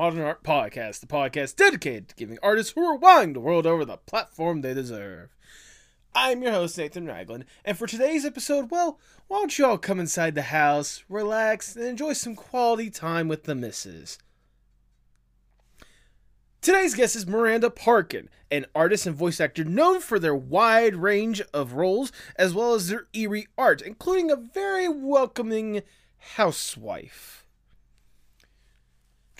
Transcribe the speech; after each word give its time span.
Postmodern 0.00 0.24
Art 0.24 0.42
Podcast, 0.42 1.00
the 1.00 1.06
podcast 1.06 1.56
dedicated 1.56 2.08
to 2.08 2.14
giving 2.14 2.38
artists 2.42 2.72
who 2.72 2.82
are 2.82 2.96
wandering 2.96 3.34
the 3.34 3.40
world 3.40 3.66
over 3.66 3.84
the 3.84 3.98
platform 3.98 4.62
they 4.62 4.72
deserve. 4.72 5.36
I'm 6.14 6.42
your 6.42 6.52
host, 6.52 6.78
Nathan 6.78 7.04
Ragland, 7.04 7.44
and 7.66 7.76
for 7.76 7.86
today's 7.86 8.24
episode, 8.24 8.70
well, 8.70 8.98
why 9.28 9.40
don't 9.40 9.58
you 9.58 9.66
all 9.66 9.76
come 9.76 10.00
inside 10.00 10.34
the 10.34 10.40
house, 10.40 11.04
relax, 11.10 11.76
and 11.76 11.84
enjoy 11.84 12.14
some 12.14 12.34
quality 12.34 12.88
time 12.88 13.28
with 13.28 13.44
the 13.44 13.54
missus. 13.54 14.16
Today's 16.62 16.94
guest 16.94 17.14
is 17.14 17.26
Miranda 17.26 17.68
Parkin, 17.68 18.30
an 18.50 18.64
artist 18.74 19.06
and 19.06 19.14
voice 19.14 19.38
actor 19.38 19.64
known 19.64 20.00
for 20.00 20.18
their 20.18 20.34
wide 20.34 20.96
range 20.96 21.42
of 21.52 21.74
roles 21.74 22.10
as 22.36 22.54
well 22.54 22.72
as 22.72 22.88
their 22.88 23.06
eerie 23.12 23.48
art, 23.58 23.82
including 23.82 24.30
a 24.30 24.36
very 24.36 24.88
welcoming 24.88 25.82
housewife. 26.36 27.39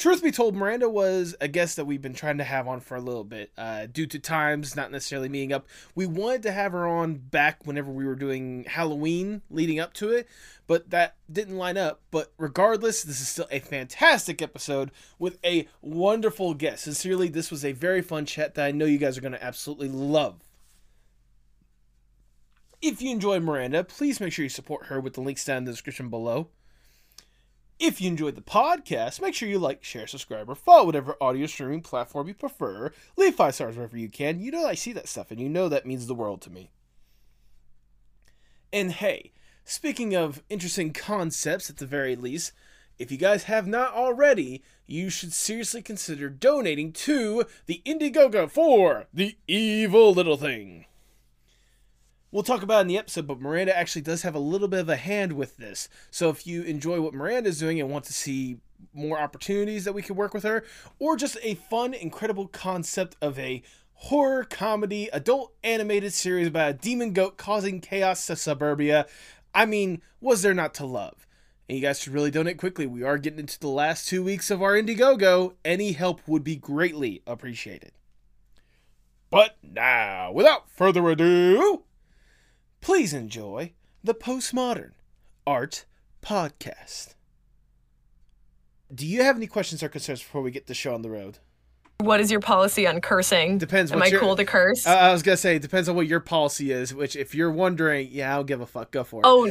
Truth 0.01 0.23
be 0.23 0.31
told, 0.31 0.57
Miranda 0.57 0.89
was 0.89 1.37
a 1.43 1.47
guest 1.47 1.77
that 1.77 1.85
we've 1.85 2.01
been 2.01 2.15
trying 2.15 2.39
to 2.39 2.45
have 2.45 2.67
on 2.67 2.81
for 2.81 2.97
a 2.97 3.03
little 3.03 3.23
bit. 3.23 3.53
Uh, 3.59 3.85
due 3.85 4.07
to 4.07 4.19
times 4.19 4.75
not 4.75 4.91
necessarily 4.91 5.29
meeting 5.29 5.53
up, 5.53 5.69
we 5.95 6.07
wanted 6.07 6.43
to 6.45 6.53
have 6.53 6.73
her 6.73 6.89
on 6.89 7.17
back 7.17 7.67
whenever 7.67 7.91
we 7.91 8.07
were 8.07 8.15
doing 8.15 8.65
Halloween 8.65 9.43
leading 9.51 9.79
up 9.79 9.93
to 9.93 10.09
it, 10.09 10.27
but 10.67 10.89
that 10.89 11.17
didn't 11.31 11.59
line 11.59 11.77
up. 11.77 12.01
But 12.11 12.33
regardless, 12.39 13.03
this 13.03 13.21
is 13.21 13.29
still 13.29 13.47
a 13.51 13.59
fantastic 13.59 14.41
episode 14.41 14.91
with 15.19 15.39
a 15.45 15.69
wonderful 15.83 16.55
guest. 16.55 16.85
Sincerely, 16.85 17.29
this 17.29 17.51
was 17.51 17.63
a 17.63 17.73
very 17.73 18.01
fun 18.01 18.25
chat 18.25 18.55
that 18.55 18.65
I 18.65 18.71
know 18.71 18.87
you 18.87 18.97
guys 18.97 19.19
are 19.19 19.23
going 19.23 19.33
to 19.33 19.45
absolutely 19.45 19.91
love. 19.91 20.41
If 22.81 23.03
you 23.03 23.11
enjoyed 23.11 23.43
Miranda, 23.43 23.85
please 23.85 24.19
make 24.19 24.33
sure 24.33 24.45
you 24.45 24.49
support 24.49 24.87
her 24.87 24.99
with 24.99 25.13
the 25.13 25.21
links 25.21 25.45
down 25.45 25.59
in 25.59 25.65
the 25.65 25.73
description 25.73 26.09
below. 26.09 26.49
If 27.81 27.99
you 27.99 28.09
enjoyed 28.09 28.35
the 28.35 28.43
podcast, 28.43 29.23
make 29.23 29.35
sure 29.35 29.49
you 29.49 29.59
like, 29.59 29.83
share, 29.83 30.07
subscribe, 30.07 30.51
or 30.51 30.55
follow 30.55 30.85
whatever 30.85 31.17
audio 31.19 31.47
streaming 31.47 31.81
platform 31.81 32.29
you 32.29 32.35
prefer. 32.35 32.93
Leave 33.17 33.35
five 33.35 33.55
stars 33.55 33.75
wherever 33.75 33.97
you 33.97 34.11
can. 34.11 34.39
You 34.39 34.51
know 34.51 34.67
I 34.67 34.75
see 34.75 34.93
that 34.93 35.09
stuff, 35.09 35.31
and 35.31 35.41
you 35.41 35.49
know 35.49 35.67
that 35.71 35.87
means 35.87 36.07
the 36.07 36.15
world 36.15 36.43
to 36.43 36.51
me. 36.51 36.71
And 38.71 38.93
hey, 38.93 39.33
speaking 39.65 40.15
of 40.15 40.43
interesting 40.51 40.93
concepts 40.93 41.71
at 41.71 41.79
the 41.79 41.87
very 41.87 42.17
least, 42.17 42.53
if 42.99 43.11
you 43.11 43.17
guys 43.17 43.45
have 43.45 43.67
not 43.67 43.95
already, 43.95 44.63
you 44.87 45.09
should 45.09 45.33
seriously 45.33 45.81
consider 45.81 46.29
donating 46.29 46.93
to 46.93 47.47
the 47.65 47.81
Indiegogo 47.87 48.51
for 48.51 49.07
The 49.15 49.39
Evil 49.49 50.13
Little 50.13 50.37
Thing. 50.37 50.85
We'll 52.33 52.45
talk 52.45 52.63
about 52.63 52.79
it 52.79 52.83
in 52.83 52.87
the 52.87 52.99
episode, 52.99 53.27
but 53.27 53.41
Miranda 53.41 53.77
actually 53.77 54.03
does 54.03 54.23
have 54.23 54.37
a 54.37 54.41
little 54.41 54.69
bit 54.69 54.81
of 54.81 54.89
a 54.89 54.97
hand 54.97 55.33
with 55.33 55.57
this. 55.57 55.89
So 56.13 56.29
if 56.31 56.47
you 56.47 56.63
enjoy 56.63 57.01
what 57.01 57.13
Miranda's 57.13 57.59
doing 57.59 57.81
and 57.81 57.91
want 57.91 58.05
to 58.05 58.13
see 58.13 58.59
more 58.95 59.19
opportunities 59.19 59.85
that 59.85 59.95
we 59.95 60.03
can 60.03 60.15
work 60.15 60.33
with 60.33 60.45
her, 60.45 60.65
or 61.01 61.17
just 61.17 61.37
a 61.43 61.55
fun, 61.55 61.93
incredible 61.93 62.47
concept 62.47 63.17
of 63.21 63.37
a 63.39 63.63
horror 63.95 64.45
comedy 64.45 65.09
adult 65.13 65.53
animated 65.65 66.13
series 66.13 66.47
about 66.47 66.71
a 66.71 66.75
demon 66.75 67.13
goat 67.13 67.37
causing 67.37 67.81
chaos 67.81 68.27
to 68.27 68.37
suburbia, 68.37 69.07
I 69.53 69.67
mean, 69.67 70.01
was 70.21 70.43
there 70.43 70.55
not 70.55 70.73
to 70.75 70.87
love? 70.87 71.27
And 71.69 71.77
you 71.77 71.83
guys 71.83 72.01
should 72.01 72.13
really 72.13 72.31
donate 72.31 72.59
quickly. 72.59 72.87
We 72.87 73.03
are 73.03 73.19
getting 73.19 73.41
into 73.41 73.59
the 73.59 73.69
last 73.69 74.09
two 74.09 74.23
weeks 74.23 74.51
of 74.51 74.63
our 74.63 74.75
Indiegogo. 74.75 75.55
Any 75.65 75.93
help 75.93 76.21
would 76.27 76.45
be 76.45 76.57
greatly 76.57 77.23
appreciated. 77.27 77.93
But 79.31 79.57
now, 79.63 80.33
without 80.33 80.69
further 80.69 81.09
ado, 81.09 81.85
please 82.81 83.13
enjoy 83.13 83.73
the 84.03 84.15
Postmodern 84.15 84.93
Art 85.47 85.85
Podcast. 86.23 87.15
Do 88.93 89.07
you 89.07 89.23
have 89.23 89.37
any 89.37 89.47
questions 89.47 89.83
or 89.83 89.89
concerns 89.89 90.21
before 90.21 90.43
we 90.43 90.51
get 90.51 90.67
the 90.67 90.75
show 90.75 90.95
on 90.95 91.03
the 91.03 91.11
road? 91.11 91.39
What 91.99 92.19
is 92.19 92.31
your 92.31 92.41
policy 92.41 92.87
on 92.87 93.03
cursing? 93.03 93.59
Depends. 93.59 93.93
Am 93.93 94.03
I 94.03 94.07
your- 94.07 94.21
cool 94.21 94.35
to 94.35 94.45
curse? 94.47 94.87
Uh, 94.87 94.91
I 94.91 95.13
was 95.13 95.23
gonna 95.23 95.37
say 95.37 95.57
it 95.57 95.63
depends 95.63 95.87
on 95.87 95.95
what 95.97 96.07
your 96.07 96.19
policy 96.19 96.73
is. 96.73 96.95
Which, 96.95 97.15
if 97.15 97.35
you're 97.35 97.51
wondering, 97.51 98.09
yeah, 98.11 98.33
I 98.33 98.37
don't 98.37 98.47
give 98.47 98.63
a 98.63 98.67
fuck. 98.67 98.91
Go 98.91 99.05
for 99.05 99.21
it. 99.23 99.27
oh, 99.27 99.47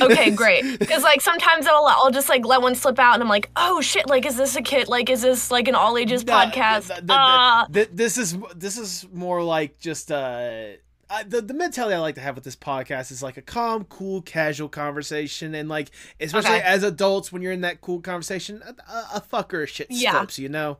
okay, 0.06 0.30
great. 0.30 0.78
Because 0.78 1.02
like 1.02 1.20
sometimes 1.20 1.66
I'll 1.66 1.84
I'll 1.86 2.10
just 2.10 2.30
like 2.30 2.46
let 2.46 2.62
one 2.62 2.74
slip 2.74 2.98
out, 2.98 3.12
and 3.12 3.22
I'm 3.22 3.28
like, 3.28 3.50
oh 3.56 3.82
shit, 3.82 4.08
like 4.08 4.24
is 4.24 4.38
this 4.38 4.56
a 4.56 4.62
kid? 4.62 4.88
Like 4.88 5.10
is 5.10 5.20
this 5.20 5.50
like 5.50 5.68
an 5.68 5.74
all 5.74 5.98
ages 5.98 6.24
No, 6.24 6.32
podcast? 6.32 6.98
Ah, 7.10 7.66
th- 7.70 7.90
this 7.92 8.16
is 8.16 8.38
this 8.54 8.78
is 8.78 9.06
more 9.12 9.42
like 9.42 9.78
just 9.78 10.10
uh. 10.10 10.68
Uh, 11.08 11.22
the, 11.26 11.40
the 11.40 11.54
mentality 11.54 11.94
I 11.94 11.98
like 11.98 12.16
to 12.16 12.20
have 12.20 12.34
with 12.34 12.42
this 12.44 12.56
podcast 12.56 13.12
is 13.12 13.22
like 13.22 13.36
a 13.36 13.42
calm, 13.42 13.84
cool, 13.84 14.22
casual 14.22 14.68
conversation, 14.68 15.54
and 15.54 15.68
like 15.68 15.90
especially 16.20 16.56
Okay. 16.56 16.62
as 16.62 16.82
adults, 16.82 17.30
when 17.30 17.42
you're 17.42 17.52
in 17.52 17.60
that 17.60 17.80
cool 17.80 18.00
conversation, 18.00 18.60
a, 18.66 18.74
a, 18.92 19.06
a 19.16 19.20
fucker 19.20 19.68
shit 19.68 19.86
Yeah. 19.88 20.12
slips, 20.12 20.38
you 20.38 20.48
know. 20.48 20.78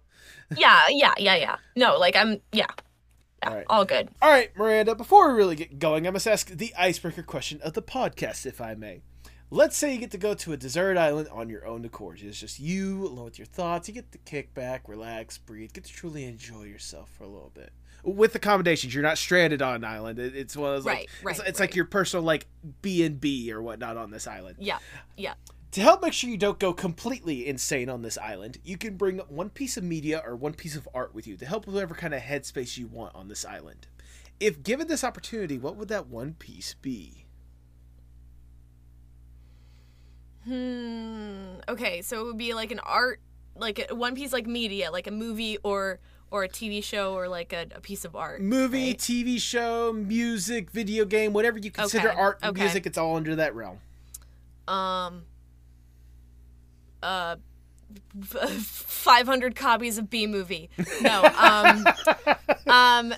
yeah, 0.57 0.83
yeah, 0.89 1.15
yeah, 1.19 1.37
yeah. 1.37 1.57
No, 1.77 1.97
like 1.99 2.17
I'm 2.17 2.41
yeah, 2.53 2.67
yeah, 3.43 3.49
Alright. 3.49 3.67
all 3.71 3.85
good. 3.85 4.09
All 4.21 4.29
right, 4.31 4.51
Miranda. 4.57 4.95
Before 4.97 5.29
we 5.31 5.35
really 5.39 5.55
get 5.57 5.79
going, 5.79 6.07
I 6.07 6.11
must 6.11 6.27
ask 6.27 6.49
the 6.51 6.75
icebreaker 6.77 7.23
question 7.23 7.61
of 7.63 7.75
the 7.75 7.83
podcast, 7.83 8.47
if 8.47 8.61
I 8.61 8.75
may. 8.75 9.03
Let's 9.49 9.77
say 9.77 9.93
you 9.95 10.01
get 10.01 10.11
to 10.11 10.19
go 10.19 10.35
to 10.35 10.53
a 10.53 10.57
desert 10.57 10.97
island 10.99 11.29
on 11.31 11.49
your 11.49 11.65
own 11.65 11.85
accord. 11.85 12.19
It's 12.21 12.41
just 12.41 12.59
you 12.59 13.07
alone 13.07 13.27
with 13.27 13.39
your 13.39 13.47
thoughts. 13.47 13.87
You 13.87 13.95
get 13.95 14.11
to 14.11 14.19
kick 14.19 14.55
back, 14.55 14.89
relax, 14.89 15.39
breathe, 15.39 15.73
get 15.73 15.85
to 15.85 15.93
truly 15.93 16.25
enjoy 16.25 16.65
yourself 16.65 17.11
for 17.17 17.23
a 17.23 17.29
little 17.29 17.53
bit. 17.55 17.71
With 18.07 18.37
accommodations, 18.37 18.95
you're 18.95 19.03
not 19.03 19.19
stranded 19.19 19.61
on 19.61 19.75
an 19.75 19.85
island. 19.85 20.21
It- 20.21 20.37
It's 20.37 20.57
one 20.57 20.71
of 20.71 20.77
those 20.77 20.87
like 20.87 21.11
Right, 21.25 21.33
it's, 21.37 21.49
it's 21.49 21.61
right. 21.61 21.65
like 21.69 21.75
your 21.75 21.87
personal 21.87 22.25
like 22.25 22.47
B 22.81 23.03
and 23.05 23.21
B 23.21 23.53
or 23.53 23.61
whatnot 23.61 23.97
on 23.97 24.11
this 24.13 24.27
island. 24.29 24.59
Yeah, 24.61 24.79
yeah. 25.17 25.35
To 25.73 25.81
help 25.81 26.03
make 26.03 26.13
sure 26.13 26.31
you 26.31 26.37
don't 26.37 26.59
go 26.61 26.73
completely 26.73 27.47
insane 27.49 27.91
on 27.91 28.03
this 28.03 28.17
island, 28.17 28.59
you 28.65 28.79
can 28.79 28.97
bring 28.97 29.19
one 29.29 29.51
piece 29.51 29.77
of 29.77 29.83
media 29.85 30.23
or 30.25 30.37
one 30.37 30.55
piece 30.55 30.77
of 30.77 30.89
art 30.95 31.15
with 31.15 31.27
you 31.27 31.37
to 31.37 31.45
help 31.45 31.67
with 31.67 31.75
whatever 31.75 31.95
kind 31.95 32.15
of 32.15 32.23
headspace 32.23 32.79
you 32.79 32.87
want 32.87 33.15
on 33.17 33.27
this 33.29 33.45
island. 33.45 33.89
If 34.39 34.63
given 34.63 34.87
this 34.87 35.03
opportunity, 35.03 35.59
what 35.59 35.77
would 35.77 35.89
that 35.89 36.07
one 36.07 36.35
piece 36.35 36.75
be? 36.81 37.27
Hmm. 40.45 41.57
Okay, 41.69 42.03
so 42.03 42.21
it 42.21 42.25
would 42.25 42.39
be 42.39 42.55
like 42.55 42.71
an 42.71 42.79
art, 42.79 43.21
like 43.57 43.85
one 43.91 44.15
piece, 44.15 44.33
like 44.33 44.47
media, 44.47 44.91
like 44.93 45.07
a 45.09 45.11
movie 45.11 45.59
or 45.65 45.99
or 46.31 46.45
a 46.45 46.49
TV 46.49 46.83
show 46.83 47.15
or 47.15 47.29
like 47.29 47.53
a, 47.53 47.67
a 47.75 47.81
piece 47.81 48.05
of 48.05 48.17
art. 48.17 48.41
Movie, 48.43 48.89
right? 48.89 48.99
TV 48.99 49.41
show, 49.41 49.93
music, 49.93 50.71
video 50.71 51.05
game, 51.05 51.33
whatever 51.33 51.59
you 51.59 51.71
consider 51.71 52.09
Okay, 52.11 52.19
art 52.19 52.39
okay. 52.45 52.63
music, 52.63 52.87
it's 52.87 52.99
all 52.99 53.17
under 53.17 53.35
that 53.37 53.55
realm. 53.55 53.79
um 54.69 55.23
uh 57.03 57.37
500 58.21 59.55
copies 59.55 59.99
of 59.99 60.11
B 60.11 60.27
movie. 60.27 60.69
No. 61.01 61.23
Um 61.39 61.85
um 62.67 63.15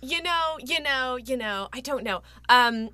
you 0.00 0.22
know, 0.22 0.58
you 0.64 0.80
know, 0.80 1.16
you 1.16 1.36
know, 1.36 1.68
I 1.72 1.80
don't 1.80 2.04
know. 2.04 2.22
Um 2.48 2.90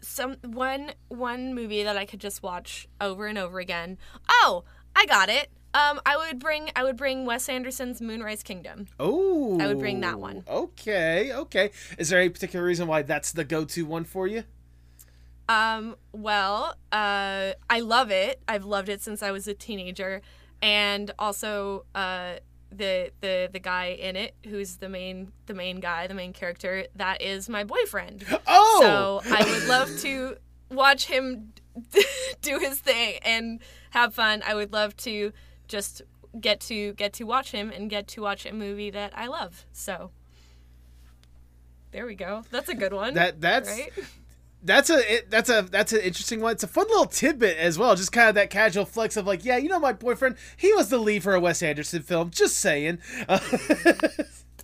some 0.00 0.36
one 0.42 0.92
one 1.08 1.54
movie 1.54 1.82
that 1.82 1.96
I 1.96 2.06
could 2.06 2.20
just 2.20 2.42
watch 2.42 2.88
over 3.00 3.26
and 3.26 3.36
over 3.36 3.58
again. 3.58 3.98
Oh, 4.28 4.64
I 4.96 5.04
got 5.06 5.28
it. 5.28 5.50
Um 5.72 6.00
I 6.04 6.16
would 6.16 6.38
bring 6.38 6.70
I 6.74 6.82
would 6.84 6.96
bring 6.96 7.24
Wes 7.26 7.48
Anderson's 7.48 8.00
Moonrise 8.00 8.42
Kingdom. 8.42 8.86
Oh, 8.98 9.58
I 9.60 9.66
would 9.68 9.78
bring 9.78 10.00
that 10.00 10.18
one. 10.18 10.44
Okay, 10.48 11.32
okay. 11.32 11.70
Is 11.98 12.08
there 12.08 12.20
any 12.20 12.28
particular 12.28 12.64
reason 12.64 12.86
why 12.88 13.02
that's 13.02 13.32
the 13.32 13.44
go-to 13.44 13.86
one 13.86 14.04
for 14.04 14.26
you? 14.26 14.44
Um, 15.48 15.96
well, 16.12 16.76
uh, 16.92 17.52
I 17.68 17.80
love 17.80 18.12
it. 18.12 18.40
I've 18.46 18.64
loved 18.64 18.88
it 18.88 19.02
since 19.02 19.20
I 19.20 19.32
was 19.32 19.48
a 19.48 19.54
teenager, 19.54 20.22
and 20.62 21.10
also 21.18 21.86
uh, 21.92 22.34
the 22.70 23.10
the 23.20 23.50
the 23.52 23.58
guy 23.58 23.86
in 23.86 24.14
it, 24.14 24.36
who's 24.46 24.76
the 24.76 24.88
main 24.88 25.32
the 25.46 25.54
main 25.54 25.80
guy, 25.80 26.06
the 26.06 26.14
main 26.14 26.32
character, 26.32 26.86
that 26.94 27.20
is 27.20 27.48
my 27.48 27.64
boyfriend. 27.64 28.24
Oh, 28.46 28.78
So 29.24 29.32
I 29.32 29.44
would 29.44 29.66
love 29.68 29.98
to 30.02 30.36
watch 30.70 31.06
him 31.06 31.52
do 32.42 32.58
his 32.58 32.78
thing 32.78 33.18
and 33.24 33.58
have 33.90 34.14
fun. 34.14 34.42
I 34.46 34.54
would 34.54 34.72
love 34.72 34.96
to 34.98 35.32
just 35.70 36.02
get 36.38 36.60
to 36.60 36.92
get 36.92 37.12
to 37.14 37.24
watch 37.24 37.52
him 37.52 37.70
and 37.70 37.88
get 37.88 38.06
to 38.08 38.20
watch 38.20 38.44
a 38.44 38.52
movie 38.52 38.90
that 38.90 39.12
I 39.16 39.26
love. 39.26 39.66
So 39.72 40.10
there 41.92 42.06
we 42.06 42.14
go. 42.14 42.44
That's 42.50 42.68
a 42.68 42.74
good 42.74 42.92
one. 42.92 43.14
that 43.14 43.40
that's 43.40 43.70
right. 43.70 43.90
that's 44.62 44.90
a 44.90 45.14
it, 45.14 45.30
that's 45.30 45.48
a 45.48 45.62
that's 45.62 45.92
an 45.92 46.00
interesting 46.00 46.40
one. 46.40 46.52
It's 46.52 46.62
a 46.62 46.68
fun 46.68 46.86
little 46.88 47.06
tidbit 47.06 47.56
as 47.56 47.78
well. 47.78 47.96
Just 47.96 48.12
kind 48.12 48.28
of 48.28 48.34
that 48.34 48.50
casual 48.50 48.84
flex 48.84 49.16
of 49.16 49.26
like, 49.26 49.44
yeah, 49.44 49.56
you 49.56 49.68
know, 49.68 49.80
my 49.80 49.92
boyfriend, 49.92 50.36
he 50.56 50.72
was 50.74 50.88
the 50.88 50.98
lead 50.98 51.22
for 51.22 51.34
a 51.34 51.40
Wes 51.40 51.62
Anderson 51.62 52.02
film. 52.02 52.30
Just 52.30 52.58
saying. 52.58 52.98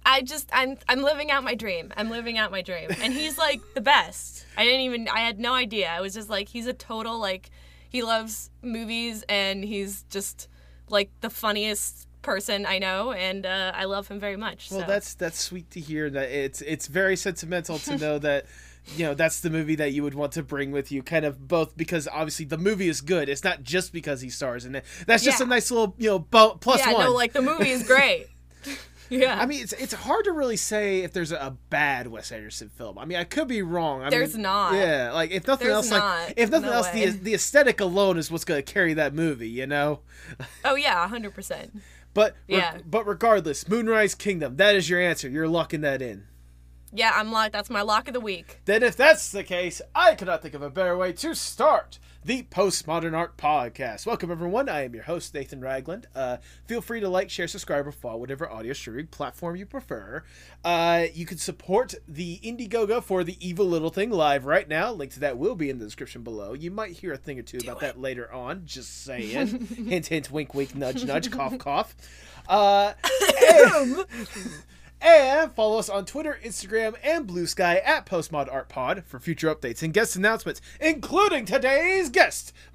I 0.09 0.23
just 0.23 0.49
I'm 0.53 0.77
I'm 0.89 1.03
living 1.03 1.33
out 1.33 1.43
my 1.43 1.55
dream. 1.55 1.93
I'm 1.97 2.11
living 2.11 2.39
out 2.39 2.53
my 2.53 2.63
dream. 2.63 2.91
And 3.03 3.13
he's 3.13 3.39
like 3.39 3.61
the 3.75 3.81
best. 3.81 4.47
I 4.57 4.65
didn't 4.65 4.83
even 4.83 5.09
I 5.09 5.21
had 5.21 5.41
no 5.41 5.55
idea. 5.55 5.89
I 5.89 6.01
was 6.01 6.15
just 6.15 6.31
like 6.31 6.49
he's 6.49 6.67
a 6.67 6.73
total 6.73 7.19
like 7.19 7.51
he 7.89 8.03
loves 8.03 8.51
movies 8.63 9.25
and 9.29 9.65
he's 9.65 10.05
just 10.05 10.49
like 10.89 11.11
the 11.21 11.31
funniest 11.31 12.07
person 12.23 12.67
I 12.67 12.79
know 12.79 13.13
and 13.13 13.47
uh, 13.47 13.73
I 13.75 13.85
love 13.85 14.09
him 14.09 14.19
very 14.19 14.37
much. 14.37 14.71
well, 14.71 14.81
so. 14.81 14.87
that's 14.87 15.15
that's 15.15 15.39
sweet 15.39 15.71
to 15.73 15.81
hear. 15.81 16.11
That 16.11 16.29
it's 16.31 16.61
it's 16.63 16.87
very 16.89 17.17
sentimental 17.17 17.79
to 17.81 17.97
know 17.97 18.19
that 18.19 18.47
you 18.97 19.05
know 19.05 19.15
that's 19.15 19.41
the 19.41 19.51
movie 19.51 19.75
that 19.77 19.93
you 19.93 20.03
would 20.03 20.15
want 20.15 20.33
to 20.33 20.43
bring 20.43 20.71
with 20.73 20.91
you 20.93 21.03
kind 21.03 21.25
of 21.25 21.47
both 21.49 21.77
because 21.77 22.07
obviously 22.09 22.45
the 22.45 22.57
movie 22.59 22.89
is 22.89 23.01
good 23.01 23.29
it's 23.29 23.43
not 23.43 23.65
just 23.65 23.93
because 23.93 24.21
he 24.21 24.31
stars 24.31 24.65
in 24.65 24.77
it 24.77 24.85
that's 25.09 25.25
just 25.25 25.41
Yeah. 25.41 25.47
a 25.47 25.49
nice 25.49 25.73
little 25.73 25.95
you 25.99 26.09
know 26.09 26.21
bo- 26.21 26.55
plus 26.61 26.79
yeah, 26.87 26.93
one 26.93 27.05
no, 27.07 27.13
like 27.13 27.33
the 27.33 27.43
movie 27.43 27.71
is 27.71 27.83
great. 27.87 28.29
yeah. 29.11 29.39
I 29.41 29.47
mean, 29.47 29.63
it's 29.63 29.73
it's 29.73 29.93
hard 29.93 30.25
to 30.25 30.33
really 30.33 30.57
say 30.57 31.01
if 31.01 31.13
there's 31.13 31.33
a 31.33 31.57
bad 31.71 32.07
Wes 32.09 32.33
Anderson 32.33 32.69
film. 32.69 32.99
I 32.99 33.05
mean, 33.05 33.19
I 33.19 33.25
could 33.25 33.49
be 33.49 33.63
wrong. 33.63 34.03
I 34.03 34.11
There's 34.11 34.35
mean, 34.35 34.43
not. 34.43 34.75
Yeah, 34.75 35.13
like 35.13 35.31
if 35.31 35.47
nothing 35.47 35.69
There's 35.69 35.91
else, 35.91 36.01
like 36.01 36.35
if 36.37 36.51
nothing 36.51 36.71
No 36.71 36.77
else, 36.77 36.91
the 36.91 37.05
way. 37.07 37.11
the 37.11 37.35
aesthetic 37.35 37.81
alone 37.81 38.19
is 38.19 38.31
what's 38.31 38.45
going 38.45 38.63
to 38.63 38.73
carry 38.73 38.95
that 38.95 39.15
movie. 39.15 39.49
You 39.49 39.67
know. 39.67 40.01
oh 40.65 40.75
yeah, 40.75 41.07
hundred 41.09 41.35
percent. 41.35 41.81
But 42.15 42.33
re- 42.49 42.57
Yeah. 42.57 42.79
but 42.87 43.07
regardless, 43.07 43.69
Moonrise 43.69 44.15
Kingdom. 44.15 44.57
That 44.57 44.75
is 44.75 44.89
your 44.89 45.01
answer. 45.01 45.29
You're 45.29 45.49
locking 45.49 45.83
that 45.83 46.01
in. 46.01 46.25
Yeah, 46.93 47.13
I'm 47.15 47.31
like 47.31 47.53
that's 47.53 47.69
my 47.69 47.83
lock 47.83 48.09
of 48.09 48.15
the 48.15 48.21
week. 48.21 48.61
Then, 48.65 48.83
if 48.83 48.97
that's 48.97 49.31
the 49.31 49.45
case, 49.45 49.83
I 49.95 50.15
cannot 50.15 50.41
think 50.41 50.55
of 50.55 50.63
a 50.63 50.71
better 50.71 50.97
way 50.97 51.13
to 51.15 51.35
start 51.35 51.99
the 52.27 52.43
Postmodern 52.43 53.17
Art 53.17 53.37
Podcast. 53.37 54.05
Welcome, 54.05 54.33
everyone. 54.33 54.69
I 54.69 54.83
am 54.85 54.95
your 54.95 55.05
host, 55.05 55.33
Nathan 55.33 55.61
Ragland. 55.61 56.07
Uh, 56.13 56.39
feel 56.67 56.81
free 56.81 56.99
to 56.99 57.09
like, 57.09 57.31
share, 57.31 57.47
subscribe, 57.47 57.87
or 57.87 57.93
follow 57.93 58.17
whatever 58.17 58.51
audio 58.51 58.73
streaming 58.73 59.07
platform 59.07 59.55
you 59.55 59.65
prefer. 59.65 60.25
Uh, 60.65 61.05
you 61.15 61.25
can 61.25 61.39
support 61.39 61.95
the 62.09 62.41
Indiegogo 62.43 63.01
for 63.01 63.23
the 63.23 63.37
Evil 63.39 63.67
Little 63.67 63.91
Thing 63.91 64.11
live 64.11 64.45
right 64.45 64.69
now. 64.69 64.91
Link 64.91 65.13
to 65.13 65.21
that 65.21 65.39
will 65.39 65.55
be 65.55 65.71
in 65.71 65.79
the 65.79 65.85
description 65.85 66.23
below. 66.23 66.53
You 66.53 66.73
might 66.73 66.91
hear 66.97 67.13
a 67.13 67.17
thing 67.17 67.39
or 67.39 67.43
two 67.43 67.59
about 67.59 67.79
that 67.79 68.01
later 68.01 68.33
on. 68.33 68.63
Just 68.67 69.05
saying. 69.05 69.59
hint, 69.89 70.09
hint, 70.09 70.29
wink, 70.33 70.53
wink, 70.53 70.75
nudge, 70.75 71.05
nudge, 71.05 71.31
cough, 71.31 71.57
cough. 71.59 71.95
Uh, 72.49 72.93
and- 73.53 74.05
and 75.01 75.53
follow 75.53 75.79
us 75.79 75.89
on 75.89 76.05
Twitter, 76.05 76.39
Instagram, 76.45 76.95
and 77.03 77.27
Blue 77.27 77.47
Sky 77.47 77.77
at 77.79 78.07
Postmod 78.07 78.53
Art 78.53 78.69
Pod 78.69 79.05
for 79.07 79.19
future 79.21 79.55
updates 79.55 79.83
and 79.83 79.93
guest 79.93 80.17
announcements, 80.17 80.61
including 80.81 81.45
today's 81.45 82.09
guest. 82.11 82.53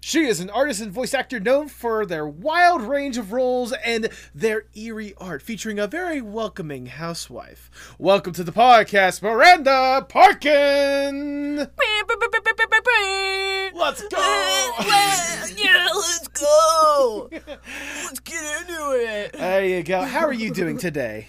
she 0.00 0.26
is 0.26 0.40
an 0.40 0.50
artist 0.50 0.80
and 0.80 0.92
voice 0.92 1.14
actor 1.14 1.40
known 1.40 1.68
for 1.68 2.06
their 2.06 2.26
wild 2.26 2.82
range 2.82 3.18
of 3.18 3.32
roles 3.32 3.72
and 3.84 4.08
their 4.34 4.64
eerie 4.74 5.14
art, 5.18 5.42
featuring 5.42 5.78
a 5.78 5.86
very 5.86 6.20
welcoming 6.20 6.86
housewife. 6.86 7.70
Welcome 7.98 8.32
to 8.34 8.44
the 8.44 8.52
podcast, 8.52 9.22
Miranda 9.22 10.06
Parkin. 10.08 11.68
Let's 13.82 14.00
go. 14.02 14.18
yeah, 15.56 15.88
let's 15.92 16.28
go. 16.28 17.28
Let's 18.04 18.20
get 18.20 18.60
into 18.60 18.92
it. 18.92 19.32
There 19.32 19.64
you 19.64 19.82
go. 19.82 20.02
How 20.02 20.24
are 20.24 20.32
you 20.32 20.52
doing 20.54 20.78
today? 20.78 21.26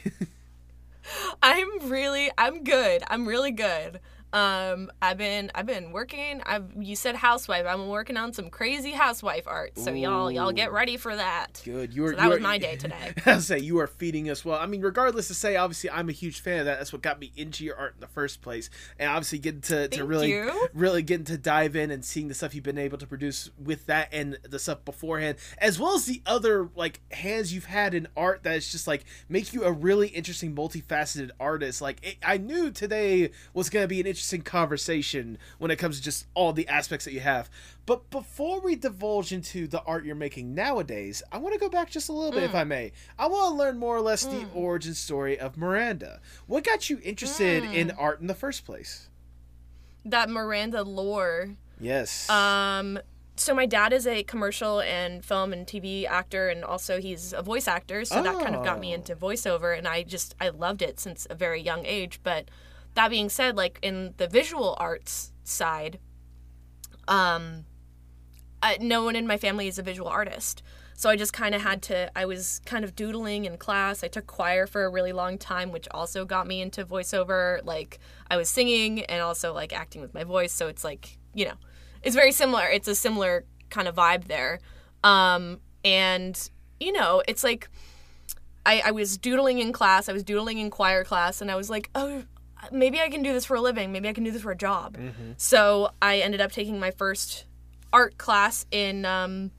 I'm 1.41 1.89
really 1.89 2.29
I'm 2.37 2.63
good. 2.63 3.01
I'm 3.07 3.27
really 3.27 3.49
good. 3.49 3.99
Um 4.33 4.91
I've 5.01 5.17
been 5.17 5.51
I've 5.53 5.65
been 5.67 5.91
working. 5.91 6.41
I've 6.45 6.65
you 6.77 6.95
said 6.95 7.15
housewife. 7.15 7.65
I'm 7.67 7.87
working 7.87 8.17
on 8.17 8.33
some 8.33 8.49
crazy 8.49 8.91
housewife 8.91 9.47
art. 9.47 9.77
So 9.77 9.91
y'all 9.91 10.31
y'all 10.31 10.51
get 10.51 10.71
ready 10.71 10.97
for 10.97 11.15
that. 11.15 11.61
Good. 11.63 11.93
You 11.93 12.01
were. 12.01 12.09
So 12.11 12.17
that 12.17 12.23
you 12.23 12.29
was 12.29 12.37
are- 12.39 12.41
my 12.41 12.57
day 12.67 12.75
today. 12.75 13.13
I'll 13.25 13.39
say 13.41 13.59
you 13.59 13.77
are 13.79 13.87
feeding 13.87 14.29
us 14.29 14.43
well. 14.43 14.57
I 14.59 14.65
mean, 14.65 14.81
regardless 14.81 15.27
to 15.27 15.35
say, 15.35 15.55
obviously, 15.55 15.91
I'm 15.91 16.09
a 16.09 16.13
huge 16.13 16.41
fan 16.41 16.59
of 16.59 16.65
that. 16.65 16.79
That's 16.79 16.91
what 16.91 17.03
got 17.03 17.19
me 17.19 17.31
into 17.35 17.63
your 17.63 17.77
art 17.77 17.93
in 17.93 18.01
the 18.01 18.07
first 18.07 18.41
place, 18.41 18.69
and 18.97 19.07
obviously 19.09 19.37
getting 19.37 19.61
to, 19.61 19.87
to 19.89 20.03
really, 20.03 20.31
you. 20.31 20.67
really 20.73 21.03
getting 21.03 21.25
to 21.25 21.37
dive 21.37 21.75
in 21.75 21.91
and 21.91 22.03
seeing 22.03 22.27
the 22.27 22.33
stuff 22.33 22.55
you've 22.55 22.63
been 22.63 22.77
able 22.79 22.97
to 22.97 23.05
produce 23.05 23.51
with 23.63 23.85
that 23.85 24.09
and 24.11 24.39
the 24.49 24.57
stuff 24.57 24.83
beforehand, 24.83 25.37
as 25.59 25.79
well 25.79 25.93
as 25.95 26.05
the 26.05 26.21
other 26.25 26.69
like 26.75 27.01
hands 27.11 27.53
you've 27.53 27.65
had 27.65 27.93
in 27.93 28.07
art 28.17 28.41
that 28.43 28.55
is 28.55 28.71
just 28.71 28.87
like 28.87 29.05
make 29.29 29.53
you 29.53 29.63
a 29.63 29.71
really 29.71 30.07
interesting, 30.07 30.55
multifaceted 30.55 31.29
artist. 31.39 31.81
Like 31.81 31.97
it, 32.01 32.17
I 32.25 32.37
knew 32.37 32.71
today 32.71 33.29
was 33.53 33.69
going 33.69 33.83
to 33.83 33.87
be 33.87 33.99
an 33.99 34.07
interesting 34.07 34.22
conversation 34.45 35.37
when 35.57 35.71
it 35.71 35.77
comes 35.77 35.97
to 35.97 36.03
just 36.03 36.25
all 36.33 36.53
the 36.53 36.67
aspects 36.67 37.05
that 37.05 37.13
you 37.13 37.19
have. 37.19 37.49
But 37.85 38.09
before 38.09 38.61
we 38.61 38.75
divulge 38.75 39.31
into 39.31 39.67
the 39.67 39.81
art 39.83 40.05
you're 40.05 40.15
making 40.15 40.55
nowadays, 40.55 41.21
I 41.31 41.37
want 41.37 41.53
to 41.53 41.59
go 41.59 41.69
back 41.69 41.89
just 41.89 42.09
a 42.09 42.13
little 42.13 42.31
bit, 42.31 42.43
if 42.43 42.51
mm. 42.51 42.59
I 42.59 42.63
may. 42.63 42.91
I 43.19 43.27
want 43.27 43.51
to 43.51 43.57
learn 43.57 43.77
more 43.77 43.95
or 43.95 44.01
less 44.01 44.23
the 44.23 44.37
mm. 44.37 44.55
origin 44.55 44.93
story 44.93 45.37
of 45.37 45.57
Miranda. 45.57 46.21
What 46.47 46.63
got 46.63 46.89
you 46.89 46.99
interested 47.03 47.63
in 47.63 47.89
mm. 47.89 47.95
art 47.97 48.21
in 48.21 48.27
the 48.27 48.35
first 48.35 48.65
place? 48.65 49.09
That 50.05 50.29
Miranda 50.29 50.83
lore. 50.83 51.55
Yes. 51.79 52.29
Um 52.29 52.99
so 53.35 53.53
my 53.55 53.65
dad 53.65 53.93
is 53.93 54.05
a 54.05 54.23
commercial 54.23 54.79
and 54.81 55.25
film 55.25 55.53
and 55.53 55.65
TV 55.65 56.05
actor 56.05 56.49
and 56.49 56.63
also 56.63 56.99
he's 57.01 57.33
a 57.33 57.41
voice 57.41 57.67
actor, 57.67 58.05
so 58.05 58.21
that 58.21 58.39
kind 58.39 58.55
of 58.55 58.63
got 58.63 58.79
me 58.79 58.91
Oh. 58.91 58.95
into 58.95 59.15
voiceover 59.15 59.77
and 59.77 59.87
I 59.87 60.03
just 60.03 60.35
I 60.39 60.49
loved 60.49 60.81
it 60.81 60.99
since 60.99 61.25
a 61.29 61.35
very 61.35 61.61
young 61.61 61.85
age, 61.85 62.19
but 62.23 62.49
that 62.95 63.09
being 63.09 63.29
said, 63.29 63.55
like 63.55 63.79
in 63.81 64.13
the 64.17 64.27
visual 64.27 64.75
arts 64.79 65.31
side, 65.43 65.99
um 67.07 67.65
no 68.79 69.03
one 69.03 69.15
in 69.15 69.27
my 69.27 69.37
family 69.37 69.67
is 69.67 69.77
a 69.77 69.83
visual 69.83 70.07
artist. 70.07 70.63
So 70.95 71.09
I 71.09 71.15
just 71.15 71.33
kind 71.33 71.53
of 71.53 71.61
had 71.61 71.81
to 71.83 72.09
I 72.17 72.25
was 72.25 72.61
kind 72.65 72.85
of 72.85 72.95
doodling 72.95 73.45
in 73.45 73.57
class. 73.57 74.03
I 74.03 74.07
took 74.07 74.27
choir 74.27 74.67
for 74.67 74.85
a 74.85 74.89
really 74.89 75.11
long 75.11 75.37
time, 75.37 75.71
which 75.71 75.87
also 75.91 76.23
got 76.23 76.47
me 76.47 76.61
into 76.61 76.85
voiceover. 76.85 77.59
Like 77.65 77.99
I 78.29 78.37
was 78.37 78.49
singing 78.49 79.03
and 79.05 79.21
also 79.21 79.53
like 79.53 79.73
acting 79.73 80.01
with 80.01 80.13
my 80.13 80.23
voice, 80.23 80.53
so 80.53 80.67
it's 80.67 80.83
like, 80.83 81.17
you 81.33 81.45
know, 81.45 81.55
it's 82.03 82.15
very 82.15 82.31
similar. 82.31 82.67
It's 82.67 82.87
a 82.87 82.95
similar 82.95 83.45
kind 83.69 83.87
of 83.87 83.95
vibe 83.95 84.27
there. 84.27 84.59
Um 85.03 85.59
and 85.83 86.49
you 86.79 86.91
know, 86.91 87.21
it's 87.27 87.43
like 87.43 87.69
I, 88.65 88.81
I 88.85 88.91
was 88.91 89.17
doodling 89.17 89.59
in 89.59 89.73
class, 89.73 90.07
I 90.07 90.13
was 90.13 90.23
doodling 90.23 90.57
in 90.57 90.69
choir 90.69 91.03
class, 91.03 91.41
and 91.41 91.51
I 91.51 91.55
was 91.55 91.69
like, 91.69 91.89
oh, 91.95 92.23
maybe 92.71 92.99
I 92.99 93.09
can 93.09 93.23
do 93.23 93.33
this 93.33 93.45
for 93.45 93.55
a 93.55 93.61
living. 93.61 93.91
Maybe 93.91 94.07
I 94.09 94.13
can 94.13 94.23
do 94.23 94.31
this 94.31 94.41
for 94.41 94.51
a 94.51 94.55
job. 94.57 94.97
So 95.37 95.91
I 96.01 96.19
ended 96.19 96.41
up 96.41 96.51
taking 96.51 96.79
my 96.79 96.91
first 96.91 97.45
art 97.91 98.17
class 98.17 98.65
in 98.71 99.05
um, 99.05 99.51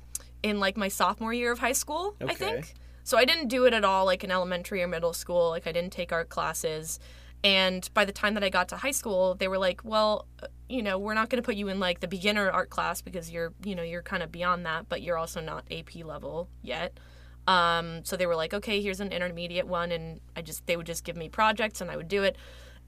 in 0.43 0.61
like 0.61 0.77
my 0.77 0.89
sophomore 0.89 1.33
year 1.33 1.53
of 1.53 1.59
high 1.59 1.73
school, 1.73 2.17
I 2.31 2.35
think. 2.35 2.75
So 3.05 3.19
I 3.19 3.25
didn't 3.25 3.49
do 3.49 3.65
it 3.67 3.75
at 3.75 3.85
all 3.85 4.07
like 4.07 4.25
in 4.25 4.31
elementary 4.31 4.83
or 4.83 4.89
middle 4.89 5.13
school. 5.13 5.51
Like 5.51 5.67
I 5.67 5.73
didn't 5.73 5.93
take 5.93 6.13
art 6.13 6.29
classes. 6.29 6.99
And 7.43 7.89
by 7.93 8.07
the 8.07 8.13
time 8.13 8.33
that 8.35 8.43
I 8.43 8.49
got 8.49 8.69
to 8.71 8.77
high 8.79 8.91
school, 8.93 9.35
they 9.35 9.49
were 9.49 9.59
like, 9.59 9.83
"Well, 9.85 10.27
uh, 10.43 10.47
you 10.67 10.83
know, 10.83 10.99
we're 10.99 11.13
not 11.13 11.29
going 11.29 11.43
to 11.43 11.47
put 11.47 11.57
you 11.57 11.69
in 11.69 11.79
like 11.79 12.01
the 12.01 12.09
beginner 12.09 12.51
art 12.51 12.71
class 12.71 13.03
because 13.03 13.31
you're, 13.31 13.53
you 13.63 13.75
know, 13.75 13.83
you're 13.83 14.03
kind 14.03 14.23
of 14.23 14.33
beyond 14.33 14.65
that, 14.65 14.89
but 14.89 15.03
you're 15.03 15.19
also 15.19 15.41
not 15.43 15.65
AP 15.71 15.97
level 16.05 16.49
yet." 16.63 16.99
Um, 17.47 18.03
so 18.05 18.17
they 18.17 18.25
were 18.27 18.37
like, 18.37 18.55
"Okay, 18.55 18.81
here's 18.81 19.01
an 19.01 19.13
intermediate 19.13 19.67
one," 19.67 19.93
and 19.93 20.21
I 20.35 20.41
just 20.41 20.67
they 20.67 20.77
would 20.79 20.87
just 20.87 21.05
give 21.05 21.17
me 21.17 21.29
projects 21.29 21.83
and 21.83 21.91
I 21.91 21.97
would 21.99 22.09
do 22.09 22.23
it. 22.23 22.37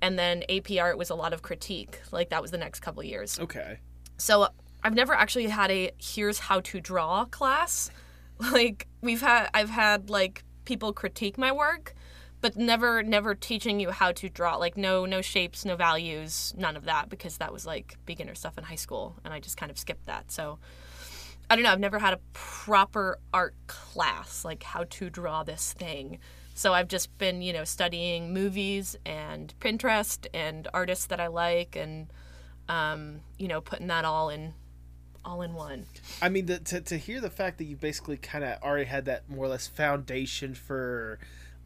And 0.07 0.17
then 0.17 0.45
AP 0.49 0.71
art 0.79 0.99
was 0.99 1.11
a 1.11 1.17
lot 1.17 1.33
of 1.33 1.43
critique. 1.43 2.01
Like 2.13 2.29
that 2.29 2.41
was 2.41 2.53
the 2.53 2.59
next 2.59 2.79
couple 2.79 3.03
years. 3.03 3.41
okay. 3.41 3.79
So 4.19 4.47
I've 4.85 4.95
never 4.95 5.13
actually 5.15 5.49
had 5.49 5.71
a 5.73 5.91
here's 5.99 6.39
how 6.39 6.61
to 6.61 6.81
draw 6.81 7.25
class. 7.25 7.91
Like 8.39 8.87
we've 9.01 9.23
had 9.23 9.49
I've 9.55 9.71
had 9.71 10.11
like 10.11 10.45
people 10.67 10.93
critique 10.93 11.39
my 11.39 11.51
work, 11.51 11.95
but 12.43 12.55
never 12.55 13.03
never 13.03 13.35
teaching 13.35 13.81
you 13.81 13.91
how 13.91 14.13
to 14.13 14.29
draw. 14.29 14.57
Like 14.57 14.77
no 14.77 15.07
no 15.07 15.23
shapes, 15.23 15.65
no 15.65 15.75
values, 15.75 16.53
none 16.57 16.77
of 16.77 16.85
that 16.85 17.09
because 17.09 17.39
that 17.39 17.51
was 17.51 17.65
like 17.67 17.97
beginner 18.05 18.35
stuff 18.35 18.59
in 18.59 18.65
high 18.65 18.77
school 18.77 19.17
and 19.25 19.33
I 19.33 19.41
just 19.41 19.57
kind 19.57 19.71
of 19.73 19.79
skipped 19.79 20.05
that. 20.07 20.31
So 20.31 20.59
I 21.49 21.57
don't 21.57 21.65
know, 21.65 21.73
I've 21.73 21.81
never 21.81 21.99
had 21.99 22.13
a 22.13 22.21
proper 22.35 23.19
art 23.33 23.55
class 23.67 24.45
like 24.45 24.63
how 24.63 24.85
to 24.85 25.09
draw 25.09 25.43
this 25.43 25.73
thing. 25.73 26.19
So 26.57 26.73
I've 26.73 26.89
just 26.89 27.17
been, 27.19 27.43
you 27.43 27.53
know, 27.53 27.65
studying 27.65 28.33
movies 28.33 28.97
and 29.05 29.53
Pinterest 29.61 30.27
and 30.33 30.67
artists 30.73 31.05
that 31.07 31.21
I 31.21 31.27
like 31.27 31.77
and 31.77 32.11
um, 32.67 33.21
you 33.39 33.47
know, 33.47 33.61
putting 33.61 33.87
that 33.89 34.07
all 34.07 34.31
in 34.31 34.55
all 35.23 35.43
in 35.43 35.53
one. 35.53 35.85
I 36.23 36.31
mean, 36.31 36.47
the, 36.47 36.59
to 36.59 36.81
to 36.81 36.97
hear 36.97 37.21
the 37.21 37.29
fact 37.29 37.59
that 37.59 37.65
you 37.65 37.77
basically 37.77 38.17
kind 38.17 38.43
of 38.43 38.63
already 38.63 38.87
had 38.87 39.05
that 39.05 39.29
more 39.29 39.45
or 39.45 39.49
less 39.49 39.67
foundation 39.67 40.55
for 40.55 41.19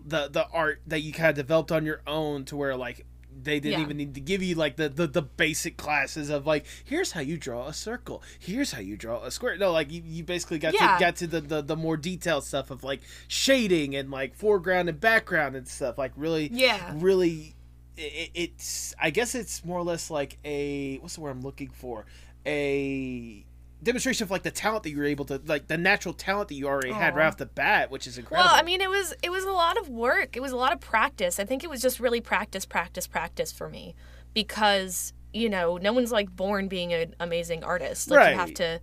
the 0.04 0.28
the 0.28 0.49
art 0.49 0.80
that 0.88 1.02
you 1.02 1.12
kind 1.12 1.30
of 1.30 1.37
developed 1.37 1.70
on 1.70 1.87
your 1.87 2.02
own, 2.06 2.44
to 2.47 2.56
where 2.56 2.75
like 2.76 3.06
they 3.42 3.60
didn't 3.60 3.78
Yeah. 3.78 3.84
even 3.84 3.96
need 3.96 4.14
to 4.14 4.20
give 4.20 4.42
you 4.42 4.54
like 4.54 4.76
the, 4.76 4.88
the 4.88 5.06
the 5.06 5.22
basic 5.22 5.76
classes 5.76 6.28
of 6.30 6.46
like 6.46 6.66
here's 6.84 7.12
how 7.12 7.20
you 7.20 7.37
draw 7.38 7.66
a 7.68 7.72
circle, 7.72 8.22
here's 8.38 8.72
how 8.72 8.80
you 8.80 8.96
draw 8.96 9.22
a 9.25 9.30
square. 9.30 9.56
No, 9.56 9.72
like 9.72 9.90
you, 9.90 10.02
you 10.04 10.25
basically 10.25 10.58
got 10.58 10.75
Yeah. 10.75 10.94
to 10.96 11.00
got 11.00 11.16
to 11.16 11.26
the, 11.26 11.40
the 11.40 11.62
the 11.62 11.76
more 11.76 11.96
detailed 11.96 12.44
stuff 12.44 12.70
of 12.70 12.84
like 12.84 13.00
shading 13.28 13.94
and 13.96 14.10
like 14.10 14.34
foreground 14.34 14.88
and 14.88 15.00
background 15.00 15.56
and 15.56 15.66
stuff. 15.68 15.96
Like 15.99 16.12
really, 16.16 16.50
Yeah. 16.52 16.92
really 16.96 17.54
it, 17.96 18.30
it's 18.34 18.94
i 19.00 19.10
guess 19.10 19.34
it's 19.34 19.62
more 19.64 19.78
or 19.78 19.82
less 19.82 20.10
like 20.10 20.38
a 20.44 20.96
what's 20.99 21.16
the 21.16 21.20
word 21.20 21.30
i'm 21.30 21.42
looking 21.42 21.68
for 21.68 22.06
a 22.46 23.44
demonstration 23.82 24.25
of 24.25 24.30
like 24.30 24.42
the 24.42 24.50
talent 24.50 24.82
that 24.82 24.90
you 24.90 24.99
were 24.99 25.04
able 25.04 25.25
to 25.25 25.40
like 25.46 25.66
the 25.68 25.78
natural 25.78 26.12
talent 26.12 26.49
that 26.49 26.54
you 26.54 26.66
already 26.66 26.92
had 26.92 27.16
right 27.16 27.26
off 27.26 27.37
the 27.38 27.46
bat 27.46 27.90
which 27.90 28.06
is 28.06 28.18
incredible 28.18 28.46
Well, 28.46 28.54
I 28.54 28.62
mean, 28.62 28.80
it 28.80 28.90
was 28.90 29.14
it 29.22 29.30
was 29.30 29.44
a 29.44 29.52
lot 29.52 29.78
of 29.78 29.88
work. 29.88 30.37
It 30.37 30.40
was 30.40 30.52
a 30.52 30.56
lot 30.56 30.72
of 30.72 30.80
practice. 30.80 31.38
I 31.40 31.44
think 31.44 31.64
it 31.64 31.70
was 31.70 31.80
just 31.80 32.00
really 32.00 32.20
practice, 32.20 32.66
practice, 32.66 33.06
practice 33.06 33.52
for 33.52 33.68
me 33.68 33.94
because 34.34 35.12
you 35.32 35.49
know 35.49 35.76
no 35.78 35.92
one's 35.92 36.12
like 36.12 36.34
born 36.34 36.68
being 36.68 36.92
an 36.92 37.14
amazing 37.20 37.64
artist. 37.64 38.10
Like 38.10 38.32
you 38.32 38.38
have 38.38 38.54
to. 38.54 38.80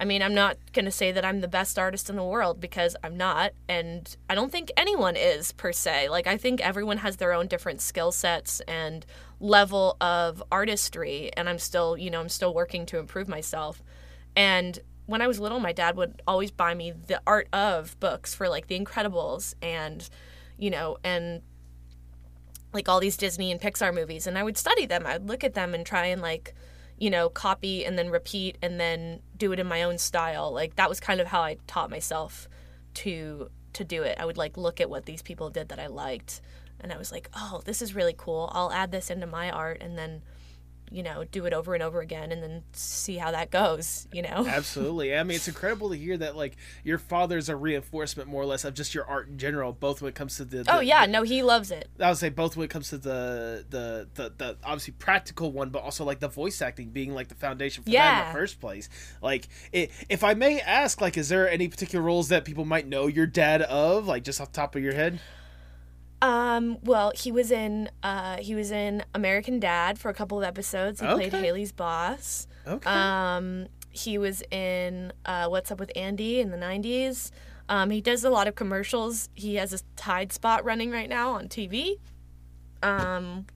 I 0.00 0.04
mean, 0.04 0.20
I'm 0.20 0.34
not 0.34 0.56
going 0.72 0.86
to 0.86 0.90
say 0.90 1.12
that 1.12 1.24
I'm 1.24 1.42
the 1.42 1.48
best 1.48 1.78
artist 1.78 2.10
in 2.10 2.16
the 2.16 2.24
world 2.24 2.58
because 2.60 2.96
I'm 3.04 3.16
not. 3.16 3.52
And 3.68 4.16
I 4.28 4.34
don't 4.34 4.50
think 4.50 4.72
anyone 4.76 5.14
is 5.14 5.52
per 5.52 5.70
se. 5.70 6.08
Like, 6.08 6.26
I 6.26 6.36
think 6.36 6.60
everyone 6.60 6.96
has 6.98 7.18
their 7.18 7.32
own 7.32 7.46
different 7.46 7.80
skill 7.80 8.10
sets 8.10 8.58
and 8.66 9.06
level 9.38 9.96
of 10.00 10.42
artistry. 10.50 11.30
And 11.36 11.48
I'm 11.48 11.60
still, 11.60 11.96
you 11.96 12.10
know, 12.10 12.18
I'm 12.18 12.30
still 12.30 12.52
working 12.52 12.84
to 12.86 12.98
improve 12.98 13.28
myself. 13.28 13.80
And 14.36 14.78
when 15.06 15.20
I 15.20 15.26
was 15.26 15.40
little, 15.40 15.60
my 15.60 15.72
dad 15.72 15.96
would 15.96 16.22
always 16.26 16.50
buy 16.50 16.74
me 16.74 16.92
the 16.92 17.20
art 17.26 17.48
of 17.52 17.98
books 18.00 18.34
for 18.34 18.48
like 18.48 18.68
The 18.68 18.78
Incredibles 18.78 19.54
and, 19.60 20.08
you 20.58 20.70
know, 20.70 20.98
and 21.04 21.42
like 22.72 22.88
all 22.88 23.00
these 23.00 23.16
Disney 23.16 23.52
and 23.52 23.60
Pixar 23.60 23.94
movies. 23.94 24.26
And 24.26 24.38
I 24.38 24.42
would 24.42 24.56
study 24.56 24.86
them. 24.86 25.06
I 25.06 25.14
would 25.14 25.28
look 25.28 25.44
at 25.44 25.54
them 25.54 25.74
and 25.74 25.84
try 25.84 26.06
and 26.06 26.22
like, 26.22 26.54
you 26.98 27.10
know, 27.10 27.28
copy 27.28 27.84
and 27.84 27.98
then 27.98 28.10
repeat 28.10 28.56
and 28.62 28.78
then 28.78 29.20
do 29.36 29.52
it 29.52 29.58
in 29.58 29.66
my 29.66 29.82
own 29.82 29.98
style. 29.98 30.52
Like 30.52 30.76
that 30.76 30.88
was 30.88 31.00
kind 31.00 31.20
of 31.20 31.26
how 31.26 31.42
I 31.42 31.56
taught 31.66 31.90
myself 31.90 32.48
to 32.94 33.50
to 33.74 33.84
do 33.84 34.02
it. 34.02 34.18
I 34.20 34.24
would 34.24 34.36
like 34.36 34.56
look 34.56 34.80
at 34.80 34.90
what 34.90 35.06
these 35.06 35.22
people 35.22 35.50
did 35.50 35.68
that 35.70 35.80
I 35.80 35.86
liked 35.86 36.40
and 36.80 36.92
I 36.92 36.98
was 36.98 37.10
like, 37.10 37.28
"Oh, 37.34 37.62
this 37.64 37.80
is 37.80 37.94
really 37.94 38.14
cool. 38.16 38.50
I'll 38.54 38.72
add 38.72 38.92
this 38.92 39.10
into 39.10 39.26
my 39.26 39.50
art 39.50 39.78
and 39.80 39.96
then 39.96 40.22
you 40.92 41.02
know, 41.02 41.24
do 41.24 41.46
it 41.46 41.52
over 41.52 41.74
and 41.74 41.82
over 41.82 42.00
again 42.00 42.30
and 42.30 42.42
then 42.42 42.62
see 42.72 43.16
how 43.16 43.30
that 43.30 43.50
goes, 43.50 44.06
you 44.12 44.22
know? 44.22 44.46
Absolutely. 44.48 45.16
I 45.16 45.22
mean, 45.22 45.36
it's 45.36 45.48
incredible 45.48 45.90
to 45.90 45.96
hear 45.96 46.16
that, 46.18 46.36
like, 46.36 46.56
your 46.84 46.98
father's 46.98 47.48
a 47.48 47.56
reinforcement, 47.56 48.28
more 48.28 48.42
or 48.42 48.46
less, 48.46 48.64
of 48.64 48.74
just 48.74 48.94
your 48.94 49.06
art 49.06 49.28
in 49.28 49.38
general, 49.38 49.72
both 49.72 50.02
when 50.02 50.10
it 50.10 50.14
comes 50.14 50.36
to 50.36 50.44
the. 50.44 50.64
the 50.64 50.76
oh, 50.76 50.80
yeah. 50.80 51.06
No, 51.06 51.22
he 51.22 51.42
loves 51.42 51.70
it. 51.70 51.88
I 51.98 52.08
would 52.08 52.18
say 52.18 52.28
both 52.28 52.56
when 52.56 52.66
it 52.66 52.70
comes 52.70 52.90
to 52.90 52.98
the, 52.98 53.64
the, 53.70 54.08
the, 54.14 54.32
the 54.36 54.56
obviously 54.62 54.94
practical 54.98 55.50
one, 55.50 55.70
but 55.70 55.82
also, 55.82 56.04
like, 56.04 56.20
the 56.20 56.28
voice 56.28 56.60
acting 56.60 56.90
being, 56.90 57.14
like, 57.14 57.28
the 57.28 57.34
foundation 57.34 57.82
for 57.84 57.90
yeah. 57.90 58.10
that 58.10 58.26
in 58.26 58.32
the 58.32 58.38
first 58.38 58.60
place. 58.60 58.88
Like, 59.22 59.48
it, 59.72 59.90
if 60.08 60.22
I 60.22 60.34
may 60.34 60.60
ask, 60.60 61.00
like, 61.00 61.16
is 61.16 61.28
there 61.28 61.48
any 61.48 61.68
particular 61.68 62.04
roles 62.04 62.28
that 62.28 62.44
people 62.44 62.64
might 62.64 62.86
know 62.86 63.06
your 63.06 63.26
dad 63.26 63.62
of, 63.62 64.06
like, 64.06 64.24
just 64.24 64.40
off 64.40 64.52
the 64.52 64.56
top 64.56 64.76
of 64.76 64.82
your 64.82 64.94
head? 64.94 65.20
Um, 66.22 66.78
well, 66.84 67.12
he 67.16 67.32
was 67.32 67.50
in 67.50 67.90
uh 68.02 68.36
he 68.38 68.54
was 68.54 68.70
in 68.70 69.04
American 69.12 69.58
Dad 69.58 69.98
for 69.98 70.08
a 70.08 70.14
couple 70.14 70.38
of 70.38 70.44
episodes. 70.44 71.00
He 71.00 71.06
okay. 71.06 71.28
played 71.28 71.44
Haley's 71.44 71.72
boss. 71.72 72.46
Okay. 72.66 72.88
Um, 72.88 73.66
he 73.90 74.16
was 74.16 74.42
in 74.50 75.12
uh, 75.26 75.48
What's 75.48 75.70
Up 75.70 75.80
with 75.80 75.90
Andy 75.96 76.40
in 76.40 76.50
the 76.50 76.56
'90s. 76.56 77.32
Um, 77.68 77.90
he 77.90 78.00
does 78.00 78.24
a 78.24 78.30
lot 78.30 78.46
of 78.46 78.54
commercials. 78.54 79.28
He 79.34 79.56
has 79.56 79.72
a 79.72 79.80
Tide 79.96 80.32
spot 80.32 80.64
running 80.64 80.90
right 80.90 81.08
now 81.08 81.32
on 81.32 81.48
TV. 81.48 81.98
Um, 82.82 83.46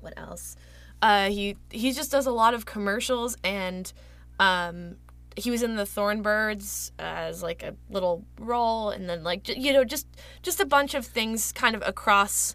what 0.00 0.14
else? 0.16 0.56
Uh, 1.02 1.28
he 1.28 1.56
he 1.70 1.92
just 1.92 2.12
does 2.12 2.26
a 2.26 2.30
lot 2.30 2.54
of 2.54 2.66
commercials 2.66 3.36
and 3.42 3.92
um, 4.38 4.96
he 5.36 5.50
was 5.50 5.62
in 5.62 5.76
the 5.76 5.84
Thornbirds 5.84 6.92
as 6.98 7.42
like 7.42 7.62
a 7.62 7.74
little 7.90 8.24
role, 8.38 8.90
and 8.90 9.08
then 9.08 9.22
like 9.22 9.48
you 9.48 9.72
know 9.72 9.84
just 9.84 10.06
just 10.42 10.60
a 10.60 10.66
bunch 10.66 10.94
of 10.94 11.04
things 11.06 11.52
kind 11.52 11.76
of 11.76 11.82
across 11.86 12.54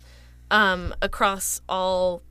um, 0.49 0.93
across 1.01 1.61
all 1.69 2.23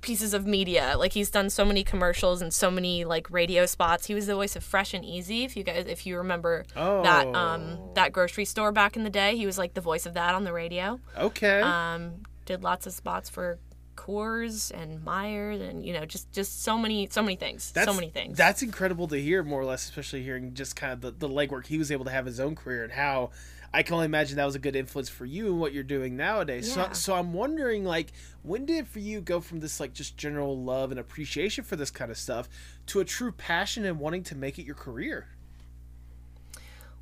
pieces 0.00 0.32
of 0.32 0.46
media. 0.46 0.94
Like 0.96 1.12
he's 1.12 1.30
done 1.30 1.50
so 1.50 1.64
many 1.64 1.84
commercials 1.84 2.40
and 2.40 2.52
so 2.52 2.70
many 2.70 3.04
like 3.04 3.30
radio 3.30 3.66
spots. 3.66 4.06
He 4.06 4.14
was 4.14 4.26
the 4.26 4.34
voice 4.34 4.56
of 4.56 4.64
Fresh 4.64 4.94
and 4.94 5.04
Easy. 5.04 5.44
If 5.44 5.56
you 5.56 5.64
guys, 5.64 5.86
if 5.86 6.06
you 6.06 6.16
remember 6.16 6.64
oh. 6.74 7.02
that 7.02 7.26
um, 7.34 7.78
that 7.94 8.12
grocery 8.12 8.46
store 8.46 8.72
back 8.72 8.96
in 8.96 9.04
the 9.04 9.10
day, 9.10 9.36
he 9.36 9.44
was 9.44 9.58
like 9.58 9.74
the 9.74 9.80
voice 9.80 10.06
of 10.06 10.14
that 10.14 10.34
on 10.34 10.44
the 10.44 10.52
radio. 10.52 10.98
Okay. 11.16 11.60
Um, 11.60 12.22
did 12.46 12.62
lots 12.62 12.86
of 12.86 12.92
spots 12.92 13.28
for 13.28 13.58
Coors 14.06 14.70
and 14.70 15.02
Myers 15.04 15.60
and 15.60 15.84
you 15.84 15.92
know 15.92 16.04
just 16.04 16.30
just 16.32 16.62
so 16.62 16.78
many 16.78 17.08
so 17.10 17.22
many 17.22 17.36
things 17.36 17.72
that's, 17.72 17.86
so 17.86 17.94
many 17.94 18.08
things. 18.08 18.36
that's 18.36 18.62
incredible 18.62 19.08
to 19.08 19.20
hear 19.20 19.42
more 19.42 19.60
or 19.60 19.64
less 19.64 19.84
especially 19.84 20.22
hearing 20.22 20.54
just 20.54 20.76
kind 20.76 20.92
of 20.92 21.00
the, 21.00 21.10
the 21.10 21.28
legwork 21.28 21.66
he 21.66 21.78
was 21.78 21.90
able 21.90 22.04
to 22.04 22.10
have 22.10 22.26
his 22.26 22.38
own 22.38 22.54
career 22.54 22.84
and 22.84 22.92
how 22.92 23.30
I 23.74 23.82
can 23.82 23.94
only 23.94 24.06
imagine 24.06 24.36
that 24.36 24.44
was 24.44 24.54
a 24.54 24.60
good 24.60 24.76
influence 24.76 25.08
for 25.08 25.26
you 25.26 25.48
and 25.48 25.60
what 25.60 25.74
you're 25.74 25.82
doing 25.82 26.16
nowadays. 26.16 26.68
Yeah. 26.68 26.92
so 26.92 26.92
so 26.92 27.14
I'm 27.14 27.32
wondering 27.32 27.84
like 27.84 28.12
when 28.42 28.64
did 28.64 28.76
it 28.76 28.86
for 28.86 29.00
you 29.00 29.20
go 29.20 29.40
from 29.40 29.60
this 29.60 29.80
like 29.80 29.92
just 29.92 30.16
general 30.16 30.56
love 30.56 30.92
and 30.92 31.00
appreciation 31.00 31.64
for 31.64 31.74
this 31.76 31.90
kind 31.90 32.10
of 32.10 32.16
stuff 32.16 32.48
to 32.86 33.00
a 33.00 33.04
true 33.04 33.32
passion 33.32 33.84
and 33.84 33.98
wanting 33.98 34.22
to 34.24 34.36
make 34.36 34.58
it 34.58 34.64
your 34.64 34.76
career? 34.76 35.28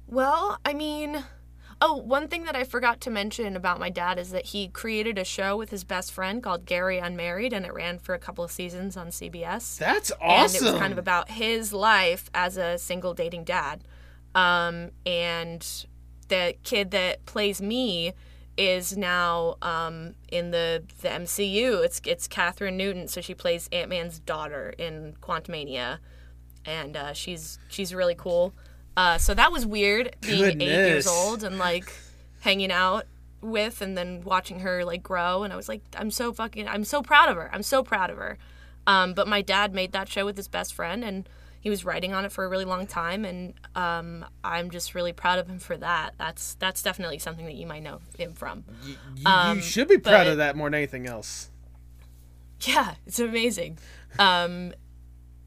Well 0.08 0.58
I 0.64 0.72
mean 0.72 1.22
Oh, 1.80 1.96
one 1.96 2.28
thing 2.28 2.44
that 2.44 2.56
I 2.56 2.64
forgot 2.64 3.00
to 3.02 3.10
mention 3.10 3.56
about 3.56 3.80
my 3.80 3.90
dad 3.90 4.18
is 4.18 4.30
that 4.30 4.46
he 4.46 4.68
created 4.68 5.18
a 5.18 5.24
show 5.24 5.56
with 5.56 5.70
his 5.70 5.84
best 5.84 6.12
friend 6.12 6.42
called 6.42 6.66
Gary 6.66 6.98
Unmarried, 6.98 7.52
and 7.52 7.66
it 7.66 7.74
ran 7.74 7.98
for 7.98 8.14
a 8.14 8.18
couple 8.18 8.44
of 8.44 8.50
seasons 8.50 8.96
on 8.96 9.08
CBS. 9.08 9.78
That's 9.78 10.12
awesome. 10.20 10.56
And 10.58 10.68
it 10.68 10.72
was 10.72 10.80
kind 10.80 10.92
of 10.92 10.98
about 10.98 11.30
his 11.30 11.72
life 11.72 12.30
as 12.34 12.56
a 12.56 12.78
single 12.78 13.14
dating 13.14 13.44
dad. 13.44 13.84
Um, 14.34 14.90
and 15.04 15.66
the 16.28 16.54
kid 16.62 16.90
that 16.92 17.24
plays 17.26 17.60
me 17.60 18.12
is 18.56 18.96
now 18.96 19.56
um, 19.62 20.14
in 20.28 20.50
the 20.50 20.84
the 21.02 21.08
MCU. 21.08 21.84
It's 21.84 22.00
it's 22.04 22.28
Kathryn 22.28 22.74
Newton, 22.74 23.08
so 23.08 23.20
she 23.20 23.34
plays 23.34 23.68
Ant 23.72 23.90
Man's 23.90 24.18
daughter 24.18 24.74
in 24.78 25.16
Quantumania, 25.20 25.98
and 26.64 26.96
uh, 26.96 27.12
she's 27.12 27.58
she's 27.68 27.94
really 27.94 28.14
cool. 28.14 28.54
Uh, 28.96 29.18
so 29.18 29.34
that 29.34 29.50
was 29.50 29.66
weird 29.66 30.16
being 30.20 30.40
Goodness. 30.40 30.68
eight 30.68 30.88
years 30.88 31.06
old 31.06 31.42
and 31.42 31.58
like 31.58 31.92
hanging 32.40 32.70
out 32.70 33.06
with 33.40 33.80
and 33.82 33.96
then 33.96 34.22
watching 34.22 34.60
her 34.60 34.84
like 34.84 35.02
grow. 35.02 35.42
And 35.42 35.52
I 35.52 35.56
was 35.56 35.68
like, 35.68 35.82
I'm 35.96 36.10
so 36.10 36.32
fucking, 36.32 36.68
I'm 36.68 36.84
so 36.84 37.02
proud 37.02 37.28
of 37.28 37.36
her. 37.36 37.50
I'm 37.52 37.62
so 37.62 37.82
proud 37.82 38.10
of 38.10 38.18
her. 38.18 38.38
Um, 38.86 39.14
but 39.14 39.26
my 39.26 39.42
dad 39.42 39.74
made 39.74 39.92
that 39.92 40.08
show 40.08 40.24
with 40.24 40.36
his 40.36 40.48
best 40.48 40.74
friend 40.74 41.02
and 41.02 41.28
he 41.64 41.70
was 41.70 41.82
writing 41.82 42.12
on 42.12 42.26
it 42.26 42.30
for 42.30 42.44
a 42.44 42.48
really 42.48 42.66
long 42.66 42.86
time 42.86 43.24
and 43.24 43.54
um, 43.74 44.22
i'm 44.44 44.68
just 44.70 44.94
really 44.94 45.14
proud 45.14 45.38
of 45.38 45.48
him 45.48 45.58
for 45.58 45.78
that 45.78 46.12
that's 46.18 46.54
that's 46.56 46.82
definitely 46.82 47.18
something 47.18 47.46
that 47.46 47.54
you 47.54 47.66
might 47.66 47.82
know 47.82 48.00
him 48.18 48.34
from 48.34 48.64
you, 48.84 48.96
you, 49.16 49.26
um, 49.26 49.56
you 49.56 49.62
should 49.62 49.88
be 49.88 49.96
proud 49.96 50.26
of 50.26 50.36
that 50.36 50.56
more 50.56 50.68
than 50.68 50.74
anything 50.74 51.06
else 51.06 51.50
yeah 52.60 52.94
it's 53.06 53.18
amazing 53.18 53.78
um, 54.18 54.74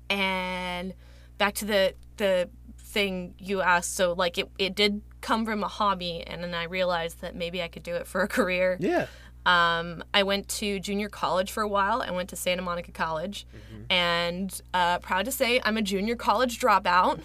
and 0.09 0.95
back 1.37 1.53
to 1.53 1.65
the 1.65 1.93
the 2.17 2.49
thing 2.97 3.35
you 3.37 3.61
asked. 3.61 3.95
So 3.95 4.13
like 4.13 4.39
it, 4.39 4.49
it 4.57 4.73
did 4.73 5.01
come 5.21 5.45
from 5.45 5.63
a 5.63 5.67
hobby, 5.67 6.23
and 6.25 6.43
then 6.43 6.55
I 6.55 6.63
realized 6.63 7.21
that 7.21 7.35
maybe 7.35 7.61
I 7.61 7.67
could 7.67 7.83
do 7.83 7.93
it 7.93 8.07
for 8.07 8.21
a 8.21 8.27
career. 8.27 8.77
Yeah. 8.79 9.05
Um, 9.45 10.03
I 10.15 10.23
went 10.23 10.47
to 10.59 10.79
junior 10.79 11.07
college 11.07 11.51
for 11.51 11.61
a 11.61 11.67
while. 11.67 12.01
I 12.01 12.09
went 12.09 12.29
to 12.29 12.35
Santa 12.35 12.63
Monica 12.63 12.91
College, 12.91 13.45
mm-hmm. 13.55 13.83
and 13.91 14.61
uh, 14.73 14.97
proud 14.99 15.25
to 15.25 15.31
say 15.31 15.61
I'm 15.63 15.77
a 15.77 15.83
junior 15.83 16.15
college 16.15 16.59
dropout. 16.59 17.21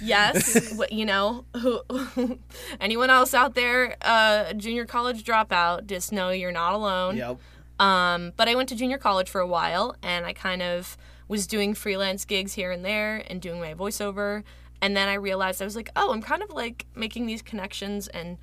Yes, 0.00 0.80
you 0.90 1.04
know, 1.04 1.44
who, 1.54 1.82
anyone 2.80 3.10
else 3.10 3.34
out 3.34 3.54
there, 3.54 3.96
uh, 4.00 4.54
junior 4.54 4.86
college 4.86 5.22
dropout, 5.22 5.86
just 5.86 6.12
know 6.12 6.30
you're 6.30 6.50
not 6.50 6.72
alone. 6.72 7.16
Yep. 7.16 7.38
Um, 7.78 8.32
but 8.36 8.48
I 8.48 8.54
went 8.54 8.70
to 8.70 8.74
junior 8.74 8.98
college 8.98 9.28
for 9.28 9.40
a 9.40 9.46
while, 9.46 9.96
and 10.02 10.24
I 10.24 10.32
kind 10.32 10.62
of 10.62 10.96
was 11.28 11.46
doing 11.46 11.74
freelance 11.74 12.24
gigs 12.24 12.54
here 12.54 12.72
and 12.72 12.82
there 12.84 13.22
and 13.28 13.42
doing 13.42 13.60
my 13.60 13.74
voiceover. 13.74 14.44
And 14.80 14.96
then 14.96 15.08
I 15.08 15.14
realized 15.14 15.60
I 15.60 15.64
was 15.64 15.76
like, 15.76 15.90
oh, 15.96 16.12
I'm 16.12 16.22
kind 16.22 16.42
of 16.42 16.50
like 16.50 16.86
making 16.94 17.26
these 17.26 17.42
connections 17.42 18.08
and 18.08 18.38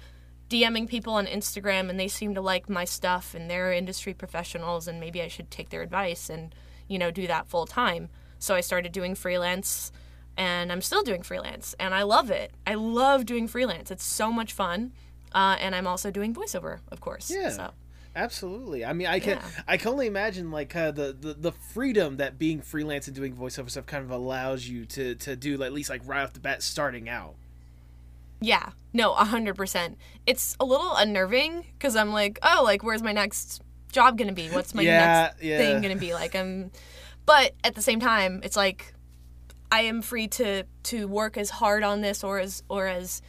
DMing 0.49 0.87
people 0.87 1.13
on 1.13 1.25
Instagram, 1.25 1.89
and 1.89 1.99
they 1.99 2.07
seem 2.07 2.35
to 2.35 2.41
like 2.41 2.69
my 2.69 2.85
stuff, 2.85 3.33
and 3.33 3.49
they're 3.49 3.71
industry 3.71 4.13
professionals, 4.13 4.87
and 4.87 4.99
maybe 4.99 5.21
I 5.21 5.27
should 5.27 5.49
take 5.49 5.69
their 5.69 5.81
advice 5.81 6.29
and, 6.29 6.53
you 6.87 6.99
know, 6.99 7.09
do 7.09 7.25
that 7.27 7.47
full 7.47 7.65
time. 7.65 8.09
So 8.37 8.53
I 8.53 8.61
started 8.61 8.91
doing 8.91 9.15
freelance, 9.15 9.91
and 10.37 10.71
I'm 10.71 10.81
still 10.81 11.01
doing 11.01 11.23
freelance, 11.23 11.73
and 11.79 11.95
I 11.95 12.03
love 12.03 12.29
it. 12.29 12.51
I 12.67 12.75
love 12.75 13.25
doing 13.25 13.47
freelance. 13.47 13.89
It's 13.89 14.03
so 14.03 14.31
much 14.31 14.53
fun. 14.53 14.91
Uh, 15.31 15.57
and 15.59 15.75
I'm 15.75 15.85
also 15.85 16.11
doing 16.11 16.33
voiceover, 16.33 16.79
of 16.91 17.01
course. 17.01 17.29
Yeah. 17.29 17.49
So. 17.49 17.71
Absolutely. 18.15 18.85
I 18.85 18.93
mean, 18.93 19.07
I 19.07 19.19
can 19.19 19.37
yeah. 19.37 19.63
I 19.67 19.77
can 19.77 19.89
only 19.89 20.07
imagine 20.07 20.49
like 20.49 20.73
uh, 20.75 20.91
the, 20.91 21.15
the 21.19 21.33
the 21.33 21.51
freedom 21.51 22.17
that 22.17 22.37
being 22.37 22.61
freelance 22.61 23.07
and 23.07 23.15
doing 23.15 23.35
voiceover 23.35 23.69
stuff 23.69 23.85
kind 23.85 24.03
of 24.03 24.11
allows 24.11 24.67
you 24.67 24.85
to 24.85 25.15
to 25.15 25.35
do 25.35 25.61
at 25.63 25.73
least 25.73 25.89
like 25.89 26.01
right 26.05 26.23
off 26.23 26.31
the 26.31 26.39
bat 26.39 26.63
starting 26.63 27.09
out. 27.09 27.35
Yeah. 28.39 28.69
No, 28.93 29.13
a 29.13 29.25
hundred 29.25 29.55
percent. 29.55 29.97
It's 30.25 30.55
a 30.61 30.65
little 30.65 30.95
unnerving 30.95 31.65
because 31.73 31.97
I'm 31.97 32.13
like, 32.13 32.39
oh, 32.41 32.61
like 32.63 32.83
where's 32.83 33.03
my 33.03 33.11
next 33.11 33.61
job 33.91 34.17
gonna 34.17 34.31
be? 34.31 34.47
What's 34.47 34.73
my 34.73 34.83
yeah, 34.83 35.23
next 35.31 35.43
yeah. 35.43 35.57
thing 35.57 35.81
gonna 35.81 35.97
be? 35.97 36.13
Like 36.13 36.35
I'm, 36.35 36.71
but 37.25 37.53
at 37.65 37.75
the 37.75 37.81
same 37.81 37.99
time, 37.99 38.39
it's 38.43 38.55
like 38.55 38.93
I 39.71 39.81
am 39.81 40.01
free 40.01 40.29
to 40.29 40.63
to 40.83 41.07
work 41.09 41.37
as 41.37 41.49
hard 41.49 41.83
on 41.83 41.99
this 41.99 42.23
or 42.23 42.39
as 42.39 42.63
or 42.69 42.87
as 42.87 43.21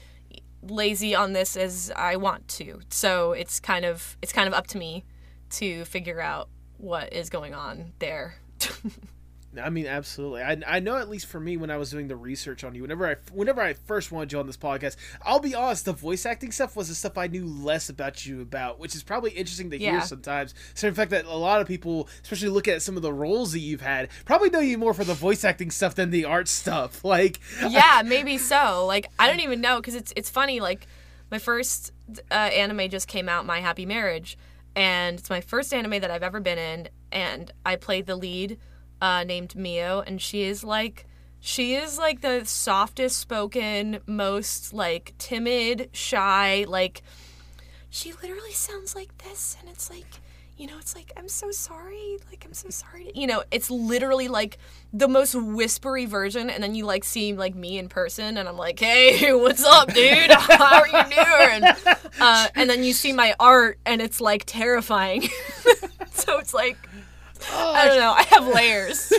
lazy 0.70 1.14
on 1.14 1.32
this 1.32 1.56
as 1.56 1.92
I 1.94 2.16
want 2.16 2.48
to. 2.48 2.80
So 2.90 3.32
it's 3.32 3.60
kind 3.60 3.84
of 3.84 4.16
it's 4.22 4.32
kind 4.32 4.48
of 4.48 4.54
up 4.54 4.66
to 4.68 4.78
me 4.78 5.04
to 5.50 5.84
figure 5.84 6.20
out 6.20 6.48
what 6.78 7.12
is 7.12 7.30
going 7.30 7.54
on 7.54 7.92
there. 7.98 8.36
I 9.58 9.70
mean, 9.70 9.86
absolutely. 9.86 10.42
I, 10.42 10.60
I 10.66 10.80
know 10.80 10.96
at 10.96 11.08
least 11.08 11.26
for 11.26 11.40
me 11.40 11.56
when 11.56 11.70
I 11.70 11.76
was 11.76 11.90
doing 11.90 12.08
the 12.08 12.16
research 12.16 12.64
on 12.64 12.74
you, 12.74 12.82
whenever 12.82 13.06
I 13.06 13.16
whenever 13.32 13.60
I 13.60 13.74
first 13.74 14.12
wanted 14.12 14.32
you 14.32 14.38
on 14.38 14.46
this 14.46 14.56
podcast, 14.56 14.96
I'll 15.22 15.40
be 15.40 15.54
honest, 15.54 15.84
the 15.84 15.92
voice 15.92 16.26
acting 16.26 16.52
stuff 16.52 16.76
was 16.76 16.88
the 16.88 16.94
stuff 16.94 17.18
I 17.18 17.26
knew 17.26 17.46
less 17.46 17.88
about 17.88 18.26
you 18.26 18.40
about, 18.40 18.78
which 18.78 18.94
is 18.94 19.02
probably 19.02 19.30
interesting 19.32 19.70
to 19.70 19.78
hear 19.78 20.00
sometimes. 20.02 20.54
So 20.74 20.88
in 20.88 20.94
fact 20.94 21.10
that 21.10 21.24
a 21.24 21.36
lot 21.36 21.60
of 21.60 21.66
people, 21.66 22.08
especially 22.22 22.48
looking 22.48 22.74
at 22.74 22.82
some 22.82 22.96
of 22.96 23.02
the 23.02 23.12
roles 23.12 23.52
that 23.52 23.60
you've 23.60 23.80
had, 23.80 24.08
probably 24.24 24.50
know 24.50 24.60
you 24.60 24.78
more 24.78 24.94
for 24.94 25.04
the 25.04 25.14
voice 25.14 25.44
acting 25.44 25.70
stuff 25.70 25.94
than 25.94 26.10
the 26.10 26.24
art 26.24 26.48
stuff. 26.48 27.02
Like 27.06 27.38
yeah, 27.66 28.02
maybe 28.06 28.36
so. 28.36 28.84
Like 28.84 29.06
I 29.18 29.28
don't 29.28 29.40
even 29.40 29.60
know 29.60 29.76
because 29.76 29.94
it's 29.94 30.12
it's 30.16 30.28
funny. 30.28 30.60
Like 30.60 30.86
my 31.30 31.38
first 31.38 31.92
uh, 32.30 32.34
anime 32.34 32.88
just 32.90 33.08
came 33.08 33.28
out, 33.28 33.46
My 33.46 33.60
Happy 33.60 33.86
Marriage, 33.86 34.36
and 34.74 35.18
it's 35.18 35.30
my 35.30 35.40
first 35.40 35.72
anime 35.72 36.00
that 36.00 36.10
I've 36.10 36.22
ever 36.22 36.40
been 36.40 36.58
in, 36.58 36.88
and 37.10 37.50
I 37.64 37.76
played 37.76 38.06
the 38.06 38.16
lead, 38.16 38.58
uh, 39.00 39.24
named 39.24 39.54
Mio, 39.56 40.00
and 40.00 40.20
she 40.20 40.42
is 40.42 40.64
like. 40.64 41.06
She 41.38 41.76
is 41.76 41.96
like 41.96 42.22
the 42.22 42.44
softest 42.44 43.18
spoken, 43.18 44.00
most 44.04 44.72
like 44.72 45.14
timid, 45.16 45.90
shy, 45.92 46.64
like 46.66 47.02
she 47.96 48.12
literally 48.12 48.52
sounds 48.52 48.94
like 48.94 49.16
this 49.18 49.56
and 49.58 49.70
it's 49.70 49.88
like 49.88 50.20
you 50.58 50.66
know 50.66 50.76
it's 50.78 50.94
like 50.94 51.10
i'm 51.16 51.28
so 51.28 51.50
sorry 51.50 52.18
like 52.28 52.44
i'm 52.44 52.52
so 52.52 52.68
sorry 52.68 53.04
to, 53.04 53.18
you 53.18 53.26
know 53.26 53.42
it's 53.50 53.70
literally 53.70 54.28
like 54.28 54.58
the 54.92 55.08
most 55.08 55.34
whispery 55.34 56.04
version 56.04 56.50
and 56.50 56.62
then 56.62 56.74
you 56.74 56.84
like 56.84 57.04
see 57.04 57.32
like 57.32 57.54
me 57.54 57.78
in 57.78 57.88
person 57.88 58.36
and 58.36 58.48
i'm 58.48 58.56
like 58.58 58.78
hey 58.78 59.32
what's 59.34 59.64
up 59.64 59.92
dude 59.94 60.30
how 60.30 60.80
are 60.80 60.88
you 60.88 61.04
doing 61.04 61.94
uh, 62.20 62.48
and 62.54 62.68
then 62.68 62.84
you 62.84 62.92
see 62.92 63.14
my 63.14 63.34
art 63.40 63.78
and 63.86 64.02
it's 64.02 64.20
like 64.20 64.44
terrifying 64.44 65.22
so 66.12 66.38
it's 66.38 66.52
like 66.52 66.76
i 67.52 67.86
don't 67.86 67.98
know. 67.98 68.12
I 68.12 68.22
have 68.24 68.46
layers. 68.54 69.12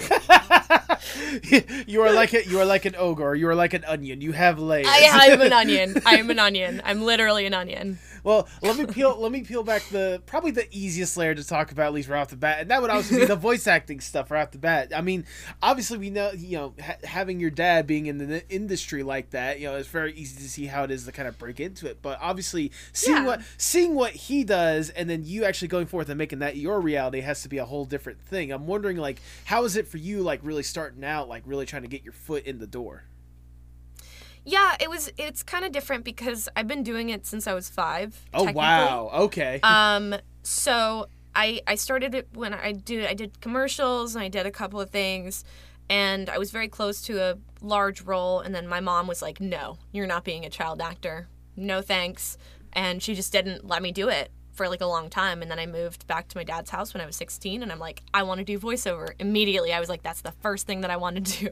You 1.88 2.02
are 2.02 2.12
like 2.12 2.34
a, 2.34 2.46
you 2.46 2.60
are 2.60 2.66
like 2.66 2.86
an 2.86 2.96
ogre, 2.98 3.36
you 3.36 3.48
are 3.48 3.56
like 3.56 3.74
an 3.74 3.86
onion. 3.86 4.22
You 4.22 4.32
have 4.32 4.60
layers. 4.60 4.88
I, 4.90 5.30
i'm 5.32 5.42
an 5.42 5.54
onion. 5.62 6.02
I'm 6.06 6.30
an 6.30 6.40
onion. 6.40 6.82
I'm 6.84 7.02
literally 7.02 7.46
an 7.46 7.54
onion 7.54 8.00
Well, 8.28 8.46
let 8.62 8.76
me 8.76 8.86
peel 8.86 9.16
let 9.18 9.32
me 9.32 9.42
peel 9.44 9.64
back 9.64 9.84
the 9.84 10.22
probably 10.26 10.52
the 10.52 10.68
easiest 10.70 11.16
layer 11.16 11.34
to 11.34 11.46
talk 11.46 11.72
about 11.72 11.86
at 11.88 11.94
least 11.94 12.10
right 12.10 12.20
off 12.20 12.28
the 12.28 12.36
bat, 12.36 12.58
and 12.60 12.70
that 12.70 12.82
would 12.82 12.90
also 12.90 13.16
be 13.18 13.24
the 13.26 13.36
voice 13.48 13.68
acting 13.68 14.02
stuff 14.02 14.30
right 14.30 14.42
off 14.42 14.52
the 14.52 14.58
bat. 14.58 14.92
I 14.94 15.00
mean, 15.00 15.24
obviously 15.64 15.98
we 15.98 16.10
know 16.10 16.32
you 16.34 16.58
know 16.58 16.74
ha- 16.84 16.98
having 17.06 17.40
your 17.40 17.52
dad 17.52 17.88
being 17.88 18.08
in 18.08 18.18
the 18.18 18.44
industry 18.50 19.02
like 19.02 19.30
that, 19.30 19.62
you 19.62 19.68
know, 19.68 19.78
it's 19.78 19.88
very 19.88 20.12
easy 20.12 20.36
to 20.44 20.50
see 20.50 20.66
how 20.66 20.84
it 20.84 20.92
is 20.92 21.06
to 21.06 21.14
kind 21.14 21.30
of 21.30 21.38
break 21.38 21.62
into 21.62 21.88
it. 21.90 22.02
But 22.02 22.20
obviously, 22.22 22.74
seeing 22.92 23.16
Yeah. 23.16 23.26
what 23.28 23.42
seeing 23.58 23.96
what 23.96 24.12
he 24.12 24.44
does, 24.44 24.90
and 24.90 25.10
then 25.10 25.24
you 25.24 25.46
actually 25.46 25.70
going 25.70 25.86
forth 25.86 26.10
and 26.10 26.18
making 26.18 26.40
that 26.40 26.58
your 26.58 26.82
reality 26.82 27.22
has 27.22 27.44
to 27.44 27.48
be 27.48 27.60
a 27.60 27.66
whole 27.66 27.86
different 27.86 28.20
thing. 28.20 28.52
I'm 28.52 28.68
wondering 28.68 28.98
like 28.98 29.22
how 29.46 29.64
is 29.64 29.78
it 29.78 29.88
for 29.88 30.00
you 30.00 30.20
like 30.22 30.42
really 30.44 30.64
starting 30.64 31.06
out, 31.06 31.30
like 31.30 31.44
really 31.46 31.66
trying 31.66 31.84
to 31.84 31.88
get 31.88 32.04
your 32.04 32.12
foot 32.12 32.46
in 32.46 32.60
the 32.60 32.68
door. 32.68 33.06
Yeah 34.48 34.76
it 34.80 34.90
was 34.90 35.12
it's 35.18 35.44
kind 35.44 35.66
of 35.66 35.72
different 35.72 36.04
because 36.04 36.48
i've 36.56 36.68
been 36.68 36.84
doing 36.84 37.10
it 37.10 37.26
since 37.26 37.48
i 37.48 37.54
was 37.54 37.70
five. 37.70 38.26
technically. 38.32 38.56
wow, 38.56 39.10
okay. 39.14 39.60
Um, 39.62 40.16
so 40.44 41.08
I 41.38 41.62
I 41.68 41.76
started 41.76 42.16
it 42.16 42.30
when 42.34 42.54
I 42.54 42.72
did 42.72 43.06
I 43.06 43.14
did 43.14 43.40
commercials 43.42 44.16
and 44.16 44.24
I 44.24 44.28
did 44.28 44.46
a 44.46 44.52
couple 44.52 44.82
of 44.82 44.90
things, 44.90 45.44
and 45.90 46.30
I 46.30 46.40
was 46.40 46.52
very 46.52 46.68
close 46.68 47.02
to 47.04 47.22
a 47.22 47.38
large 47.62 48.02
role, 48.02 48.40
and 48.40 48.56
then 48.56 48.68
my 48.68 48.80
mom 48.80 49.06
was 49.08 49.22
like, 49.22 49.40
"No, 49.40 49.78
you're 49.92 50.08
not 50.08 50.24
being 50.24 50.46
a 50.46 50.50
child 50.50 50.82
actor. 50.82 51.28
No 51.56 51.82
thanks," 51.82 52.38
and 52.74 53.04
she 53.04 53.14
just 53.14 53.32
didn't 53.32 53.68
let 53.68 53.84
me 53.84 53.92
do 53.92 54.10
it 54.10 54.32
for 54.54 54.68
like 54.68 54.82
a 54.82 54.88
long 54.88 55.08
time 55.08 55.44
and 55.44 55.52
then 55.52 55.60
i 55.60 55.68
moved 55.68 56.08
back 56.08 56.28
to 56.28 56.36
my 56.36 56.44
dad's 56.44 56.72
house 56.72 56.92
when 56.92 57.00
i 57.00 57.06
was 57.06 57.16
16 57.16 57.62
and 57.62 57.72
i'm 57.72 57.78
like 57.78 58.02
i 58.12 58.24
want 58.24 58.40
to 58.40 58.44
do 58.44 58.58
voiceover 58.58 59.10
immediately 59.20 59.72
i 59.72 59.80
was 59.80 59.88
like 59.88 60.02
that's 60.02 60.22
the 60.22 60.32
first 60.32 60.66
thing 60.66 60.82
that 60.82 60.90
i 60.90 60.98
want 60.98 61.24
to 61.24 61.40
do 61.46 61.50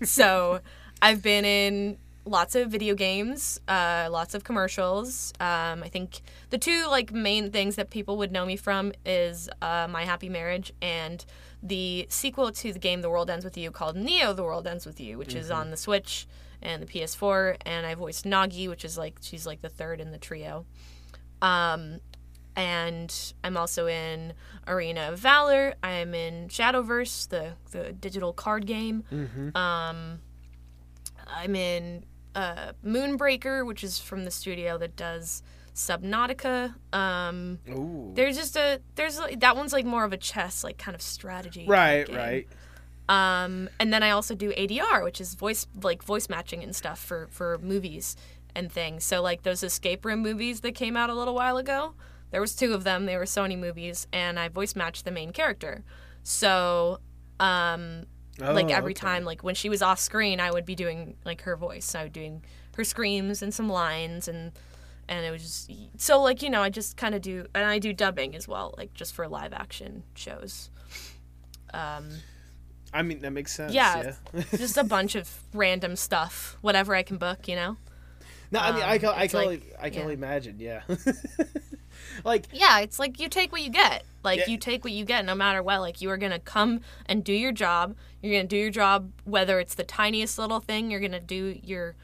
so 0.04 0.58
i've 1.00 1.22
been 1.22 1.44
in 1.44 1.96
lots 2.28 2.54
of 2.54 2.70
video 2.70 2.94
games, 2.94 3.60
uh, 3.68 4.08
lots 4.10 4.34
of 4.34 4.44
commercials. 4.44 5.32
Um, 5.40 5.82
I 5.82 5.88
think 5.88 6.20
the 6.50 6.58
two 6.58 6.86
like 6.88 7.12
main 7.12 7.50
things 7.50 7.76
that 7.76 7.90
people 7.90 8.16
would 8.18 8.30
know 8.30 8.44
me 8.46 8.56
from 8.56 8.92
is 9.04 9.48
uh, 9.62 9.88
My 9.90 10.04
Happy 10.04 10.28
Marriage 10.28 10.72
and 10.82 11.24
the 11.62 12.06
sequel 12.08 12.52
to 12.52 12.72
the 12.72 12.78
game 12.78 13.00
The 13.02 13.10
World 13.10 13.30
Ends 13.30 13.44
with 13.44 13.56
You 13.56 13.70
called 13.70 13.96
Neo: 13.96 14.32
The 14.32 14.44
World 14.44 14.66
Ends 14.66 14.86
with 14.86 15.00
You, 15.00 15.18
which 15.18 15.34
is 15.34 15.50
on 15.50 15.70
the 15.70 15.76
Switch 15.76 16.26
and 16.62 16.82
the 16.82 16.86
PS4. 16.86 17.56
And 17.64 17.86
I 17.86 17.94
voiced 17.94 18.24
Nagi, 18.24 18.68
which 18.68 18.84
is 18.84 18.96
like 18.98 19.16
she's 19.20 19.46
like 19.46 19.62
the 19.62 19.68
third 19.68 20.00
in 20.00 20.10
the 20.12 20.18
trio. 20.18 20.66
Um, 21.42 22.00
and 22.56 23.32
I'm 23.44 23.56
also 23.56 23.86
in 23.86 24.32
Arena 24.66 25.12
of 25.12 25.18
Valor. 25.20 25.74
I'm 25.82 26.12
in 26.14 26.48
Shadowverse, 26.48 27.28
the 27.28 27.52
the 27.70 27.92
digital 27.92 28.32
card 28.32 28.66
game. 28.66 29.04
Um, 29.56 30.20
I'm 31.30 31.54
in 31.54 32.04
uh, 32.34 32.72
Moonbreaker, 32.84 33.66
which 33.66 33.82
is 33.82 33.98
from 33.98 34.24
the 34.24 34.30
studio 34.30 34.78
that 34.78 34.96
does 34.96 35.42
Subnautica. 35.74 36.74
Um, 36.92 37.58
Ooh. 37.68 38.12
there's 38.14 38.36
just 38.36 38.56
a 38.56 38.80
there's 38.96 39.18
like, 39.18 39.40
that 39.40 39.56
one's 39.56 39.72
like 39.72 39.84
more 39.84 40.04
of 40.04 40.12
a 40.12 40.16
chess 40.16 40.64
like 40.64 40.78
kind 40.78 40.94
of 40.94 41.02
strategy. 41.02 41.66
Right, 41.66 42.08
right. 42.08 42.48
Um, 43.08 43.70
and 43.80 43.92
then 43.92 44.02
I 44.02 44.10
also 44.10 44.34
do 44.34 44.52
ADR, 44.52 45.02
which 45.02 45.20
is 45.20 45.34
voice 45.34 45.66
like 45.82 46.02
voice 46.02 46.28
matching 46.28 46.62
and 46.62 46.74
stuff 46.74 46.98
for 46.98 47.28
for 47.30 47.58
movies 47.58 48.16
and 48.54 48.70
things. 48.70 49.04
So 49.04 49.22
like 49.22 49.42
those 49.42 49.62
escape 49.62 50.04
room 50.04 50.20
movies 50.20 50.60
that 50.60 50.74
came 50.74 50.96
out 50.96 51.10
a 51.10 51.14
little 51.14 51.34
while 51.34 51.56
ago, 51.56 51.94
there 52.30 52.40
was 52.40 52.54
two 52.54 52.74
of 52.74 52.84
them. 52.84 53.06
They 53.06 53.16
were 53.16 53.24
Sony 53.24 53.58
movies, 53.58 54.06
and 54.12 54.38
I 54.38 54.48
voice 54.48 54.76
matched 54.76 55.04
the 55.04 55.10
main 55.10 55.32
character. 55.32 55.84
So 56.22 56.98
um, 57.40 58.04
like 58.38 58.66
Oh, 58.70 58.74
every 58.74 58.92
okay. 58.92 59.00
time, 59.00 59.24
like 59.24 59.42
when 59.42 59.54
she 59.54 59.68
was 59.68 59.82
off 59.82 59.98
screen, 59.98 60.40
I 60.40 60.50
would 60.50 60.64
be 60.64 60.74
doing 60.74 61.16
like 61.24 61.42
her 61.42 61.56
voice. 61.56 61.94
I 61.94 62.04
would 62.04 62.12
doing 62.12 62.44
her 62.76 62.84
screams 62.84 63.42
and 63.42 63.52
some 63.52 63.68
lines 63.68 64.28
and. 64.28 64.52
And 65.10 65.24
it 65.24 65.30
was 65.30 65.40
just 65.40 65.70
so 65.96 66.20
like 66.20 66.42
you 66.42 66.50
know 66.50 66.60
I 66.60 66.68
just 66.68 66.98
kind 66.98 67.14
of 67.14 67.22
do 67.22 67.46
and 67.54 67.64
I 67.64 67.78
do 67.78 67.94
dubbing 67.94 68.36
as 68.36 68.46
well 68.46 68.74
like 68.76 68.92
just 68.92 69.14
for 69.14 69.26
live 69.26 69.54
action 69.54 70.02
shows. 70.14 70.68
Um, 71.72 72.10
I 72.92 73.00
mean, 73.02 73.20
that 73.20 73.30
makes 73.30 73.52
sense. 73.54 73.72
Yeah. 73.72 74.12
Yeah. 74.34 74.42
just 74.56 74.76
a 74.76 74.84
bunch 74.84 75.14
of 75.14 75.40
random 75.54 75.96
stuff, 75.96 76.58
whatever 76.60 76.94
I 76.94 77.02
can 77.02 77.16
book, 77.16 77.48
you 77.48 77.56
know. 77.56 77.76
No, 78.50 78.60
I 78.60 78.72
mean, 78.72 78.82
I 78.82 78.94
Um, 78.94 78.98
can, 79.00 79.08
I 79.10 79.26
can, 79.26 79.38
like- 79.38 79.46
only, 79.46 79.62
I 79.78 79.88
can 79.90 79.94
yeah. 79.98 80.02
only 80.02 80.14
imagine. 80.14 80.56
Yeah. 80.58 80.82
like, 82.24 82.46
Yeah, 82.52 82.80
it's 82.80 82.98
like 82.98 83.20
you 83.20 83.28
take 83.28 83.52
what 83.52 83.62
you 83.62 83.70
get. 83.70 84.04
Like 84.24 84.40
Yeah. 84.40 84.46
you 84.48 84.58
take 84.58 84.84
what 84.84 84.92
you 84.92 85.04
get, 85.04 85.24
no 85.24 85.34
matter 85.34 85.62
what. 85.62 85.80
Like 85.80 86.00
you 86.00 86.10
are 86.10 86.16
gonna 86.16 86.38
come 86.38 86.80
and 87.06 87.24
do 87.24 87.32
your 87.32 87.52
job. 87.52 87.96
You're 88.22 88.34
gonna 88.34 88.48
do 88.48 88.56
your 88.56 88.70
job, 88.70 89.10
whether 89.24 89.58
it's 89.60 89.74
the 89.74 89.84
tiniest 89.84 90.38
little 90.38 90.60
thing. 90.60 90.90
You're 90.90 91.00
gonna 91.00 91.20
do 91.20 91.58
your, 91.62 91.94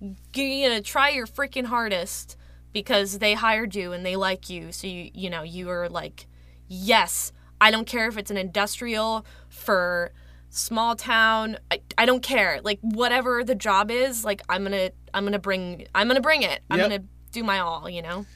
you're 0.00 0.68
gonna 0.68 0.80
try 0.82 1.10
your 1.10 1.26
freaking 1.26 1.66
hardest 1.66 2.36
because 2.72 3.18
they 3.18 3.34
hired 3.34 3.74
you 3.74 3.92
and 3.92 4.04
they 4.04 4.16
like 4.16 4.48
you. 4.50 4.72
So 4.72 4.86
you, 4.86 5.10
you 5.14 5.30
know, 5.30 5.42
you 5.42 5.68
are 5.70 5.88
like, 5.88 6.26
yes, 6.68 7.32
I 7.60 7.70
don't 7.70 7.86
care 7.86 8.08
if 8.08 8.16
it's 8.16 8.30
an 8.30 8.36
industrial 8.36 9.24
for 9.48 10.12
small 10.50 10.96
town. 10.96 11.56
I, 11.70 11.80
I 11.96 12.06
don't 12.06 12.22
care. 12.22 12.60
Like 12.62 12.78
whatever 12.82 13.42
the 13.44 13.54
job 13.54 13.90
is, 13.90 14.24
like 14.24 14.42
I'm 14.48 14.62
gonna, 14.64 14.90
I'm 15.14 15.24
gonna 15.24 15.38
bring, 15.38 15.86
I'm 15.94 16.06
gonna 16.08 16.20
bring 16.20 16.42
it. 16.42 16.60
I'm 16.70 16.78
Yep. 16.78 16.90
gonna 16.90 17.04
do 17.32 17.42
my 17.42 17.60
all. 17.60 17.88
You 17.88 18.02
know. 18.02 18.26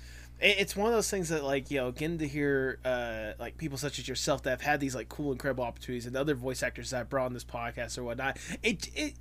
it's 0.41 0.77
one 0.77 0.89
of 0.89 0.93
those 0.95 1.09
things 1.09 1.31
that, 1.31 1.43
like, 1.43 1.71
you 1.71 1.79
know, 1.79 1.91
getting 1.91 2.19
to 2.19 2.29
hear, 2.29 2.79
uh, 2.85 3.33
like, 3.39 3.57
people 3.57 3.79
such 3.79 3.99
as 3.99 4.07
yourself 4.07 4.43
that 4.43 4.51
have 4.51 4.61
had 4.61 4.79
these, 4.79 4.95
like, 4.95 5.09
cool, 5.09 5.33
incredible 5.33 5.65
opportunities 5.65 6.05
and 6.07 6.15
other 6.17 6.35
voice 6.35 6.63
actors 6.63 6.91
that 6.91 7.01
I 7.01 7.03
brought 7.05 7.27
on 7.27 7.33
this 7.33 7.45
podcast 7.45 7.97
or 7.97 8.03
whatnot, 8.03 8.37
it, 8.63 8.91
it, 8.95 9.15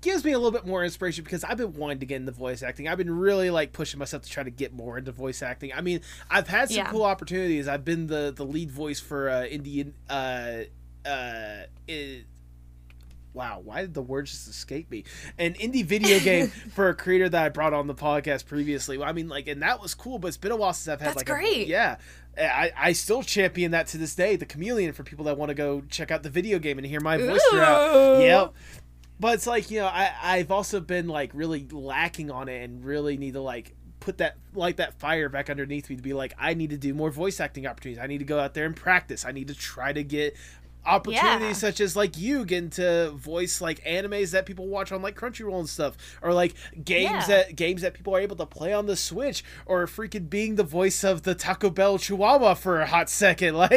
gives 0.00 0.24
me 0.24 0.32
a 0.32 0.38
little 0.38 0.50
bit 0.52 0.66
more 0.66 0.84
inspiration 0.84 1.22
because 1.24 1.44
I've 1.44 1.56
been 1.56 1.74
wanting 1.74 1.98
to 2.00 2.06
get 2.06 2.16
into 2.16 2.32
voice 2.32 2.62
acting. 2.62 2.88
I've 2.88 2.98
been 2.98 3.14
really 3.16 3.50
like 3.50 3.72
pushing 3.72 3.98
myself 3.98 4.22
to 4.22 4.28
try 4.30 4.42
to 4.42 4.50
get 4.50 4.72
more 4.72 4.96
into 4.98 5.12
voice 5.12 5.42
acting. 5.42 5.72
I 5.74 5.80
mean, 5.82 6.00
I've 6.30 6.48
had 6.48 6.68
some 6.68 6.78
Yeah. 6.78 6.90
cool 6.90 7.04
opportunities. 7.04 7.68
I've 7.68 7.84
been 7.84 8.06
the 8.06 8.32
the 8.34 8.44
lead 8.44 8.70
voice 8.70 9.00
for 9.00 9.28
uh, 9.28 9.44
Indian 9.44 9.94
uh 10.08 10.62
uh 11.04 11.64
it, 11.86 12.24
wow, 13.36 13.60
why 13.62 13.82
did 13.82 13.94
the 13.94 14.02
words 14.02 14.32
just 14.32 14.48
escape 14.48 14.90
me? 14.90 15.04
An 15.38 15.54
indie 15.54 15.84
video 15.84 16.18
game 16.18 16.48
for 16.74 16.88
a 16.88 16.94
creator 16.94 17.28
that 17.28 17.44
I 17.44 17.48
brought 17.50 17.74
on 17.74 17.86
the 17.86 17.94
podcast 17.94 18.46
previously. 18.46 19.00
I 19.00 19.12
mean, 19.12 19.28
like, 19.28 19.46
and 19.46 19.62
that 19.62 19.80
was 19.80 19.94
cool, 19.94 20.18
but 20.18 20.28
it's 20.28 20.38
been 20.38 20.52
a 20.52 20.56
while 20.56 20.72
since 20.72 20.88
I've 20.88 21.00
had 21.00 21.08
That's 21.08 21.16
like, 21.18 21.26
great. 21.26 21.66
A, 21.66 21.68
yeah. 21.68 21.96
I, 22.38 22.72
I 22.76 22.92
still 22.92 23.22
champion 23.22 23.70
that 23.70 23.86
to 23.88 23.98
this 23.98 24.14
day. 24.14 24.36
The 24.36 24.46
Chameleon 24.46 24.92
for 24.92 25.04
people 25.04 25.26
that 25.26 25.38
want 25.38 25.50
to 25.50 25.54
go 25.54 25.82
check 25.88 26.10
out 26.10 26.22
the 26.22 26.30
video 26.30 26.58
game 26.58 26.78
and 26.78 26.86
hear 26.86 27.00
my 27.00 27.16
voice 27.18 27.40
throughout. 27.50 28.20
Yep. 28.20 28.54
But 29.18 29.34
it's 29.34 29.46
like 29.46 29.70
you 29.70 29.80
know, 29.80 29.86
I 29.86 30.12
I've 30.22 30.50
also 30.50 30.80
been 30.80 31.08
like 31.08 31.30
really 31.32 31.66
lacking 31.70 32.30
on 32.30 32.48
it 32.48 32.62
and 32.62 32.84
really 32.84 33.16
need 33.16 33.32
to 33.32 33.40
like 33.40 33.74
put 34.00 34.18
that 34.18 34.36
like 34.54 34.76
that 34.76 34.98
fire 34.98 35.28
back 35.28 35.48
underneath 35.48 35.88
me 35.88 35.96
to 35.96 36.02
be 36.02 36.12
like 36.12 36.34
I 36.38 36.54
need 36.54 36.70
to 36.70 36.76
do 36.76 36.92
more 36.92 37.10
voice 37.10 37.40
acting 37.40 37.66
opportunities. 37.66 38.02
I 38.02 38.06
need 38.06 38.18
to 38.18 38.24
go 38.24 38.38
out 38.38 38.52
there 38.52 38.66
and 38.66 38.76
practice. 38.76 39.24
I 39.24 39.32
need 39.32 39.48
to 39.48 39.54
try 39.54 39.92
to 39.92 40.04
get 40.04 40.36
opportunities 40.86 41.40
Yeah. 41.48 41.52
such 41.52 41.80
as 41.80 41.96
like 41.96 42.16
you 42.16 42.44
getting 42.44 42.70
to 42.70 43.10
voice 43.10 43.60
like 43.60 43.82
animes 43.84 44.30
that 44.30 44.46
people 44.46 44.66
watch 44.68 44.92
on 44.92 45.02
like 45.02 45.16
Crunchyroll 45.16 45.58
and 45.58 45.68
stuff, 45.68 45.96
or 46.22 46.32
like 46.32 46.54
games 46.84 47.10
Yeah. 47.10 47.26
that 47.26 47.56
games 47.56 47.82
that 47.82 47.94
people 47.94 48.14
are 48.14 48.20
able 48.20 48.36
to 48.36 48.46
play 48.46 48.72
on 48.72 48.86
the 48.86 48.96
Switch, 48.96 49.44
or 49.66 49.86
freaking 49.86 50.30
being 50.30 50.54
the 50.56 50.62
voice 50.64 51.04
of 51.04 51.22
the 51.22 51.34
Taco 51.34 51.70
Bell 51.70 51.98
Chihuahua 51.98 52.54
for 52.54 52.80
a 52.80 52.86
hot 52.86 53.10
second, 53.10 53.54
like. 53.56 53.72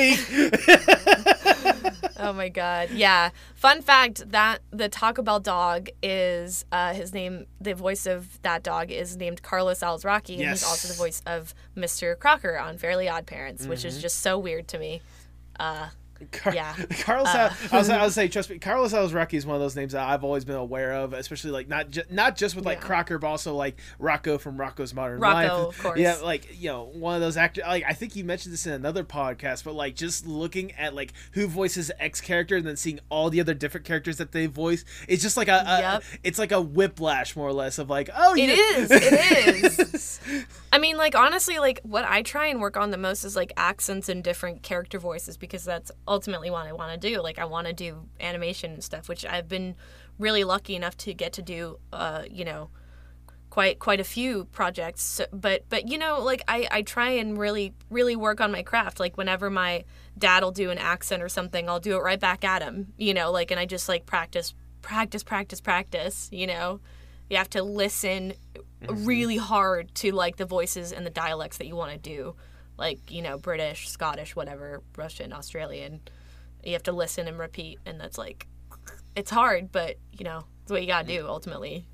oh 2.17 2.33
my 2.33 2.49
god. 2.49 2.89
Yeah. 2.91 3.29
Fun 3.55 3.81
fact 3.81 4.29
that 4.31 4.59
the 4.71 4.89
Taco 4.89 5.21
Bell 5.21 5.39
dog 5.39 5.89
is 6.03 6.65
uh, 6.71 6.93
his 6.93 7.13
name. 7.13 7.45
The 7.59 7.73
voice 7.75 8.05
of 8.05 8.41
that 8.41 8.63
dog 8.63 8.91
is 8.91 9.17
named 9.17 9.41
Carlos 9.41 9.79
Alazraqui, 9.79 10.39
and 10.39 10.49
he's 10.49 10.63
also 10.63 10.87
the 10.87 10.93
voice 10.93 11.21
of 11.25 11.53
Mr. 11.75 12.17
Crocker 12.17 12.57
on 12.57 12.77
Fairly 12.77 13.09
Odd 13.09 13.25
Parents, 13.25 13.65
which 13.67 13.79
Mm-hmm. 13.79 13.87
is 13.87 14.01
just 14.01 14.19
so 14.19 14.37
weird 14.37 14.67
to 14.69 14.79
me. 14.79 15.01
Uh, 15.59 15.89
Car- 16.31 16.53
Yeah. 16.53 16.75
Carlos. 17.01 17.27
Uh. 17.27 17.53
I 17.71 17.77
was, 17.77 17.89
I 17.89 18.03
was 18.03 18.13
say, 18.13 18.27
trust 18.27 18.49
me, 18.49 18.59
Carlos 18.59 18.93
Alazraqui 18.93 19.33
is 19.35 19.45
one 19.45 19.55
of 19.55 19.61
those 19.61 19.75
names 19.75 19.93
that 19.93 20.07
I've 20.07 20.23
always 20.23 20.45
been 20.45 20.55
aware 20.55 20.93
of, 20.93 21.13
especially 21.13 21.51
like 21.51 21.67
not 21.67 21.89
ju- 21.89 22.03
not 22.09 22.35
just 22.37 22.55
with 22.55 22.65
like 22.65 22.79
Yeah. 22.79 22.85
Crocker, 22.87 23.17
but 23.19 23.27
also 23.27 23.55
like 23.55 23.79
Rocco 23.99 24.37
from 24.37 24.57
Rocco's 24.57 24.93
Modern 24.93 25.19
Rocco, 25.19 25.65
Life. 25.65 25.77
of 25.77 25.83
course. 25.83 25.99
Yeah, 25.99 26.15
like 26.23 26.59
you 26.59 26.69
know, 26.69 26.85
one 26.93 27.15
of 27.15 27.21
those 27.21 27.37
actors. 27.37 27.63
Like 27.67 27.83
I 27.87 27.93
think 27.93 28.15
you 28.15 28.23
mentioned 28.23 28.53
this 28.53 28.65
in 28.65 28.73
another 28.73 29.03
podcast, 29.03 29.63
but 29.63 29.75
like 29.75 29.95
just 29.95 30.25
looking 30.27 30.71
at 30.73 30.93
like 30.95 31.13
who 31.33 31.47
voices 31.47 31.91
X 31.99 32.21
character 32.21 32.55
and 32.57 32.65
then 32.65 32.75
seeing 32.77 32.99
all 33.09 33.29
the 33.29 33.39
other 33.39 33.53
different 33.53 33.85
characters 33.85 34.17
that 34.17 34.31
they 34.31 34.45
voice, 34.45 34.83
it's 35.07 35.21
just 35.23 35.37
like 35.37 35.47
a, 35.47 35.63
a 35.65 35.79
Yep. 35.79 36.03
it's 36.23 36.39
like 36.39 36.51
a 36.51 36.61
whiplash 36.61 37.35
more 37.35 37.47
or 37.47 37.53
less 37.53 37.79
of 37.79 37.89
like, 37.89 38.09
oh, 38.15 38.35
It 38.35 38.49
is. 38.49 38.89
It 38.91 39.63
is. 39.63 40.19
I 40.71 40.77
mean, 40.77 40.97
like 40.97 41.15
honestly, 41.15 41.57
like 41.59 41.79
what 41.83 42.05
I 42.05 42.21
try 42.21 42.47
and 42.47 42.61
work 42.61 42.77
on 42.77 42.91
the 42.91 42.97
most 42.97 43.23
is 43.23 43.35
like 43.35 43.51
accents 43.57 44.07
and 44.09 44.23
different 44.23 44.61
character 44.61 44.99
voices 44.99 45.35
because 45.37 45.63
that's 45.65 45.91
ultimately 46.09 46.49
what 46.49 46.67
I 46.67 46.73
want 46.73 46.99
to 46.99 47.09
do. 47.09 47.21
Like 47.21 47.39
I 47.39 47.45
want 47.45 47.67
to 47.67 47.73
do 47.73 48.09
animation 48.19 48.73
and 48.73 48.83
stuff, 48.83 49.07
which 49.07 49.25
I've 49.25 49.47
been 49.47 49.75
really 50.17 50.43
lucky 50.43 50.75
enough 50.75 50.97
to 50.97 51.13
get 51.13 51.31
to 51.33 51.41
do. 51.41 51.79
Uh, 51.93 52.23
you 52.29 52.43
know, 52.43 52.69
quite 53.49 53.79
quite 53.79 54.01
a 54.01 54.03
few 54.03 54.45
projects. 54.45 55.03
So, 55.03 55.25
but 55.31 55.63
but 55.69 55.87
you 55.87 55.97
know, 55.97 56.21
like 56.21 56.41
I 56.47 56.67
I 56.71 56.81
try 56.81 57.11
and 57.11 57.37
really 57.37 57.73
really 57.89 58.15
work 58.15 58.41
on 58.41 58.51
my 58.51 58.63
craft. 58.63 58.99
Like 58.99 59.15
whenever 59.15 59.49
my 59.49 59.85
dad 60.17 60.43
will 60.43 60.51
do 60.51 60.71
an 60.71 60.77
accent 60.77 61.23
or 61.23 61.29
something, 61.29 61.69
I'll 61.69 61.79
do 61.79 61.95
it 61.95 61.99
right 62.01 62.19
back 62.19 62.43
at 62.43 62.61
him. 62.61 62.93
You 62.97 63.13
know, 63.13 63.31
like 63.31 63.51
and 63.51 63.59
I 63.59 63.65
just 63.65 63.87
like 63.87 64.05
practice 64.05 64.53
practice 64.81 65.23
practice 65.23 65.61
practice. 65.61 66.27
You 66.31 66.47
know. 66.47 66.81
You 67.29 67.37
have 67.37 67.49
to 67.51 67.61
listen 67.61 68.33
really 68.87 69.37
hard 69.37 69.93
to 69.95 70.11
like 70.11 70.37
the 70.37 70.45
voices 70.45 70.91
and 70.91 71.05
the 71.05 71.11
dialects 71.11 71.57
that 71.59 71.67
you 71.67 71.75
want 71.75 71.91
to 71.91 71.97
do, 71.97 72.35
like 72.79 73.11
you 73.11 73.21
know 73.21 73.37
British, 73.37 73.89
Scottish, 73.89 74.35
whatever, 74.35 74.81
Russian, 74.95 75.33
Australian. 75.33 76.01
You 76.63 76.73
have 76.73 76.83
to 76.83 76.91
listen 76.91 77.27
and 77.27 77.37
repeat, 77.37 77.79
and 77.85 77.99
that's 77.99 78.17
like 78.17 78.47
it's 79.15 79.31
hard, 79.31 79.71
but 79.71 79.97
you 80.11 80.23
know 80.23 80.45
it's 80.63 80.71
what 80.71 80.81
you 80.81 80.87
gotta 80.87 81.07
do 81.07 81.27
ultimately. 81.27 81.85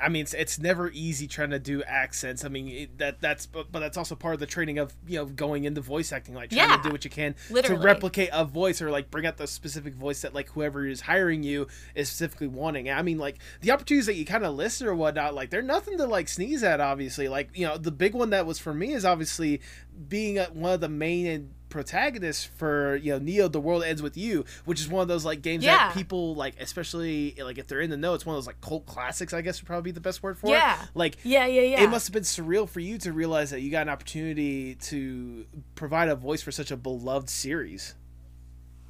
I 0.00 0.08
mean, 0.08 0.22
it's, 0.22 0.34
it's 0.34 0.58
never 0.58 0.90
easy 0.92 1.26
trying 1.26 1.50
to 1.50 1.58
do 1.58 1.82
accents. 1.82 2.44
I 2.44 2.48
mean, 2.48 2.68
it, 2.68 2.98
that 2.98 3.20
that's 3.20 3.46
but, 3.46 3.72
but 3.72 3.80
that's 3.80 3.96
also 3.96 4.14
part 4.14 4.34
of 4.34 4.40
the 4.40 4.46
training 4.46 4.78
of 4.78 4.94
you 5.06 5.18
know 5.18 5.26
going 5.26 5.64
into 5.64 5.80
voice 5.80 6.12
acting, 6.12 6.34
like 6.34 6.50
trying 6.50 6.68
Yeah. 6.68 6.76
to 6.76 6.82
do 6.82 6.90
what 6.90 7.04
you 7.04 7.10
can 7.10 7.34
Literally. 7.50 7.80
to 7.80 7.84
replicate 7.84 8.30
a 8.32 8.44
voice 8.44 8.80
or 8.80 8.90
like 8.90 9.10
bring 9.10 9.26
out 9.26 9.36
the 9.36 9.46
specific 9.46 9.94
voice 9.94 10.22
that 10.22 10.34
like 10.34 10.48
whoever 10.50 10.86
is 10.86 11.00
hiring 11.02 11.42
you 11.42 11.66
is 11.94 12.08
specifically 12.08 12.48
wanting. 12.48 12.90
I 12.90 13.02
mean, 13.02 13.18
like 13.18 13.38
the 13.60 13.70
opportunities 13.72 14.06
that 14.06 14.14
you 14.14 14.24
kind 14.24 14.44
of 14.44 14.54
list 14.54 14.82
or 14.82 14.94
whatnot, 14.94 15.34
like 15.34 15.50
they're 15.50 15.62
nothing 15.62 15.98
to 15.98 16.06
like 16.06 16.28
sneeze 16.28 16.62
at. 16.62 16.80
Obviously, 16.80 17.28
like 17.28 17.50
you 17.54 17.66
know 17.66 17.76
the 17.76 17.90
big 17.92 18.14
one 18.14 18.30
that 18.30 18.46
was 18.46 18.58
for 18.58 18.72
me 18.74 18.92
is 18.92 19.04
obviously 19.04 19.60
being 20.08 20.38
a, 20.38 20.44
one 20.46 20.72
of 20.72 20.80
the 20.80 20.88
main 20.88 21.50
protagonists 21.68 22.44
for 22.44 22.96
you 22.96 23.12
know 23.12 23.18
Neo 23.18 23.48
the 23.48 23.60
world 23.60 23.84
ends 23.84 24.00
with 24.02 24.16
you 24.16 24.44
which 24.64 24.80
is 24.80 24.88
one 24.88 25.02
of 25.02 25.08
those 25.08 25.24
like 25.24 25.42
games 25.42 25.64
Yeah. 25.64 25.76
that 25.88 25.94
people 25.94 26.34
like 26.34 26.54
especially 26.60 27.34
like 27.42 27.58
if 27.58 27.66
they're 27.66 27.80
in 27.80 27.90
the 27.90 27.96
know 27.96 28.14
it's 28.14 28.24
one 28.26 28.34
of 28.34 28.38
those 28.38 28.46
like 28.46 28.60
cult 28.60 28.86
classics 28.86 29.32
i 29.34 29.40
guess 29.42 29.60
would 29.60 29.66
probably 29.66 29.90
be 29.90 29.94
the 29.94 30.00
best 30.00 30.22
word 30.22 30.38
for 30.38 30.48
Yeah. 30.50 30.82
it 30.82 30.88
like 30.94 31.18
Yeah, 31.24 31.46
yeah, 31.46 31.62
yeah. 31.62 31.82
it 31.82 31.88
must 31.90 32.06
have 32.08 32.12
been 32.14 32.22
surreal 32.22 32.68
for 32.68 32.80
you 32.80 32.98
to 32.98 33.12
realize 33.12 33.50
that 33.50 33.60
you 33.60 33.70
got 33.70 33.82
an 33.82 33.88
opportunity 33.90 34.74
to 34.76 35.46
provide 35.74 36.08
a 36.08 36.16
voice 36.16 36.42
for 36.42 36.50
such 36.52 36.70
a 36.70 36.76
beloved 36.76 37.28
series 37.28 37.94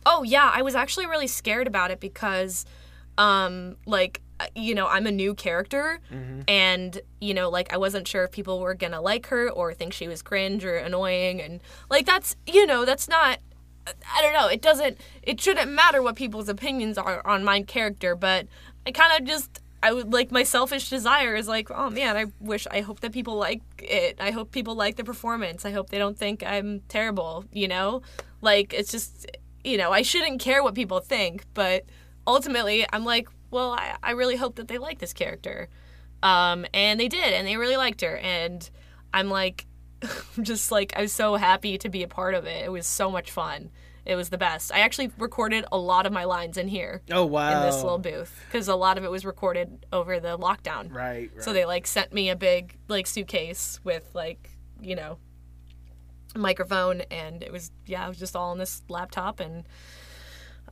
Oh 0.07 0.23
yeah, 0.23 0.51
I 0.55 0.63
was 0.63 0.75
actually 0.75 1.07
really 1.07 1.27
scared 1.27 1.67
about 1.67 1.91
it 1.91 2.01
because 2.01 2.65
um 3.19 3.77
like 3.85 4.23
Uh, 4.41 4.47
you 4.55 4.75
know, 4.75 4.87
I'm 4.87 5.07
a 5.07 5.11
new 5.11 5.35
character 5.35 6.01
mm-hmm. 6.13 6.43
and 6.47 7.01
you 7.21 7.35
know, 7.35 7.49
like 7.49 7.73
I 7.73 7.77
wasn't 7.77 8.07
sure 8.07 8.25
if 8.25 8.31
people 8.31 8.61
were 8.61 8.75
going 8.75 8.93
to 8.93 9.01
like 9.01 9.27
her 9.27 9.51
or 9.51 9.75
think 9.75 9.93
she 9.93 10.07
was 10.07 10.23
cringe 10.23 10.65
or 10.65 10.77
annoying 10.77 11.41
and 11.41 11.61
like 11.91 12.07
that's, 12.07 12.37
you 12.47 12.65
know, 12.67 12.85
that's 12.85 13.09
not 13.09 13.39
uh, 13.87 13.93
I 14.17 14.23
don't 14.23 14.33
know, 14.33 14.47
it 14.47 14.63
doesn't 14.63 14.99
it 15.23 15.41
shouldn't 15.41 15.71
matter 15.73 16.03
what 16.03 16.15
people's 16.15 16.49
opinions 16.49 16.99
are 16.99 17.27
on 17.27 17.43
my 17.43 17.63
character, 17.63 18.15
but 18.15 18.47
I 18.87 18.93
kind 18.93 19.21
of 19.21 19.27
just 19.27 19.61
I 19.83 19.93
would 19.93 20.13
like 20.13 20.33
my 20.33 20.43
selfish 20.43 20.91
desire 20.91 21.37
is 21.37 21.47
like, 21.47 21.71
oh 21.71 21.91
man, 21.91 22.17
I 22.17 22.27
wish 22.41 22.67
I 22.71 22.81
hope 22.81 23.01
that 23.01 23.13
people 23.13 23.37
like 23.37 23.63
it. 23.79 24.17
I 24.21 24.33
hope 24.33 24.51
people 24.51 24.75
like 24.75 24.97
the 24.97 25.05
performance. 25.05 25.65
I 25.65 25.71
hope 25.71 25.91
they 25.91 25.99
don't 25.99 26.19
think 26.19 26.43
I'm 26.43 26.81
terrible, 26.89 27.45
you 27.53 27.69
know? 27.69 28.03
Like 28.41 28.73
it's 28.73 28.91
just 28.91 29.27
you 29.65 29.77
know, 29.77 29.93
I 29.93 30.03
shouldn't 30.03 30.41
care 30.41 30.63
what 30.63 30.75
people 30.75 31.01
think, 31.01 31.45
but 31.55 31.85
ultimately 32.27 32.87
I'm 32.93 33.05
like, 33.05 33.29
well, 33.51 33.73
I, 33.73 33.97
I 34.03 34.11
really 34.13 34.37
hope 34.37 34.57
that 34.57 34.69
they 34.69 34.79
like 34.79 34.99
this 34.99 35.13
character. 35.13 35.69
Um, 36.23 36.67
and 36.75 36.99
they 36.99 37.09
did, 37.09 37.33
and 37.33 37.47
they 37.47 37.57
really 37.57 37.77
liked 37.77 38.01
her. 38.01 38.17
And 38.19 38.69
I'm 39.15 39.29
like, 39.31 39.67
just 40.43 40.71
like, 40.73 40.93
I 40.97 41.03
was 41.03 41.13
so 41.13 41.37
happy 41.37 41.79
to 41.79 41.89
be 41.89 42.03
a 42.03 42.09
part 42.09 42.35
of 42.35 42.45
it. 42.47 42.65
It 42.65 42.73
was 42.73 42.87
so 42.87 43.11
much 43.11 43.31
fun. 43.31 43.71
It 44.05 44.17
was 44.17 44.31
the 44.31 44.39
best. 44.39 44.73
I 44.73 44.81
actually 44.81 45.13
recorded 45.19 45.67
a 45.71 45.77
lot 45.77 46.07
of 46.07 46.13
my 46.13 46.25
lines 46.25 46.57
in 46.57 46.67
here 46.67 47.03
oh 47.11 47.27
wow 47.27 47.61
in 47.61 47.67
this 47.67 47.83
little 47.83 47.99
booth 47.99 48.43
because 48.47 48.67
a 48.67 48.75
lot 48.75 48.97
of 48.97 49.05
it 49.05 49.11
was 49.11 49.27
recorded 49.27 49.85
over 49.93 50.19
the 50.19 50.39
lockdown. 50.39 50.91
right, 50.91 51.31
right. 51.35 51.43
So 51.43 51.53
they 51.53 51.67
like 51.67 51.87
sent 51.87 52.11
me 52.15 52.31
a 52.31 52.37
big 52.37 52.79
like 52.89 53.07
suitcase 53.07 53.81
with 53.85 54.09
like 54.15 54.49
you 54.81 54.97
know 54.97 55.19
microphone 56.35 57.03
and 57.11 57.43
it 57.43 57.53
was 57.53 57.71
yeah 57.85 58.07
it 58.07 58.09
was 58.09 58.19
just 58.19 58.35
all 58.35 58.51
on 58.51 58.57
this 58.57 58.83
laptop 58.89 59.41
and 59.41 59.65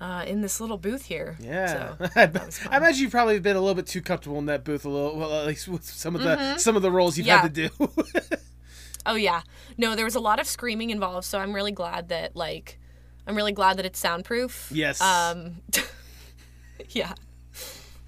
uh, 0.01 0.25
in 0.27 0.41
this 0.41 0.61
little 0.61 0.79
booth 0.79 1.07
here. 1.07 1.37
yeah, 1.41 1.97
So, 1.99 2.09
I, 2.17 2.27
was 2.27 2.59
fun. 2.59 2.73
I 2.73 2.77
imagine 2.79 3.03
you've 3.03 3.11
probably 3.11 3.39
been 3.39 3.57
a 3.57 3.61
little 3.61 3.75
bit 3.75 3.87
too 3.87 4.03
comfortable 4.03 4.39
in 4.39 4.47
that 4.47 4.65
booth 4.65 4.85
a 4.85 4.89
little, 4.89 5.17
well, 5.17 5.41
at 5.41 5.47
least 5.47 5.69
with 5.69 5.85
some 5.85 6.15
of 6.15 6.23
the 6.23 6.59
some 6.59 6.77
of 6.77 6.83
the 6.83 6.91
roles 6.91 7.17
you've 7.17 7.27
had 7.27 7.55
to 7.55 7.69
do. 7.69 7.91
oh 9.07 9.15
yeah. 9.15 9.43
No, 9.79 9.95
there 9.95 10.05
was 10.05 10.15
a 10.15 10.21
lot 10.21 10.39
of 10.41 10.47
screaming 10.47 10.91
involved, 10.91 11.27
so 11.27 11.39
I'm 11.39 11.55
really 11.55 11.73
glad 11.73 12.09
that 12.09 12.37
like 12.37 12.79
I'm 13.27 13.37
really 13.37 13.53
glad 13.53 13.79
that 13.79 13.87
it's 13.87 13.99
soundproof. 13.99 14.71
Yes. 14.73 15.01
Um 15.01 15.63
yeah. 16.91 17.15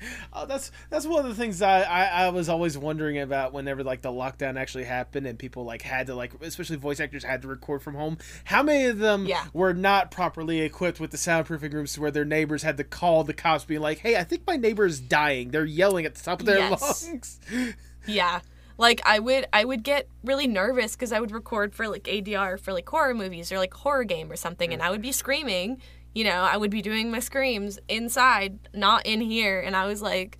Oh, 0.32 0.46
that's 0.46 0.70
that's 0.90 1.06
one 1.06 1.24
of 1.24 1.28
the 1.28 1.34
things 1.34 1.60
I, 1.62 1.82
I 1.82 2.04
I 2.04 2.28
was 2.30 2.48
always 2.48 2.76
wondering 2.78 3.18
about 3.18 3.52
whenever 3.52 3.82
like 3.82 4.02
the 4.02 4.10
lockdown 4.12 4.56
actually 4.58 4.84
happened 4.84 5.26
and 5.26 5.38
people 5.38 5.64
like 5.64 5.82
had 5.82 6.06
to 6.08 6.14
like 6.14 6.32
especially 6.42 6.76
voice 6.76 7.00
actors 7.00 7.24
had 7.24 7.42
to 7.42 7.48
record 7.48 7.82
from 7.82 7.94
home. 7.94 8.18
How 8.44 8.62
many 8.62 8.84
of 8.86 8.98
them 8.98 9.26
Yeah. 9.26 9.44
were 9.52 9.74
not 9.74 10.10
properly 10.10 10.60
equipped 10.60 11.00
with 11.00 11.10
the 11.10 11.16
soundproofing 11.16 11.72
rooms 11.72 11.94
to 11.94 12.00
where 12.00 12.10
their 12.10 12.24
neighbors 12.24 12.62
had 12.62 12.76
to 12.76 12.84
call 12.84 13.24
the 13.24 13.34
cops 13.34 13.64
being 13.64 13.80
like, 13.80 13.98
"Hey, 13.98 14.16
I 14.16 14.24
think 14.24 14.42
my 14.46 14.56
neighbor 14.56 14.86
is 14.86 15.00
dying. 15.00 15.50
They're 15.50 15.64
yelling 15.64 16.04
at 16.06 16.14
the 16.14 16.22
top 16.22 16.40
of 16.40 16.46
their 16.46 16.58
Yes. 16.58 17.06
lungs." 17.08 17.40
Yeah. 18.06 18.40
Like 18.78 19.00
I 19.04 19.18
would 19.18 19.46
I 19.52 19.64
would 19.64 19.82
get 19.82 20.08
really 20.22 20.46
nervous 20.46 20.94
cuz 20.94 21.10
I 21.12 21.18
would 21.18 21.32
record 21.32 21.74
for 21.74 21.88
like 21.88 22.04
ADR 22.04 22.58
for 22.60 22.72
like 22.72 22.88
horror 22.88 23.12
movies 23.14 23.50
or 23.50 23.58
like 23.58 23.74
horror 23.74 24.04
game 24.04 24.30
or 24.30 24.36
something 24.36 24.72
and 24.72 24.80
I 24.80 24.90
would 24.90 25.02
be 25.02 25.10
screaming, 25.10 25.80
you 26.14 26.24
know, 26.24 26.42
I 26.42 26.56
would 26.56 26.70
be 26.70 26.82
doing 26.82 27.10
my 27.10 27.20
screams 27.20 27.78
inside, 27.88 28.58
not 28.74 29.06
in 29.06 29.20
here 29.20 29.60
and 29.60 29.76
I 29.76 29.86
was 29.86 30.02
like 30.02 30.38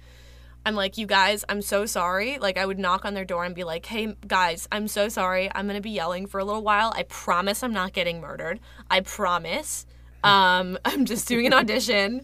I'm 0.67 0.75
like, 0.75 0.99
"You 0.99 1.07
guys, 1.07 1.45
I'm 1.49 1.63
so 1.63 1.87
sorry." 1.87 2.39
Like 2.39 2.59
I 2.59 2.67
would 2.67 2.79
knock 2.79 3.07
on 3.07 3.15
their 3.15 3.25
door 3.25 3.45
and 3.45 3.55
be 3.55 3.65
like, 3.65 3.87
"Hey 3.87 4.15
guys, 4.27 4.69
I'm 4.71 4.87
so 4.87 5.09
sorry. 5.09 5.51
I'm 5.55 5.67
going 5.67 5.77
to 5.77 5.83
be 5.83 5.91
yelling 5.91 6.27
for 6.27 6.39
a 6.41 6.45
little 6.45 6.63
while. 6.63 6.93
I 6.95 7.05
promise 7.05 7.63
I'm 7.63 7.73
not 7.73 7.95
getting 7.95 8.21
murdered. 8.21 8.61
I 8.91 9.01
promise. 9.01 9.87
Um 10.23 10.77
I'm 10.85 11.05
just 11.07 11.27
doing 11.27 11.47
an 11.47 11.55
audition." 11.55 12.23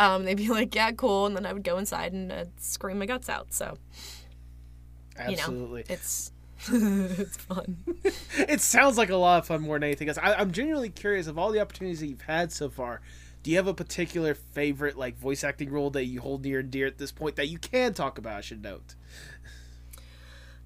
Um, 0.00 0.24
they'd 0.24 0.36
be 0.36 0.48
like, 0.48 0.74
"Yeah, 0.74 0.92
cool," 0.92 1.26
and 1.26 1.36
then 1.36 1.44
I 1.46 1.52
would 1.52 1.64
go 1.64 1.76
inside 1.78 2.12
and 2.12 2.32
uh, 2.32 2.44
scream 2.56 2.98
my 2.98 3.06
guts 3.06 3.28
out. 3.28 3.52
So 3.52 3.78
you 5.28 5.36
know, 5.36 5.42
it's 5.88 6.32
it's 6.72 7.36
fun. 7.36 7.78
it 8.38 8.60
sounds 8.60 8.98
like 8.98 9.10
a 9.10 9.16
lot 9.16 9.38
of 9.40 9.46
fun 9.46 9.62
more 9.62 9.76
than 9.76 9.84
anything 9.84 10.08
else. 10.08 10.18
I, 10.18 10.34
I'm 10.34 10.50
genuinely 10.50 10.90
curious 10.90 11.26
of 11.26 11.38
all 11.38 11.52
the 11.52 11.60
opportunities 11.60 12.00
that 12.00 12.06
you've 12.08 12.22
had 12.22 12.50
so 12.52 12.68
far. 12.68 13.00
Do 13.42 13.50
you 13.50 13.56
have 13.56 13.68
a 13.68 13.74
particular 13.74 14.34
favorite 14.34 14.98
like 14.98 15.16
voice 15.16 15.44
acting 15.44 15.70
role 15.70 15.90
that 15.90 16.04
you 16.06 16.20
hold 16.20 16.44
near 16.44 16.58
and 16.58 16.70
dear 16.70 16.86
at 16.86 16.98
this 16.98 17.12
point 17.12 17.36
that 17.36 17.48
you 17.48 17.58
can 17.58 17.94
talk 17.94 18.18
about? 18.18 18.36
I 18.38 18.40
should 18.40 18.62
note. 18.62 18.94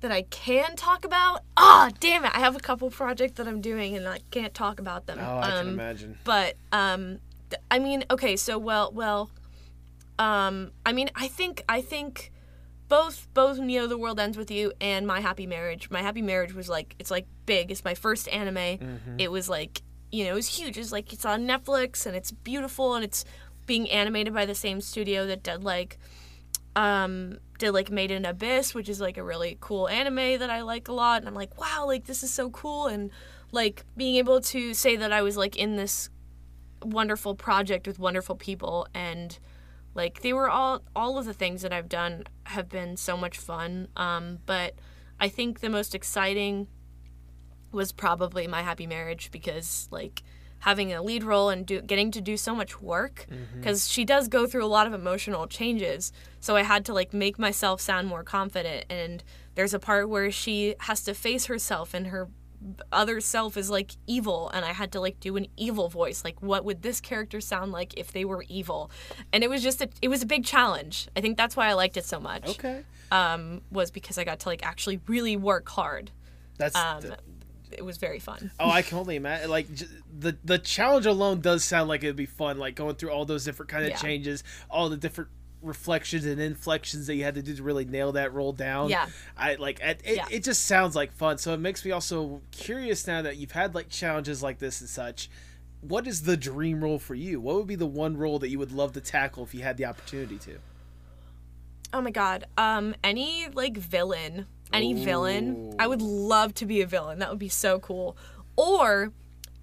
that 0.01 0.11
I 0.11 0.23
can 0.23 0.75
talk 0.75 1.05
about. 1.05 1.43
Ah, 1.57 1.91
damn 2.01 2.25
it! 2.25 2.33
I 2.35 2.41
have 2.41 2.57
a 2.57 2.61
couple 2.61 2.91
projects 2.91 3.35
that 3.37 3.47
I'm 3.47 3.61
doing 3.61 3.95
and 3.95 4.09
I 4.09 4.21
can't 4.31 4.55
talk 4.55 4.81
about 4.81 5.07
them. 5.07 5.19
Oh, 5.21 5.39
I 5.39 5.51
can 5.51 5.59
Um, 5.61 5.69
imagine. 5.69 6.19
But 6.25 6.57
um, 6.73 7.19
th- 7.51 7.63
I 7.71 7.79
mean, 7.79 8.05
okay, 8.11 8.35
so 8.37 8.59
well, 8.59 8.91
well, 8.93 9.31
um, 10.19 10.73
I 10.87 10.93
mean, 10.93 11.11
I 11.15 11.29
think 11.29 11.63
I 11.69 11.83
think 11.83 12.32
both 12.93 13.27
both 13.33 13.59
Neo 13.59 13.87
the 13.87 13.97
World 13.97 14.21
Ends 14.21 14.37
with 14.37 14.51
You 14.51 14.71
and 14.79 15.07
My 15.07 15.21
Happy 15.21 15.47
Marriage. 15.47 15.89
My 15.89 16.03
Happy 16.03 16.21
Marriage 16.21 16.53
was 16.53 16.69
like 16.69 16.95
it's 16.99 17.11
like 17.11 17.27
big. 17.47 17.71
It's 17.71 17.87
my 17.87 17.95
first 17.95 18.29
anime. 18.29 18.55
Mm-hmm. 18.57 19.17
It 19.17 19.33
was 19.33 19.49
like 19.49 19.81
you 20.11 20.25
know 20.25 20.33
it 20.33 20.35
was 20.35 20.59
huge. 20.59 20.77
It's 20.77 20.93
like 20.93 21.11
it's 21.11 21.25
on 21.25 21.47
Netflix 21.47 22.05
and 22.05 22.15
it's 22.15 22.31
beautiful 22.31 22.95
and 22.95 23.03
it's 23.03 23.25
being 23.65 23.89
animated 23.89 24.35
by 24.35 24.45
the 24.45 24.55
same 24.55 24.83
studio 24.83 25.27
that 25.27 25.43
did 25.43 25.65
like 25.65 25.99
um 26.77 27.39
did 27.59 27.71
like 27.71 27.91
Made 27.91 28.11
in 28.11 28.27
Abyss, 28.27 28.75
which 28.75 28.91
is 28.91 29.01
like 29.01 29.17
a 29.17 29.25
really 29.25 29.57
cool 29.59 29.89
anime 29.89 30.39
that 30.39 30.51
I 30.51 30.61
like 30.61 30.89
a 30.89 30.93
lot. 30.93 31.23
And 31.23 31.29
I'm 31.29 31.35
like, 31.35 31.59
wow, 31.59 31.87
like 31.87 32.05
this 32.05 32.23
is 32.23 32.31
so 32.31 32.51
cool. 32.51 32.89
And 32.89 33.11
like 33.53 33.87
being 33.97 34.17
able 34.17 34.43
to 34.43 34.75
say 34.75 34.97
that 34.97 35.15
I 35.15 35.23
was 35.23 35.39
like 35.39 35.57
in 35.57 35.77
this 35.77 36.11
wonderful 36.83 37.37
project 37.37 37.87
with 37.87 37.99
wonderful 37.99 38.37
people 38.37 38.87
and 38.93 39.39
like 39.95 40.23
they 40.23 40.33
were 40.33 40.49
all 40.49 40.83
all 40.95 41.19
of 41.19 41.25
the 41.27 41.35
things 41.35 41.63
that 41.63 41.73
I've 41.73 41.89
done 41.89 42.25
have 42.45 42.69
been 42.69 42.97
so 42.97 43.17
much 43.17 43.39
fun. 43.39 43.89
Um, 43.97 44.39
but 44.47 44.75
I 45.21 45.29
think 45.29 45.61
the 45.61 45.69
most 45.69 45.95
exciting 45.95 46.67
was 47.71 47.93
probably 47.93 48.47
my 48.47 48.63
happy 48.63 48.87
marriage 48.87 49.31
because 49.31 49.89
like 49.91 50.23
having 50.61 50.93
a 50.93 51.03
lead 51.03 51.25
role 51.25 51.49
and 51.51 51.67
do, 51.67 51.81
getting 51.81 52.11
to 52.13 52.21
do 52.21 52.37
so 52.37 52.55
much 52.55 52.81
work 52.81 53.27
because 53.57 53.89
she 53.89 54.05
does 54.05 54.29
go 54.29 54.47
through 54.47 54.65
a 54.65 54.67
lot 54.67 54.87
of 54.87 54.93
emotional 54.95 55.47
changes 55.49 56.13
so 56.39 56.55
i 56.55 56.63
had 56.63 56.85
to 56.85 56.93
like 56.93 57.13
make 57.13 57.39
myself 57.39 57.81
sound 57.81 58.07
more 58.07 58.23
confident 58.23 58.85
and 58.89 59.25
there's 59.57 59.75
a 59.75 59.79
part 59.81 60.09
where 60.09 60.31
she 60.31 60.77
has 60.81 61.03
to 61.03 61.15
face 61.15 61.47
herself 61.47 61.95
and 61.95 62.09
her 62.09 62.29
other 62.93 63.21
self 63.21 63.57
is 63.57 63.69
like 63.71 63.93
evil 64.07 64.51
and 64.55 64.65
i 64.65 64.73
had 64.73 64.93
to 64.93 65.01
like 65.01 65.19
do 65.21 65.37
an 65.37 65.47
evil 65.57 65.89
voice 65.89 66.25
like 66.25 66.41
what 66.43 66.65
would 66.65 66.83
this 66.83 67.01
character 67.01 67.41
sound 67.41 67.73
like 67.73 67.93
if 67.99 68.13
they 68.13 68.25
were 68.25 68.45
evil 68.49 68.91
and 69.33 69.43
it 69.43 69.51
was 69.51 69.63
just 69.63 69.81
a, 69.83 69.89
it 70.01 70.09
was 70.09 70.23
a 70.23 70.27
big 70.27 70.45
challenge 70.45 71.09
i 71.17 71.21
think 71.21 71.37
that's 71.37 71.57
why 71.57 71.67
i 71.69 71.73
liked 71.73 71.97
it 71.97 72.05
so 72.05 72.21
much 72.21 72.49
Okay. 72.51 72.83
um 73.11 73.61
was 73.71 73.91
because 73.91 74.17
i 74.19 74.25
got 74.25 74.39
to 74.41 74.49
like 74.49 74.65
actually 74.65 75.01
really 75.09 75.37
work 75.37 75.69
hard 75.69 76.11
That's 76.59 76.77
um 76.77 77.01
th- 77.03 77.15
it 77.73 77.85
was 77.85 77.97
very 77.97 78.19
fun 78.19 78.51
Oh, 78.61 78.69
I 78.71 78.83
can 78.83 78.99
only 78.99 79.17
imagine. 79.17 79.49
Like 79.49 79.73
j- 79.75 79.87
the 80.19 80.37
the 80.45 80.59
challenge 80.59 81.07
alone 81.07 81.41
does 81.41 81.65
sound 81.65 81.89
like 81.89 82.05
it'd 82.05 82.17
be 82.17 82.27
fun. 82.27 82.59
Like 82.59 82.75
going 82.75 82.97
through 82.97 83.11
all 83.13 83.25
those 83.25 83.47
different 83.47 83.71
kind 83.71 83.85
of 83.85 83.91
Yeah. 83.93 83.97
changes, 83.97 84.45
all 84.71 84.91
the 84.91 84.99
different 84.99 85.31
reflections 85.63 86.25
and 86.27 86.41
inflections 86.41 87.07
that 87.07 87.15
you 87.15 87.25
had 87.25 87.35
to 87.37 87.43
do 87.43 87.55
to 87.55 87.63
really 87.63 87.85
nail 87.85 88.13
that 88.13 88.33
role 88.35 88.53
down. 88.53 88.89
Yeah. 88.91 89.07
I 89.37 89.55
like 89.55 89.81
it. 89.81 90.01
It, 90.05 90.17
Yeah. 90.17 90.27
it 90.31 90.45
just 90.45 90.67
sounds 90.67 90.95
like 90.97 91.13
fun. 91.13 91.39
So 91.39 91.55
it 91.55 91.61
makes 91.61 91.85
me 91.85 91.91
also 91.93 92.43
curious 92.51 93.07
now 93.07 93.23
that 93.23 93.37
you've 93.37 93.53
had 93.53 93.75
like 93.75 93.89
challenges 93.89 94.43
like 94.43 94.59
this 94.59 94.81
and 94.81 94.91
such. 94.91 95.31
What 95.81 96.07
is 96.07 96.23
the 96.23 96.37
dream 96.37 96.83
role 96.83 96.99
for 96.99 97.15
you? 97.15 97.41
What 97.41 97.57
would 97.57 97.67
be 97.67 97.75
the 97.75 97.87
one 97.87 98.17
role 98.17 98.39
that 98.41 98.49
you 98.49 98.59
would 98.59 98.73
love 98.73 98.93
to 98.93 99.01
tackle 99.01 99.43
if 99.45 99.55
you 99.55 99.63
had 99.63 99.77
the 99.77 99.85
opportunity 99.85 100.39
to? 100.39 100.59
Oh 101.93 102.01
my 102.01 102.11
god. 102.11 102.47
Um 102.57 102.95
any 103.05 103.49
like 103.53 103.77
villain, 103.77 104.47
any 104.73 104.95
villain. 104.95 105.75
I 105.79 105.87
would 105.87 106.03
love 106.03 106.55
to 106.55 106.67
be 106.67 106.81
a 106.83 106.87
villain. 106.87 107.19
That 107.19 107.31
would 107.31 107.39
be 107.39 107.49
so 107.49 107.79
cool. 107.79 108.17
Or 108.57 109.13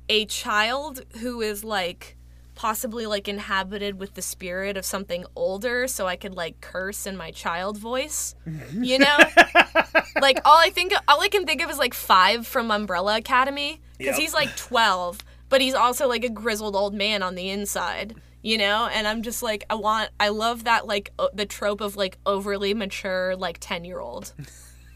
a 0.10 0.26
child 0.26 1.06
who 1.22 1.42
is 1.42 1.64
like 1.64 2.16
possibly 2.60 3.06
like 3.06 3.30
inhabited 3.30 3.98
with 4.02 4.16
the 4.16 4.22
spirit 4.22 4.76
of 4.76 4.84
something 4.84 5.24
older 5.34 5.88
so 5.88 6.08
I 6.08 6.18
could 6.18 6.36
like 6.36 6.60
curse 6.60 7.08
in 7.08 7.16
my 7.16 7.32
child 7.32 7.78
voice. 7.78 8.36
You 8.74 9.00
know? 9.00 9.18
like 10.22 10.40
all 10.44 10.58
I 10.58 10.70
think 10.70 10.92
all 11.08 11.22
I 11.22 11.30
can 11.30 11.46
think 11.46 11.62
of 11.64 11.70
is 11.70 11.78
like 11.78 11.94
5 11.94 12.46
from 12.46 12.70
Umbrella 12.70 13.16
Academy 13.18 13.80
cuz 13.98 14.08
Yep. 14.08 14.16
he's 14.16 14.34
like 14.34 14.54
12, 14.58 15.20
but 15.48 15.62
he's 15.62 15.74
also 15.74 16.08
like 16.10 16.26
a 16.26 16.30
grizzled 16.30 16.76
old 16.76 16.94
man 16.94 17.24
on 17.24 17.36
the 17.36 17.50
inside 17.50 18.16
you 18.42 18.58
know 18.58 18.88
and 18.94 19.06
i'm 19.06 19.22
just 19.22 19.44
like 19.44 19.66
i 19.70 19.76
want 19.76 20.10
i 20.18 20.30
love 20.30 20.64
that 20.64 20.88
like 20.88 21.12
o- 21.20 21.30
the 21.34 21.46
trope 21.46 21.82
of 21.82 21.98
like 21.98 22.18
overly 22.26 22.74
mature 22.74 23.36
like 23.36 23.58
10 23.60 23.84
year 23.84 24.00
old 24.00 24.32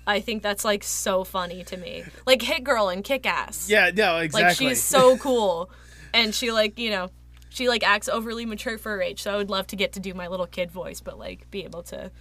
i 0.07 0.21
think 0.21 0.41
that's 0.41 0.63
like 0.63 0.81
so 0.81 1.25
funny 1.25 1.61
to 1.65 1.75
me 1.75 2.05
like 2.25 2.41
hit 2.41 2.63
girl 2.63 2.87
and 2.87 3.03
kick 3.03 3.25
ass 3.25 3.69
Yeah, 3.69 3.91
no, 3.93 4.19
exactly. 4.19 4.43
like 4.47 4.55
she's 4.55 4.81
so 4.81 5.17
cool 5.17 5.69
and 6.13 6.33
she 6.33 6.53
like 6.53 6.79
you 6.79 6.89
know 6.89 7.09
she 7.53 7.69
like 7.69 7.83
acts 7.83 8.09
overly 8.09 8.45
mature 8.45 8.77
for 8.77 8.91
her 8.91 9.01
age 9.01 9.21
so 9.21 9.33
i 9.33 9.37
would 9.37 9.49
love 9.49 9.67
to 9.67 9.75
get 9.75 9.93
to 9.93 9.99
do 9.99 10.13
my 10.13 10.27
little 10.27 10.47
kid 10.47 10.71
voice 10.71 10.99
but 10.99 11.17
like 11.17 11.49
be 11.51 11.63
able 11.63 11.83
to 11.83 12.11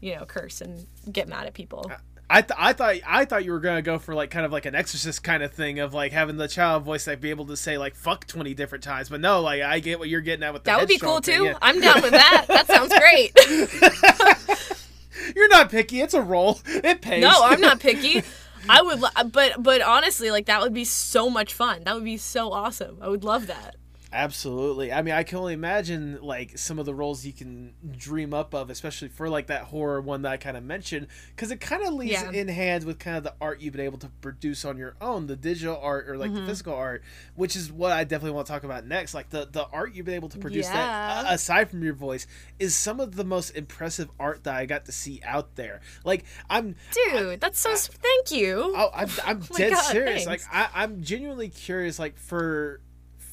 you 0.00 0.14
know 0.14 0.24
curse 0.24 0.60
and 0.60 0.86
get 1.10 1.28
mad 1.28 1.46
at 1.46 1.54
people 1.54 1.90
I, 2.30 2.40
th- 2.40 2.58
I 2.58 2.72
thought 2.72 2.94
I 3.06 3.26
thought 3.26 3.44
you 3.44 3.52
were 3.52 3.60
gonna 3.60 3.82
go 3.82 3.98
for 3.98 4.14
like 4.14 4.30
kind 4.30 4.46
of 4.46 4.52
like 4.52 4.64
an 4.64 4.74
exorcist 4.74 5.22
kind 5.22 5.42
of 5.42 5.52
thing 5.52 5.80
of 5.80 5.92
like 5.92 6.12
having 6.12 6.38
the 6.38 6.48
child 6.48 6.82
voice 6.82 7.06
like 7.06 7.20
be 7.20 7.28
able 7.28 7.44
to 7.46 7.58
say 7.58 7.76
like 7.76 7.94
fuck 7.94 8.26
twenty 8.26 8.54
different 8.54 8.82
times, 8.82 9.10
but 9.10 9.20
no, 9.20 9.42
like 9.42 9.60
I 9.60 9.80
get 9.80 9.98
what 9.98 10.08
you're 10.08 10.22
getting 10.22 10.42
at 10.42 10.54
with 10.54 10.64
the 10.64 10.70
that 10.70 10.80
would 10.80 10.88
be 10.88 10.96
cool 10.96 11.20
thing, 11.20 11.36
too 11.36 11.44
yeah. 11.44 11.58
i'm 11.60 11.78
down 11.78 12.00
with 12.00 12.12
that 12.12 12.46
that 12.48 12.66
sounds 12.68 12.90
great 12.96 13.36
You're 15.36 15.48
not 15.48 15.70
picky. 15.70 16.00
It's 16.00 16.14
a 16.14 16.22
role. 16.22 16.60
It 16.66 17.00
pays. 17.00 17.22
No, 17.22 17.32
I'm 17.42 17.60
not 17.60 17.80
picky. 17.80 18.22
I 18.68 18.82
would, 18.82 19.00
lo- 19.00 19.08
but 19.32 19.62
but 19.62 19.82
honestly, 19.82 20.30
like 20.30 20.46
that 20.46 20.62
would 20.62 20.74
be 20.74 20.84
so 20.84 21.28
much 21.28 21.52
fun. 21.52 21.84
That 21.84 21.94
would 21.94 22.04
be 22.04 22.16
so 22.16 22.52
awesome. 22.52 22.98
I 23.00 23.08
would 23.08 23.24
love 23.24 23.48
that. 23.48 23.76
Absolutely. 24.12 24.92
I 24.92 25.00
mean, 25.02 25.14
I 25.14 25.22
can 25.22 25.38
only 25.38 25.54
imagine 25.54 26.18
like 26.20 26.58
some 26.58 26.78
of 26.78 26.84
the 26.86 26.94
roles 26.94 27.24
you 27.24 27.32
can 27.32 27.72
dream 27.96 28.34
up 28.34 28.54
of, 28.54 28.68
especially 28.68 29.08
for 29.08 29.28
like 29.28 29.46
that 29.46 29.62
horror 29.62 30.00
one 30.02 30.22
that 30.22 30.32
I 30.32 30.36
kind 30.36 30.56
of 30.56 30.62
mentioned, 30.62 31.06
because 31.34 31.50
it 31.50 31.60
kind 31.60 31.82
of 31.82 31.94
leads 31.94 32.12
Yeah. 32.12 32.30
in 32.30 32.48
hand 32.48 32.84
with 32.84 32.98
kind 32.98 33.16
of 33.16 33.24
the 33.24 33.34
art 33.40 33.60
you've 33.60 33.72
been 33.72 33.84
able 33.84 33.98
to 33.98 34.08
produce 34.20 34.64
on 34.64 34.76
your 34.76 34.94
own, 35.00 35.26
the 35.28 35.36
digital 35.36 35.78
art 35.82 36.08
or 36.08 36.16
like 36.18 36.30
Mm-hmm. 36.30 36.40
the 36.42 36.46
physical 36.46 36.74
art, 36.74 37.02
which 37.34 37.56
is 37.56 37.72
what 37.72 37.90
I 37.92 38.04
definitely 38.04 38.32
want 38.34 38.46
to 38.46 38.52
talk 38.52 38.64
about 38.64 38.86
next. 38.86 39.14
Like 39.14 39.30
the 39.30 39.48
the 39.50 39.66
art 39.72 39.94
you've 39.94 40.06
been 40.06 40.14
able 40.14 40.28
to 40.30 40.38
produce 40.38 40.68
that 40.68 41.26
uh, 41.26 41.32
aside 41.32 41.70
from 41.70 41.82
your 41.82 41.94
voice 41.94 42.26
is 42.58 42.74
some 42.74 43.00
of 43.00 43.16
the 43.16 43.24
most 43.24 43.50
impressive 43.50 44.10
art 44.20 44.44
that 44.44 44.54
I 44.54 44.66
got 44.66 44.84
to 44.86 44.92
see 44.92 45.20
out 45.24 45.56
there. 45.56 45.80
Like 46.04 46.24
I'm 46.50 46.76
Dude, 46.92 47.40
that's 47.40 47.58
so. 47.60 47.70
s 47.72 47.86
thank 47.88 48.30
you. 48.30 48.72
Oh, 48.76 48.90
I'm, 48.94 49.08
I'm 49.24 49.40
dead 49.56 49.72
God, 49.72 49.80
serious. 49.82 50.24
thanks. 50.24 50.46
Like 50.46 50.54
I, 50.54 50.82
I'm 50.82 51.02
genuinely 51.02 51.48
curious. 51.48 51.98
Like 51.98 52.18
for 52.18 52.80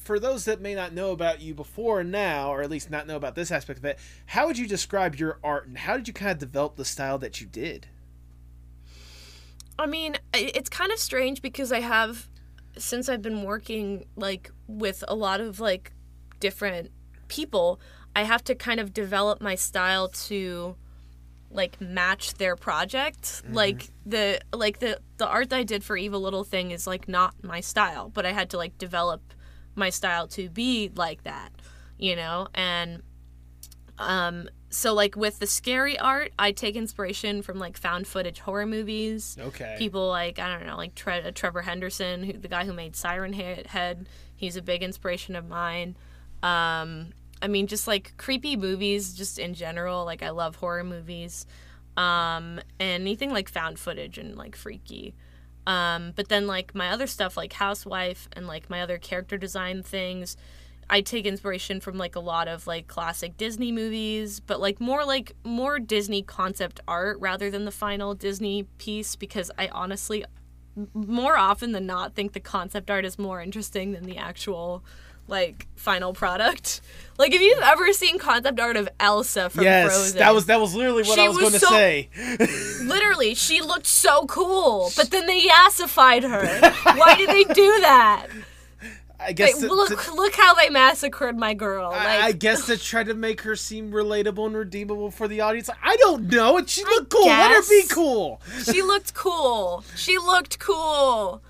for 0.00 0.18
those 0.18 0.46
that 0.46 0.60
may 0.60 0.74
not 0.74 0.94
know 0.94 1.12
about 1.12 1.40
you 1.40 1.54
before 1.54 2.00
and 2.00 2.10
now, 2.10 2.52
or 2.52 2.62
at 2.62 2.70
least 2.70 2.90
not 2.90 3.06
know 3.06 3.16
about 3.16 3.34
this 3.34 3.50
aspect 3.50 3.78
of 3.78 3.84
it, 3.84 3.98
how 4.26 4.46
would 4.46 4.56
you 4.56 4.66
describe 4.66 5.16
your 5.16 5.38
art 5.44 5.66
and 5.66 5.76
how 5.76 5.96
did 5.96 6.08
you 6.08 6.14
kind 6.14 6.32
of 6.32 6.38
develop 6.38 6.76
the 6.76 6.84
style 6.84 7.18
that 7.18 7.40
you 7.40 7.46
did? 7.46 7.86
I 9.78 9.86
mean, 9.86 10.16
it's 10.32 10.70
kind 10.70 10.90
of 10.90 10.98
strange 10.98 11.42
because 11.42 11.70
I 11.70 11.80
have, 11.80 12.28
since 12.76 13.08
I've 13.08 13.22
been 13.22 13.42
working 13.42 14.06
like 14.16 14.50
with 14.66 15.04
a 15.06 15.14
lot 15.14 15.40
of 15.40 15.60
like 15.60 15.92
different 16.40 16.90
people, 17.28 17.78
I 18.16 18.24
have 18.24 18.42
to 18.44 18.54
kind 18.54 18.80
of 18.80 18.92
develop 18.94 19.40
my 19.40 19.54
style 19.54 20.08
to 20.08 20.76
like 21.50 21.80
match 21.80 22.34
their 22.34 22.56
project. 22.56 23.22
Mm-hmm. 23.22 23.54
Like 23.54 23.90
the 24.06 24.40
like 24.52 24.78
the 24.78 24.98
the 25.18 25.26
art 25.26 25.50
that 25.50 25.56
I 25.56 25.62
did 25.62 25.84
for 25.84 25.96
Evil 25.96 26.20
Little 26.20 26.44
Thing 26.44 26.70
is 26.70 26.86
like 26.86 27.06
not 27.08 27.34
my 27.42 27.60
style, 27.60 28.08
but 28.08 28.24
I 28.24 28.32
had 28.32 28.50
to 28.50 28.56
like 28.56 28.78
develop 28.78 29.34
my 29.74 29.90
style 29.90 30.26
to 30.28 30.48
be 30.48 30.90
like 30.94 31.22
that, 31.24 31.50
you 31.98 32.16
know? 32.16 32.48
And 32.54 33.02
um 33.98 34.48
so 34.72 34.94
like 34.94 35.16
with 35.16 35.40
the 35.40 35.46
scary 35.46 35.98
art, 35.98 36.32
I 36.38 36.52
take 36.52 36.76
inspiration 36.76 37.42
from 37.42 37.58
like 37.58 37.76
found 37.76 38.06
footage 38.06 38.38
horror 38.38 38.66
movies 38.66 39.36
Okay. 39.38 39.74
people 39.78 40.08
like 40.08 40.38
I 40.38 40.48
don't 40.56 40.66
know, 40.66 40.76
like 40.76 40.94
Tre- 40.94 41.32
Trevor 41.32 41.62
Henderson, 41.62 42.22
who 42.22 42.32
the 42.34 42.48
guy 42.48 42.64
who 42.64 42.72
made 42.72 42.94
Siren 42.94 43.32
Head. 43.32 44.06
He's 44.36 44.56
a 44.56 44.62
big 44.62 44.82
inspiration 44.82 45.34
of 45.36 45.48
mine. 45.48 45.96
Um, 46.42 47.10
I 47.42 47.48
mean, 47.48 47.66
just 47.66 47.86
like 47.86 48.16
creepy 48.16 48.56
movies, 48.56 49.12
just 49.12 49.38
in 49.38 49.54
general. 49.54 50.04
Like 50.04 50.22
I 50.22 50.30
love 50.30 50.56
horror 50.56 50.84
movies, 50.84 51.46
um, 51.96 52.60
and 52.78 53.02
anything 53.02 53.30
like 53.30 53.48
found 53.50 53.78
footage 53.78 54.16
and 54.18 54.36
like 54.36 54.56
freaky. 54.56 55.14
Um, 55.70 56.12
but 56.16 56.28
then 56.28 56.48
like 56.48 56.74
my 56.74 56.90
other 56.90 57.06
stuff, 57.06 57.36
like 57.36 57.52
Housewife 57.52 58.28
and 58.32 58.48
like 58.48 58.68
my 58.68 58.82
other 58.82 58.98
character 58.98 59.38
design 59.38 59.84
things. 59.84 60.36
I 60.92 61.00
take 61.00 61.26
inspiration 61.26 61.78
from 61.78 61.96
like 61.96 62.16
a 62.16 62.20
lot 62.20 62.48
of 62.48 62.66
like 62.66 62.88
classic 62.88 63.36
Disney 63.36 63.70
movies, 63.70 64.40
but 64.40 64.60
like 64.60 64.80
more 64.80 65.04
like 65.04 65.36
more 65.44 65.78
Disney 65.78 66.22
concept 66.22 66.80
art 66.88 67.18
rather 67.20 67.52
than 67.52 67.66
the 67.66 67.70
final 67.70 68.14
Disney 68.14 68.64
piece 68.78 69.14
because 69.14 69.52
I 69.56 69.68
honestly 69.68 70.24
more 70.92 71.36
often 71.36 71.70
than 71.70 71.86
not 71.86 72.16
think 72.16 72.32
the 72.32 72.40
concept 72.40 72.90
art 72.90 73.04
is 73.04 73.16
more 73.16 73.40
interesting 73.40 73.92
than 73.92 74.02
the 74.02 74.16
actual 74.16 74.84
like 75.30 75.66
final 75.76 76.12
product. 76.12 76.80
Like 77.20 77.34
if 77.34 77.42
you've 77.42 77.62
ever 77.62 77.92
seen 77.92 78.18
concept 78.18 78.58
art 78.58 78.78
of 78.78 78.88
Elsa 78.98 79.50
from 79.50 79.62
yes, 79.62 79.92
Frozen, 79.92 80.18
that 80.20 80.32
was 80.32 80.46
that 80.46 80.58
was 80.58 80.74
literally 80.74 81.02
what 81.02 81.18
I 81.18 81.28
was, 81.28 81.36
was 81.36 81.50
going 81.50 81.52
to 81.52 81.58
so- 81.58 81.68
say. 81.68 82.08
literally 82.82 83.34
she 83.34 83.60
looked 83.60 83.84
so 83.84 84.24
cool, 84.24 84.90
but 84.96 85.10
then 85.10 85.26
they 85.26 85.42
yassified 85.42 86.22
her. 86.22 86.70
Why 86.96 87.16
did 87.16 87.28
they 87.28 87.44
do 87.44 87.80
that? 87.82 88.26
I 89.20 89.32
guess 89.32 89.52
Like, 89.52 89.68
to- 89.68 89.74
look, 89.74 90.02
to- 90.02 90.14
look 90.14 90.34
how 90.34 90.54
they 90.54 90.70
massacred 90.70 91.36
my 91.36 91.52
girl. 91.52 91.90
Like, 91.90 92.06
I, 92.06 92.26
I 92.28 92.32
guess 92.32 92.64
to 92.66 92.78
try 92.78 93.04
to 93.04 93.12
make 93.12 93.42
her 93.42 93.54
seem 93.54 93.92
relatable 93.92 94.46
and 94.46 94.56
redeemable 94.56 95.10
for 95.10 95.28
the 95.28 95.42
audience. 95.42 95.68
I 95.82 95.96
don't 95.96 96.30
know. 96.30 96.64
She 96.64 96.84
looked 96.84 97.10
cool. 97.10 97.26
Let 97.26 97.50
her 97.52 97.68
be 97.68 97.82
cool. 97.90 98.40
she 98.64 98.80
looked 98.80 99.12
cool. 99.12 99.84
She 99.94 100.16
looked 100.16 100.58
cool. 100.58 101.42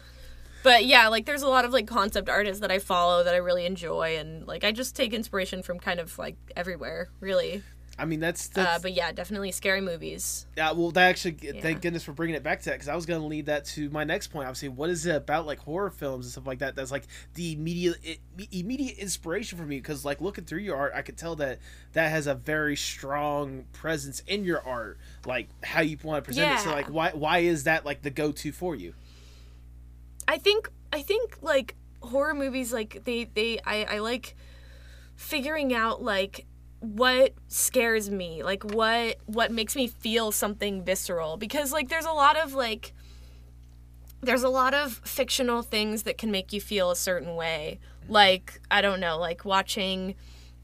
But 0.62 0.85
yeah, 0.85 1.09
like 1.09 1.27
there's 1.27 1.42
a 1.42 1.49
lot 1.49 1.64
of 1.64 1.73
like 1.73 1.87
concept 1.87 2.29
artists 2.29 2.61
that 2.61 2.70
I 2.70 2.79
follow 2.79 3.25
that 3.25 3.35
I 3.35 3.38
really 3.38 3.66
enjoy, 3.66 4.16
and 4.18 4.46
like 4.46 4.64
I 4.64 4.73
just 4.73 4.94
take 4.94 5.12
inspiration 5.12 5.62
from 5.62 5.79
kind 5.79 6.01
of 6.01 6.18
like 6.18 6.37
everywhere, 6.57 7.09
really. 7.20 7.62
I 7.99 8.07
mean, 8.07 8.20
that's, 8.20 8.49
that's 8.49 8.79
Uh, 8.79 8.79
but 8.81 8.94
yeah, 8.94 9.12
definitely 9.12 9.53
scary 9.53 9.83
movies. 9.83 10.46
Yeah, 10.57 10.73
well, 10.73 10.90
that 10.92 11.11
actually, 11.11 11.37
Yeah. 11.42 11.61
thank 11.61 11.83
goodness 11.83 12.03
for 12.03 12.12
bringing 12.12 12.35
it 12.35 12.42
back 12.42 12.61
to 12.61 12.64
that 12.70 12.77
because 12.77 12.88
I 12.88 12.94
was 12.94 13.05
going 13.05 13.20
to 13.20 13.27
lead 13.27 13.44
that 13.46 13.66
to 13.66 13.90
my 13.90 14.05
next 14.05 14.29
point. 14.29 14.46
Obviously, 14.46 14.70
what 14.70 14.88
is 14.88 15.05
it 15.05 15.14
about 15.14 15.44
like 15.44 15.59
horror 15.59 15.90
films 15.90 16.25
and 16.25 16.33
stuff 16.33 16.46
like 16.46 16.61
that 16.61 16.75
that's 16.75 16.90
like 16.90 17.05
the 17.35 17.53
immediate 17.53 18.20
immediate 18.53 18.96
inspiration 18.96 19.59
for 19.59 19.64
me? 19.66 19.77
Because 19.77 20.03
like 20.03 20.23
looking 20.23 20.44
through 20.44 20.61
your 20.61 20.79
art, 20.79 20.92
I 20.94 21.03
could 21.03 21.18
tell 21.18 21.37
that 21.37 21.59
that 21.92 22.09
has 22.11 22.27
a 22.27 22.35
very 22.35 22.75
strong 22.75 23.66
presence 23.75 24.20
in 24.27 24.44
your 24.44 24.66
art, 24.66 24.96
like 25.27 25.49
how 25.62 25.83
you 25.83 25.99
want 26.03 26.25
to 26.25 26.27
present 26.27 26.55
it. 26.55 26.61
So 26.61 26.70
like, 26.70 26.87
why 26.87 27.11
why 27.11 27.40
is 27.40 27.64
that 27.64 27.85
like 27.85 28.01
the 28.01 28.11
go 28.11 28.33
to 28.33 28.51
for 28.51 28.75
you? 28.75 28.94
I 30.30 30.38
think 30.38 30.70
I 30.92 31.02
think 31.02 31.38
like 31.42 31.74
horror 32.02 32.34
movies 32.34 32.72
like 32.72 33.02
they 33.04 33.24
they 33.24 33.58
I, 33.66 33.96
I 33.96 33.98
like 33.98 34.36
figuring 35.16 35.74
out 35.74 36.04
like 36.04 36.46
what 36.78 37.34
scares 37.48 38.08
me 38.08 38.44
like 38.44 38.62
what 38.62 39.16
what 39.26 39.50
makes 39.50 39.74
me 39.74 39.88
feel 39.88 40.30
something 40.30 40.84
visceral. 40.84 41.36
Because 41.36 41.72
like 41.72 41.88
there's 41.88 42.04
a 42.04 42.12
lot 42.12 42.36
of 42.36 42.54
like 42.54 42.94
there's 44.20 44.44
a 44.44 44.48
lot 44.48 44.72
of 44.72 45.00
fictional 45.04 45.62
things 45.62 46.04
that 46.04 46.16
can 46.16 46.30
make 46.30 46.52
you 46.52 46.60
feel 46.60 46.92
a 46.92 46.96
certain 46.96 47.34
way. 47.34 47.80
Like 48.08 48.60
i 48.70 48.80
don't 48.80 49.00
know 49.00 49.18
like 49.18 49.44
watching 49.44 50.14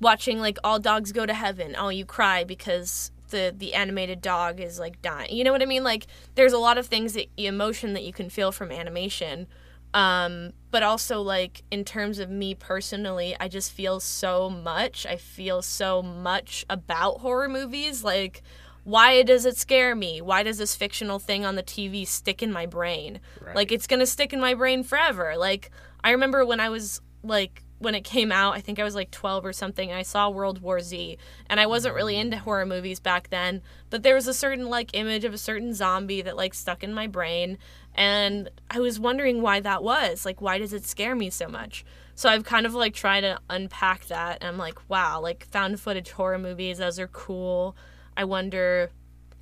watching 0.00 0.38
like 0.38 0.58
all 0.62 0.78
dogs 0.78 1.10
go 1.10 1.26
to 1.26 1.34
heaven. 1.34 1.74
Oh 1.76 1.88
you 1.88 2.04
cry 2.04 2.44
because 2.44 3.10
the 3.28 3.54
the 3.56 3.74
animated 3.74 4.20
dog 4.20 4.60
is 4.60 4.78
like 4.78 5.00
dying 5.02 5.34
you 5.34 5.44
know 5.44 5.52
what 5.52 5.62
i 5.62 5.66
mean 5.66 5.84
like 5.84 6.06
there's 6.34 6.52
a 6.52 6.58
lot 6.58 6.78
of 6.78 6.86
things 6.86 7.14
that 7.14 7.26
emotion 7.36 7.92
that 7.92 8.04
you 8.04 8.12
can 8.12 8.28
feel 8.30 8.52
from 8.52 8.70
animation 8.70 9.46
um 9.94 10.52
but 10.70 10.82
also 10.82 11.20
like 11.20 11.62
in 11.70 11.84
terms 11.84 12.18
of 12.18 12.30
me 12.30 12.54
personally 12.54 13.36
i 13.40 13.48
just 13.48 13.72
feel 13.72 14.00
so 14.00 14.50
much 14.50 15.06
i 15.06 15.16
feel 15.16 15.62
so 15.62 16.02
much 16.02 16.64
about 16.68 17.20
horror 17.20 17.48
movies 17.48 18.02
like 18.04 18.42
why 18.86 19.24
does 19.24 19.44
it 19.44 19.56
scare 19.56 19.96
me? 19.96 20.20
Why 20.20 20.44
does 20.44 20.58
this 20.58 20.76
fictional 20.76 21.18
thing 21.18 21.44
on 21.44 21.56
the 21.56 21.62
TV 21.64 22.06
stick 22.06 22.40
in 22.40 22.52
my 22.52 22.66
brain? 22.66 23.18
Right. 23.40 23.56
Like 23.56 23.72
it's 23.72 23.88
going 23.88 23.98
to 23.98 24.06
stick 24.06 24.32
in 24.32 24.40
my 24.40 24.54
brain 24.54 24.84
forever. 24.84 25.34
Like 25.36 25.72
I 26.04 26.12
remember 26.12 26.46
when 26.46 26.60
I 26.60 26.68
was 26.68 27.00
like 27.24 27.64
when 27.78 27.94
it 27.94 28.04
came 28.04 28.32
out, 28.32 28.54
I 28.54 28.60
think 28.60 28.78
I 28.78 28.84
was 28.84 28.94
like 28.94 29.10
12 29.10 29.44
or 29.44 29.52
something, 29.52 29.90
and 29.90 29.98
I 29.98 30.02
saw 30.02 30.30
World 30.30 30.62
War 30.62 30.80
Z. 30.80 31.18
And 31.48 31.60
I 31.60 31.66
wasn't 31.66 31.94
really 31.94 32.16
into 32.16 32.38
horror 32.38 32.66
movies 32.66 33.00
back 33.00 33.28
then, 33.28 33.62
but 33.90 34.02
there 34.02 34.14
was 34.14 34.26
a 34.26 34.34
certain 34.34 34.68
like 34.68 34.90
image 34.94 35.24
of 35.24 35.34
a 35.34 35.38
certain 35.38 35.74
zombie 35.74 36.22
that 36.22 36.36
like 36.36 36.54
stuck 36.54 36.82
in 36.82 36.94
my 36.94 37.06
brain. 37.06 37.58
And 37.94 38.50
I 38.70 38.78
was 38.78 39.00
wondering 39.00 39.42
why 39.42 39.60
that 39.60 39.82
was. 39.82 40.24
Like, 40.24 40.40
why 40.40 40.58
does 40.58 40.72
it 40.72 40.84
scare 40.84 41.14
me 41.14 41.30
so 41.30 41.48
much? 41.48 41.84
So 42.14 42.30
I've 42.30 42.44
kind 42.44 42.64
of 42.64 42.74
like 42.74 42.94
tried 42.94 43.22
to 43.22 43.38
unpack 43.50 44.06
that. 44.06 44.38
And 44.40 44.48
I'm 44.48 44.58
like, 44.58 44.78
wow, 44.88 45.20
like 45.20 45.46
found 45.46 45.78
footage 45.80 46.10
horror 46.10 46.38
movies, 46.38 46.78
those 46.78 46.98
are 46.98 47.08
cool. 47.08 47.76
I 48.16 48.24
wonder 48.24 48.90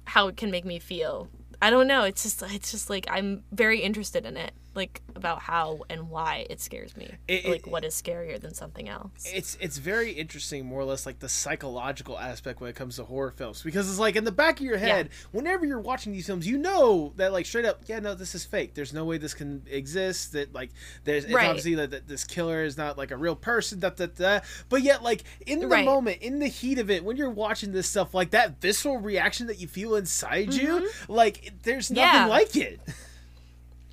how 0.06 0.28
it 0.28 0.36
can 0.36 0.50
make 0.50 0.64
me 0.64 0.78
feel. 0.78 1.28
I 1.62 1.70
don't 1.70 1.86
know. 1.86 2.02
It's 2.02 2.22
just 2.24 2.42
it's 2.42 2.72
just 2.72 2.90
like 2.90 3.06
I'm 3.08 3.44
very 3.52 3.80
interested 3.80 4.26
in 4.26 4.36
it, 4.36 4.52
like 4.74 5.02
about 5.14 5.40
how 5.40 5.80
and 5.88 6.10
why 6.10 6.46
it 6.50 6.60
scares 6.60 6.96
me. 6.96 7.10
It- 7.28 7.44
like 7.46 7.66
it- 7.66 7.70
what 7.70 7.84
is 7.84 7.94
scarier 7.94 8.40
than 8.40 8.54
something 8.54 8.88
else? 8.88 9.10
it's 9.26 9.56
it's 9.60 9.78
very 9.78 10.10
interesting 10.12 10.66
more 10.66 10.80
or 10.80 10.84
less 10.84 11.06
like 11.06 11.18
the 11.20 11.28
psychological 11.28 12.18
aspect 12.18 12.60
when 12.60 12.68
it 12.70 12.76
comes 12.76 12.96
to 12.96 13.04
horror 13.04 13.30
films 13.30 13.62
because 13.62 13.88
it's 13.88 13.98
like 13.98 14.16
in 14.16 14.24
the 14.24 14.32
back 14.32 14.58
of 14.60 14.66
your 14.66 14.76
head 14.78 15.08
whenever 15.32 15.64
you're 15.64 15.80
watching 15.80 16.12
these 16.12 16.26
films 16.26 16.46
you 16.46 16.58
know 16.58 17.12
that 17.16 17.32
like 17.32 17.46
straight 17.46 17.64
up 17.64 17.80
yeah 17.86 17.98
no 18.00 18.14
this 18.14 18.34
is 18.34 18.44
fake 18.44 18.74
there's 18.74 18.92
no 18.92 19.04
way 19.04 19.16
this 19.18 19.32
can 19.34 19.62
exist 19.70 20.32
that 20.32 20.52
like 20.52 20.70
there's 21.04 21.24
it's 21.24 21.32
Right. 21.32 21.46
obviously 21.48 21.74
that, 21.76 21.90
that 21.92 22.08
this 22.08 22.24
killer 22.24 22.64
is 22.64 22.76
not 22.76 22.98
like 22.98 23.10
a 23.10 23.16
real 23.16 23.36
person 23.36 23.78
da, 23.78 23.90
da, 23.90 24.06
da. 24.06 24.40
but 24.68 24.82
yet 24.82 25.02
like 25.02 25.24
in 25.46 25.60
the 25.60 25.66
Right. 25.68 25.84
moment 25.84 26.20
in 26.22 26.38
the 26.38 26.48
heat 26.48 26.78
of 26.78 26.90
it 26.90 27.04
when 27.04 27.16
you're 27.16 27.30
watching 27.30 27.72
this 27.72 27.88
stuff 27.88 28.12
like 28.14 28.30
that 28.30 28.60
visceral 28.60 28.98
reaction 28.98 29.46
that 29.46 29.60
you 29.60 29.68
feel 29.68 29.94
inside 29.94 30.52
you 30.54 30.90
like 31.08 31.52
there's 31.62 31.90
nothing 31.90 32.04
Mm-hmm. 32.04 32.16
Yeah. 32.16 32.26
like 32.26 32.56
it 32.56 32.80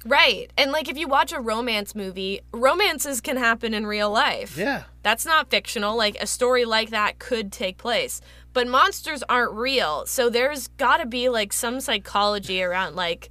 Right. 0.06 0.52
And 0.58 0.72
like 0.72 0.90
if 0.90 0.98
you 0.98 1.08
watch 1.08 1.32
a 1.32 1.40
romance 1.40 1.94
movie, 1.94 2.42
romances 2.52 3.22
can 3.22 3.38
happen 3.38 3.74
in 3.74 3.86
real 3.86 4.10
life. 4.10 4.58
yeah 4.58 4.84
That's 5.04 5.26
not 5.26 5.50
fictional. 5.50 5.96
Like 5.96 6.18
a 6.20 6.28
story 6.28 6.66
like 6.66 6.90
that 6.90 7.20
could 7.20 7.52
take 7.52 7.78
place. 7.78 8.22
But 8.54 8.68
monsters 8.68 9.24
aren't 9.30 9.54
real. 9.54 10.06
So 10.08 10.30
there's 10.30 10.68
got 10.70 10.98
to 10.98 11.06
be 11.06 11.30
like 11.30 11.54
some 11.54 11.80
psychology 11.80 12.62
around 12.64 12.96
like 12.96 13.30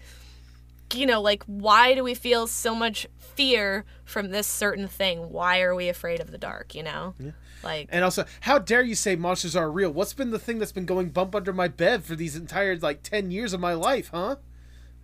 you 0.93 1.07
know, 1.07 1.21
like 1.21 1.45
why 1.45 1.95
do 1.95 2.03
we 2.03 2.15
feel 2.15 2.49
so 2.49 2.75
much 2.75 3.07
fear 3.19 3.85
from 4.05 4.31
this 4.31 4.47
certain 4.47 4.89
thing? 4.89 5.31
Why 5.31 5.61
are 5.61 5.75
we 5.75 5.89
afraid 5.89 6.21
of 6.21 6.33
the 6.33 6.39
dark, 6.39 6.75
you 6.75 6.83
know? 6.83 7.15
Like 7.63 7.89
And 7.93 8.03
also, 8.03 8.25
how 8.41 8.59
dare 8.59 8.83
you 8.83 8.95
say 8.97 9.15
monsters 9.15 9.55
are 9.55 9.71
real? 9.71 9.93
What's 9.93 10.15
been 10.15 10.31
the 10.31 10.39
thing 10.39 10.59
that's 10.59 10.73
been 10.73 10.87
going 10.87 11.11
bump 11.11 11.35
under 11.35 11.53
my 11.53 11.69
bed 11.69 12.05
for 12.05 12.17
these 12.17 12.35
entire 12.35 12.77
like 12.77 13.03
ten 13.03 13.31
years 13.31 13.53
of 13.53 13.61
my 13.61 13.75
life, 13.75 14.11
huh? 14.13 14.37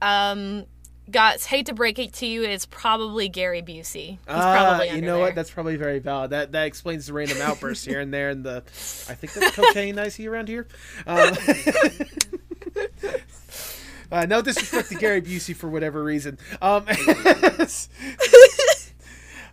um 0.02 0.66
guys, 1.10 1.46
hate 1.46 1.66
to 1.66 1.74
break 1.74 1.98
it 1.98 2.12
to 2.14 2.26
you, 2.26 2.42
it's 2.42 2.66
probably 2.66 3.28
Gary 3.28 3.62
Busey. 3.62 4.10
He's 4.10 4.18
Ah, 4.28 4.76
probably 4.78 4.90
you 4.90 5.00
know 5.02 5.16
there. 5.16 5.26
what? 5.26 5.34
That's 5.34 5.50
probably 5.50 5.76
very 5.76 5.98
valid. 5.98 6.30
That 6.30 6.52
that 6.52 6.66
explains 6.66 7.06
the 7.06 7.12
random 7.12 7.38
outbursts 7.40 7.84
here 7.84 8.00
and 8.00 8.12
there, 8.12 8.30
and 8.30 8.44
the 8.44 8.58
I 9.08 9.14
think 9.14 9.32
that's 9.32 9.54
cocaine 9.56 9.98
I 9.98 10.08
see 10.08 10.26
around 10.28 10.48
here. 10.48 10.66
Um, 11.06 11.32
uh, 14.12 14.26
no 14.26 14.42
disrespect 14.42 14.88
to 14.90 14.94
Gary 14.96 15.22
Busey 15.22 15.54
for 15.54 15.68
whatever 15.68 16.02
reason. 16.02 16.38
Um, 16.60 16.86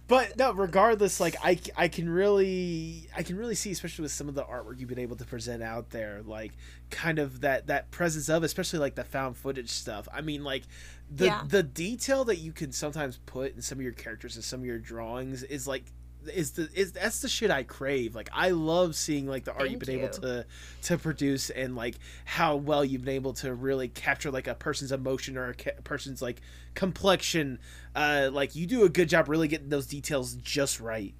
but 0.08 0.38
no, 0.38 0.52
regardless, 0.52 1.20
like 1.20 1.36
I, 1.44 1.60
I 1.78 1.88
can 1.88 2.10
really 2.10 3.08
I 3.16 3.24
can 3.24 3.38
really 3.38 3.56
see, 3.56 3.72
especially 3.72 4.04
with 4.04 4.12
some 4.12 4.28
of 4.30 4.36
the 4.36 4.44
artwork 4.44 4.80
you've 4.80 4.90
been 4.90 5.00
able 5.00 5.16
to 5.16 5.26
present 5.26 5.64
out 5.64 5.90
there, 5.92 6.22
like 6.26 6.52
kind 6.90 7.20
of 7.20 7.42
that 7.42 7.68
that 7.68 7.90
presence 7.92 8.30
of, 8.30 8.44
especially 8.44 8.80
like 8.80 8.96
the 8.96 9.04
found 9.04 9.38
footage 9.38 9.70
stuff. 9.70 10.08
I 10.14 10.22
mean, 10.22 10.44
like 10.44 10.64
the 11.10 11.26
Yeah. 11.26 11.44
the 11.48 11.64
detail 11.64 12.26
that 12.26 12.38
you 12.38 12.52
can 12.52 12.72
sometimes 12.72 13.20
put 13.26 13.56
in 13.56 13.62
some 13.62 13.78
of 13.80 13.84
your 13.84 13.94
characters 13.94 14.36
and 14.36 14.44
some 14.44 14.60
of 14.60 14.66
your 14.66 14.80
drawings 14.80 15.44
is 15.44 15.68
like 15.68 15.86
is 16.34 16.52
the 16.52 16.70
is 16.74 16.92
that's 16.92 17.22
the 17.22 17.30
shit 17.30 17.52
I 17.52 17.64
crave. 17.64 18.16
Like 18.16 18.30
I 18.34 18.52
love 18.52 18.96
seeing 18.96 19.28
like 19.28 19.46
the 19.46 19.54
art 19.54 19.70
you've 19.70 19.82
Thank 19.82 19.86
been 19.86 20.00
able 20.00 20.14
to 20.20 20.46
to 20.84 20.98
produce 20.98 21.50
and 21.50 21.76
like 21.76 21.96
how 22.26 22.56
well 22.56 22.84
you've 22.84 23.06
been 23.06 23.16
able 23.16 23.34
to 23.34 23.54
really 23.54 23.88
capture 23.88 24.32
like 24.32 24.48
a 24.48 24.56
person's 24.56 24.92
emotion 24.92 25.38
or 25.38 25.50
a 25.50 25.54
ca- 25.54 25.82
person's 25.84 26.22
like 26.22 26.42
complexion. 26.74 27.60
Uh, 27.96 28.30
like 28.32 28.56
you 28.56 28.66
do 28.66 28.84
a 28.84 28.90
good 28.90 29.10
job 29.10 29.30
really 29.30 29.48
getting 29.48 29.70
those 29.70 29.88
details 29.88 30.34
just 30.36 30.80
right. 30.80 31.14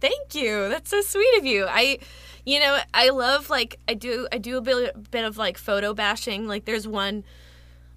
Thank 0.00 0.34
you. 0.34 0.68
That's 0.68 0.90
so 0.90 1.00
sweet 1.00 1.38
of 1.38 1.46
you. 1.46 1.64
I, 1.68 2.00
you 2.44 2.58
know, 2.58 2.76
I 2.92 3.10
love 3.10 3.50
like 3.50 3.78
I 3.86 3.94
do. 3.94 4.26
I 4.32 4.38
do 4.38 4.56
a 4.56 4.60
bit, 4.60 5.10
bit 5.12 5.24
of 5.24 5.38
like 5.38 5.56
photo 5.56 5.94
bashing. 5.94 6.48
Like 6.48 6.64
there's 6.64 6.88
one, 6.88 7.22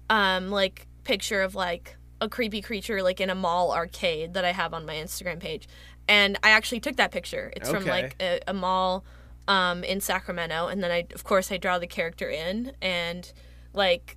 um, 0.08 0.50
like 0.50 0.86
picture 1.02 1.42
of 1.42 1.56
like 1.56 1.96
a 2.20 2.28
creepy 2.28 2.62
creature 2.62 3.02
like 3.02 3.20
in 3.20 3.30
a 3.30 3.34
mall 3.34 3.72
arcade 3.72 4.34
that 4.34 4.44
I 4.44 4.52
have 4.52 4.74
on 4.74 4.86
my 4.86 4.94
Instagram 4.94 5.40
page, 5.40 5.68
and 6.08 6.38
I 6.42 6.50
actually 6.50 6.80
took 6.80 6.96
that 6.96 7.10
picture. 7.10 7.52
It's 7.56 7.70
from 7.70 7.84
like 7.84 8.16
a, 8.20 8.40
a 8.46 8.54
mall, 8.54 9.04
um, 9.48 9.84
in 9.84 10.00
Sacramento, 10.00 10.68
and 10.68 10.82
then 10.82 10.90
I 10.90 11.06
of 11.14 11.24
course 11.24 11.52
I 11.52 11.56
draw 11.56 11.78
the 11.78 11.86
character 11.86 12.28
in, 12.28 12.72
and 12.80 13.32
like 13.72 14.16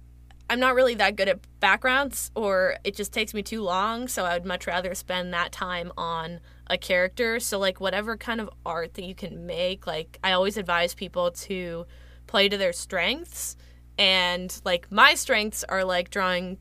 I'm 0.49 0.59
not 0.59 0.73
really 0.73 0.95
that 0.95 1.15
good 1.15 1.29
at 1.29 1.39
backgrounds, 1.59 2.31
or 2.35 2.77
it 2.83 2.95
just 2.95 3.13
takes 3.13 3.33
me 3.33 3.43
too 3.43 3.61
long. 3.61 4.07
So 4.07 4.25
I 4.25 4.33
would 4.33 4.45
much 4.45 4.65
rather 4.65 4.95
spend 4.95 5.31
that 5.33 5.51
time 5.51 5.91
on 5.95 6.39
a 6.69 6.77
character. 6.77 7.39
So, 7.39 7.59
like, 7.59 7.79
whatever 7.79 8.17
kind 8.17 8.41
of 8.41 8.49
art 8.65 8.95
that 8.95 9.03
you 9.03 9.13
can 9.13 9.45
make, 9.45 9.85
like, 9.85 10.17
I 10.23 10.31
always 10.31 10.57
advise 10.57 10.93
people 10.93 11.31
to 11.31 11.85
play 12.27 12.49
to 12.49 12.57
their 12.57 12.73
strengths. 12.73 13.57
And, 13.97 14.59
like, 14.65 14.91
my 14.91 15.13
strengths 15.13 15.63
are, 15.63 15.83
like, 15.83 16.09
drawing 16.09 16.57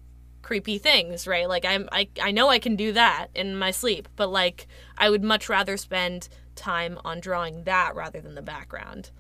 creepy 0.49 0.79
things, 0.79 1.27
right? 1.27 1.47
Like, 1.47 1.67
I'm, 1.67 1.91
I, 1.93 2.09
I 2.23 2.31
know 2.31 2.49
I 2.49 2.59
can 2.59 2.75
do 2.75 2.91
that 2.93 3.27
in 3.35 3.55
my 3.55 3.71
sleep, 3.71 4.09
but, 4.17 4.31
like, 4.31 4.67
I 4.97 5.11
would 5.11 5.23
much 5.23 5.51
rather 5.51 5.77
spend 5.77 6.31
time 6.55 6.99
on 7.05 7.21
drawing 7.21 7.65
that 7.65 7.95
rather 7.95 8.19
than 8.19 8.35
the 8.35 8.41
background. 8.41 9.11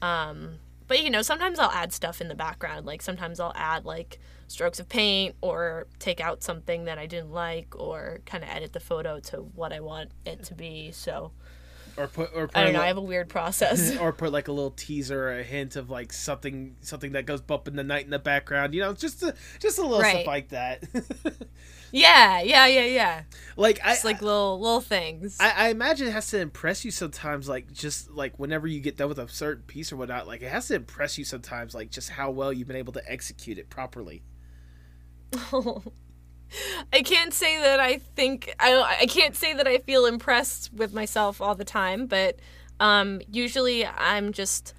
Um, 0.00 0.60
but 0.86 1.02
you 1.02 1.10
know, 1.10 1.22
sometimes 1.22 1.58
I'll 1.58 1.72
add 1.72 1.92
stuff 1.92 2.20
in 2.20 2.28
the 2.28 2.36
background. 2.36 2.86
Like 2.86 3.02
sometimes 3.02 3.40
I'll 3.40 3.52
add 3.54 3.84
like 3.84 4.18
strokes 4.46 4.80
of 4.80 4.88
paint 4.88 5.34
or 5.40 5.86
take 5.98 6.20
out 6.20 6.42
something 6.42 6.84
that 6.84 6.98
I 6.98 7.06
didn't 7.06 7.32
like 7.32 7.74
or 7.78 8.20
kind 8.26 8.42
of 8.42 8.50
edit 8.50 8.72
the 8.72 8.80
photo 8.80 9.20
to 9.20 9.36
what 9.36 9.72
I 9.72 9.80
want 9.80 10.10
it 10.24 10.42
to 10.44 10.54
be. 10.54 10.90
So 10.92 11.32
Or 12.00 12.06
put 12.06 12.30
or 12.34 12.48
put 12.48 12.56
I 12.56 12.64
don't 12.64 12.72
know. 12.72 12.80
I 12.80 12.86
have 12.86 12.96
a 12.96 13.02
weird 13.02 13.28
process. 13.28 13.94
or 13.98 14.10
put 14.14 14.32
like 14.32 14.48
a 14.48 14.52
little 14.52 14.70
teaser 14.70 15.28
or 15.28 15.38
a 15.38 15.42
hint 15.42 15.76
of 15.76 15.90
like 15.90 16.14
something 16.14 16.76
something 16.80 17.12
that 17.12 17.26
goes 17.26 17.42
bump 17.42 17.68
in 17.68 17.76
the 17.76 17.84
night 17.84 18.04
in 18.04 18.10
the 18.10 18.18
background. 18.18 18.74
You 18.74 18.80
know, 18.80 18.94
just 18.94 19.22
a, 19.22 19.34
just 19.58 19.78
a 19.78 19.82
little 19.82 20.00
Right. 20.00 20.12
stuff 20.12 20.26
like 20.26 20.48
that. 20.48 20.84
yeah, 21.92 22.40
yeah, 22.40 22.66
yeah, 22.66 22.84
yeah. 22.84 23.22
like 23.58 23.80
I 23.84 23.90
Just 23.90 24.06
like 24.06 24.22
little 24.22 24.58
little 24.58 24.80
things. 24.80 25.36
I, 25.38 25.66
I 25.66 25.68
imagine 25.68 26.08
it 26.08 26.12
has 26.12 26.30
to 26.30 26.40
impress 26.40 26.84
you 26.86 26.90
sometimes, 26.90 27.48
like 27.48 27.70
just 27.70 28.10
like 28.10 28.38
whenever 28.38 28.66
you 28.66 28.80
get 28.80 28.96
done 28.96 29.08
with 29.10 29.18
a 29.18 29.28
certain 29.28 29.64
piece 29.64 29.92
or 29.92 29.96
whatnot, 29.96 30.26
like 30.26 30.40
it 30.40 30.50
has 30.50 30.68
to 30.68 30.76
impress 30.76 31.18
you 31.18 31.24
sometimes, 31.26 31.74
like 31.74 31.90
just 31.90 32.08
how 32.08 32.30
well 32.30 32.50
you've 32.52 32.68
been 32.68 32.76
able 32.76 32.94
to 32.94 33.02
execute 33.12 33.58
it 33.58 33.68
properly. 33.68 34.22
I 36.92 37.02
can't 37.02 37.32
say 37.32 37.58
that 37.58 37.80
I 37.80 37.98
think 37.98 38.54
I 38.58 38.98
I 39.00 39.06
can't 39.06 39.36
say 39.36 39.54
that 39.54 39.66
I 39.66 39.78
feel 39.78 40.06
impressed 40.06 40.72
with 40.72 40.92
myself 40.92 41.40
all 41.40 41.54
the 41.54 41.64
time, 41.64 42.06
but 42.06 42.38
um, 42.78 43.20
usually 43.30 43.86
I'm 43.86 44.32
just 44.32 44.74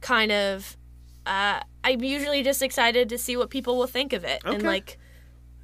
kind 0.00 0.32
of 0.32 0.76
uh, 1.26 1.60
I'm 1.84 2.02
usually 2.02 2.42
just 2.42 2.62
excited 2.62 3.08
to 3.10 3.18
see 3.18 3.36
what 3.36 3.50
people 3.50 3.76
will 3.76 3.86
think 3.86 4.12
of 4.12 4.24
it 4.24 4.42
and 4.44 4.62
like 4.62 4.98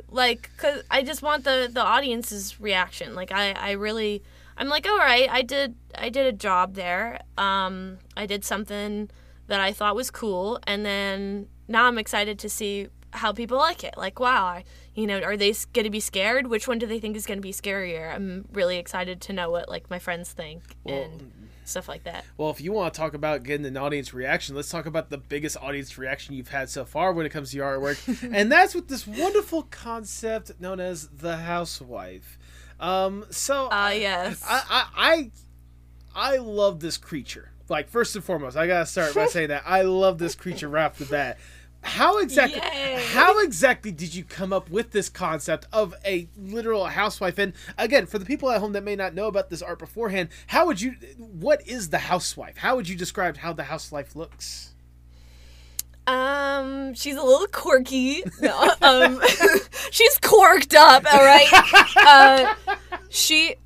like 0.09 0.51
cuz 0.57 0.83
I 0.91 1.03
just 1.03 1.23
want 1.23 1.45
the 1.45 1.69
the 1.73 1.83
audience's 1.83 2.61
reaction. 2.61 3.15
Like 3.15 3.33
I 3.33 3.53
I 3.53 3.73
really 3.73 4.23
I'm 4.59 4.69
like, 4.69 4.87
"All 4.87 4.99
right, 4.99 5.29
I 5.31 5.43
did 5.43 5.75
I 5.95 6.09
did 6.09 6.27
a 6.27 6.33
job 6.33 6.75
there. 6.75 7.21
Um 7.39 7.99
I 8.17 8.27
did 8.27 8.45
something 8.45 9.11
that 9.47 9.61
I 9.61 9.73
thought 9.73 9.95
was 9.95 10.11
cool 10.11 10.59
and 10.67 10.85
then 10.85 11.49
now 11.69 11.85
I'm 11.87 11.99
excited 11.99 12.39
to 12.41 12.49
see 12.49 12.89
how 13.13 13.33
people 13.33 13.59
like 13.59 13.85
it. 13.85 13.95
Like, 13.97 14.21
wow, 14.21 14.45
I, 14.47 14.65
you 14.95 15.07
know, 15.07 15.21
are 15.21 15.37
they 15.37 15.55
going 15.73 15.85
to 15.85 15.91
be 15.91 16.01
scared? 16.01 16.47
Which 16.49 16.69
one 16.69 16.79
do 16.79 16.87
they 16.87 16.99
think 16.99 17.17
is 17.17 17.27
going 17.27 17.39
to 17.39 17.43
be 17.43 17.53
scarier? 17.53 18.15
I'm 18.15 18.47
really 18.53 18.77
excited 18.79 19.21
to 19.23 19.33
know 19.33 19.51
what 19.51 19.69
like 19.69 19.89
my 19.91 19.99
friends 19.99 20.33
think 20.33 20.63
and 20.85 21.33
stuff 21.65 21.89
like 21.89 22.05
that. 22.05 22.25
Well, 22.37 22.51
if 22.51 22.61
you 22.61 22.73
want 22.73 22.95
to 22.95 23.01
talk 23.01 23.15
about 23.15 23.43
getting 23.43 23.67
an 23.67 23.77
audience 23.77 24.15
reaction, 24.15 24.55
let's 24.55 24.69
talk 24.71 24.87
about 24.87 25.11
the 25.11 25.19
biggest 25.19 25.57
audience 25.57 25.99
reaction 25.99 26.35
you've 26.35 26.49
had 26.49 26.71
so 26.71 26.85
far 26.85 27.13
when 27.13 27.27
it 27.27 27.31
comes 27.31 27.51
to 27.51 27.57
your 27.57 27.79
artwork, 27.79 28.31
and 28.33 28.51
that's 28.53 28.75
with 28.75 28.89
this 28.89 29.07
wonderful 29.07 29.63
concept 29.65 30.53
known 30.61 30.81
as 30.81 31.09
the 31.09 31.37
housewife. 31.39 32.39
Um, 32.79 33.25
so 33.31 33.69
Ah, 33.71 33.91
yes. 33.91 34.45
I, 34.47 34.63
I 34.71 35.31
I 36.15 36.35
I 36.35 36.37
love 36.39 36.81
this 36.81 36.97
creature. 36.99 37.51
Like 37.69 37.89
first 37.89 38.15
and 38.15 38.25
foremost, 38.25 38.57
I 38.57 38.67
gotta 38.67 38.87
start 38.87 39.15
by 39.15 39.27
saying 39.29 39.49
that 39.49 39.63
I 39.67 39.83
love 39.83 40.19
this 40.19 40.35
creature 40.35 40.69
right 40.69 40.85
off 40.85 40.99
the 40.99 41.05
bat. 41.07 41.39
How 41.83 42.19
exactly? 42.19 42.61
Yay. 42.61 43.03
How 43.13 43.39
exactly 43.41 43.93
did 43.93 44.15
you 44.15 44.25
come 44.25 44.53
up 44.53 44.69
with 44.71 44.91
this 44.91 45.09
concept 45.09 45.67
of 45.73 45.95
a 46.05 46.29
literal 46.37 46.87
housewife? 46.87 47.39
And 47.39 47.53
again, 47.79 48.07
for 48.07 48.19
the 48.19 48.25
people 48.25 48.51
at 48.51 48.61
home 48.61 48.73
that 48.73 48.83
may 48.83 48.97
not 48.97 49.15
know 49.15 49.29
about 49.29 49.51
this 49.51 49.63
art 49.63 49.79
beforehand, 49.79 50.31
how 50.49 50.67
would 50.67 50.81
you? 50.81 50.97
What 51.17 51.67
is 51.67 51.91
the 51.91 51.99
housewife? 51.99 52.57
How 52.59 52.77
would 52.77 52.89
you 52.89 52.97
describe 52.97 53.37
how 53.39 53.53
the 53.53 53.65
housewife 53.65 54.17
looks? 54.17 54.75
Um, 56.07 56.95
she's 56.95 57.17
a 57.17 57.23
little 57.23 57.49
quirky. 57.49 58.23
No, 58.41 58.75
um, 58.83 59.21
she's 59.91 60.19
corked 60.19 60.75
up. 60.75 61.05
All 61.13 61.25
right. 61.25 61.49
Uh, 61.99 62.55
she, 63.09 63.57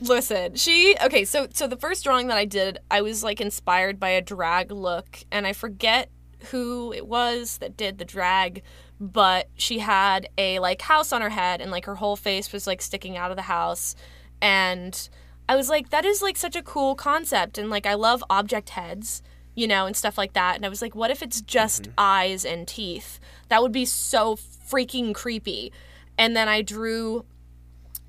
listen, 0.00 0.54
she. 0.54 0.96
Okay, 1.04 1.26
so 1.26 1.46
so 1.52 1.66
the 1.66 1.76
first 1.76 2.04
drawing 2.04 2.28
that 2.28 2.38
I 2.38 2.46
did, 2.46 2.78
I 2.90 3.02
was 3.02 3.22
like 3.22 3.38
inspired 3.40 4.00
by 4.00 4.10
a 4.10 4.22
drag 4.22 4.70
look, 4.70 5.18
and 5.30 5.46
I 5.46 5.52
forget 5.52 6.08
who 6.50 6.92
it 6.92 7.06
was 7.06 7.58
that 7.58 7.76
did 7.76 7.98
the 7.98 8.04
drag, 8.04 8.62
but 9.00 9.48
she 9.56 9.78
had 9.78 10.28
a 10.38 10.58
like 10.58 10.82
house 10.82 11.12
on 11.12 11.22
her 11.22 11.30
head, 11.30 11.60
and 11.60 11.70
like 11.70 11.86
her 11.86 11.96
whole 11.96 12.16
face 12.16 12.52
was 12.52 12.66
like 12.66 12.82
sticking 12.82 13.16
out 13.16 13.30
of 13.30 13.36
the 13.36 13.42
house, 13.42 13.94
and 14.40 15.08
I 15.48 15.56
was 15.56 15.68
like, 15.68 15.90
that 15.90 16.04
is 16.04 16.22
like 16.22 16.36
such 16.36 16.56
a 16.56 16.62
cool 16.62 16.94
concept, 16.94 17.58
and 17.58 17.70
like 17.70 17.86
I 17.86 17.94
love 17.94 18.22
object 18.30 18.70
heads 18.70 19.22
you 19.56 19.66
know, 19.66 19.86
and 19.86 19.96
stuff 19.96 20.18
like 20.18 20.34
that. 20.34 20.54
And 20.54 20.64
I 20.64 20.68
was 20.68 20.82
like, 20.82 20.94
what 20.94 21.10
if 21.10 21.22
it's 21.22 21.40
just 21.40 21.88
eyes 21.98 22.44
and 22.44 22.68
teeth? 22.68 23.18
That 23.48 23.62
would 23.62 23.72
be 23.72 23.86
so 23.86 24.36
freaking 24.36 25.14
creepy. 25.14 25.72
And 26.18 26.36
then 26.36 26.46
I 26.48 26.62
drew 26.62 27.24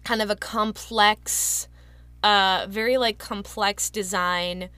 kind 0.03 0.21
of 0.21 0.29
a 0.29 0.35
complex, 0.35 1.69
uh, 2.21 2.67
very 2.69 2.97
like 2.97 3.17
complex 3.17 3.89
design 3.89 4.69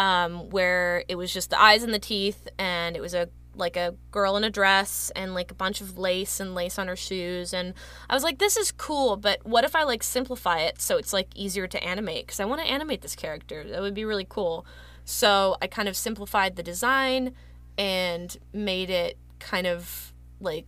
um, 0.00 0.50
where 0.50 1.04
it 1.08 1.14
was 1.16 1.32
just 1.32 1.50
the 1.50 1.60
eyes 1.60 1.82
and 1.82 1.94
the 1.94 1.98
teeth, 1.98 2.48
and 2.58 2.96
it 2.96 3.00
was 3.00 3.14
a 3.14 3.28
like 3.56 3.76
a 3.76 3.94
girl 4.10 4.36
in 4.36 4.44
a 4.44 4.50
dress 4.50 5.12
and 5.14 5.34
like 5.34 5.50
a 5.50 5.54
bunch 5.54 5.80
of 5.80 5.98
lace 5.98 6.40
and 6.40 6.54
lace 6.54 6.78
on 6.78 6.86
her 6.86 6.94
shoes 6.94 7.52
and 7.52 7.74
i 8.08 8.14
was 8.14 8.22
like 8.22 8.38
this 8.38 8.56
is 8.56 8.70
cool 8.70 9.16
but 9.16 9.44
what 9.44 9.64
if 9.64 9.74
i 9.74 9.82
like 9.82 10.04
simplify 10.04 10.60
it 10.60 10.80
so 10.80 10.96
it's 10.96 11.12
like 11.12 11.26
easier 11.34 11.66
to 11.66 11.82
animate 11.82 12.24
because 12.24 12.38
i 12.38 12.44
want 12.44 12.60
to 12.60 12.66
animate 12.66 13.02
this 13.02 13.16
character 13.16 13.64
that 13.64 13.82
would 13.82 13.92
be 13.92 14.04
really 14.04 14.24
cool 14.26 14.64
so 15.10 15.56
I 15.60 15.66
kind 15.66 15.88
of 15.88 15.96
simplified 15.96 16.54
the 16.54 16.62
design 16.62 17.34
and 17.76 18.36
made 18.52 18.90
it 18.90 19.18
kind 19.38 19.66
of 19.66 20.12
like 20.40 20.66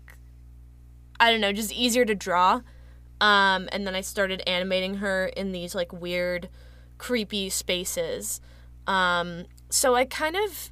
I 1.20 1.30
don't 1.30 1.40
know, 1.40 1.52
just 1.52 1.72
easier 1.72 2.04
to 2.04 2.16
draw. 2.16 2.62
Um, 3.20 3.68
and 3.70 3.86
then 3.86 3.94
I 3.94 4.00
started 4.00 4.42
animating 4.44 4.96
her 4.96 5.26
in 5.26 5.52
these 5.52 5.76
like 5.76 5.92
weird, 5.92 6.48
creepy 6.98 7.48
spaces. 7.48 8.40
Um, 8.86 9.44
so 9.70 9.94
I 9.94 10.04
kind 10.04 10.36
of, 10.36 10.70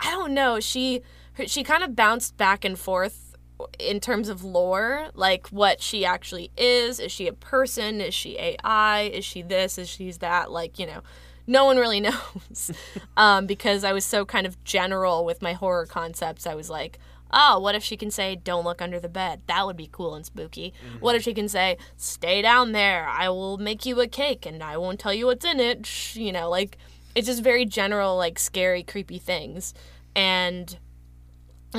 I 0.00 0.10
don't 0.10 0.34
know. 0.34 0.60
She 0.60 1.02
she 1.46 1.64
kind 1.64 1.82
of 1.82 1.96
bounced 1.96 2.36
back 2.36 2.64
and 2.64 2.78
forth 2.78 3.36
in 3.78 4.00
terms 4.00 4.28
of 4.28 4.44
lore, 4.44 5.10
like 5.14 5.48
what 5.48 5.80
she 5.80 6.04
actually 6.04 6.50
is. 6.56 7.00
Is 7.00 7.12
she 7.12 7.26
a 7.26 7.32
person? 7.32 8.00
Is 8.00 8.14
she 8.14 8.38
AI? 8.38 9.02
Is 9.02 9.24
she 9.24 9.42
this? 9.42 9.78
Is 9.78 9.88
she 9.88 10.10
that? 10.12 10.50
Like 10.50 10.78
you 10.78 10.86
know, 10.86 11.02
no 11.46 11.64
one 11.64 11.76
really 11.76 12.00
knows 12.00 12.70
um, 13.16 13.46
because 13.46 13.84
I 13.84 13.92
was 13.92 14.04
so 14.04 14.24
kind 14.24 14.46
of 14.46 14.62
general 14.64 15.24
with 15.24 15.42
my 15.42 15.52
horror 15.52 15.86
concepts. 15.86 16.46
I 16.46 16.54
was 16.54 16.70
like, 16.70 16.98
oh, 17.32 17.58
what 17.58 17.74
if 17.74 17.82
she 17.82 17.96
can 17.96 18.10
say, 18.10 18.36
don't 18.36 18.64
look 18.64 18.80
under 18.80 19.00
the 19.00 19.08
bed? 19.08 19.42
That 19.46 19.66
would 19.66 19.76
be 19.76 19.88
cool 19.90 20.14
and 20.14 20.24
spooky. 20.24 20.72
Mm-hmm. 20.86 20.98
What 20.98 21.16
if 21.16 21.22
she 21.22 21.34
can 21.34 21.48
say, 21.48 21.76
stay 21.96 22.42
down 22.42 22.72
there? 22.72 23.06
I 23.08 23.28
will 23.28 23.58
make 23.58 23.84
you 23.84 24.00
a 24.00 24.06
cake 24.06 24.46
and 24.46 24.62
I 24.62 24.76
won't 24.76 25.00
tell 25.00 25.12
you 25.12 25.26
what's 25.26 25.44
in 25.44 25.60
it. 25.60 25.84
Shh, 25.86 26.16
You 26.16 26.32
know, 26.32 26.48
like, 26.48 26.78
it's 27.14 27.26
just 27.26 27.42
very 27.42 27.64
general, 27.64 28.16
like, 28.16 28.38
scary, 28.38 28.82
creepy 28.82 29.18
things. 29.18 29.74
And 30.14 30.76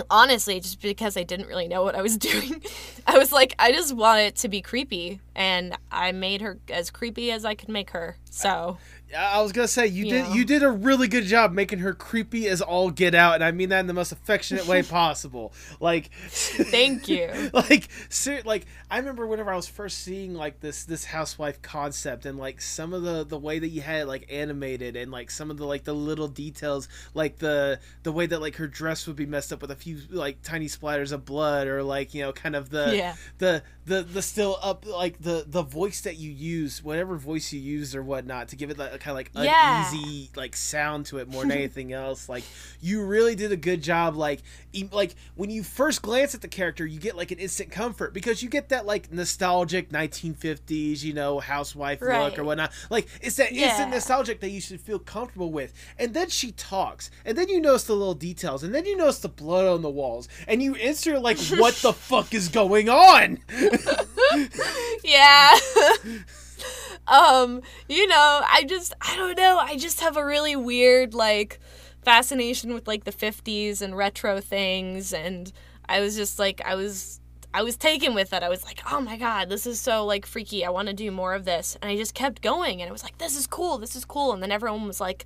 honestly, 0.10 0.60
just 0.60 0.82
because 0.82 1.16
I 1.16 1.24
didn't 1.24 1.48
really 1.48 1.68
know 1.68 1.84
what 1.84 1.96
I 1.96 2.02
was 2.02 2.18
doing, 2.30 2.62
I 3.08 3.18
was 3.18 3.32
like, 3.32 3.56
I 3.60 3.72
just 3.72 3.96
want 3.96 4.20
it 4.20 4.36
to 4.38 4.50
be 4.50 4.62
creepy. 4.62 5.22
And 5.36 5.78
I 5.92 6.12
made 6.12 6.42
her 6.42 6.60
as 6.70 6.90
creepy 6.92 7.32
as 7.32 7.46
I 7.46 7.56
could 7.56 7.70
make 7.70 7.92
her. 7.92 8.18
So. 8.30 8.78
I 9.18 9.42
was 9.42 9.52
gonna 9.52 9.68
say 9.68 9.88
you 9.88 10.06
did 10.10 10.28
you 10.36 10.46
did 10.46 10.64
a 10.64 10.70
really 10.70 11.08
good 11.08 11.26
job 11.26 11.52
making 11.52 11.80
her 11.80 11.94
creepy 11.94 12.48
as 12.48 12.62
all 12.62 12.90
get 12.92 13.16
out, 13.16 13.36
and 13.36 13.44
I 13.44 13.52
mean 13.52 13.70
that 13.70 13.80
in 13.80 13.88
the 13.88 13.94
most 13.94 14.12
affectionate 14.12 14.68
way 14.68 14.84
possible. 14.84 15.54
Like, 15.80 16.12
Thank 16.14 17.08
you. 17.08 17.30
like, 17.54 17.88
ser- 18.10 18.42
like 18.46 18.66
I 18.90 18.98
remember 18.98 19.26
whenever 19.28 19.52
I 19.52 19.56
was 19.56 19.68
first 19.68 20.00
seeing 20.00 20.34
like 20.34 20.60
this 20.60 20.84
this 20.86 21.06
housewife 21.06 21.62
concept, 21.62 22.26
and 22.26 22.38
like 22.38 22.62
some 22.62 22.94
of 22.94 23.04
the 23.04 23.24
the 23.26 23.38
way 23.38 23.60
that 23.60 23.70
you 23.70 23.82
had 23.82 24.02
it, 24.02 24.06
like 24.08 24.26
animated, 24.32 24.96
and 24.96 25.12
like 25.12 25.32
some 25.32 25.50
of 25.52 25.58
the 25.58 25.66
like 25.66 25.84
the 25.84 25.94
little 25.94 26.28
details, 26.28 26.88
like 27.14 27.38
the 27.38 27.80
the 28.04 28.12
way 28.12 28.26
that 28.26 28.42
like 28.42 28.56
her 28.58 28.68
dress 28.68 29.08
would 29.08 29.16
be 29.16 29.26
messed 29.26 29.52
up 29.54 29.62
with 29.62 29.72
a 29.72 29.76
few 29.76 29.98
like 30.10 30.42
tiny 30.42 30.68
splatters 30.68 31.12
of 31.12 31.26
blood, 31.26 31.68
or 31.68 31.84
like 31.84 32.14
you 32.14 32.22
know 32.22 32.32
kind 32.34 32.56
of 32.56 32.70
the 32.70 32.96
Yeah. 32.96 33.16
the 33.38 33.64
the 33.86 34.02
the 34.04 34.22
still 34.22 34.58
up 34.62 34.86
like 34.86 35.22
the 35.22 35.46
the 35.48 35.62
voice 35.62 36.02
that 36.02 36.18
you 36.18 36.32
use 36.32 36.84
whatever 36.84 37.16
voice 37.18 37.54
you 37.54 37.60
use 37.60 37.96
or 37.96 38.02
whatnot 38.04 38.48
to 38.50 38.56
give 38.56 38.70
it 38.70 38.78
that 38.78 38.94
kind 39.06 39.12
of 39.14 39.16
like 39.36 39.46
Yeah. 39.46 39.88
uneasy 39.92 40.30
like 40.36 40.56
sound 40.56 41.06
to 41.08 41.20
it 41.20 41.28
more 41.28 41.44
than 41.44 41.52
anything 41.64 41.94
else. 41.94 42.28
Like 42.28 42.44
you 42.82 43.04
really 43.06 43.36
did 43.36 43.52
a 43.52 43.58
good 43.58 43.82
job 43.84 44.16
like 44.16 44.42
e- 44.74 44.90
like 44.92 45.16
when 45.36 45.50
you 45.50 45.64
first 45.64 46.02
glance 46.02 46.34
at 46.34 46.42
the 46.42 46.48
character 46.48 46.86
you 46.86 47.00
get 47.00 47.16
like 47.16 47.32
an 47.32 47.38
instant 47.40 47.72
comfort 47.72 48.14
because 48.14 48.42
you 48.42 48.50
get 48.50 48.70
that 48.70 48.86
like 48.86 49.12
nostalgic 49.12 49.90
1950s 49.92 51.04
you 51.04 51.14
know 51.14 51.40
housewife 51.40 52.02
look 52.02 52.40
or 52.40 52.44
whatnot. 52.44 52.72
Like 52.90 53.08
it's 53.22 53.36
that 53.36 53.52
Yeah. 53.54 53.70
instant 53.70 53.92
nostalgic 53.92 54.40
that 54.42 54.50
you 54.50 54.60
should 54.62 54.82
feel 54.82 55.00
comfortable 55.00 55.52
with. 55.52 55.74
And 56.00 56.14
then 56.14 56.30
she 56.30 56.52
talks. 56.54 57.12
And 57.26 57.38
then 57.38 57.48
you 57.50 57.62
notice 57.62 57.84
the 57.84 57.94
little 57.94 58.14
details. 58.16 58.64
And 58.64 58.74
then 58.74 58.86
you 58.86 58.98
notice 58.98 59.20
the 59.20 59.30
blood 59.30 59.68
on 59.68 59.82
the 59.84 59.90
walls. 59.90 60.28
And 60.48 60.64
you 60.64 60.74
insert 60.76 61.22
like 61.22 61.38
what 61.60 61.76
the 61.76 61.94
fuck 62.10 62.34
is 62.34 62.50
going 62.50 62.90
on? 62.90 63.40
Yeah. 65.04 65.56
Um, 67.08 67.62
you 67.88 68.08
know, 68.08 68.42
I 68.44 68.64
just 68.68 68.94
I 69.02 69.16
don't 69.16 69.38
know, 69.38 69.58
I 69.58 69.78
just 69.78 70.00
have 70.02 70.18
a 70.18 70.26
really 70.26 70.56
weird 70.56 71.14
like 71.14 71.60
fascination 72.04 72.74
with 72.74 72.88
like 72.88 73.04
the 73.04 73.12
50s 73.12 73.82
and 73.82 73.98
retro 73.98 74.40
things 74.40 75.12
and 75.12 75.52
I 75.88 76.02
was 76.02 76.16
just 76.16 76.40
like 76.40 76.62
I 76.64 76.76
was 76.76 77.20
I 77.54 77.64
was 77.64 77.78
taken 77.78 78.14
with 78.14 78.34
it. 78.34 78.44
I 78.44 78.50
was 78.50 78.66
like, 78.66 78.82
"Oh 78.92 79.00
my 79.00 79.16
god, 79.16 79.48
this 79.48 79.66
is 79.66 79.80
so 79.80 80.06
like 80.06 80.26
freaky. 80.26 80.66
I 80.66 80.70
want 80.72 80.90
to 80.90 80.94
do 80.94 81.10
more 81.10 81.34
of 81.34 81.46
this." 81.46 81.78
And 81.82 81.90
I 81.90 81.96
just 81.96 82.14
kept 82.14 82.42
going 82.42 82.82
and 82.82 82.90
I 82.90 82.92
was 82.92 83.02
like, 83.02 83.18
"This 83.18 83.38
is 83.38 83.48
cool. 83.48 83.78
This 83.78 83.96
is 83.96 84.04
cool." 84.04 84.34
And 84.34 84.44
then 84.44 84.52
everyone 84.52 84.86
was 84.86 85.00
like, 85.00 85.24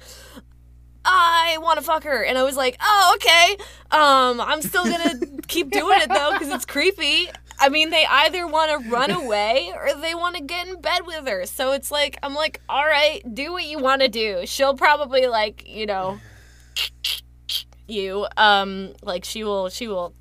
I 1.06 1.58
want 1.62 1.80
to 1.80 1.86
fuck 1.86 2.04
her. 2.04 2.24
And 2.24 2.38
I 2.38 2.44
was 2.44 2.56
like, 2.56 2.78
oh, 2.82 3.16
okay. 3.16 3.58
Um, 3.92 4.42
I'm 4.42 4.62
still 4.62 4.84
going 4.84 5.20
to 5.20 5.42
keep 5.48 5.72
doing 5.72 6.02
it 6.02 6.10
though 6.10 6.32
because 6.34 6.50
it's 6.50 6.66
creepy. 6.66 7.30
I 7.62 7.70
mean, 7.70 7.90
they 7.90 8.06
either 8.06 8.48
want 8.48 8.72
to 8.72 8.90
run 8.90 9.12
away 9.12 9.74
or 9.76 9.94
they 10.02 10.16
want 10.16 10.38
to 10.38 10.44
get 10.44 10.68
in 10.68 10.80
bed 10.80 11.02
with 11.06 11.28
her. 11.28 11.46
So 11.46 11.74
it's 11.74 11.92
like, 11.92 12.18
I'm 12.24 12.34
like, 12.34 12.62
all 12.70 12.86
right, 12.86 13.22
do 13.34 13.52
what 13.52 13.66
you 13.66 13.80
want 13.80 14.02
to 14.02 14.08
do. 14.08 14.44
She'll 14.46 14.76
probably 14.76 15.28
like, 15.28 15.68
you 15.68 15.86
know, 15.86 16.20
you. 17.88 18.28
Um, 18.38 18.94
like 19.04 19.26
she 19.26 19.44
will, 19.44 19.70
she 19.70 19.88
will, 19.88 20.14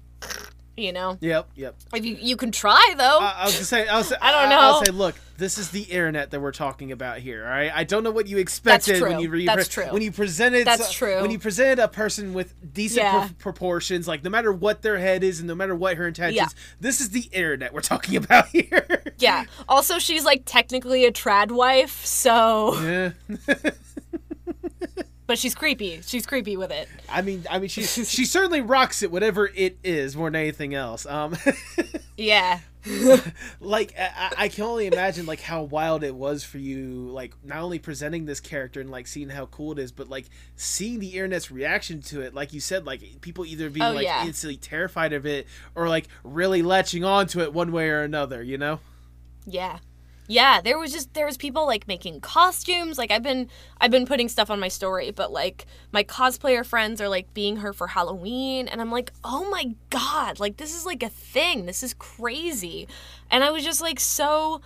you 0.78 0.92
know. 0.92 1.18
Yep, 1.20 1.50
yep. 1.56 1.74
If 1.94 2.04
you 2.04 2.16
you 2.20 2.36
can 2.36 2.52
try 2.52 2.94
though. 2.96 3.18
I, 3.20 3.36
I 3.40 3.44
was 3.46 3.54
gonna 3.54 3.64
say, 3.64 3.88
I, 3.88 3.96
was, 3.98 4.12
I 4.20 4.30
don't 4.32 4.48
know. 4.50 4.58
I'll 4.58 4.80
know. 4.80 4.84
say, 4.84 4.92
look, 4.92 5.14
this 5.36 5.58
is 5.58 5.70
the 5.70 5.82
internet 5.82 6.30
that 6.32 6.40
we're 6.40 6.52
talking 6.52 6.90
about 6.92 7.18
here. 7.18 7.44
All 7.44 7.50
right, 7.50 7.70
I 7.74 7.84
don't 7.84 8.02
know 8.04 8.10
what 8.10 8.26
you 8.26 8.38
expected 8.38 9.00
when 9.02 9.20
you 9.20 9.28
re- 9.30 9.46
That's 9.46 9.68
true. 9.68 9.86
when 9.92 10.02
you 10.02 10.10
presented. 10.12 10.66
That's 10.66 10.92
true. 10.92 11.20
When 11.20 11.30
you 11.30 11.38
presented 11.38 11.78
a 11.78 11.88
person 11.88 12.34
with 12.34 12.54
decent 12.74 13.04
Yeah. 13.04 13.26
pro- 13.26 13.34
proportions, 13.52 14.08
like 14.08 14.24
no 14.24 14.30
matter 14.30 14.52
what 14.52 14.82
their 14.82 14.98
head 14.98 15.22
is 15.22 15.38
and 15.40 15.48
no 15.48 15.54
matter 15.54 15.74
what 15.74 15.96
her 15.96 16.08
intentions, 16.08 16.36
Yeah. 16.36 16.48
this 16.80 17.00
is 17.00 17.10
the 17.10 17.28
internet 17.32 17.72
we're 17.72 17.80
talking 17.80 18.16
about 18.24 18.48
here. 18.48 19.02
yeah. 19.18 19.44
Also, 19.68 19.98
she's 19.98 20.24
like 20.24 20.42
technically 20.44 21.04
a 21.04 21.12
trad 21.12 21.50
wife, 21.50 22.04
so 22.04 22.80
yeah. 22.80 23.10
but 25.28 25.38
she's 25.38 25.54
creepy. 25.54 26.00
She's 26.04 26.26
creepy 26.26 26.56
with 26.56 26.72
it. 26.72 26.88
I 27.08 27.22
mean, 27.22 27.44
I 27.48 27.60
mean, 27.60 27.68
she 27.68 27.82
she 27.84 28.24
certainly 28.24 28.60
rocks 28.60 29.02
it, 29.04 29.12
whatever 29.12 29.48
it 29.54 29.78
is, 29.84 30.16
more 30.16 30.28
than 30.28 30.40
anything 30.40 30.74
else. 30.74 31.06
Um, 31.06 31.36
Yeah. 32.16 32.58
like 33.60 33.94
I, 33.98 34.32
I 34.36 34.48
can 34.48 34.64
only 34.64 34.86
imagine 34.86 35.26
like 35.26 35.40
how 35.40 35.62
wild 35.62 36.02
it 36.02 36.14
was 36.14 36.42
for 36.42 36.58
you, 36.58 37.08
like 37.10 37.34
not 37.44 37.58
only 37.58 37.78
presenting 37.78 38.24
this 38.24 38.40
character 38.40 38.80
and 38.80 38.90
like 38.90 39.06
seeing 39.06 39.28
how 39.28 39.46
cool 39.46 39.72
it 39.72 39.78
is, 39.78 39.92
but 39.92 40.08
like 40.08 40.26
seeing 40.56 40.98
the 40.98 41.08
internet's 41.10 41.50
reaction 41.50 42.00
to 42.02 42.22
it. 42.22 42.34
Like 42.34 42.52
you 42.52 42.60
said, 42.60 42.86
like 42.86 43.20
people 43.20 43.44
either 43.44 43.70
being 43.70 43.84
Oh, 43.86 43.92
like 43.92 44.04
yeah. 44.04 44.24
instantly 44.24 44.56
terrified 44.56 45.12
of 45.12 45.26
it 45.26 45.46
or 45.76 45.88
like 45.88 46.08
really 46.24 46.62
latching 46.62 47.04
onto 47.04 47.40
it 47.40 47.52
one 47.52 47.70
way 47.70 47.88
or 47.88 48.02
another. 48.02 48.42
You 48.42 48.58
know? 48.58 48.80
Yeah. 49.46 49.78
Yeah, 50.30 50.60
there 50.60 50.78
was 50.78 50.92
just 50.92 51.14
there 51.14 51.24
was 51.24 51.38
people 51.38 51.66
like 51.66 51.88
making 51.88 52.20
costumes. 52.20 52.98
Like 52.98 53.10
I've 53.10 53.22
been 53.22 53.48
I've 53.80 53.90
been 53.90 54.04
putting 54.04 54.28
stuff 54.28 54.50
on 54.50 54.60
my 54.60 54.68
story, 54.68 55.10
but 55.10 55.32
like 55.32 55.64
my 55.90 56.04
cosplayer 56.04 56.64
friends 56.64 57.00
are 57.00 57.08
like 57.08 57.32
being 57.32 57.56
her 57.56 57.72
for 57.72 57.88
Halloween 57.88 58.68
and 58.68 58.80
I'm 58.82 58.92
like, 58.92 59.10
"Oh 59.24 59.48
my 59.50 59.74
god, 59.88 60.38
like 60.38 60.58
this 60.58 60.76
is 60.76 60.84
like 60.84 61.02
a 61.02 61.08
thing. 61.08 61.64
This 61.64 61.82
is 61.82 61.94
crazy." 61.94 62.86
And 63.30 63.42
I 63.42 63.50
was 63.50 63.64
just 63.64 63.80
like 63.80 63.98
so 63.98 64.60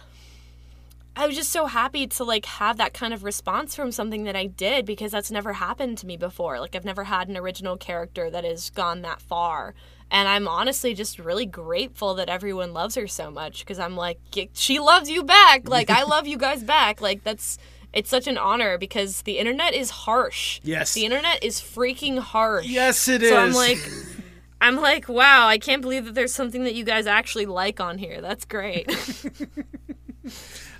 I 1.14 1.26
was 1.26 1.36
just 1.36 1.52
so 1.52 1.66
happy 1.66 2.06
to 2.06 2.24
like 2.24 2.46
have 2.46 2.78
that 2.78 2.94
kind 2.94 3.12
of 3.12 3.22
response 3.22 3.76
from 3.76 3.92
something 3.92 4.24
that 4.24 4.34
I 4.34 4.46
did 4.46 4.86
because 4.86 5.12
that's 5.12 5.30
never 5.30 5.52
happened 5.52 5.98
to 5.98 6.06
me 6.06 6.16
before. 6.16 6.58
Like 6.58 6.74
I've 6.74 6.86
never 6.86 7.04
had 7.04 7.28
an 7.28 7.36
original 7.36 7.76
character 7.76 8.30
that 8.30 8.44
has 8.44 8.70
gone 8.70 9.02
that 9.02 9.20
far. 9.20 9.74
And 10.12 10.28
I'm 10.28 10.46
honestly 10.46 10.92
just 10.92 11.18
really 11.18 11.46
grateful 11.46 12.14
that 12.14 12.28
everyone 12.28 12.74
loves 12.74 12.96
her 12.96 13.06
so 13.06 13.30
much 13.30 13.60
because 13.60 13.78
I'm 13.78 13.96
like 13.96 14.18
she 14.52 14.78
loves 14.78 15.08
you 15.08 15.24
back. 15.24 15.68
Like 15.68 15.88
I 15.88 16.04
love 16.04 16.26
you 16.26 16.36
guys 16.36 16.62
back. 16.62 17.00
Like 17.00 17.24
that's 17.24 17.58
it's 17.94 18.10
such 18.10 18.26
an 18.26 18.36
honor 18.36 18.76
because 18.76 19.22
the 19.22 19.38
internet 19.38 19.72
is 19.72 19.88
harsh. 19.90 20.60
Yes. 20.62 20.92
The 20.92 21.06
internet 21.06 21.42
is 21.42 21.60
freaking 21.60 22.18
harsh. 22.18 22.66
Yes, 22.66 23.08
it 23.08 23.22
is. 23.22 23.30
So 23.30 23.38
I'm 23.38 23.54
like 23.54 23.78
I'm 24.60 24.76
like, 24.76 25.08
wow, 25.08 25.48
I 25.48 25.58
can't 25.58 25.82
believe 25.82 26.04
that 26.04 26.14
there's 26.14 26.32
something 26.32 26.62
that 26.64 26.74
you 26.74 26.84
guys 26.84 27.08
actually 27.08 27.46
like 27.46 27.80
on 27.80 27.98
here. 27.98 28.20
That's 28.20 28.44
great. 28.44 28.86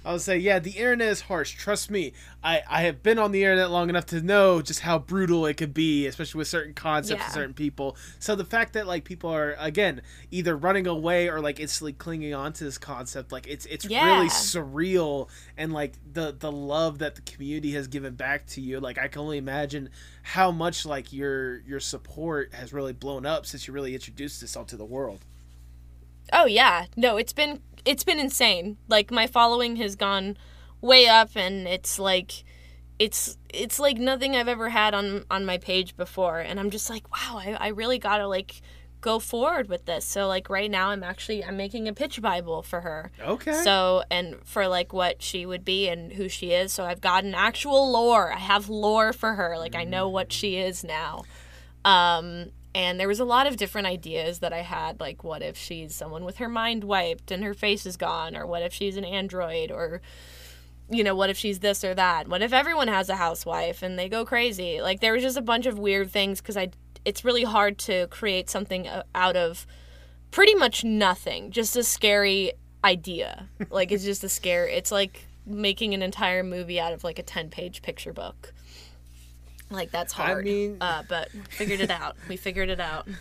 I'll 0.05 0.19
say, 0.19 0.37
yeah, 0.39 0.59
the 0.59 0.73
internet 0.73 1.09
is 1.09 1.21
harsh. 1.23 1.53
Trust 1.55 1.91
me, 1.91 2.13
I, 2.43 2.63
I 2.69 2.83
have 2.83 3.03
been 3.05 3.19
on 3.19 3.31
the 3.31 3.43
internet 3.45 3.71
long 3.71 3.89
enough 3.89 4.07
to 4.07 4.21
know 4.21 4.61
just 4.61 4.81
how 4.81 4.99
brutal 4.99 5.47
it 5.47 5.55
could 5.57 5.73
be, 5.73 6.07
especially 6.07 6.39
with 6.39 6.49
certain 6.49 6.75
concepts 6.75 7.21
Yeah. 7.21 7.25
and 7.27 7.33
certain 7.33 7.55
people. 7.55 7.97
So 8.19 8.35
the 8.35 8.45
fact 8.45 8.73
that 8.73 8.87
like 8.89 9.05
people 9.05 9.31
are 9.31 9.55
again 9.61 10.03
either 10.33 10.57
running 10.57 10.87
away 10.89 11.29
or 11.29 11.41
like 11.41 11.61
instantly 11.61 11.93
clinging 11.93 12.35
on 12.35 12.53
to 12.55 12.65
this 12.65 12.79
concept, 12.79 13.31
like 13.31 13.47
it's 13.47 13.65
it's 13.67 13.85
Yeah. 13.85 14.17
really 14.17 14.29
surreal 14.29 15.29
and 15.57 15.73
like 15.73 15.95
the 16.13 16.35
the 16.37 16.51
love 16.51 16.99
that 16.99 17.15
the 17.15 17.23
community 17.23 17.73
has 17.73 17.87
given 17.87 18.15
back 18.15 18.47
to 18.49 18.61
you. 18.61 18.81
Like 18.81 18.99
I 18.99 19.07
can 19.07 19.21
only 19.21 19.39
imagine 19.39 19.89
how 20.23 20.51
much 20.51 20.85
like 20.85 21.13
your 21.13 21.61
your 21.61 21.81
support 21.81 22.55
has 22.55 22.73
really 22.73 22.93
blown 22.93 23.25
up 23.25 23.47
since 23.47 23.69
you 23.69 23.73
really 23.75 23.95
introduced 23.95 24.41
this 24.41 24.57
onto 24.57 24.77
the 24.77 24.85
world. 24.85 25.21
Oh 26.33 26.47
yeah, 26.47 26.87
no, 26.97 27.17
it's 27.19 27.33
been 27.33 27.61
it's 27.85 28.05
been 28.05 28.19
insane. 28.19 28.77
Like 28.89 29.11
my 29.11 29.27
following 29.27 29.77
has 29.77 29.97
gone 29.97 30.37
way 30.81 31.07
up, 31.07 31.31
and 31.37 31.67
it's 31.67 31.99
like 31.99 32.45
it's 32.99 33.37
it's 33.53 33.79
like 33.79 33.99
nothing 33.99 34.37
I've 34.37 34.49
ever 34.49 34.69
had 34.69 34.95
on 34.95 35.25
on 35.31 35.45
my 35.45 35.59
page 35.59 35.97
before, 35.97 36.39
and 36.39 36.61
I'm 36.61 36.71
just 36.71 36.89
like, 36.91 37.11
wow, 37.11 37.39
I, 37.39 37.57
I 37.59 37.69
really 37.69 37.99
gotta 37.99 38.27
like 38.27 38.63
go 39.01 39.19
forward 39.19 39.69
with 39.69 39.85
this. 39.85 40.05
So 40.05 40.29
like 40.29 40.49
right 40.49 40.71
now, 40.71 40.91
I'm 40.91 41.03
actually 41.03 41.45
I'm 41.45 41.57
making 41.57 41.89
a 41.89 41.93
pitch 41.93 42.23
bible 42.23 42.63
for 42.63 42.81
her. 42.81 43.11
Okay. 43.21 43.53
So 43.53 44.05
and 44.11 44.37
for 44.45 44.69
like 44.69 44.93
what 44.93 45.23
she 45.23 45.45
would 45.45 45.65
be 45.65 45.89
and 45.89 46.13
who 46.13 46.29
she 46.29 46.53
is. 46.53 46.73
So 46.73 46.85
I've 46.85 47.01
got 47.01 47.25
an 47.25 47.35
actual 47.35 47.91
lore. 47.91 48.33
I 48.33 48.39
have 48.39 48.69
lore 48.69 49.13
for 49.13 49.35
her. 49.35 49.59
Like 49.59 49.75
I 49.75 49.85
know 49.85 50.09
what 50.09 50.33
she 50.33 50.57
is 50.57 50.85
now. 50.85 51.25
Um 51.85 52.53
and 52.75 52.99
there 52.99 53.09
was 53.09 53.21
a 53.21 53.25
lot 53.25 53.47
of 53.47 53.57
different 53.57 53.87
ideas 53.87 54.39
that 54.39 54.53
I 54.53 54.61
had 54.61 55.01
like 55.01 55.23
what 55.23 55.43
if 55.43 55.57
she's 55.57 55.95
someone 55.95 56.25
with 56.25 56.39
her 56.39 56.49
mind 56.49 56.85
wiped 56.85 57.31
and 57.31 57.45
her 57.45 57.55
face 57.55 57.85
is 57.85 57.97
gone? 57.97 58.37
Or 58.37 58.47
what 58.47 58.63
if 58.63 58.73
she's 58.73 58.97
an 58.97 59.05
android? 59.05 59.71
Or 59.71 60.01
you 60.91 61.05
know 61.05 61.15
what 61.15 61.31
if 61.31 61.37
she's 61.37 61.61
this 61.61 61.85
or 61.85 61.95
that? 61.95 62.29
What 62.29 62.43
if 62.43 62.53
everyone 62.53 62.89
has 62.89 63.09
a 63.09 63.17
housewife 63.17 63.83
and 63.83 63.99
they 63.99 64.09
go 64.09 64.25
crazy? 64.25 64.81
Like 64.81 65.01
there 65.01 65.13
was 65.13 65.23
just 65.23 65.37
a 65.37 65.43
bunch 65.43 65.67
of 65.67 65.79
weird 65.79 66.11
things 66.11 66.41
cuz 66.41 66.57
I 66.57 66.71
it's 67.05 67.25
really 67.25 67.45
hard 67.45 67.79
to 67.79 68.07
create 68.09 68.49
something 68.49 68.87
uh, 68.87 69.03
out 69.15 69.37
of 69.37 69.67
pretty 70.31 70.55
much 70.55 70.85
nothing. 70.85 71.51
Just 71.51 71.77
a 71.77 71.83
scary 71.83 72.53
idea. 72.85 73.49
Like 73.71 73.93
it's 73.93 74.05
just 74.05 74.25
a 74.25 74.29
scare 74.29 74.67
it's 74.67 74.91
like 74.91 75.27
making 75.45 75.93
an 75.93 76.03
entire 76.03 76.43
movie 76.43 76.79
out 76.81 76.93
of 76.93 77.05
like 77.05 77.19
a 77.19 77.23
10 77.23 77.51
page 77.51 77.83
picture 77.83 78.13
book 78.13 78.55
like 79.73 79.91
that's 79.91 80.19
I 80.19 80.27
hard. 80.27 80.45
mean- 80.45 80.79
uh, 80.81 81.03
but 81.09 81.31
figured 81.51 81.81
it 81.81 81.91
out. 81.91 82.17
We 82.29 82.37
figured 82.37 82.69
it 82.71 82.81
out. 82.81 83.07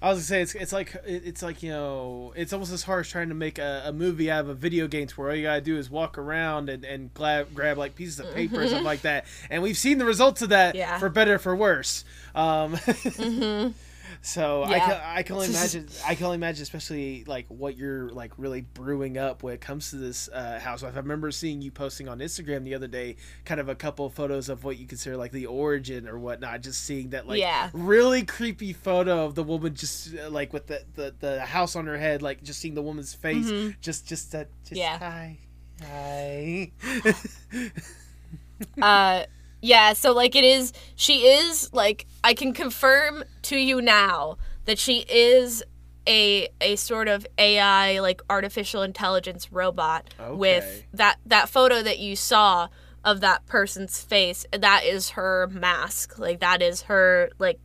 I 0.00 0.10
was 0.10 0.18
gonna 0.18 0.24
say 0.26 0.42
it's 0.42 0.54
it's 0.54 0.72
like 0.72 0.94
it's 1.04 1.42
like 1.42 1.60
you 1.60 1.70
know 1.70 2.32
it's 2.36 2.52
almost 2.52 2.70
as 2.72 2.84
hard 2.84 3.00
as 3.04 3.10
trying 3.10 3.30
to 3.30 3.34
make 3.34 3.58
a, 3.58 3.82
a 3.86 3.92
movie 3.92 4.30
out 4.30 4.42
of 4.42 4.48
a 4.48 4.54
video 4.54 4.86
game 4.86 5.08
to 5.08 5.14
where 5.16 5.30
all 5.30 5.34
you 5.34 5.42
gotta 5.42 5.60
do 5.60 5.76
is 5.76 5.90
walk 5.90 6.18
around 6.18 6.68
and 6.68 6.84
and 6.84 7.12
grab 7.14 7.52
grab 7.52 7.76
like 7.78 7.96
pieces 7.96 8.20
of 8.20 8.32
paper 8.32 8.60
or 8.62 8.68
something 8.68 8.84
like 8.84 9.02
that, 9.02 9.24
and 9.50 9.60
we've 9.60 9.76
seen 9.76 9.98
the 9.98 10.04
results 10.04 10.40
of 10.40 10.50
that 10.50 10.76
Yeah. 10.76 10.98
for 11.00 11.08
better 11.08 11.34
or 11.34 11.38
for 11.40 11.56
worse. 11.56 12.04
Um, 12.32 12.78
So 14.20 14.62
I 14.64 14.76
Yeah. 14.76 14.86
can 14.86 15.00
I 15.04 15.22
can 15.22 15.34
only 15.36 15.48
imagine 15.50 15.88
I 16.06 16.14
can 16.14 16.24
only 16.26 16.34
imagine 16.36 16.62
especially 16.62 17.24
like 17.26 17.46
what 17.48 17.76
you're 17.76 18.10
like 18.10 18.32
really 18.36 18.60
brewing 18.62 19.16
up 19.16 19.42
when 19.42 19.54
it 19.54 19.60
comes 19.60 19.90
to 19.90 19.96
this 19.96 20.28
uh, 20.32 20.58
housewife. 20.62 20.94
I 20.94 20.98
remember 20.98 21.30
seeing 21.30 21.62
you 21.62 21.70
posting 21.70 22.08
on 22.08 22.18
Instagram 22.18 22.64
the 22.64 22.74
other 22.74 22.88
day, 22.88 23.16
kind 23.44 23.60
of 23.60 23.68
a 23.68 23.74
couple 23.74 24.06
of 24.06 24.14
photos 24.14 24.48
of 24.48 24.64
what 24.64 24.78
you 24.78 24.86
consider 24.86 25.16
like 25.16 25.32
the 25.32 25.46
origin 25.46 26.08
or 26.08 26.18
whatnot. 26.18 26.62
Just 26.62 26.84
seeing 26.84 27.10
that 27.10 27.26
like 27.28 27.38
Yeah. 27.40 27.70
really 27.72 28.24
creepy 28.24 28.72
photo 28.72 29.24
of 29.24 29.34
the 29.34 29.42
woman 29.42 29.74
just 29.74 30.14
uh, 30.14 30.28
like 30.30 30.52
with 30.52 30.66
the, 30.66 30.82
the 30.94 31.14
the 31.18 31.40
house 31.40 31.76
on 31.76 31.86
her 31.86 31.98
head, 31.98 32.20
like 32.22 32.42
just 32.42 32.60
seeing 32.60 32.74
the 32.74 32.82
woman's 32.82 33.14
face, 33.14 33.52
just 33.80 34.06
just 34.06 34.32
that 34.32 34.48
just 34.64 34.78
Yeah. 34.78 34.98
hi 34.98 35.38
hi. 35.82 36.72
uh 38.82 39.24
yeah 39.60 39.92
so 39.92 40.12
like 40.12 40.36
it 40.36 40.44
is 40.44 40.72
she 40.94 41.26
is 41.26 41.72
like 41.72 42.06
i 42.24 42.32
can 42.34 42.52
confirm 42.52 43.24
to 43.42 43.56
you 43.56 43.80
now 43.82 44.36
that 44.66 44.78
she 44.78 45.04
is 45.08 45.62
a 46.06 46.48
a 46.60 46.76
sort 46.76 47.08
of 47.08 47.26
ai 47.38 47.98
like 48.00 48.22
artificial 48.30 48.82
intelligence 48.82 49.52
robot 49.52 50.08
Okay. 50.20 50.34
with 50.36 50.84
that 50.92 51.16
that 51.26 51.48
photo 51.48 51.82
that 51.82 51.98
you 51.98 52.14
saw 52.16 52.68
of 53.04 53.20
that 53.20 53.46
person's 53.46 54.02
face 54.02 54.44
that 54.52 54.84
is 54.84 55.10
her 55.10 55.48
mask. 55.52 56.18
Like 56.18 56.40
that 56.40 56.60
is 56.60 56.82
her 56.82 57.30
like 57.38 57.58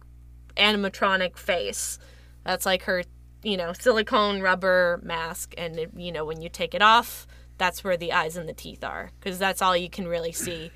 animatronic 0.55 1.37
face. 1.37 1.99
That's 2.45 2.65
like 2.65 2.83
her 2.83 3.03
you 3.43 3.57
know 3.57 3.73
silicone 3.73 4.41
rubber 4.41 4.99
mask 5.03 5.53
and 5.57 5.77
it, 5.77 5.91
you 5.97 6.11
know 6.11 6.23
when 6.23 6.41
you 6.41 6.47
take 6.49 6.73
it 6.73 6.81
off 6.81 7.27
that's 7.57 7.83
where 7.83 7.97
the 7.97 8.13
eyes 8.13 8.37
and 8.37 8.47
the 8.47 8.53
teeth 8.53 8.83
are 8.85 9.11
because 9.19 9.37
that's 9.37 9.61
all 9.61 9.75
you 9.75 9.89
can 9.89 10.07
really 10.07 10.31
see 10.31 10.71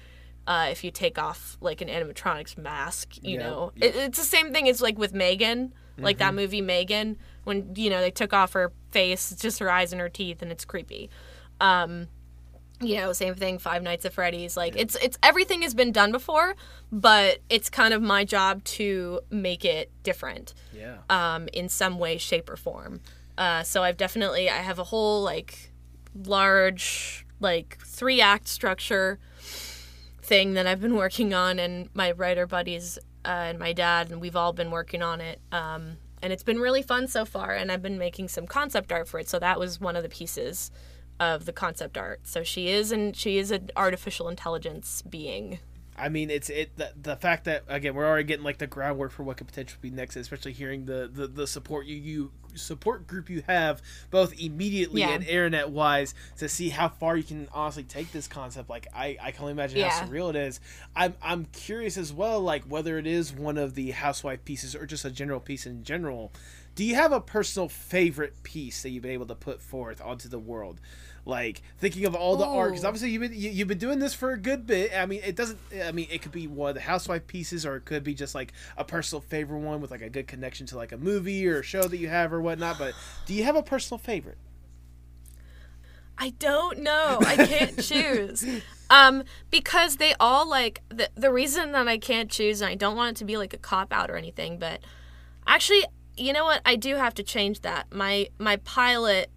uh, 0.47 0.67
if 0.71 0.83
you 0.83 0.91
take 0.91 1.19
off 1.19 1.57
like 1.61 1.81
an 1.81 1.87
animatronics 1.89 2.57
mask 2.57 3.17
you 3.21 3.37
Yeah, 3.37 3.43
know 3.43 3.71
yeah. 3.75 3.87
It, 3.87 3.95
it's 3.95 4.17
the 4.17 4.25
same 4.25 4.51
thing 4.53 4.67
as 4.67 4.81
like 4.81 4.97
with 4.97 5.13
megan 5.13 5.73
like 5.99 6.19
that 6.19 6.35
movie 6.35 6.61
megan 6.61 7.17
when 7.43 7.73
you 7.75 7.89
know 7.89 8.01
they 8.01 8.11
took 8.11 8.31
off 8.31 8.53
her 8.53 8.71
face 8.91 9.31
it's 9.31 9.41
just 9.41 9.59
her 9.59 9.71
eyes 9.71 9.91
and 9.91 9.99
her 9.99 10.09
teeth 10.09 10.43
and 10.43 10.51
it's 10.51 10.63
creepy 10.63 11.09
um 11.59 12.07
you 12.79 12.97
know 12.97 13.11
same 13.13 13.33
thing 13.33 13.57
five 13.57 13.81
nights 13.81 14.05
at 14.05 14.13
freddy's 14.13 14.55
like 14.55 14.75
it's 14.75 14.95
it's 14.97 15.17
everything 15.23 15.63
has 15.63 15.73
been 15.73 15.91
done 15.91 16.11
before 16.11 16.55
but 16.91 17.39
it's 17.49 17.69
kind 17.69 17.93
of 17.93 18.01
my 18.01 18.23
job 18.23 18.63
to 18.63 19.21
make 19.29 19.65
it 19.65 19.91
different 20.03 20.53
yeah. 20.73 20.97
um, 21.09 21.47
in 21.53 21.69
some 21.69 21.99
way, 21.99 22.17
shape, 22.17 22.49
or 22.49 22.55
form. 22.55 23.01
Uh, 23.37 23.63
so 23.63 23.83
I've 23.83 23.97
definitely 23.97 24.49
I 24.49 24.57
have 24.57 24.79
a 24.79 24.85
whole 24.85 25.21
like 25.21 25.71
large 26.25 27.25
like 27.39 27.77
three 27.85 28.19
act 28.21 28.47
structure 28.47 29.19
thing 30.27 30.53
that 30.53 30.67
I've 30.67 30.81
been 30.81 30.95
working 30.95 31.33
on, 31.33 31.57
and 31.57 31.89
my 31.93 32.11
writer 32.11 32.45
buddies 32.45 32.99
uh, 33.25 33.29
and 33.29 33.59
my 33.59 33.73
dad, 33.73 34.11
and 34.11 34.19
we've 34.19 34.35
all 34.35 34.53
been 34.53 34.71
working 34.71 35.01
on 35.01 35.21
it. 35.21 35.39
Um, 35.51 35.97
and 36.21 36.33
it's 36.33 36.43
been 36.43 36.59
really 36.59 36.81
fun 36.81 37.07
so 37.07 37.25
far, 37.25 37.53
and 37.53 37.71
I've 37.71 37.81
been 37.81 37.97
making 37.97 38.27
some 38.27 38.45
concept 38.45 38.91
art 38.91 39.07
for 39.07 39.19
it. 39.19 39.29
So 39.29 39.39
that 39.39 39.57
was 39.57 39.79
one 39.79 39.95
of 39.95 40.03
the 40.03 40.09
pieces 40.09 40.69
of 41.19 41.45
the 41.45 41.53
concept 41.53 41.97
art. 41.97 42.21
So 42.23 42.43
she 42.43 42.69
is 42.69 42.91
and 42.91 43.15
she 43.15 43.37
is 43.37 43.51
an 43.51 43.71
artificial 43.75 44.29
intelligence 44.29 45.01
being. 45.01 45.59
I 45.97 46.09
mean, 46.09 46.29
it's 46.29 46.49
it 46.49 46.75
the, 46.77 46.91
the 47.01 47.15
fact 47.15 47.45
that 47.45 47.63
again 47.67 47.95
we're 47.95 48.05
already 48.05 48.25
getting 48.25 48.43
like 48.43 48.59
the 48.59 48.67
groundwork 48.67 49.11
for 49.11 49.23
what 49.23 49.37
could 49.37 49.47
potentially 49.47 49.79
be 49.81 49.89
next, 49.89 50.15
especially 50.15 50.53
hearing 50.53 50.85
the 50.85 51.09
the, 51.11 51.27
the 51.27 51.47
support 51.47 51.87
you 51.87 51.95
you 51.95 52.31
support 52.57 53.07
group 53.07 53.29
you 53.29 53.43
have 53.47 53.81
both 54.11 54.39
immediately 54.39 55.01
Yeah. 55.01 55.09
and 55.11 55.23
internet 55.23 55.69
wise 55.69 56.13
to 56.37 56.49
see 56.49 56.69
how 56.69 56.89
far 56.89 57.15
you 57.17 57.23
can 57.23 57.47
honestly 57.53 57.83
take 57.83 58.11
this 58.11 58.27
concept. 58.27 58.69
Like 58.69 58.87
I 58.93 59.17
I 59.21 59.31
can 59.31 59.41
only 59.41 59.51
imagine 59.53 59.79
how 59.81 60.05
surreal 60.07 60.29
it 60.29 60.35
is. 60.35 60.59
I'm 60.95 61.13
I'm 61.21 61.45
curious 61.45 61.97
as 61.97 62.11
well, 62.13 62.39
like 62.41 62.63
whether 62.65 62.97
it 62.97 63.07
is 63.07 63.33
one 63.33 63.57
of 63.57 63.75
the 63.75 63.91
housewife 63.91 64.43
pieces 64.45 64.75
or 64.75 64.85
just 64.85 65.05
a 65.05 65.11
general 65.11 65.39
piece 65.39 65.65
in 65.65 65.83
general. 65.83 66.31
Do 66.75 66.83
you 66.83 66.93
have 66.93 67.11
a 67.11 67.19
personal 67.19 67.69
favorite 67.69 68.43
piece 68.43 68.83
that 68.83 68.89
you've 68.91 69.01
been 69.01 69.11
able 69.11 69.25
to 69.25 69.35
put 69.35 69.63
forth 69.63 69.99
onto 69.99 70.29
the 70.29 70.37
world? 70.37 70.79
Like 71.27 71.61
thinking 71.77 72.05
of 72.05 72.15
all 72.15 72.37
the 72.37 72.45
art 72.45 72.71
because 72.71 72.85
obviously 72.85 73.09
you've 73.09 73.21
been 73.21 73.33
you, 73.33 73.49
you've 73.49 73.67
been 73.67 73.77
doing 73.77 73.99
this 73.99 74.13
for 74.13 74.31
a 74.31 74.37
good 74.37 74.65
bit. 74.65 74.91
I 74.95 75.05
mean, 75.05 75.21
it 75.23 75.35
doesn't. 75.35 75.59
I 75.83 75.91
mean, 75.91 76.07
it 76.09 76.21
could 76.21 76.31
be 76.31 76.47
one 76.47 76.69
of 76.69 76.75
the 76.75 76.81
housewife 76.81 77.27
pieces, 77.27 77.65
or 77.65 77.75
it 77.75 77.85
could 77.85 78.03
be 78.03 78.13
just 78.13 78.33
like 78.33 78.53
a 78.77 78.83
personal 78.83 79.21
favorite 79.21 79.59
one 79.59 79.81
with 79.81 79.91
like 79.91 80.01
a 80.01 80.09
good 80.09 80.27
connection 80.27 80.65
to 80.67 80.77
like 80.77 80.93
a 80.93 80.97
movie 80.97 81.47
or 81.47 81.59
a 81.59 81.63
show 81.63 81.83
that 81.83 81.97
you 81.97 82.07
have 82.07 82.31
or 82.31 82.41
whatnot. 82.41 82.79
But 82.79 82.93
do 83.25 83.33
you 83.33 83.43
have 83.43 83.55
a 83.55 83.63
personal 83.63 83.97
favorite? 83.97 84.37
I 86.17 86.31
don't 86.39 86.79
know. 86.79 87.19
I 87.21 87.35
can't 87.45 87.81
choose. 87.83 88.45
Um, 88.89 89.23
because 89.51 89.97
they 89.97 90.13
all 90.19 90.47
like 90.49 90.81
the 90.89 91.09
the 91.15 91.31
reason 91.31 91.73
that 91.73 91.87
I 91.87 91.97
can't 91.97 92.31
choose, 92.31 92.61
and 92.61 92.69
I 92.69 92.75
don't 92.75 92.95
want 92.95 93.17
it 93.17 93.19
to 93.19 93.25
be 93.25 93.37
like 93.37 93.53
a 93.53 93.57
cop 93.57 93.91
out 93.91 94.09
or 94.09 94.15
anything, 94.15 94.59
but 94.59 94.79
actually, 95.45 95.83
you 96.15 96.31
know 96.31 96.45
what? 96.45 96.61
I 96.65 96.77
do 96.77 96.95
have 96.95 97.13
to 97.15 97.23
change 97.23 97.61
that. 97.61 97.93
My 97.93 98.29
my 98.39 98.55
pilot 98.57 99.29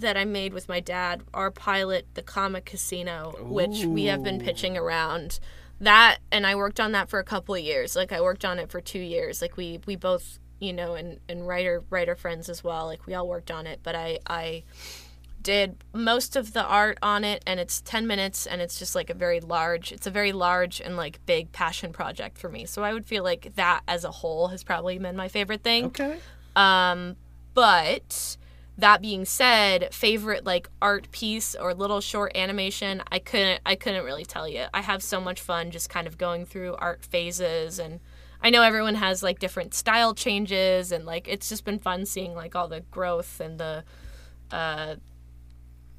that 0.00 0.16
I 0.16 0.24
made 0.24 0.52
with 0.54 0.68
my 0.68 0.80
dad, 0.80 1.22
our 1.34 1.50
pilot, 1.50 2.06
the 2.14 2.22
Comic 2.22 2.64
Casino, 2.64 3.34
which 3.40 3.84
we 3.84 4.04
have 4.04 4.22
been 4.22 4.40
pitching 4.40 4.76
around. 4.76 5.40
That 5.80 6.18
and 6.32 6.46
I 6.46 6.54
worked 6.54 6.80
on 6.80 6.92
that 6.92 7.08
for 7.10 7.18
a 7.18 7.24
couple 7.24 7.54
of 7.54 7.60
years. 7.60 7.94
Like 7.96 8.12
I 8.12 8.20
worked 8.20 8.44
on 8.44 8.58
it 8.58 8.70
for 8.70 8.80
two 8.80 8.98
years. 9.00 9.42
Like 9.42 9.56
we 9.56 9.80
we 9.86 9.96
both 9.96 10.38
you 10.58 10.72
know 10.72 10.94
and 10.94 11.20
and 11.28 11.46
writer 11.46 11.82
writer 11.90 12.16
friends 12.16 12.48
as 12.48 12.64
well. 12.64 12.86
Like 12.86 13.06
we 13.06 13.12
all 13.14 13.28
worked 13.28 13.50
on 13.50 13.66
it. 13.66 13.80
But 13.82 13.94
I 13.94 14.18
I 14.26 14.62
did 15.42 15.76
most 15.92 16.34
of 16.34 16.54
the 16.54 16.64
art 16.64 16.98
on 17.02 17.22
it 17.22 17.40
and 17.46 17.60
it's 17.60 17.80
10 17.82 18.04
minutes 18.08 18.46
and 18.46 18.60
it's 18.60 18.80
just 18.80 18.96
like 18.96 19.10
a 19.10 19.14
very 19.14 19.38
large 19.38 19.92
it's 19.92 20.04
a 20.06 20.10
very 20.10 20.32
large 20.32 20.80
and 20.80 20.96
like 20.96 21.24
big 21.24 21.52
passion 21.52 21.92
project 21.92 22.36
for 22.36 22.48
me 22.48 22.64
so 22.64 22.82
i 22.82 22.92
would 22.92 23.06
feel 23.06 23.22
like 23.22 23.52
that 23.54 23.80
as 23.86 24.02
a 24.02 24.10
whole 24.10 24.48
has 24.48 24.64
probably 24.64 24.98
been 24.98 25.14
my 25.14 25.28
favorite 25.28 25.62
thing 25.62 25.84
Okay. 25.84 26.18
um 26.56 27.14
but 27.54 28.36
that 28.78 29.00
being 29.00 29.24
said 29.24 29.92
favorite 29.92 30.44
like 30.44 30.68
art 30.82 31.10
piece 31.10 31.54
or 31.54 31.72
little 31.74 32.00
short 32.00 32.36
animation 32.36 33.02
i 33.10 33.18
couldn't 33.18 33.60
i 33.64 33.74
couldn't 33.74 34.04
really 34.04 34.24
tell 34.24 34.46
you 34.48 34.64
i 34.74 34.82
have 34.82 35.02
so 35.02 35.20
much 35.20 35.40
fun 35.40 35.70
just 35.70 35.88
kind 35.88 36.06
of 36.06 36.18
going 36.18 36.44
through 36.44 36.74
art 36.76 37.04
phases 37.04 37.78
and 37.78 38.00
i 38.42 38.50
know 38.50 38.62
everyone 38.62 38.94
has 38.94 39.22
like 39.22 39.38
different 39.38 39.72
style 39.72 40.14
changes 40.14 40.92
and 40.92 41.06
like 41.06 41.26
it's 41.26 41.48
just 41.48 41.64
been 41.64 41.78
fun 41.78 42.04
seeing 42.04 42.34
like 42.34 42.54
all 42.54 42.68
the 42.68 42.80
growth 42.90 43.40
and 43.40 43.58
the 43.58 43.82
uh 44.50 44.94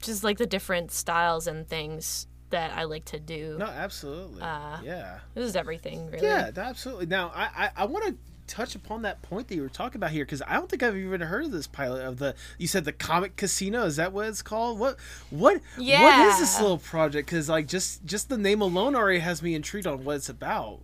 just 0.02 0.24
like 0.24 0.38
the 0.38 0.46
different 0.46 0.92
styles 0.92 1.48
and 1.48 1.68
things 1.68 2.28
that 2.52 2.72
i 2.78 2.84
like 2.84 3.04
to 3.06 3.20
do 3.20 3.58
No, 3.58 3.66
absolutely. 3.66 4.42
Uh, 4.42 4.80
yeah. 4.84 5.20
this 5.34 5.46
is 5.46 5.56
everything 5.56 6.10
really 6.12 6.28
Yeah, 6.28 6.52
absolutely. 6.56 7.08
Now, 7.08 7.32
I 7.36 7.50
I, 7.66 7.70
I 7.78 7.86
want 7.86 8.06
to 8.06 8.16
touch 8.48 8.76
upon 8.76 9.02
that 9.04 9.22
point 9.22 9.48
that 9.48 9.56
you 9.56 9.62
were 9.62 9.70
talking 9.70 10.00
about 10.00 10.12
here 10.12 10.26
because 10.26 10.42
I 10.48 10.54
don't 10.54 10.70
think 10.70 10.84
I've 10.84 10.96
even 10.96 11.22
heard 11.22 11.46
of 11.46 11.52
this 11.52 11.68
pilot 11.68 12.06
of 12.06 12.18
the. 12.18 12.36
You 12.58 12.68
said 12.68 12.86
the 12.86 12.92
Comic 12.92 13.36
Casino. 13.36 13.86
Is 13.86 13.98
that 13.98 14.14
what 14.14 14.28
it's 14.28 14.42
called? 14.42 14.80
What 14.80 14.98
what 15.30 15.62
what 15.78 16.28
is 16.30 16.40
this 16.40 16.60
little 16.60 16.78
project? 16.78 17.28
Because 17.28 17.50
like 17.50 17.68
just 17.68 18.06
just 18.06 18.30
the 18.30 18.38
name 18.38 18.62
alone 18.62 18.96
already 18.96 19.20
has 19.20 19.42
me 19.42 19.56
intrigued 19.56 19.88
on 19.88 20.04
what 20.04 20.18
it's 20.18 20.30
about. 20.30 20.80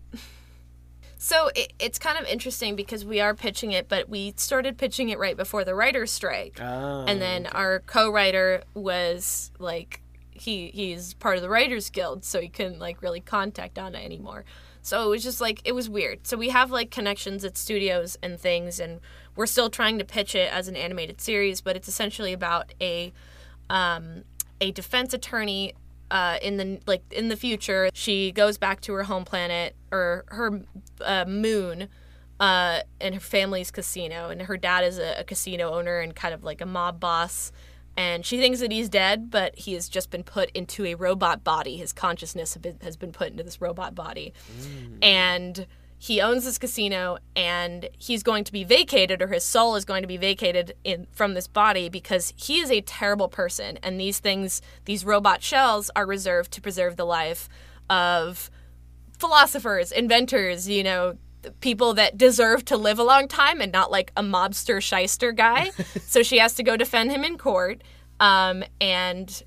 So 1.17 1.49
it, 1.55 1.71
it's 1.79 1.97
kind 1.97 2.19
of 2.19 2.25
interesting 2.25 2.75
because 2.75 3.05
we 3.05 3.21
are 3.21 3.33
pitching 3.33 3.71
it, 3.71 3.87
but 3.87 4.09
we 4.09 4.33
started 4.35 4.77
pitching 4.77 5.07
it 5.07 5.17
right 5.17 5.37
before 5.37 5.63
the 5.63 5.73
writer's 5.73 6.11
strike. 6.11 6.59
Oh, 6.61 7.05
and 7.07 7.21
then 7.21 7.45
our 7.47 7.79
co-writer 7.79 8.63
was 8.73 9.51
like 9.57 10.01
he 10.31 10.69
he's 10.73 11.13
part 11.15 11.37
of 11.37 11.41
the 11.41 11.49
writers 11.49 11.89
guild 11.89 12.25
so 12.25 12.41
he 12.41 12.49
couldn't 12.49 12.79
like 12.79 13.01
really 13.01 13.19
contact 13.19 13.77
on 13.77 13.95
it 13.95 14.03
anymore 14.03 14.43
so 14.83 15.03
it 15.03 15.09
was 15.09 15.23
just 15.23 15.41
like 15.41 15.59
it 15.65 15.73
was 15.73 15.89
weird 15.89 16.27
so 16.27 16.37
we 16.37 16.49
have 16.49 16.69
like 16.69 16.91
connections 16.91 17.43
at 17.43 17.57
studios 17.57 18.17
and 18.21 18.39
things 18.39 18.79
and 18.79 18.99
we're 19.35 19.47
still 19.47 19.69
trying 19.69 19.97
to 19.97 20.05
pitch 20.05 20.35
it 20.35 20.53
as 20.53 20.67
an 20.67 20.75
animated 20.75 21.19
series 21.19 21.59
but 21.61 21.75
it's 21.75 21.87
essentially 21.87 22.33
about 22.33 22.71
a 22.79 23.11
um, 23.69 24.23
a 24.61 24.71
defense 24.71 25.13
attorney 25.13 25.73
uh, 26.11 26.37
in 26.43 26.57
the 26.57 26.79
like 26.85 27.01
in 27.11 27.29
the 27.29 27.35
future 27.35 27.89
she 27.93 28.31
goes 28.31 28.59
back 28.59 28.81
to 28.81 28.93
her 28.93 29.03
home 29.03 29.25
planet 29.25 29.75
or 29.91 30.25
her 30.27 30.61
uh, 31.01 31.25
moon 31.25 31.87
uh, 32.39 32.81
in 32.99 33.13
her 33.13 33.19
family's 33.19 33.71
casino, 33.71 34.29
and 34.29 34.41
her 34.41 34.57
dad 34.57 34.83
is 34.83 34.97
a, 34.99 35.19
a 35.19 35.23
casino 35.23 35.71
owner 35.71 35.99
and 35.99 36.13
kind 36.13 36.33
of 36.33 36.43
like 36.43 36.59
a 36.59 36.65
mob 36.65 36.99
boss. 36.99 37.53
And 37.95 38.25
she 38.25 38.39
thinks 38.39 38.59
that 38.59 38.71
he's 38.71 38.89
dead, 38.89 39.29
but 39.29 39.57
he 39.57 39.73
has 39.73 39.87
just 39.87 40.09
been 40.09 40.23
put 40.23 40.49
into 40.51 40.85
a 40.85 40.95
robot 40.95 41.43
body. 41.43 41.77
His 41.77 41.93
consciousness 41.93 42.57
has 42.81 42.97
been 42.97 43.11
put 43.11 43.31
into 43.31 43.43
this 43.43 43.61
robot 43.61 43.93
body, 43.93 44.33
mm. 44.59 44.97
and 45.03 45.67
he 45.99 46.19
owns 46.19 46.43
this 46.43 46.57
casino, 46.57 47.17
and 47.35 47.87
he's 47.97 48.23
going 48.23 48.43
to 48.43 48.51
be 48.51 48.63
vacated, 48.63 49.21
or 49.21 49.27
his 49.27 49.43
soul 49.43 49.75
is 49.75 49.85
going 49.85 50.01
to 50.01 50.07
be 50.07 50.17
vacated 50.17 50.73
in 50.83 51.07
from 51.11 51.33
this 51.33 51.47
body 51.47 51.87
because 51.87 52.33
he 52.35 52.59
is 52.59 52.71
a 52.71 52.81
terrible 52.81 53.29
person, 53.29 53.77
and 53.83 53.99
these 53.99 54.19
things, 54.19 54.61
these 54.85 55.05
robot 55.05 55.41
shells, 55.41 55.89
are 55.95 56.05
reserved 56.05 56.51
to 56.51 56.61
preserve 56.61 56.97
the 56.97 57.05
life 57.05 57.47
of 57.89 58.49
philosophers, 59.17 59.91
inventors, 59.93 60.67
you 60.67 60.83
know, 60.83 61.15
people 61.61 61.93
that 61.95 62.17
deserve 62.17 62.65
to 62.65 62.77
live 62.77 62.99
a 62.99 63.03
long 63.03 63.27
time 63.27 63.61
and 63.61 63.71
not 63.71 63.91
like 63.91 64.11
a 64.15 64.23
mobster 64.23 64.81
shyster 64.81 65.31
guy. 65.31 65.71
so 66.07 66.23
she 66.23 66.37
has 66.37 66.53
to 66.55 66.63
go 66.63 66.77
defend 66.77 67.11
him 67.11 67.23
in 67.23 67.37
court. 67.37 67.83
Um, 68.19 68.63
and 68.79 69.43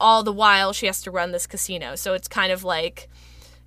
all 0.00 0.22
the 0.22 0.32
while 0.32 0.72
she 0.72 0.86
has 0.86 1.02
to 1.02 1.10
run 1.10 1.32
this 1.32 1.46
casino. 1.46 1.94
So 1.96 2.14
it's 2.14 2.28
kind 2.28 2.52
of 2.52 2.64
like 2.64 3.08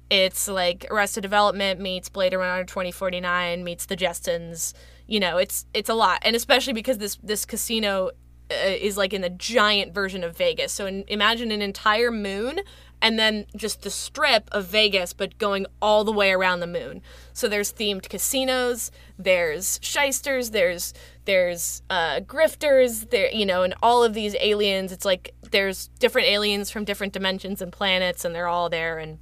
it's 0.10 0.48
like 0.48 0.86
Arrested 0.92 1.22
Development 1.22 1.80
meets 1.80 2.10
Blade 2.10 2.34
Runner 2.34 2.66
2049 2.66 3.64
meets 3.64 3.86
The 3.86 3.96
Jetsons. 3.96 4.74
You 5.08 5.20
know, 5.20 5.38
it's 5.38 5.66
it's 5.74 5.90
a 5.90 5.94
lot, 5.94 6.22
and 6.24 6.36
especially 6.36 6.74
because 6.74 6.98
this 6.98 7.18
this 7.24 7.46
casino 7.46 8.12
uh, 8.52 8.56
is 8.66 8.98
like 8.98 9.14
in 9.14 9.22
the 9.22 9.30
giant 9.30 9.94
version 9.94 10.24
of 10.24 10.36
Vegas. 10.36 10.74
So 10.74 10.86
in, 10.86 11.06
imagine 11.08 11.52
an 11.52 11.62
entire 11.62 12.12
moon 12.12 12.60
and 13.02 13.18
then 13.18 13.46
just 13.56 13.82
the 13.82 13.90
strip 13.90 14.48
of 14.52 14.66
Vegas, 14.66 15.14
but 15.14 15.38
going 15.38 15.66
all 15.82 16.04
the 16.04 16.12
way 16.12 16.32
around 16.32 16.60
the 16.60 16.68
moon. 16.68 17.02
So 17.34 17.48
there's 17.48 17.74
themed 17.74 18.08
casinos, 18.10 18.92
there's 19.18 19.80
shysters, 19.82 20.52
there's 20.52 20.94
there's 21.26 21.82
uh, 21.90 22.20
grifters, 22.22 23.10
there 23.10 23.32
you 23.32 23.46
know, 23.46 23.64
and 23.64 23.74
all 23.82 24.04
of 24.04 24.14
these 24.14 24.36
aliens. 24.40 24.92
It's 24.92 25.06
like 25.06 25.34
there's 25.52 25.88
different 26.00 26.28
aliens 26.28 26.70
from 26.70 26.86
different 26.86 27.14
dimensions 27.14 27.62
and 27.62 27.72
planets, 27.72 28.26
and 28.26 28.34
they're 28.36 28.48
all 28.48 28.70
there. 28.70 28.98
And 28.98 29.20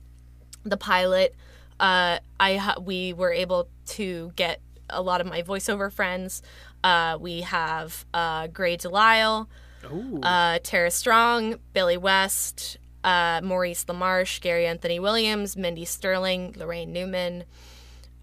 the 0.64 0.78
pilot, 0.78 1.36
uh, 1.80 2.20
I 2.40 2.56
ha- 2.58 2.80
we 2.82 3.14
were 3.14 3.32
able 3.32 3.70
to 3.88 4.32
get 4.36 4.62
a 4.90 5.02
lot 5.02 5.22
of 5.22 5.28
my 5.28 5.42
voiceover 5.42 5.92
friends. 5.92 6.42
Uh, 6.84 7.18
we 7.20 7.42
have 7.42 8.06
uh, 8.14 8.48
Grey 8.48 8.78
DeLisle, 8.78 9.48
Ooh. 9.92 10.20
uh, 10.22 10.60
Tara 10.64 10.92
Strong, 10.92 11.60
Billy 11.74 11.98
West, 11.98 12.78
uh, 13.04 13.42
Maurice 13.44 13.86
LaMarche, 13.86 14.42
Gary 14.42 14.66
Anthony 14.66 15.00
Williams, 15.00 15.56
Mindy 15.56 15.86
Sterling, 15.86 16.54
Laraine 16.54 16.90
Newman. 16.90 17.44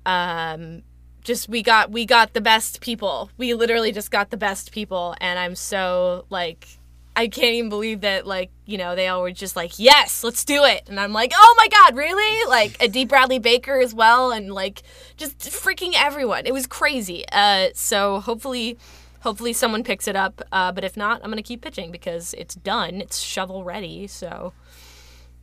Um, 0.04 0.82
just 1.22 1.48
we 1.48 1.62
got 1.62 1.90
we 1.90 2.06
got 2.06 2.32
the 2.34 2.40
best 2.40 2.80
people. 2.80 3.30
We 3.36 3.52
literally 3.54 3.92
just 3.92 4.10
got 4.10 4.30
the 4.30 4.36
best 4.36 4.72
people, 4.72 5.14
and 5.20 5.38
I'm 5.38 5.56
so 5.56 6.24
like 6.30 6.68
I 7.16 7.28
can't 7.28 7.54
even 7.54 7.70
believe 7.70 8.02
that 8.02 8.26
like 8.26 8.50
you 8.66 8.76
know 8.76 8.94
they 8.94 9.08
all 9.08 9.22
were 9.22 9.32
just 9.32 9.56
like 9.56 9.78
yes 9.78 10.22
let's 10.22 10.44
do 10.44 10.64
it. 10.64 10.82
And 10.88 11.00
I'm 11.00 11.12
like 11.12 11.32
oh 11.34 11.54
my 11.58 11.68
god 11.68 11.96
really? 11.96 12.48
Like 12.48 12.76
a 12.80 12.88
Dee 12.88 13.06
Bradley 13.06 13.38
Baker 13.38 13.80
as 13.80 13.94
well 13.94 14.30
and 14.30 14.52
like 14.52 14.82
just 15.16 15.38
freaking 15.38 15.94
everyone. 15.96 16.46
It 16.46 16.52
was 16.52 16.66
crazy. 16.66 17.24
Uh 17.32 17.68
so 17.74 18.20
hopefully 18.20 18.78
hopefully 19.20 19.54
someone 19.54 19.82
picks 19.82 20.06
it 20.06 20.14
up. 20.14 20.42
Uh, 20.52 20.70
but 20.70 20.84
if 20.84 20.96
not 20.96 21.22
I'm 21.24 21.30
gonna 21.30 21.42
keep 21.42 21.62
pitching 21.62 21.90
because 21.90 22.34
it's 22.34 22.54
done. 22.54 23.00
It's 23.00 23.18
shovel 23.18 23.64
ready 23.64 24.06
so 24.06 24.52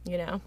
you 0.05 0.17
know 0.17 0.41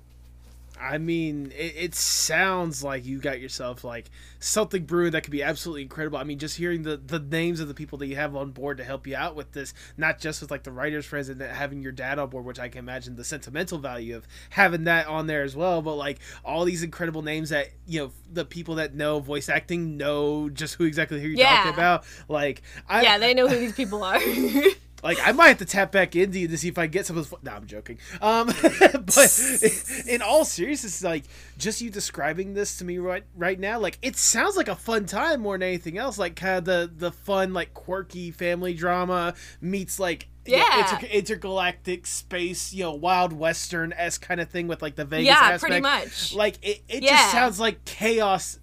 I 0.79 0.99
mean, 0.99 1.53
it, 1.57 1.75
it 1.77 1.95
sounds 1.95 2.85
like 2.85 3.07
you 3.07 3.19
got 3.19 3.41
yourself 3.41 3.83
like 3.83 4.11
something 4.41 4.85
brewing 4.85 5.13
that 5.13 5.23
could 5.23 5.31
be 5.31 5.43
absolutely 5.43 5.81
incredible. 5.81 6.19
I 6.19 6.25
mean, 6.25 6.39
just 6.39 6.59
hearing 6.59 6.83
the 6.83 6.99
the 6.99 7.19
names 7.19 7.61
of 7.61 7.69
the 7.69 7.73
people 7.73 7.97
that 7.97 8.07
you 8.09 8.17
have 8.17 8.37
on 8.37 8.51
board 8.51 8.77
to 8.77 8.85
help 8.85 9.07
you 9.07 9.17
out 9.17 9.35
with 9.35 9.53
this, 9.53 9.73
not 9.97 10.19
just 10.19 10.43
with 10.43 10.51
like 10.51 10.65
the 10.65 10.71
writers' 10.71 11.07
friends 11.07 11.31
and 11.31 11.41
having 11.41 11.83
your 11.83 11.93
dad 11.93 12.19
on 12.19 12.29
board, 12.29 12.45
which 12.45 12.59
I 12.59 12.69
can 12.69 12.81
imagine 12.81 13.17
the 13.17 13.25
sentimental 13.25 13.79
value 13.79 14.17
of 14.17 14.27
having 14.51 14.85
that 14.85 15.07
on 15.07 15.27
there 15.27 15.43
as 15.45 15.57
well. 15.57 15.81
But 15.81 15.95
like 15.95 16.19
all 16.45 16.67
these 16.67 16.83
incredible 16.83 17.23
names 17.23 17.49
that 17.49 17.69
you 17.87 18.01
know, 18.01 18.13
the 18.31 18.45
people 18.45 18.75
that 18.75 18.95
know 18.95 19.19
voice 19.19 19.49
acting 19.49 19.97
know 19.97 20.51
just 20.51 20.75
who 20.75 20.85
exactly 20.85 21.23
who 21.23 21.29
you're 21.29 21.39
Yeah. 21.39 21.57
talking 21.57 21.73
about. 21.73 22.05
Like, 22.29 22.61
I, 22.87 23.01
yeah 23.03 23.17
they 23.17 23.33
know 23.33 23.49
who 23.49 23.57
these 23.59 23.73
people 23.73 24.05
are 24.05 24.21
like 25.03 25.19
I 25.25 25.33
might 25.33 25.49
have 25.49 25.59
to 25.59 25.65
tap 25.65 25.93
back 25.93 26.17
into 26.17 26.39
you 26.41 26.49
to 26.49 26.57
see 26.59 26.69
if 26.69 26.79
I 26.79 26.87
get 26.87 27.07
some 27.07 27.17
of 27.19 27.29
those. 27.31 27.43
No, 27.43 27.53
I'm 27.53 27.67
joking. 27.67 27.99
Um, 28.21 28.47
but 28.93 29.63
in 30.07 30.23
all 30.23 30.45
seriousness, 30.45 31.03
like 31.05 31.25
just 31.59 31.81
you 31.81 31.91
describing 31.91 32.55
this 32.55 32.79
to 32.79 32.85
me 32.85 32.99
right 32.99 33.25
right 33.37 33.59
now, 33.59 33.79
like 33.79 33.99
it 34.03 34.17
sounds 34.17 34.57
like 34.57 34.69
a 34.69 34.77
fun 34.77 35.07
time 35.07 35.41
more 35.43 35.55
than 35.59 35.69
anything 35.69 35.99
else. 35.99 36.19
Like 36.19 36.37
kind 36.37 36.59
of 36.59 36.65
the 36.65 36.91
the 36.97 37.13
fun, 37.13 37.53
like 37.53 37.75
quirky 37.75 38.31
family 38.31 38.75
drama 38.75 39.35
meets 39.61 39.99
like 40.01 40.29
Yeah. 40.47 40.93
inter- 40.95 41.07
intergalactic 41.07 42.07
space, 42.07 42.73
you 42.73 42.85
know, 42.85 42.95
wild 42.95 43.33
western 43.33 43.93
s 43.93 44.17
kind 44.19 44.41
of 44.41 44.49
thing 44.51 44.67
with 44.69 44.81
like 44.83 44.97
the 44.97 45.05
Vegas 45.05 45.27
yeah 45.27 45.35
aspect. 45.41 45.61
pretty 45.63 45.81
much 45.81 46.35
Like 46.35 46.57
it, 46.63 46.83
it 46.89 47.03
Yeah. 47.03 47.11
just 47.17 47.33
sounds 47.33 47.61
like 47.61 47.85
chaos 47.85 48.59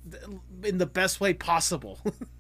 in 0.63 0.77
the 0.77 0.86
best 0.88 1.19
way 1.21 1.34
possible. 1.34 1.99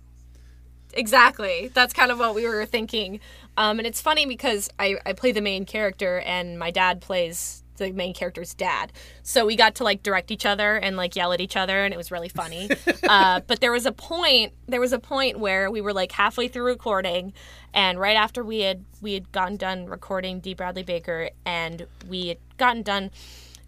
exactly. 0.93 1.71
That's 1.73 1.93
kind 1.93 2.11
of 2.11 2.19
what 2.19 2.35
we 2.35 2.47
were 2.47 2.65
thinking. 2.65 3.19
Um, 3.57 3.79
and 3.79 3.87
it's 3.87 4.01
funny 4.01 4.25
because 4.25 4.69
I, 4.79 4.97
I 5.05 5.13
play 5.13 5.31
the 5.31 5.41
main 5.41 5.65
character 5.65 6.19
and 6.19 6.57
my 6.57 6.71
dad 6.71 7.01
plays 7.01 7.63
the 7.77 7.91
main 7.91 8.13
character's 8.13 8.53
dad. 8.53 8.91
So 9.23 9.45
we 9.45 9.55
got 9.55 9.75
to 9.75 9.83
like 9.83 10.03
direct 10.03 10.31
each 10.31 10.45
other 10.45 10.75
and 10.75 10.95
like 10.95 11.15
yell 11.15 11.33
at 11.33 11.41
each 11.41 11.57
other 11.57 11.83
and 11.83 11.93
it 11.93 11.97
was 11.97 12.11
really 12.11 12.29
funny. 12.29 12.69
uh, 13.09 13.41
but 13.47 13.59
there 13.61 13.71
was 13.71 13.85
a 13.85 13.91
point 13.91 14.53
there 14.67 14.79
was 14.79 14.93
a 14.93 14.99
point 14.99 15.39
where 15.39 15.71
we 15.71 15.81
were 15.81 15.93
like 15.93 16.11
halfway 16.11 16.47
through 16.47 16.65
recording 16.65 17.33
and 17.73 17.99
right 17.99 18.15
after 18.15 18.43
we 18.43 18.59
had 18.59 18.83
we 19.01 19.13
had 19.13 19.31
gotten 19.31 19.57
done 19.57 19.85
recording 19.87 20.39
Dee 20.39 20.53
Bradley 20.53 20.83
Baker 20.83 21.29
and 21.45 21.85
we 22.07 22.27
had 22.27 22.37
gotten 22.57 22.83
done 22.83 23.11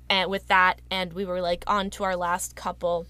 and 0.09 0.29
with 0.29 0.47
that 0.47 0.81
and 0.91 1.13
we 1.13 1.25
were 1.25 1.41
like 1.41 1.63
on 1.67 1.89
to 1.91 2.03
our 2.03 2.15
last 2.15 2.55
couple 2.55 3.07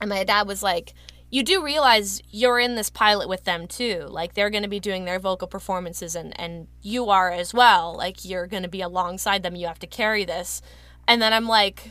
and 0.00 0.10
my 0.10 0.24
dad 0.24 0.46
was 0.46 0.62
like 0.62 0.92
you 1.30 1.42
do 1.42 1.62
realize 1.62 2.22
you're 2.30 2.58
in 2.58 2.74
this 2.74 2.90
pilot 2.90 3.28
with 3.28 3.44
them 3.44 3.66
too. 3.66 4.06
Like 4.08 4.34
they're 4.34 4.50
going 4.50 4.62
to 4.62 4.68
be 4.68 4.80
doing 4.80 5.04
their 5.04 5.18
vocal 5.18 5.48
performances 5.48 6.14
and 6.14 6.38
and 6.40 6.68
you 6.82 7.10
are 7.10 7.30
as 7.30 7.52
well. 7.52 7.94
Like 7.96 8.24
you're 8.24 8.46
going 8.46 8.62
to 8.62 8.68
be 8.68 8.80
alongside 8.80 9.42
them. 9.42 9.54
You 9.54 9.66
have 9.66 9.78
to 9.80 9.86
carry 9.86 10.24
this. 10.24 10.62
And 11.06 11.20
then 11.20 11.32
I'm 11.32 11.46
like 11.46 11.90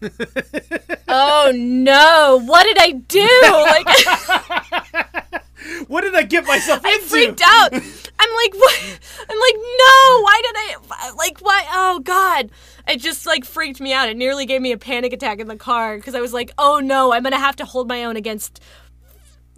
Oh 1.08 1.52
no, 1.54 2.40
what 2.44 2.64
did 2.64 2.78
I 2.78 2.92
do? 2.92 3.28
Like 3.52 5.42
What 5.88 6.02
did 6.02 6.14
I 6.14 6.22
get 6.22 6.46
myself 6.46 6.84
into? 6.84 6.88
I 6.88 6.98
freaked 7.00 7.42
out. 7.44 7.72
I'm 7.72 7.80
like, 7.80 8.54
what? 8.54 8.98
I'm 9.28 9.38
like, 9.38 9.54
no. 9.54 10.20
Why 10.22 10.42
did 10.44 10.56
I? 10.56 11.12
Like, 11.16 11.40
why? 11.40 11.64
Oh 11.70 12.00
God! 12.00 12.50
It 12.86 13.00
just 13.00 13.26
like 13.26 13.44
freaked 13.44 13.80
me 13.80 13.92
out. 13.92 14.08
It 14.08 14.16
nearly 14.16 14.46
gave 14.46 14.62
me 14.62 14.72
a 14.72 14.78
panic 14.78 15.12
attack 15.12 15.40
in 15.40 15.48
the 15.48 15.56
car 15.56 15.96
because 15.96 16.14
I 16.14 16.20
was 16.20 16.32
like, 16.32 16.52
oh 16.58 16.80
no, 16.80 17.12
I'm 17.12 17.22
gonna 17.22 17.38
have 17.38 17.56
to 17.56 17.64
hold 17.64 17.88
my 17.88 18.04
own 18.04 18.16
against 18.16 18.60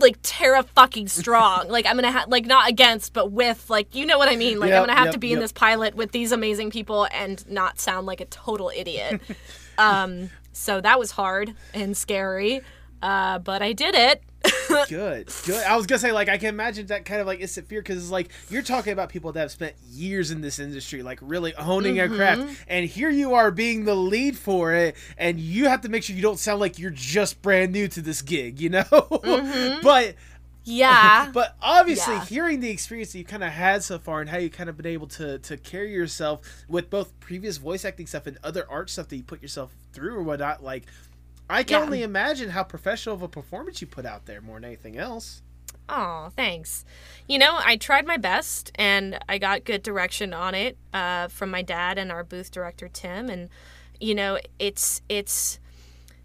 like 0.00 0.16
Tara 0.22 0.62
fucking 0.62 1.08
strong. 1.08 1.68
like 1.68 1.86
I'm 1.86 1.96
gonna 1.96 2.10
have 2.10 2.28
like 2.28 2.46
not 2.46 2.68
against, 2.68 3.12
but 3.12 3.30
with 3.30 3.68
like 3.68 3.94
you 3.94 4.06
know 4.06 4.18
what 4.18 4.28
I 4.28 4.36
mean. 4.36 4.58
Like 4.58 4.70
Yep, 4.70 4.80
I'm 4.80 4.86
gonna 4.86 4.98
have 4.98 5.06
yep, 5.06 5.14
to 5.14 5.18
be 5.18 5.32
in 5.32 5.38
this 5.38 5.52
pilot 5.52 5.94
with 5.94 6.12
these 6.12 6.32
amazing 6.32 6.70
people 6.70 7.06
and 7.12 7.48
not 7.48 7.78
sound 7.78 8.06
like 8.06 8.20
a 8.20 8.26
total 8.26 8.72
idiot. 8.74 9.20
um, 9.78 10.30
so 10.52 10.80
that 10.80 10.98
was 10.98 11.12
hard 11.12 11.54
and 11.74 11.96
scary. 11.96 12.62
Uh, 13.02 13.38
but 13.38 13.62
I 13.62 13.72
did 13.72 13.94
it. 13.94 14.22
good 14.88 15.28
good 15.44 15.64
i 15.64 15.76
was 15.76 15.86
gonna 15.86 15.98
say 15.98 16.12
like 16.12 16.28
i 16.28 16.38
can 16.38 16.48
imagine 16.48 16.86
that 16.86 17.04
kind 17.04 17.20
of 17.20 17.26
like 17.26 17.40
instant 17.40 17.66
fear 17.68 17.80
because 17.80 17.96
it's 17.96 18.10
like 18.10 18.30
you're 18.50 18.62
talking 18.62 18.92
about 18.92 19.08
people 19.08 19.32
that 19.32 19.40
have 19.40 19.50
spent 19.50 19.74
years 19.90 20.30
in 20.30 20.40
this 20.40 20.58
industry 20.58 21.02
like 21.02 21.18
really 21.22 21.52
honing 21.52 21.96
Mm-hmm. 21.96 22.12
a 22.12 22.16
craft 22.16 22.64
and 22.68 22.86
here 22.86 23.10
you 23.10 23.34
are 23.34 23.50
being 23.50 23.84
the 23.84 23.94
lead 23.94 24.36
for 24.38 24.72
it 24.74 24.94
and 25.18 25.40
you 25.40 25.68
have 25.68 25.80
to 25.82 25.88
make 25.88 26.02
sure 26.02 26.14
you 26.16 26.22
don't 26.22 26.38
sound 26.38 26.60
like 26.60 26.78
you're 26.78 26.90
just 26.90 27.42
brand 27.42 27.72
new 27.72 27.88
to 27.88 28.00
this 28.00 28.22
gig 28.22 28.60
you 28.60 28.70
know 28.70 28.84
but 29.82 30.14
yeah. 30.62 31.30
but 31.34 31.56
obviously 31.62 32.14
Yeah. 32.14 32.24
hearing 32.26 32.60
the 32.60 32.70
experience 32.70 33.12
that 33.12 33.18
you 33.18 33.24
kind 33.24 33.42
of 33.42 33.50
had 33.50 33.82
so 33.82 33.98
far 33.98 34.20
and 34.20 34.28
how 34.28 34.36
you 34.36 34.50
kind 34.50 34.68
of 34.68 34.76
been 34.76 34.86
able 34.86 35.06
to 35.08 35.38
to 35.38 35.56
carry 35.56 35.90
yourself 35.92 36.42
with 36.68 36.90
both 36.90 37.18
previous 37.18 37.56
voice 37.56 37.84
acting 37.84 38.06
stuff 38.06 38.26
and 38.26 38.38
other 38.44 38.66
art 38.70 38.90
stuff 38.90 39.08
that 39.08 39.16
you 39.16 39.22
put 39.22 39.40
yourself 39.42 39.74
through 39.92 40.14
or 40.16 40.22
whatnot 40.22 40.62
like 40.62 40.84
i 41.50 41.62
can 41.62 41.78
Yeah. 41.78 41.84
only 41.84 42.02
imagine 42.02 42.50
how 42.50 42.62
professional 42.62 43.14
of 43.14 43.22
a 43.22 43.28
performance 43.28 43.80
you 43.80 43.86
put 43.86 44.06
out 44.06 44.26
there 44.26 44.40
more 44.40 44.56
than 44.56 44.64
anything 44.66 44.96
else 44.96 45.42
Oh, 45.92 46.30
thanks. 46.36 46.84
You 47.26 47.36
know, 47.40 47.58
I 47.58 47.74
tried 47.76 48.06
my 48.06 48.16
best 48.16 48.70
and 48.76 49.18
I 49.28 49.38
got 49.38 49.64
good 49.64 49.82
direction 49.82 50.32
on 50.32 50.54
it 50.54 50.78
uh, 50.94 51.26
from 51.26 51.50
my 51.50 51.62
dad 51.62 51.98
and 51.98 52.12
our 52.12 52.22
booth 52.22 52.52
director 52.52 52.86
Tim. 52.86 53.28
And 53.28 53.48
you 53.98 54.14
know, 54.14 54.38
it's 54.60 55.02
it's 55.08 55.58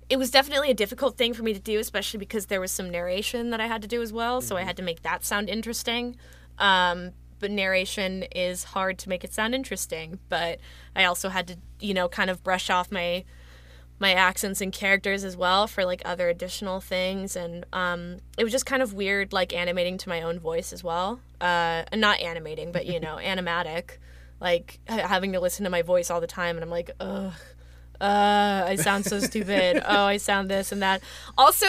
it 0.07 0.17
was 0.17 0.29
definitely 0.29 0.69
a 0.69 0.75
difficult 0.75 1.17
thing 1.17 1.33
for 1.33 1.41
me 1.41 1.51
to 1.51 1.59
do, 1.59 1.79
especially 1.79 2.19
because 2.19 2.45
there 2.45 2.61
was 2.61 2.71
some 2.71 2.91
narration 2.91 3.49
that 3.49 3.59
I 3.59 3.65
had 3.65 3.81
to 3.81 3.87
do 3.87 4.03
as 4.03 4.13
well. 4.13 4.39
So 4.39 4.55
I 4.55 4.61
had 4.61 4.77
to 4.77 4.83
make 4.83 5.01
that 5.01 5.25
sound 5.25 5.49
interesting. 5.49 6.15
Um, 6.59 7.13
but 7.39 7.49
narration 7.49 8.21
is 8.35 8.65
hard 8.65 8.99
to 8.99 9.09
make 9.09 9.23
it 9.23 9.33
sound 9.33 9.55
interesting. 9.55 10.19
But 10.29 10.59
I 10.95 11.05
also 11.05 11.29
had 11.29 11.47
to, 11.47 11.57
you 11.79 11.95
know, 11.95 12.07
kind 12.07 12.29
of 12.29 12.43
brush 12.43 12.69
off 12.69 12.91
my 12.91 13.23
my 13.99 14.13
accents 14.13 14.59
and 14.59 14.73
characters 14.73 15.23
as 15.23 15.37
well 15.37 15.67
for 15.67 15.85
like 15.85 16.01
other 16.05 16.27
additional 16.29 16.81
things. 16.81 17.35
And 17.35 17.65
um 17.71 18.17
it 18.37 18.43
was 18.43 18.51
just 18.51 18.65
kind 18.65 18.81
of 18.81 18.93
weird 18.93 19.31
like 19.33 19.53
animating 19.53 19.97
to 19.99 20.09
my 20.09 20.21
own 20.21 20.39
voice 20.39 20.73
as 20.73 20.83
well. 20.83 21.19
Uh 21.39 21.83
not 21.93 22.19
animating 22.19 22.71
but 22.71 22.85
you 22.85 22.99
know 23.05 23.17
animatic. 23.17 23.97
Like 24.41 24.79
ha- 24.89 25.07
having 25.07 25.31
to 25.33 25.39
listen 25.39 25.63
to 25.63 25.69
my 25.69 25.81
voice 25.81 26.09
all 26.09 26.19
the 26.21 26.27
time. 26.27 26.57
And 26.57 26.63
i'm 26.63 26.69
like 26.69 26.91
ugh 26.99 27.33
uh 28.01 28.63
i 28.67 28.75
sound 28.75 29.05
so 29.05 29.19
stupid. 29.19 29.81
Oh 29.87 30.05
i 30.05 30.17
sound 30.17 30.49
this 30.49 30.71
and 30.71 30.81
that. 30.81 31.01
Also 31.37 31.65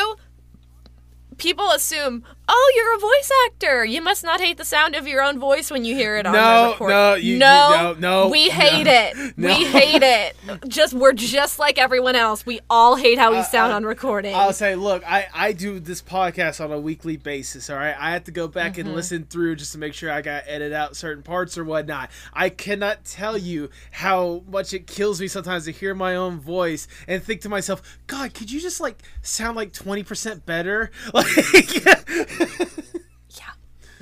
people 1.39 1.71
assume 1.71 2.25
oh 2.49 2.73
you're 2.77 2.95
a 2.95 2.99
voice 2.99 3.31
actor 3.47 3.85
you 3.85 4.01
must 4.01 4.23
not 4.23 4.41
hate 4.41 4.57
the 4.57 4.65
sound 4.65 4.95
of 4.95 5.07
your 5.07 5.23
own 5.23 5.39
voice 5.39 5.71
when 5.71 5.85
you 5.85 5.95
hear 5.95 6.17
it 6.17 6.27
on 6.27 6.33
No, 6.33 6.65
the 6.65 6.71
record 6.73 6.89
no, 6.91 7.15
you- 7.15 7.33
you- 7.35 7.39
no, 7.39 7.95
no, 7.99 8.25
no, 8.25 8.29
we 8.31 8.49
no, 8.49 8.55
hate 8.55 8.87
it 8.87 9.37
no. 9.39 9.49
we 9.49 9.65
hate 9.65 10.03
it 10.03 10.37
just 10.69 10.95
we're 10.95 11.13
just 11.13 11.59
like 11.59 11.79
everyone 11.79 12.15
else 12.17 12.47
we 12.47 12.61
all 12.71 12.97
hate 12.97 13.19
how 13.19 13.33
we 13.33 13.43
sound 13.43 13.73
on 13.73 13.85
recording 13.85 14.35
I'll 14.35 14.53
say, 14.53 14.75
look, 14.77 15.03
I, 15.07 15.27
I 15.35 15.53
do 15.53 15.81
this 15.81 16.01
podcast 16.03 16.63
on 16.65 16.71
a 16.73 16.79
weekly 16.79 17.17
basis, 17.17 17.69
all 17.71 17.77
right? 17.77 17.95
I 17.99 18.11
have 18.13 18.25
to 18.25 18.31
go 18.31 18.47
back 18.49 18.73
Mm-hmm. 18.73 18.81
and 18.89 18.95
listen 18.95 19.25
through 19.25 19.57
just 19.57 19.73
to 19.73 19.79
make 19.79 19.95
sure 19.95 20.11
I 20.11 20.23
got 20.23 20.45
edit 20.47 20.73
out 20.73 20.97
certain 20.97 21.23
parts 21.23 21.57
or 21.59 21.65
whatnot. 21.65 22.11
I 22.33 22.49
cannot 22.51 23.05
tell 23.05 23.37
you 23.39 23.71
how 23.91 24.43
much 24.49 24.73
it 24.75 24.87
kills 24.87 25.21
me 25.21 25.29
sometimes 25.29 25.65
to 25.67 25.73
hear 25.73 25.95
my 25.95 26.15
own 26.17 26.39
voice 26.41 26.87
and 27.09 27.23
think 27.23 27.41
to 27.43 27.49
myself, 27.49 27.99
God, 28.07 28.35
could 28.35 28.51
you 28.51 28.61
just 28.61 28.81
like 28.81 29.03
sound 29.23 29.57
like 29.57 29.73
20% 29.73 30.45
better? 30.45 30.91
Like, 31.15 32.36
yeah 33.31 33.53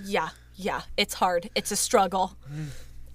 yeah 0.05 0.29
yeah 0.57 0.83
it's 0.97 1.15
hard 1.15 1.51
it's 1.55 1.71
a 1.73 1.77
struggle 1.77 2.37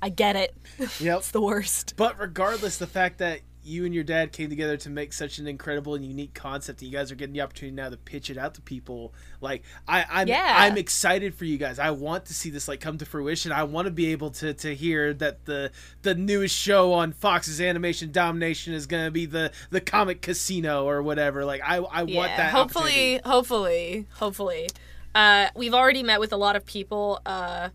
i 0.02 0.10
get 0.10 0.36
it 0.36 0.56
yep. 1.00 1.20
it's 1.20 1.32
the 1.32 1.42
worst 1.42 1.94
But 1.98 2.20
regardless, 2.20 2.78
the 2.78 2.88
fact 2.88 3.18
that 3.20 3.42
you 3.62 3.86
and 3.86 3.94
your 3.94 4.06
dad 4.06 4.32
came 4.32 4.50
together 4.50 4.78
to 4.78 4.90
make 4.90 5.12
such 5.14 5.38
an 5.38 5.46
incredible 5.46 5.94
and 5.94 6.04
unique 6.04 6.34
concept, 6.34 6.82
and 6.82 6.90
you 6.90 6.98
guys 6.98 7.12
are 7.12 7.16
getting 7.16 7.34
the 7.34 7.42
opportunity 7.42 7.76
now 7.76 7.90
to 7.90 7.98
pitch 7.98 8.30
it 8.30 8.38
out 8.38 8.56
to 8.56 8.62
people. 8.62 9.14
Like 9.42 9.64
I, 9.88 10.06
I'm, 10.10 10.28
Yeah. 10.28 10.56
I'm 10.58 10.78
excited 10.78 11.36
for 11.36 11.46
you 11.46 11.58
guys. 11.58 11.78
I 11.78 11.92
want 11.92 12.26
to 12.28 12.34
see 12.34 12.50
this 12.50 12.68
like 12.68 12.80
come 12.80 12.98
to 12.98 13.06
fruition. 13.06 13.52
I 13.52 13.64
want 13.64 13.86
to 13.86 13.92
be 13.92 14.08
able 14.08 14.32
to 14.32 14.54
to 14.54 14.74
hear 14.74 15.14
that 15.16 15.46
the 15.46 15.72
the 16.02 16.16
newest 16.16 16.56
show 16.56 16.94
on 16.94 17.12
Fox's 17.12 17.60
Animation 17.62 18.12
Domination 18.12 18.74
is 18.74 18.88
going 18.88 19.06
to 19.06 19.12
be 19.12 19.26
the 19.26 19.52
the 19.70 19.82
Comic 19.82 20.22
Casino 20.22 20.86
or 20.86 21.04
whatever. 21.04 21.44
Like 21.46 21.62
I, 21.64 21.76
I 21.78 22.04
want 22.04 22.32
that. 22.38 22.52
hopefully 22.52 23.20
hopefully 23.26 24.08
hopefully 24.16 24.70
uh, 25.16 25.48
we've 25.56 25.74
already 25.74 26.04
met 26.04 26.20
with 26.20 26.32
a 26.34 26.38
lot 26.38 26.56
of 26.56 26.66
people 26.66 27.20
uh, 27.26 27.70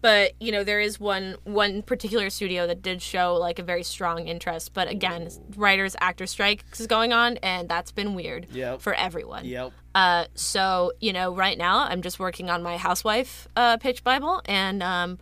but 0.00 0.32
you 0.38 0.52
know 0.52 0.62
there 0.64 0.80
is 0.80 1.00
one 1.00 1.36
one 1.44 1.82
particular 1.82 2.28
studio 2.30 2.66
that 2.66 2.82
did 2.82 3.00
show 3.00 3.34
like 3.36 3.58
a 3.58 3.62
very 3.62 3.82
strong 3.82 4.28
interest 4.28 4.74
but 4.74 4.86
again 4.88 5.28
writers 5.56 5.96
actor 6.00 6.26
strike 6.26 6.64
is 6.78 6.86
going 6.86 7.12
on 7.12 7.38
and 7.38 7.68
that's 7.68 7.90
been 7.90 8.14
weird 8.14 8.46
Yep. 8.52 8.80
for 8.82 8.92
everyone 8.94 9.44
Yep. 9.46 9.72
uh, 9.94 10.26
so 10.34 10.92
you 11.00 11.12
know 11.12 11.34
right 11.34 11.56
now 11.56 11.80
i'm 11.88 12.02
just 12.02 12.18
working 12.18 12.50
on 12.50 12.62
my 12.62 12.76
housewife 12.76 13.48
uh, 13.56 13.76
pitch 13.78 14.04
bible 14.04 14.42
and 14.44 14.82
um, 14.82 15.18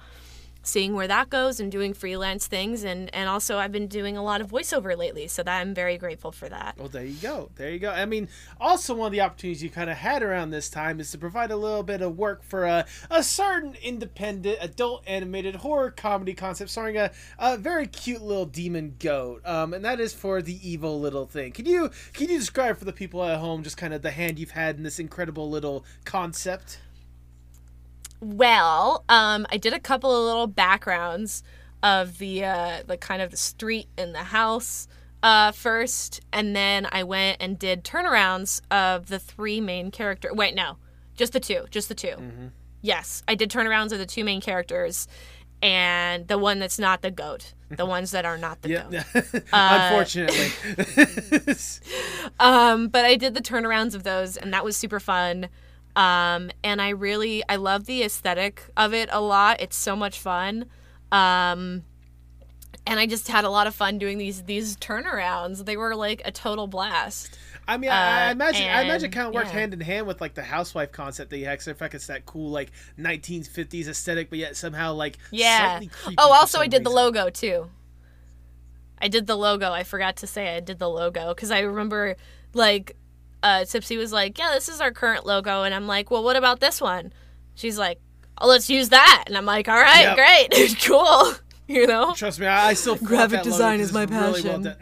seeing 0.62 0.94
where 0.94 1.08
that 1.08 1.30
goes 1.30 1.60
and 1.60 1.70
doing 1.72 1.92
freelance 1.94 2.46
things 2.46 2.84
and 2.84 3.12
and 3.14 3.28
also 3.28 3.58
i've 3.58 3.72
been 3.72 3.86
doing 3.86 4.16
a 4.16 4.22
lot 4.22 4.40
of 4.40 4.48
voiceover 4.48 4.96
lately 4.96 5.26
so 5.26 5.42
that 5.42 5.60
i'm 5.60 5.74
very 5.74 5.98
grateful 5.98 6.32
for 6.32 6.48
that 6.48 6.76
Well, 6.78 6.88
there 6.88 7.04
you 7.04 7.16
go. 7.20 7.50
There 7.56 7.70
you 7.70 7.78
go. 7.78 7.90
I 7.90 8.04
mean, 8.06 8.28
also 8.60 8.94
one 8.94 9.06
of 9.06 9.12
the 9.12 9.20
opportunities 9.20 9.62
you 9.62 9.70
kind 9.70 9.90
of 9.90 9.96
had 9.96 10.22
around 10.22 10.50
this 10.50 10.68
time 10.68 11.00
is 11.00 11.10
to 11.12 11.18
provide 11.18 11.50
a 11.50 11.56
little 11.56 11.82
bit 11.82 12.02
of 12.02 12.16
work 12.16 12.42
for 12.42 12.64
a, 12.64 12.86
a 13.10 13.22
certain 13.22 13.76
independent 13.82 14.58
adult 14.60 15.02
animated 15.06 15.56
horror 15.56 15.90
comedy 15.90 16.34
concept 16.34 16.70
starring 16.70 16.96
a, 16.96 17.10
a 17.38 17.56
very 17.56 17.86
cute 17.86 18.22
little 18.22 18.46
demon 18.46 18.96
goat. 18.98 19.42
Um, 19.44 19.74
and 19.74 19.84
that 19.84 20.00
is 20.00 20.12
for 20.12 20.42
the 20.42 20.58
evil 20.68 21.00
little 21.00 21.26
thing. 21.26 21.52
Can 21.52 21.66
you 21.66 21.90
can 22.12 22.28
you 22.28 22.38
describe 22.38 22.78
for 22.78 22.84
the 22.84 22.92
people 22.92 23.22
at 23.24 23.38
home 23.38 23.62
just 23.62 23.76
kind 23.76 23.94
of 23.94 24.02
the 24.02 24.10
hand 24.10 24.38
you've 24.38 24.52
had 24.52 24.76
in 24.76 24.82
this 24.82 24.98
incredible 24.98 25.48
little 25.50 25.84
concept? 26.04 26.78
Well, 28.22 29.04
um, 29.08 29.48
I 29.50 29.56
did 29.56 29.72
a 29.72 29.80
couple 29.80 30.16
of 30.16 30.24
little 30.24 30.46
backgrounds 30.46 31.42
of 31.82 32.18
the 32.18 32.44
uh, 32.44 32.82
the 32.86 32.96
kind 32.96 33.20
of 33.20 33.32
the 33.32 33.36
street 33.36 33.88
and 33.98 34.14
the 34.14 34.18
house 34.22 34.86
uh, 35.24 35.50
first, 35.50 36.20
and 36.32 36.54
then 36.54 36.86
I 36.92 37.02
went 37.02 37.38
and 37.40 37.58
did 37.58 37.82
turnarounds 37.82 38.60
of 38.70 39.06
the 39.06 39.18
three 39.18 39.60
main 39.60 39.90
character. 39.90 40.32
Wait, 40.32 40.54
no, 40.54 40.76
just 41.16 41.32
the 41.32 41.40
two, 41.40 41.64
just 41.70 41.88
the 41.88 41.96
2 41.96 42.50
Yes, 42.80 43.24
I 43.26 43.34
did 43.34 43.50
turnarounds 43.50 43.90
of 43.90 43.98
the 43.98 44.06
two 44.06 44.22
main 44.22 44.40
characters, 44.40 45.08
and 45.60 46.28
the 46.28 46.38
one 46.38 46.60
that's 46.60 46.78
not 46.78 47.02
the 47.02 47.10
goat, 47.10 47.54
the 47.70 47.86
ones 47.86 48.12
that 48.12 48.24
are 48.24 48.38
not 48.38 48.62
the 48.62 48.68
Yeah. 48.68 49.02
goat. 49.12 49.42
Unfortunately. 49.52 50.52
Um, 52.38 52.88
but 52.88 53.04
I 53.04 53.16
did 53.16 53.34
the 53.34 53.40
turnarounds 53.40 53.94
of 53.94 54.04
those, 54.04 54.36
and 54.36 54.52
that 54.52 54.64
was 54.64 54.76
super 54.76 55.00
fun. 55.00 55.48
Um, 55.94 56.50
and 56.64 56.80
I 56.80 56.90
really 56.90 57.42
I 57.48 57.56
love 57.56 57.86
the 57.86 58.02
aesthetic 58.02 58.70
of 58.76 58.94
it 58.94 59.08
a 59.12 59.20
lot. 59.20 59.60
It's 59.60 59.76
so 59.76 59.94
much 59.96 60.18
fun. 60.20 60.66
Um, 61.10 61.84
and 62.86 62.98
I 62.98 63.06
just 63.06 63.28
had 63.28 63.44
a 63.44 63.50
lot 63.50 63.66
of 63.66 63.74
fun 63.74 63.98
doing 63.98 64.18
these 64.18 64.42
these 64.44 64.76
turnarounds. 64.76 65.64
They 65.64 65.76
were 65.76 65.94
like 65.94 66.22
a 66.24 66.32
total 66.32 66.66
blast. 66.66 67.38
I 67.66 67.76
mean, 67.76 67.90
I, 67.90 68.28
I 68.28 68.30
Uh, 68.30 68.32
imagine 68.32 68.68
I 68.68 68.80
imagine 68.82 69.06
it 69.10 69.12
kind 69.12 69.28
of 69.28 69.34
worked 69.34 69.50
yeah. 69.50 69.52
hand 69.52 69.72
in 69.72 69.80
hand 69.80 70.06
with 70.06 70.20
like 70.20 70.34
the 70.34 70.42
housewife 70.42 70.90
concept 70.92 71.30
that 71.30 71.38
you 71.38 71.44
had. 71.46 71.58
Cause 71.58 71.68
I 71.68 71.74
feel 71.74 71.88
it's 71.92 72.06
that 72.08 72.26
cool 72.26 72.50
like 72.50 72.72
1950s 72.96 73.88
aesthetic, 73.88 74.30
but 74.30 74.38
yet 74.38 74.56
somehow 74.56 74.94
like 74.94 75.18
Yeah. 75.30 75.80
Oh, 76.18 76.32
also 76.32 76.60
I 76.60 76.66
did 76.68 76.84
the 76.84 76.90
logo 76.90 77.30
too. 77.30 77.70
I 79.00 79.08
did 79.08 79.26
the 79.26 79.36
logo. 79.36 79.72
I 79.72 79.82
forgot 79.84 80.16
to 80.18 80.26
say 80.26 80.56
I 80.56 80.60
did 80.60 80.78
the 80.78 80.88
logo 80.88 81.34
because 81.34 81.50
I 81.50 81.60
remember 81.60 82.16
like 82.54 82.96
uh, 83.42 83.64
Tipsy 83.64 83.96
was 83.96 84.12
like, 84.12 84.38
"Yeah, 84.38 84.50
this 84.52 84.68
is 84.68 84.80
our 84.80 84.92
current 84.92 85.26
logo," 85.26 85.62
and 85.62 85.74
I'm 85.74 85.86
like, 85.86 86.10
"Well, 86.10 86.22
what 86.22 86.36
about 86.36 86.60
this 86.60 86.80
one?" 86.80 87.12
She's 87.54 87.78
like, 87.78 88.00
"Oh, 88.38 88.48
let's 88.48 88.70
use 88.70 88.90
that," 88.90 89.24
and 89.26 89.36
I'm 89.36 89.46
like, 89.46 89.68
"All 89.68 89.80
right, 89.80 90.16
Yep. 90.16 90.16
great, 90.16 90.76
cool." 90.84 91.32
You 91.68 91.86
know? 91.86 92.12
Trust 92.12 92.38
me, 92.40 92.46
I, 92.46 92.70
I 92.70 92.74
still 92.74 92.96
Graphic 92.96 93.44
that 93.44 93.50
logo 93.50 93.70
is 93.78 93.92
my 93.94 94.02
it's 94.02 94.12
really 94.12 94.42
well 94.42 94.62
passion. 94.62 94.76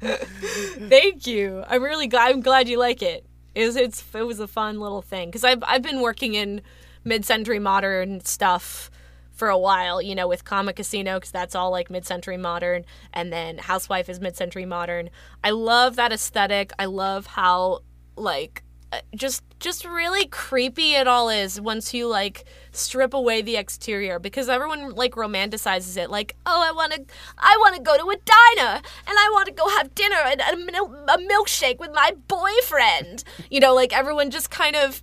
Thank 0.88 1.26
you. 1.26 1.64
I'm 1.66 1.82
really 1.82 2.06
glad. 2.06 2.30
I'm 2.30 2.40
glad 2.40 2.68
you 2.68 2.78
like 2.78 3.02
it. 3.02 3.26
It 3.54 3.66
was, 3.66 3.74
it's, 3.74 4.04
it 4.14 4.22
was 4.22 4.38
a 4.38 4.46
fun 4.46 4.78
little 4.80 5.02
thing 5.02 5.28
because 5.28 5.42
I've, 5.44 5.64
I've 5.66 5.82
been 5.82 6.02
working 6.02 6.34
in 6.34 6.60
mid-century 7.04 7.58
modern 7.58 8.20
stuff 8.24 8.90
for 9.36 9.48
a 9.48 9.58
while, 9.58 10.02
you 10.02 10.14
know, 10.14 10.26
with 10.26 10.44
Comic 10.44 10.76
Casino 10.76 11.16
because 11.16 11.30
that's 11.30 11.54
all 11.54 11.70
like 11.70 11.90
mid-century 11.90 12.38
modern, 12.38 12.84
and 13.12 13.32
then 13.32 13.58
Housewife 13.58 14.08
is 14.08 14.20
mid-century 14.20 14.66
modern. 14.66 15.10
I 15.44 15.50
love 15.50 15.96
that 15.96 16.12
aesthetic. 16.12 16.72
I 16.78 16.86
love 16.86 17.26
how 17.26 17.80
like 18.16 18.64
uh, 18.92 19.00
just 19.14 19.42
just 19.58 19.84
really 19.84 20.26
creepy 20.26 20.94
it 20.94 21.08
all 21.08 21.28
is 21.28 21.60
once 21.60 21.92
you 21.92 22.06
like 22.06 22.44
strip 22.70 23.14
away 23.14 23.42
the 23.42 23.56
exterior 23.56 24.18
because 24.18 24.48
everyone 24.48 24.90
like 24.94 25.12
romanticizes 25.16 25.96
it 25.96 26.08
like 26.08 26.36
oh 26.46 26.62
i 26.64 26.70
want 26.70 26.92
to 26.92 27.04
i 27.36 27.56
want 27.60 27.74
to 27.74 27.82
go 27.82 27.96
to 27.96 28.04
a 28.10 28.14
diner 28.14 28.76
and 28.76 29.18
i 29.18 29.28
want 29.32 29.46
to 29.46 29.52
go 29.52 29.68
have 29.70 29.92
dinner 29.94 30.16
and 30.24 30.40
a, 30.40 30.56
mil- 30.56 31.04
a 31.08 31.18
milkshake 31.18 31.80
with 31.80 31.90
my 31.92 32.12
boyfriend 32.28 33.24
you 33.50 33.58
know 33.58 33.74
like 33.74 33.92
everyone 33.92 34.30
just 34.30 34.50
kind 34.50 34.76
of 34.76 35.02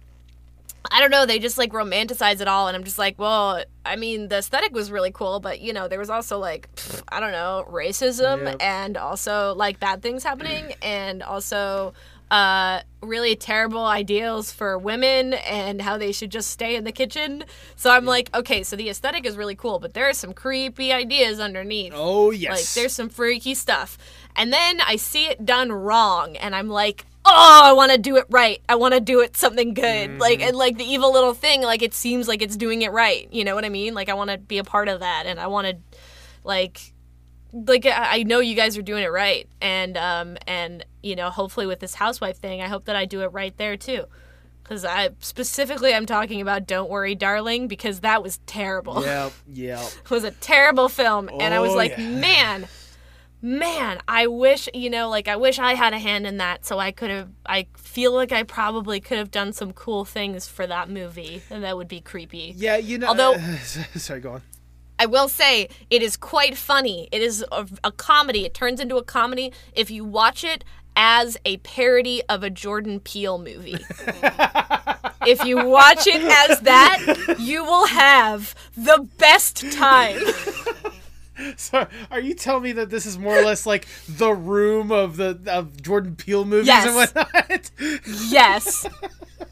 I 0.91 0.99
don't 0.99 1.11
know, 1.11 1.25
they 1.25 1.39
just 1.39 1.57
like 1.57 1.71
romanticize 1.71 2.41
it 2.41 2.47
all 2.47 2.67
and 2.67 2.75
I'm 2.75 2.83
just 2.83 2.97
like, 2.99 3.17
well, 3.17 3.63
I 3.85 3.95
mean, 3.95 4.27
the 4.27 4.37
aesthetic 4.37 4.73
was 4.73 4.91
really 4.91 5.11
cool, 5.11 5.39
but 5.39 5.61
you 5.61 5.73
know, 5.73 5.87
there 5.87 5.99
was 5.99 6.09
also 6.09 6.37
like 6.39 6.73
pff, 6.75 7.01
I 7.09 7.19
don't 7.19 7.31
know, 7.31 7.65
racism 7.69 8.43
Yep. 8.45 8.57
and 8.59 8.97
also 8.97 9.53
like 9.55 9.79
bad 9.79 10.01
things 10.01 10.23
happening 10.23 10.73
and 10.81 11.23
also 11.23 11.93
uh 12.31 12.81
really 13.01 13.35
terrible 13.35 13.85
ideals 13.85 14.51
for 14.51 14.77
women 14.77 15.33
and 15.33 15.81
how 15.81 15.97
they 15.97 16.11
should 16.11 16.31
just 16.31 16.49
stay 16.49 16.75
in 16.75 16.83
the 16.83 16.91
kitchen. 16.91 17.43
So 17.75 17.91
I'm 17.91 18.05
like, 18.05 18.29
okay, 18.35 18.63
so 18.63 18.75
the 18.75 18.89
aesthetic 18.89 19.25
is 19.25 19.37
really 19.37 19.55
cool, 19.55 19.77
but 19.79 19.93
there 19.93 20.07
are 20.09 20.13
some 20.13 20.33
creepy 20.33 20.91
ideas 20.91 21.39
underneath. 21.39 21.93
Oh 21.95 22.31
yes, 22.31 22.51
Like 22.51 22.81
there's 22.81 22.93
some 22.93 23.09
freaky 23.09 23.53
stuff. 23.53 23.97
And 24.35 24.51
then 24.51 24.81
I 24.81 24.95
see 24.95 25.25
it 25.27 25.45
done 25.45 25.71
wrong 25.71 26.35
and 26.37 26.55
I'm 26.55 26.69
like, 26.69 27.05
"Oh, 27.25 27.61
I 27.63 27.73
want 27.73 27.91
to 27.91 27.97
do 27.97 28.17
it 28.17 28.25
right. 28.29 28.61
I 28.67 28.75
want 28.75 28.93
to 28.93 28.99
do 28.99 29.21
it 29.21 29.37
something 29.37 29.73
good." 29.73 30.19
Like 30.19 30.41
and 30.41 30.55
like 30.55 30.77
the 30.77 30.83
evil 30.83 31.11
little 31.13 31.33
thing, 31.33 31.61
like 31.61 31.81
it 31.81 31.93
seems 31.93 32.27
like 32.27 32.41
it's 32.41 32.55
doing 32.57 32.81
it 32.81 32.91
right. 32.91 33.27
You 33.31 33.43
know 33.43 33.55
what 33.55 33.65
I 33.65 33.69
mean? 33.69 33.93
Like 33.93 34.09
I 34.09 34.13
want 34.13 34.29
to 34.31 34.37
be 34.37 34.57
a 34.57 34.63
part 34.63 34.87
of 34.89 34.99
that 35.01 35.25
and 35.25 35.39
I 35.39 35.47
want 35.47 35.67
to 35.67 35.77
like 36.43 36.93
like 37.53 37.85
I 37.85 38.23
know 38.23 38.39
you 38.39 38.55
guys 38.55 38.77
are 38.77 38.81
doing 38.81 39.03
it 39.03 39.11
right. 39.11 39.47
And 39.61 39.95
um 39.97 40.37
and 40.47 40.85
you 41.01 41.15
know, 41.15 41.29
hopefully 41.29 41.65
with 41.67 41.79
this 41.79 41.95
housewife 41.95 42.37
thing, 42.37 42.61
I 42.61 42.67
hope 42.67 42.85
that 42.85 42.95
I 42.95 43.05
do 43.05 43.21
it 43.21 43.27
right 43.27 43.55
there 43.57 43.77
too. 43.77 44.05
Cuz 44.63 44.83
I 44.85 45.09
specifically 45.19 45.93
I'm 45.93 46.05
talking 46.05 46.41
about 46.41 46.65
Don't 46.65 46.89
Worry 46.89 47.15
Darling 47.15 47.67
because 47.67 47.99
that 47.99 48.23
was 48.23 48.39
terrible 48.45 49.03
Yep, 49.03 49.31
yep. 49.53 49.79
It 50.03 50.09
was 50.09 50.23
a 50.23 50.31
terrible 50.31 50.87
film 50.89 51.29
and 51.39 51.53
i 51.53 51.59
was 51.59 51.71
Oh, 51.73 51.75
like 51.75 51.91
yeah. 51.97 52.07
man 52.07 52.67
man 53.43 53.99
i 54.07 54.25
wish 54.25 54.69
you 54.73 54.89
know 54.89 55.09
like 55.09 55.27
i 55.27 55.35
wish 55.35 55.59
i 55.59 55.73
had 55.73 55.91
a 55.91 55.99
hand 55.99 56.25
in 56.25 56.37
that 56.37 56.65
so 56.65 56.79
i 56.79 56.91
could 56.93 57.09
have 57.09 57.27
i 57.45 57.67
feel 57.75 58.13
like 58.13 58.31
i 58.31 58.41
probably 58.41 59.01
could 59.01 59.17
have 59.17 59.29
done 59.31 59.51
some 59.51 59.73
cool 59.73 60.05
things 60.05 60.47
for 60.47 60.65
that 60.65 60.89
movie 60.89 61.41
and 61.49 61.61
that 61.61 61.75
would 61.75 61.89
be 61.89 61.99
creepy 61.99 62.53
Yeah, 62.55 62.77
you 62.77 62.97
know. 62.97 63.07
Although- 63.07 63.35
sorry, 63.95 64.21
go 64.21 64.31
on. 64.31 64.41
i 64.97 65.05
will 65.05 65.27
say 65.27 65.67
it 65.89 66.01
is 66.01 66.15
quite 66.15 66.55
funny 66.55 67.09
it 67.11 67.21
is 67.21 67.43
a, 67.51 67.67
a 67.83 67.91
comedy 67.91 68.45
it 68.45 68.53
turns 68.53 68.79
into 68.79 68.95
a 68.95 69.03
comedy 69.03 69.51
if 69.73 69.91
you 69.91 70.05
watch 70.05 70.45
it 70.45 70.63
as 70.95 71.35
a 71.43 71.57
parody 71.57 72.21
of 72.29 72.43
a 72.43 72.49
jordan 72.49 73.01
peele 73.01 73.37
movie 73.39 73.75
if 75.27 75.43
you 75.43 75.57
watch 75.67 76.07
it 76.07 76.21
as 76.49 76.61
that 76.61 77.35
you 77.39 77.61
will 77.65 77.87
have 77.87 78.55
the 78.77 79.05
best 79.17 79.69
time 79.73 80.21
So, 81.57 81.87
are 82.11 82.19
you 82.19 82.33
telling 82.35 82.63
me 82.63 82.71
that 82.73 82.89
this 82.89 83.05
is 83.05 83.17
more 83.17 83.37
or 83.37 83.43
less 83.43 83.65
like 83.65 83.87
the 84.07 84.31
room 84.33 84.91
of 84.91 85.17
the 85.17 85.39
of 85.47 85.81
Jordan 85.81 86.15
Peele 86.15 86.45
movies 86.45 86.67
Yes. 86.67 86.85
and 86.85 86.95
whatnot? 86.95 87.71
Yes. 88.29 88.85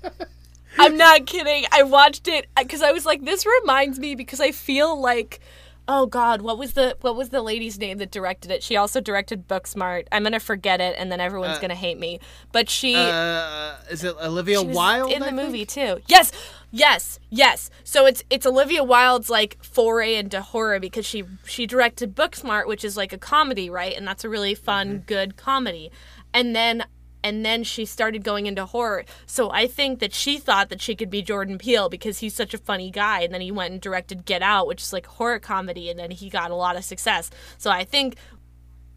I'm 0.80 0.98
not 0.98 1.26
kidding. 1.26 1.66
I 1.72 1.84
watched 1.84 2.28
it 2.28 2.48
uh, 2.56 2.64
because 2.64 2.82
I 2.82 2.92
was 2.92 3.06
like, 3.06 3.24
this 3.26 3.46
reminds 3.62 4.00
me 4.00 4.16
because 4.16 4.40
I 4.40 4.52
feel 4.52 5.00
like, 5.00 5.40
oh 5.94 6.06
God, 6.06 6.42
what 6.42 6.58
was 6.58 6.72
the 6.74 6.96
what 7.02 7.18
was 7.18 7.30
the 7.30 7.42
lady's 7.42 7.78
name 7.78 7.98
that 7.98 8.12
directed 8.12 8.50
it? 8.50 8.64
She 8.64 8.78
also 8.78 9.02
directed 9.02 9.46
Booksmart. 9.48 10.08
I'm 10.12 10.24
gonna 10.24 10.40
forget 10.40 10.80
it, 10.80 10.96
and 10.98 11.12
then 11.12 11.20
everyone's 11.20 11.60
gonna 11.60 11.76
hate 11.76 12.00
me. 12.00 12.20
But 12.54 12.70
she, 12.70 12.96
uh, 12.96 13.76
is 13.90 14.04
it 14.06 14.16
Olivia 14.24 14.62
Wilde 14.62 15.12
in 15.12 15.22
I 15.22 15.30
the 15.32 15.36
think? 15.36 15.48
movie 15.48 15.66
too. 15.66 16.00
Yes, 16.08 16.32
yes, 16.72 17.20
yes. 17.30 17.70
So 17.84 18.06
it's 18.06 18.24
it's 18.30 18.46
Olivia 18.46 18.84
Wilde's 18.86 19.30
like 19.30 19.58
foray 19.62 20.16
into 20.16 20.42
horror 20.42 20.80
because 20.80 21.06
she 21.06 21.26
she 21.46 21.66
directed 21.68 22.16
Booksmart, 22.16 22.68
which 22.68 22.86
is 22.86 22.96
like 22.96 23.12
a 23.12 23.18
comedy, 23.18 23.70
right? 23.70 23.94
And 23.96 24.08
that's 24.08 24.24
a 24.24 24.30
really 24.30 24.56
fun, 24.56 24.88
Mm-hmm. 24.90 25.06
good 25.08 25.36
comedy. 25.36 25.92
And 26.34 26.56
then 26.56 26.86
and 27.24 27.46
then 27.46 27.64
she 27.64 27.86
started 27.86 28.24
going 28.24 28.46
into 28.48 28.66
horror. 28.66 29.06
So 29.26 29.52
I 29.52 29.68
think 29.68 30.00
that 30.00 30.14
she 30.14 30.38
thought 30.38 30.70
that 30.70 30.82
she 30.82 30.96
could 30.96 31.10
be 31.10 31.22
Jordan 31.22 31.58
Peele 31.58 31.90
because 31.90 32.20
he's 32.20 32.34
such 32.34 32.54
a 32.54 32.58
funny 32.58 32.90
guy. 32.92 33.22
And 33.22 33.34
then 33.34 33.42
he 33.42 33.52
went 33.52 33.72
and 33.74 33.82
directed 33.82 34.26
Get 34.26 34.42
Out, 34.42 34.68
which 34.68 34.82
is 34.82 34.92
like 34.94 35.06
horror 35.06 35.40
comedy, 35.40 35.90
and 35.90 36.00
then 36.00 36.12
he 36.12 36.30
got 36.30 36.52
a 36.52 36.56
lot 36.56 36.76
of 36.76 36.84
success. 36.84 37.30
So 37.58 37.70
I 37.70 37.84
think 37.84 38.16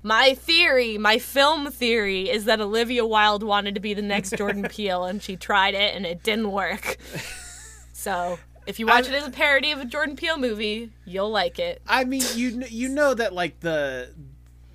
my 0.03 0.35
theory, 0.35 0.99
my 0.99 1.18
film 1.18 1.70
theory, 1.70 2.29
is 2.31 2.45
that 2.45 2.61
Olivia 2.61 3.07
Wilde 3.07 3.43
wanted 3.43 3.75
to 3.75 3.81
be 3.81 3.95
the 3.95 4.03
next 4.03 4.37
Jordan 4.37 4.62
Peele, 4.70 5.05
and 5.05 5.22
she 5.22 5.37
tried 5.37 5.75
it, 5.75 5.95
and 5.95 6.05
it 6.05 6.22
didn't 6.22 6.53
work. 6.53 6.99
So 7.93 8.39
if 8.66 8.79
you 8.79 8.87
watch 8.87 9.09
I- 9.09 9.12
it 9.12 9.14
as 9.22 9.27
a 9.27 9.31
parody 9.31 9.70
of 9.70 9.81
a 9.81 9.85
Jordan 9.85 10.16
Peele 10.16 10.37
movie, 10.39 10.91
you'll 11.07 11.31
like 11.31 11.59
it. 11.59 11.81
I 11.87 12.05
mean, 12.05 12.22
you 12.35 12.64
you 12.68 12.89
know 12.89 13.14
that 13.14 13.33
like 13.33 13.61
the 13.61 14.11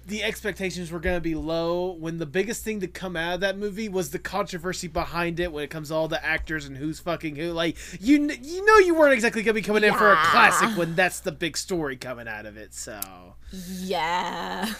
the 0.09 0.23
expectations 0.23 0.91
were 0.91 0.99
going 0.99 1.15
to 1.15 1.21
be 1.21 1.35
low 1.35 1.91
when 1.93 2.17
the 2.17 2.25
biggest 2.25 2.63
thing 2.63 2.79
to 2.81 2.87
come 2.87 3.15
out 3.15 3.35
of 3.35 3.39
that 3.41 3.57
movie 3.57 3.87
was 3.87 4.09
the 4.09 4.19
controversy 4.19 4.87
behind 4.87 5.39
it 5.39 5.51
when 5.51 5.63
it 5.63 5.69
comes 5.69 5.89
to 5.89 5.95
all 5.95 6.07
the 6.07 6.23
actors 6.23 6.65
and 6.65 6.75
who's 6.77 6.99
fucking 6.99 7.35
who. 7.35 7.51
Like 7.51 7.77
you 8.01 8.29
you 8.41 8.65
know 8.65 8.77
you 8.79 8.95
weren't 8.95 9.13
exactly 9.13 9.43
going 9.43 9.55
to 9.55 9.61
be 9.61 9.65
coming 9.65 9.83
in 9.83 9.93
for 9.93 10.11
a 10.11 10.17
classic 10.17 10.77
when 10.77 10.95
that's 10.95 11.21
the 11.21 11.31
big 11.31 11.55
story 11.55 11.95
coming 11.95 12.27
out 12.27 12.45
of 12.45 12.57
it. 12.57 12.73
So, 12.73 12.99
Yeah, 13.51 14.73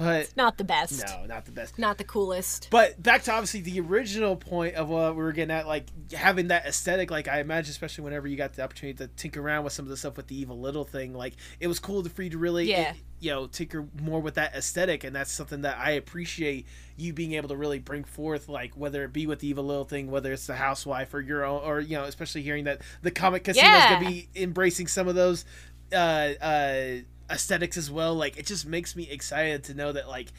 but 0.00 0.32
not 0.36 0.56
the 0.58 0.64
best, 0.64 1.04
no, 1.06 1.26
not 1.26 1.44
the 1.44 1.52
best. 1.52 1.78
not 1.78 1.98
the 1.98 2.04
coolest. 2.04 2.68
But 2.70 3.02
back 3.02 3.22
to 3.24 3.32
obviously 3.32 3.60
the 3.60 3.80
original 3.80 4.34
point 4.34 4.74
of 4.74 4.88
what 4.88 5.14
we 5.14 5.22
were 5.22 5.32
getting 5.32 5.54
at, 5.54 5.66
like 5.66 5.86
having 6.12 6.48
that 6.48 6.64
aesthetic. 6.66 7.10
Like 7.10 7.28
I 7.28 7.40
imagine, 7.40 7.70
especially 7.70 8.04
whenever 8.04 8.26
you 8.26 8.36
got 8.36 8.54
the 8.54 8.62
opportunity 8.62 8.96
to 8.98 9.08
tinker 9.08 9.40
around 9.40 9.64
with 9.64 9.72
some 9.74 9.84
of 9.84 9.90
the 9.90 9.96
stuff 9.96 10.16
with 10.16 10.26
the 10.28 10.36
evil 10.40 10.58
little 10.58 10.84
thing, 10.84 11.12
like 11.14 11.34
it 11.60 11.66
was 11.68 11.78
cool 11.78 12.02
to 12.02 12.08
for 12.08 12.22
you 12.22 12.30
to 12.30 12.38
really, 12.38 12.64
Yeah. 12.70 12.94
you 13.20 13.30
know, 13.30 13.46
tinker 13.46 13.86
more 14.00 14.20
with 14.20 14.34
that 14.34 14.54
aesthetic, 14.54 15.04
and 15.04 15.14
that's 15.14 15.30
something 15.30 15.60
that 15.62 15.76
I 15.78 15.92
appreciate 15.92 16.66
you 16.96 17.12
being 17.12 17.32
able 17.34 17.48
to 17.50 17.56
really 17.56 17.78
bring 17.78 18.04
forth. 18.04 18.48
Like 18.48 18.72
whether 18.74 19.04
it 19.04 19.12
be 19.12 19.26
with 19.26 19.40
the 19.40 19.48
evil 19.48 19.64
little 19.64 19.84
thing, 19.84 20.10
whether 20.10 20.32
it's 20.32 20.46
the 20.46 20.56
housewife 20.56 21.12
or 21.12 21.20
your 21.20 21.44
own, 21.44 21.60
or 21.62 21.80
you 21.80 21.96
know, 21.98 22.04
especially 22.04 22.42
hearing 22.42 22.64
that 22.64 22.80
the 23.02 23.10
comic 23.10 23.44
casino 23.44 23.66
is 23.68 23.72
Yeah. 23.74 23.94
gonna 24.00 24.10
be 24.10 24.28
embracing 24.34 24.86
some 24.86 25.08
of 25.08 25.14
those 25.14 25.44
uh, 25.92 25.96
uh, 26.40 26.86
aesthetics 27.30 27.76
as 27.76 27.90
well. 27.90 28.14
Like 28.14 28.36
it 28.38 28.46
just 28.46 28.66
makes 28.66 28.96
me 28.96 29.08
excited 29.10 29.64
to 29.64 29.74
know 29.74 29.92
that 29.92 30.08
like 30.08 30.32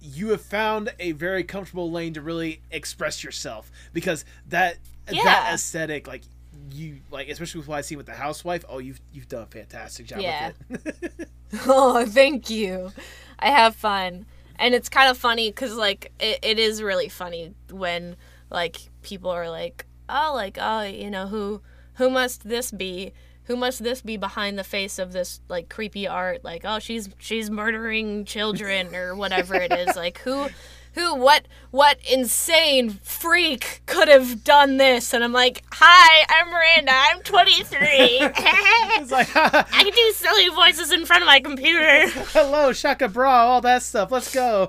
you 0.00 0.28
have 0.28 0.42
found 0.42 0.92
a 0.98 1.12
very 1.12 1.42
comfortable 1.44 1.90
lane 1.90 2.14
to 2.14 2.20
really 2.22 2.60
express 2.70 3.24
yourself 3.24 3.70
because 3.92 4.24
that 4.48 4.78
that 5.06 5.50
aesthetic 5.54 6.06
like 6.06 6.22
you 6.70 6.98
like 7.10 7.28
especially 7.28 7.60
with 7.60 7.68
what 7.68 7.76
I 7.78 7.80
see 7.80 7.96
with 7.96 8.06
the 8.06 8.12
housewife 8.14 8.64
oh 8.68 8.78
you've 8.78 9.00
you've 9.12 9.28
done 9.28 9.42
a 9.42 9.46
fantastic 9.46 10.06
job 10.06 10.20
Yeah. 10.20 10.52
with 10.68 11.02
it 11.18 11.28
oh, 11.66 12.04
thank 12.06 12.50
you. 12.50 12.92
I 13.38 13.48
have 13.50 13.74
fun. 13.74 14.26
And 14.56 14.74
it's 14.74 14.88
kind 14.90 15.08
of 15.08 15.16
funny 15.16 15.48
because, 15.50 15.74
like, 15.76 16.12
it, 16.20 16.40
it 16.42 16.58
is 16.58 16.82
really 16.82 17.08
funny 17.08 17.54
when, 17.70 18.16
like, 18.50 18.76
people 19.02 19.30
are 19.30 19.48
like, 19.48 19.86
oh, 20.10 20.32
like, 20.34 20.58
oh, 20.60 20.82
you 20.82 21.10
know, 21.10 21.26
who, 21.28 21.62
who 21.94 22.10
must 22.10 22.46
this 22.46 22.70
be? 22.70 23.12
Who 23.48 23.56
must 23.56 23.82
this 23.82 24.02
be 24.02 24.18
behind 24.18 24.58
the 24.58 24.64
face 24.64 24.98
of 24.98 25.12
this, 25.12 25.40
like, 25.48 25.70
creepy 25.70 26.06
art? 26.06 26.44
Like, 26.44 26.62
oh, 26.64 26.78
she's, 26.78 27.08
she's 27.18 27.50
murdering 27.50 28.26
children 28.26 28.94
or 28.94 29.14
whatever 29.14 29.54
it 29.54 29.72
is. 29.72 29.88
Like, 29.96 30.18
who, 30.18 30.48
who 30.94 31.14
what 31.14 31.46
what 31.70 31.98
insane 32.10 32.90
freak 33.02 33.82
could 33.86 34.08
have 34.08 34.44
done 34.44 34.76
this 34.76 35.12
and 35.12 35.22
i'm 35.24 35.32
like 35.32 35.62
hi 35.72 36.24
i'm 36.28 36.50
miranda 36.50 36.92
i'm 36.92 37.20
23 37.22 37.78
It's 37.80 39.10
like, 39.10 39.28
i 39.36 39.62
can 39.62 39.92
do 39.92 40.12
silly 40.12 40.48
voices 40.50 40.92
in 40.92 41.04
front 41.06 41.22
of 41.22 41.26
my 41.26 41.40
computer 41.40 42.08
hello, 42.32 42.72
shaka 42.72 43.08
bra, 43.08 43.46
all 43.46 43.60
that 43.62 43.82
stuff. 43.82 44.10
Let's 44.10 44.32
go. 44.32 44.68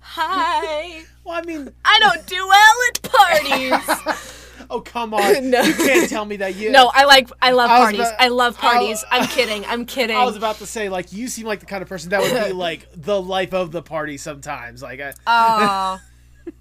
hi 0.00 1.04
well, 1.24 1.34
I 1.34 1.42
mean, 1.42 1.70
i 1.84 1.98
don't 2.00 2.26
do 2.26 2.46
well 2.46 2.74
at 2.90 3.02
parties 3.02 4.45
oh 4.70 4.80
come 4.80 5.14
on, 5.14 5.50
No. 5.50 5.62
you 5.62 5.74
can't 5.74 6.08
tell 6.10 6.24
me 6.24 6.36
that 6.36 6.56
you. 6.56 6.70
no 6.70 6.90
i 6.94 7.04
like 7.04 7.28
i 7.42 7.50
love 7.52 7.70
I 7.70 7.78
parties 7.78 8.00
about- 8.00 8.20
i 8.20 8.28
love 8.28 8.58
parties 8.58 9.04
i'm 9.10 9.26
kidding 9.28 9.64
i'm 9.66 9.84
kidding 9.96 10.16
I 10.16 10.24
was 10.24 10.36
about 10.36 10.56
to 10.56 10.66
say, 10.66 10.88
like, 10.88 11.12
you 11.12 11.28
seem 11.28 11.46
like 11.46 11.60
the 11.60 11.66
kind 11.66 11.82
of 11.82 11.88
person 11.88 12.10
that 12.10 12.20
would 12.22 12.46
be 12.48 12.52
like 12.66 12.88
the 12.94 13.20
life 13.20 13.52
of 13.54 13.72
the 13.72 13.82
party 13.82 14.16
sometimes. 14.16 14.82
Like, 14.82 15.00
I, 15.00 15.12
Oh. 15.26 16.52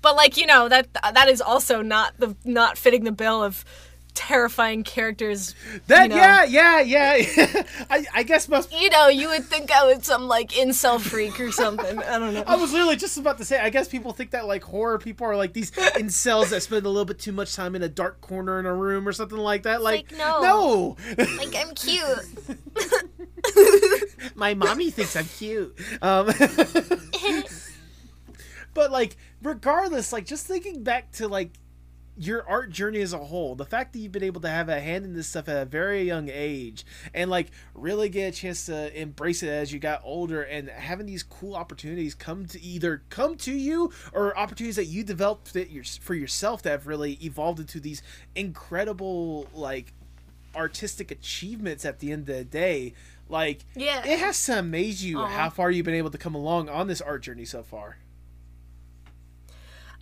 but 0.00 0.16
like 0.16 0.36
you 0.36 0.46
know 0.46 0.68
that 0.68 0.88
that 0.94 1.28
is 1.28 1.40
also 1.40 1.80
not 1.82 2.14
the 2.18 2.34
not 2.44 2.76
fitting 2.78 3.04
the 3.04 3.12
bill 3.12 3.42
of 3.42 3.64
terrifying 4.14 4.82
characters. 4.82 5.54
that, 5.86 6.04
you 6.04 6.08
know. 6.10 6.16
yeah, 6.16 6.44
yeah, 6.44 6.80
yeah. 6.80 7.62
I, 7.90 8.04
I 8.14 8.22
guess 8.22 8.48
most. 8.48 8.72
You 8.72 8.90
know, 8.90 9.08
you 9.08 9.28
would 9.28 9.44
think 9.44 9.70
I 9.70 9.84
was 9.84 10.04
some 10.04 10.28
like 10.28 10.50
incel 10.50 11.00
freak 11.00 11.38
or 11.40 11.52
something. 11.52 11.98
I 11.98 12.18
don't 12.18 12.34
know. 12.34 12.44
I 12.46 12.56
was 12.56 12.72
literally 12.72 12.96
just 12.96 13.18
about 13.18 13.38
to 13.38 13.44
say. 13.44 13.58
I 13.60 13.70
guess 13.70 13.88
people 13.88 14.12
think 14.12 14.32
that 14.32 14.46
like 14.46 14.64
horror 14.64 14.98
people 14.98 15.26
are 15.26 15.36
like 15.36 15.52
these 15.52 15.70
incels 15.70 16.50
that 16.50 16.62
spend 16.62 16.86
a 16.86 16.88
little 16.88 17.04
bit 17.04 17.18
too 17.18 17.32
much 17.32 17.54
time 17.54 17.74
in 17.74 17.82
a 17.82 17.88
dark 17.88 18.20
corner 18.20 18.58
in 18.58 18.66
a 18.66 18.74
room 18.74 19.06
or 19.08 19.12
something 19.12 19.38
like 19.38 19.62
that. 19.64 19.82
Like, 19.82 20.10
like, 20.10 20.18
no. 20.18 20.40
no. 20.42 20.96
Like 21.18 21.54
I'm 21.56 21.74
cute. 21.74 22.18
My 24.34 24.54
mommy 24.54 24.90
thinks 24.90 25.16
I'm 25.16 25.24
cute. 25.24 25.76
Um, 26.00 26.26
but 28.74 28.90
like, 28.90 29.16
regardless, 29.42 30.12
like 30.12 30.26
just 30.26 30.46
thinking 30.46 30.82
back 30.82 31.12
to 31.12 31.28
like 31.28 31.50
your 32.16 32.46
art 32.48 32.70
journey 32.70 33.00
as 33.00 33.12
a 33.14 33.18
whole, 33.18 33.54
the 33.54 33.64
fact 33.64 33.92
that 33.92 33.98
you've 33.98 34.12
been 34.12 34.22
able 34.22 34.40
to 34.42 34.48
have 34.48 34.68
a 34.68 34.78
hand 34.80 35.04
in 35.04 35.14
this 35.14 35.26
stuff 35.28 35.48
at 35.48 35.56
a 35.56 35.64
very 35.64 36.02
young 36.02 36.28
age 36.30 36.84
and 37.14 37.30
like 37.30 37.50
really 37.74 38.08
get 38.10 38.34
a 38.34 38.36
chance 38.36 38.66
to 38.66 39.00
embrace 39.00 39.42
it 39.42 39.48
as 39.48 39.72
you 39.72 39.78
got 39.78 40.00
older 40.04 40.42
and 40.42 40.68
having 40.68 41.06
these 41.06 41.22
cool 41.22 41.54
opportunities 41.54 42.14
come 42.14 42.44
to 42.44 42.60
either 42.62 43.02
come 43.08 43.34
to 43.36 43.52
you 43.52 43.90
or 44.12 44.36
opportunities 44.38 44.76
that 44.76 44.84
you 44.84 45.02
developed 45.02 45.54
that 45.54 45.70
your, 45.70 45.84
for 45.84 46.14
yourself 46.14 46.62
that 46.62 46.70
have 46.70 46.86
really 46.86 47.14
evolved 47.22 47.60
into 47.60 47.80
these 47.80 48.02
incredible 48.34 49.48
like 49.54 49.92
artistic 50.54 51.10
achievements 51.10 51.84
at 51.84 51.98
the 52.00 52.12
end 52.12 52.28
of 52.28 52.36
the 52.36 52.44
day 52.44 52.92
like 53.30 53.64
Yeah. 53.74 54.04
it 54.06 54.18
has 54.18 54.44
to 54.46 54.58
amaze 54.58 55.02
you 55.02 55.18
Aw. 55.18 55.26
how 55.28 55.48
far 55.50 55.70
you've 55.70 55.86
been 55.86 55.94
able 55.94 56.10
to 56.10 56.18
come 56.18 56.34
along 56.34 56.68
on 56.68 56.88
this 56.88 57.00
art 57.00 57.22
journey 57.22 57.46
so 57.46 57.62
far 57.62 57.96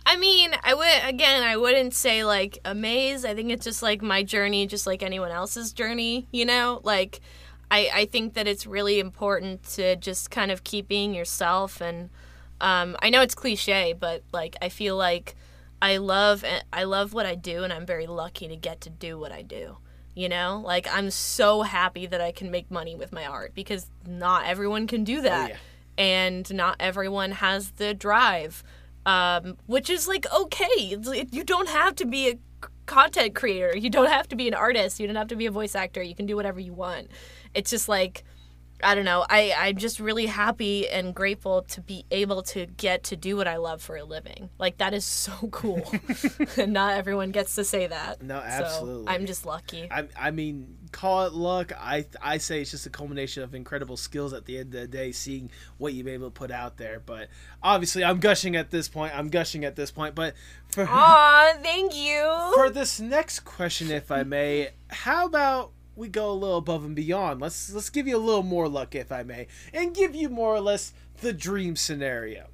I 0.05 0.17
mean, 0.17 0.51
I 0.63 0.73
would 0.73 1.09
again, 1.09 1.43
I 1.43 1.57
wouldn't 1.57 1.93
say 1.93 2.23
like 2.23 2.59
amaze. 2.65 3.23
I 3.23 3.35
think 3.35 3.51
it's 3.51 3.63
just 3.63 3.83
like 3.83 4.01
my 4.01 4.23
journey, 4.23 4.67
just 4.67 4.87
like 4.87 5.03
anyone 5.03 5.31
else's 5.31 5.73
journey. 5.73 6.27
You 6.31 6.45
know, 6.45 6.81
like 6.83 7.21
I 7.69 7.89
I 7.93 8.05
think 8.05 8.33
that 8.33 8.47
it's 8.47 8.65
really 8.65 8.99
important 8.99 9.63
to 9.75 9.95
just 9.95 10.31
kind 10.31 10.51
of 10.51 10.63
keep 10.63 10.87
being 10.87 11.13
yourself. 11.13 11.81
And 11.81 12.09
um, 12.59 12.95
I 13.01 13.09
know 13.09 13.21
it's 13.21 13.35
cliche, 13.35 13.93
but 13.97 14.23
like 14.31 14.55
I 14.61 14.69
feel 14.69 14.97
like 14.97 15.35
I 15.81 15.97
love 15.97 16.43
I 16.73 16.83
love 16.83 17.13
what 17.13 17.25
I 17.25 17.35
do, 17.35 17.63
and 17.63 17.71
I'm 17.71 17.85
very 17.85 18.07
lucky 18.07 18.47
to 18.47 18.55
get 18.55 18.81
to 18.81 18.89
do 18.89 19.19
what 19.19 19.31
I 19.31 19.41
do. 19.43 19.77
You 20.15 20.29
know, 20.29 20.61
like 20.65 20.87
I'm 20.93 21.09
so 21.09 21.61
happy 21.61 22.05
that 22.07 22.19
I 22.19 22.31
can 22.31 22.51
make 22.51 22.69
money 22.69 22.95
with 22.95 23.13
my 23.13 23.25
art 23.25 23.53
because 23.55 23.87
not 24.05 24.45
everyone 24.45 24.87
can 24.87 25.03
do 25.03 25.21
that, 25.21 25.51
yeah. 25.51 25.57
and 25.97 26.53
not 26.53 26.75
everyone 26.79 27.31
has 27.33 27.71
the 27.71 27.93
drive 27.93 28.63
um, 29.05 29.57
which 29.65 29.89
is 29.89 30.07
like 30.07 30.25
okay. 30.33 30.97
You 31.31 31.43
don't 31.43 31.69
have 31.69 31.95
to 31.95 32.05
be 32.05 32.29
a 32.29 32.39
content 32.85 33.35
creator. 33.35 33.75
You 33.75 33.89
don't 33.89 34.09
have 34.09 34.27
to 34.29 34.35
be 34.35 34.47
an 34.47 34.53
artist. 34.53 34.99
You 34.99 35.07
don't 35.07 35.15
have 35.15 35.29
to 35.29 35.35
be 35.35 35.45
a 35.45 35.51
voice 35.51 35.75
actor. 35.75 36.01
You 36.01 36.15
can 36.15 36.25
do 36.25 36.35
whatever 36.35 36.59
you 36.59 36.73
want. 36.73 37.07
It's 37.53 37.69
just 37.69 37.87
like 37.87 38.23
I 38.83 38.95
don't 38.95 39.05
know. 39.05 39.25
I 39.29 39.53
I'm 39.57 39.77
just 39.77 39.99
really 39.99 40.25
happy 40.25 40.87
and 40.89 41.13
grateful 41.13 41.63
to 41.63 41.81
be 41.81 42.05
able 42.11 42.41
to 42.43 42.65
get 42.65 43.03
to 43.05 43.15
do 43.15 43.35
what 43.37 43.47
I 43.47 43.57
love 43.57 43.81
for 43.81 43.95
a 43.95 44.03
living. 44.03 44.49
Like 44.59 44.77
that 44.77 44.93
is 44.93 45.05
so 45.05 45.31
cool, 45.51 45.81
and 46.57 46.73
not 46.73 46.93
everyone 46.95 47.31
gets 47.31 47.55
to 47.55 47.63
say 47.63 47.87
that. 47.87 48.21
No, 48.21 48.39
So, 48.39 48.45
absolutely. 48.45 49.07
I'm 49.07 49.25
just 49.25 49.45
lucky. 49.45 49.87
I, 49.91 50.07
I 50.17 50.31
mean, 50.31 50.77
call 50.91 51.25
it 51.25 51.33
luck. 51.33 51.71
I 51.79 52.05
I 52.21 52.37
say 52.37 52.61
it's 52.61 52.71
just 52.71 52.85
a 52.85 52.89
culmination 52.89 53.43
of 53.43 53.53
incredible 53.55 53.97
skills 53.97 54.33
at 54.33 54.45
the 54.45 54.57
end 54.57 54.73
of 54.75 54.81
the 54.81 54.87
day, 54.87 55.11
seeing 55.11 55.51
what 55.77 55.93
you've 55.93 56.05
been 56.05 56.15
able 56.15 56.27
to 56.27 56.31
put 56.31 56.51
out 56.51 56.77
there. 56.77 57.01
But 57.05 57.29
obviously, 57.61 58.03
I'm 58.03 58.19
gushing 58.19 58.55
at 58.55 58.71
this 58.71 58.87
point. 58.87 59.15
I'm 59.17 59.29
gushing 59.29 59.65
at 59.65 59.75
this 59.75 59.91
point. 59.91 60.15
But 60.15 60.35
for 60.69 60.85
Aw, 60.89 61.53
thank 61.63 61.95
you. 61.95 62.51
for 62.55 62.69
this 62.69 62.99
next 62.99 63.41
question, 63.41 63.91
if 63.91 64.11
I 64.11 64.23
may, 64.23 64.69
how 64.89 65.25
about 65.25 65.71
we 66.01 66.09
go 66.09 66.31
a 66.31 66.33
little 66.33 66.57
above 66.57 66.83
and 66.83 66.95
beyond? 66.95 67.39
Let's 67.39 67.71
let's 67.71 67.89
give 67.89 68.07
you 68.07 68.17
a 68.17 68.19
little 68.19 68.43
more 68.43 68.67
luck, 68.67 68.95
if 68.95 69.11
I 69.11 69.23
may, 69.23 69.47
and 69.73 69.95
give 69.95 70.13
you 70.13 70.27
more 70.27 70.53
or 70.53 70.59
less 70.59 70.93
the 71.21 71.31
dream 71.31 71.75
scenario. 71.75 72.47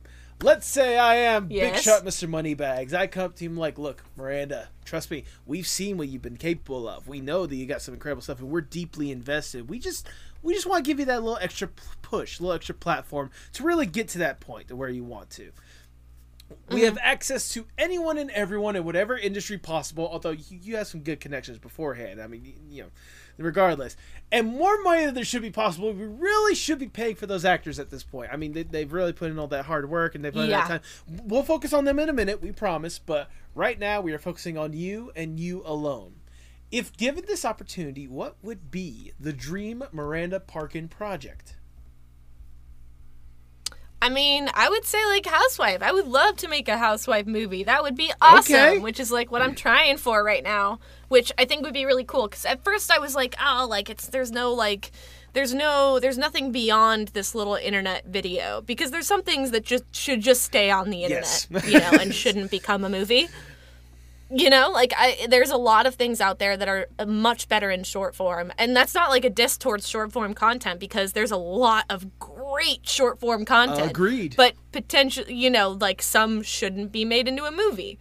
Let's 0.44 0.68
say 0.68 1.00
I 1.00 1.16
am 1.16 1.48
Big 1.48 1.58
Yes. 1.58 1.82
Shot 1.82 2.06
Mr. 2.06 2.30
Moneybags. 2.30 2.94
I 2.94 3.08
come 3.08 3.26
up 3.26 3.36
to 3.38 3.46
him 3.46 3.58
like, 3.58 3.80
look, 3.80 4.04
Miranda, 4.16 4.70
trust 4.86 5.10
me, 5.10 5.24
we've 5.48 5.66
seen 5.66 5.98
what 5.98 6.10
you've 6.10 6.22
been 6.22 6.38
capable 6.38 6.88
of. 6.88 7.08
We 7.08 7.22
know 7.22 7.48
that 7.48 7.56
you 7.56 7.66
got 7.66 7.82
some 7.82 7.96
incredible 7.96 8.22
stuff, 8.22 8.40
and 8.40 8.50
we're 8.50 8.62
deeply 8.62 9.10
invested. 9.10 9.68
We 9.68 9.80
just 9.80 10.08
we 10.44 10.54
just 10.54 10.68
want 10.68 10.86
to 10.86 10.92
give 10.92 11.00
you 11.00 11.06
that 11.06 11.24
little 11.24 11.40
extra 11.42 11.70
push, 12.04 12.40
a 12.40 12.44
little 12.44 12.56
extra 12.56 12.76
platform 12.76 13.32
to 13.54 13.64
really 13.64 13.88
get 13.88 14.10
to 14.10 14.20
that 14.20 14.40
point 14.40 14.68
to 14.68 14.76
where 14.76 14.90
you 14.90 15.04
want 15.04 15.32
to. 15.32 15.52
We 16.70 16.78
mm-hmm. 16.78 16.86
have 16.86 16.98
access 17.02 17.50
to 17.50 17.66
anyone 17.78 18.18
and 18.18 18.32
everyone 18.32 18.76
in 18.76 18.86
whatever 18.86 19.18
industry 19.18 19.58
possible. 19.58 20.08
Although 20.10 20.32
you, 20.32 20.60
you 20.62 20.76
have 20.78 20.88
some 20.88 21.02
good 21.02 21.20
connections 21.20 21.58
beforehand. 21.58 22.22
I 22.22 22.28
mean, 22.28 22.54
you 22.70 22.84
know, 22.84 22.90
regardless, 23.46 23.96
and 24.32 24.48
more 24.48 24.82
money 24.82 25.06
than 25.06 25.14
there 25.14 25.24
should 25.24 25.42
be 25.42 25.52
possible. 25.52 25.94
We 25.94 26.06
really 26.06 26.56
should 26.56 26.80
be 26.80 26.88
paying 26.88 27.16
for 27.16 27.28
those 27.28 27.46
actors 27.46 27.80
at 27.80 27.90
this 27.90 28.04
point. 28.04 28.30
I 28.32 28.38
mean, 28.38 28.54
they, 28.54 28.64
they've 28.64 28.92
really 28.92 29.14
put 29.14 29.32
in 29.32 29.40
all 29.40 29.48
that 29.48 29.66
hard 29.66 29.90
work 29.90 30.16
and 30.16 30.24
they've 30.24 30.34
put 30.34 30.46
in 30.46 30.50
that 30.50 30.68
time. 30.68 30.82
We'll 31.26 31.44
focus 31.44 31.74
on 31.74 31.86
them 31.86 32.00
in 32.00 32.10
a 32.10 32.14
minute, 32.14 32.42
we 32.42 32.52
promise. 32.52 33.00
But 33.00 33.30
right 33.56 33.80
now, 33.80 34.02
we 34.02 34.14
are 34.14 34.20
focusing 34.20 34.58
on 34.58 34.74
you 34.74 35.12
and 35.16 35.40
you 35.40 35.62
alone. 35.66 36.16
If 36.72 36.96
given 36.98 37.26
this 37.28 37.46
opportunity, 37.46 38.08
what 38.08 38.36
would 38.42 38.70
be 38.72 39.14
the 39.20 39.34
dream 39.34 39.84
Miranda 39.92 40.40
Parkin 40.40 40.88
project? 40.88 41.57
I 44.02 44.10
mean, 44.10 44.50
I 44.54 44.70
would 44.70 44.86
say 44.86 45.04
like 45.08 45.26
Housewife. 45.26 45.82
I 45.82 45.92
would 45.92 46.08
love 46.08 46.38
to 46.38 46.48
make 46.48 46.68
a 46.70 46.78
Housewife 46.78 47.26
movie. 47.26 47.64
That 47.64 47.82
would 47.84 47.96
be 47.96 48.12
awesome, 48.22 48.56
Okay. 48.56 48.78
which 48.80 49.00
is 49.00 49.12
like 49.12 49.32
what 49.32 49.42
I'm 49.42 49.56
trying 49.56 49.98
for 49.98 50.24
right 50.24 50.44
now, 50.44 50.80
which 51.08 51.32
I 51.38 51.46
think 51.46 51.64
would 51.64 51.74
be 51.74 51.86
really 51.86 52.04
cool 52.04 52.28
cuz 52.30 52.46
at 52.46 52.64
first 52.64 52.92
I 52.92 53.00
was 53.00 53.16
like, 53.16 53.36
"Oh, 53.44 53.66
like 53.70 53.90
it's 53.90 54.08
there's 54.08 54.32
no 54.32 54.54
like 54.54 54.92
there's 55.34 55.54
no 55.54 56.00
there's 56.00 56.18
nothing 56.18 56.52
beyond 56.52 57.10
this 57.10 57.34
little 57.34 57.56
internet 57.56 58.06
video 58.06 58.62
because 58.62 58.92
there's 58.92 59.08
some 59.08 59.24
things 59.24 59.50
that 59.52 59.66
just 59.66 59.84
should 59.96 60.22
just 60.22 60.44
stay 60.44 60.70
on 60.70 60.90
the 60.92 61.04
internet, 61.04 61.48
Yes. 61.50 61.66
you 61.68 61.80
know, 61.80 61.92
and 62.00 62.14
shouldn't 62.24 62.52
become 62.52 62.84
a 62.86 62.90
movie." 62.90 63.30
You 64.30 64.50
know, 64.50 64.72
like 64.72 64.94
I 64.98 65.28
there's 65.30 65.52
a 65.52 65.58
lot 65.58 65.86
of 65.86 65.96
things 65.96 66.20
out 66.20 66.38
there 66.40 66.58
that 66.58 66.68
are 66.68 66.88
uh, 67.00 67.06
much 67.06 67.48
better 67.48 67.72
in 67.72 67.84
short 67.84 68.14
form. 68.14 68.52
And 68.58 68.76
that's 68.76 68.94
not 68.94 69.10
like 69.10 69.24
a 69.24 69.30
diss 69.30 69.58
towards 69.58 69.88
short 69.88 70.12
form 70.12 70.34
content 70.34 70.80
because 70.80 71.14
there's 71.14 71.32
a 71.32 71.38
lot 71.38 71.86
of 71.90 72.20
great 72.20 72.88
short 72.88 73.20
form 73.20 73.46
content. 73.46 73.90
Agreed. 73.90 74.36
But 74.36 74.56
potentially, 74.74 75.34
you 75.34 75.50
know, 75.50 75.70
like 75.70 76.02
some 76.02 76.42
shouldn't 76.42 76.92
be 76.92 77.06
made 77.06 77.28
into 77.28 77.46
a 77.46 77.52
movie. 77.52 78.00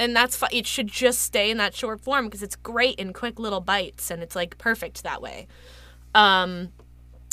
And 0.00 0.14
that's 0.14 0.36
fine. 0.36 0.50
It 0.52 0.66
should 0.66 0.88
just 0.88 1.20
stay 1.20 1.50
in 1.50 1.58
that 1.58 1.74
short 1.74 2.00
form 2.00 2.26
because 2.26 2.42
it's 2.42 2.56
great 2.56 2.96
in 2.96 3.12
quick 3.12 3.38
little 3.38 3.60
bites 3.60 4.10
and 4.10 4.22
it's 4.22 4.34
like 4.36 4.58
perfect 4.58 5.02
that 5.04 5.22
way. 5.22 5.46
Um, 6.14 6.70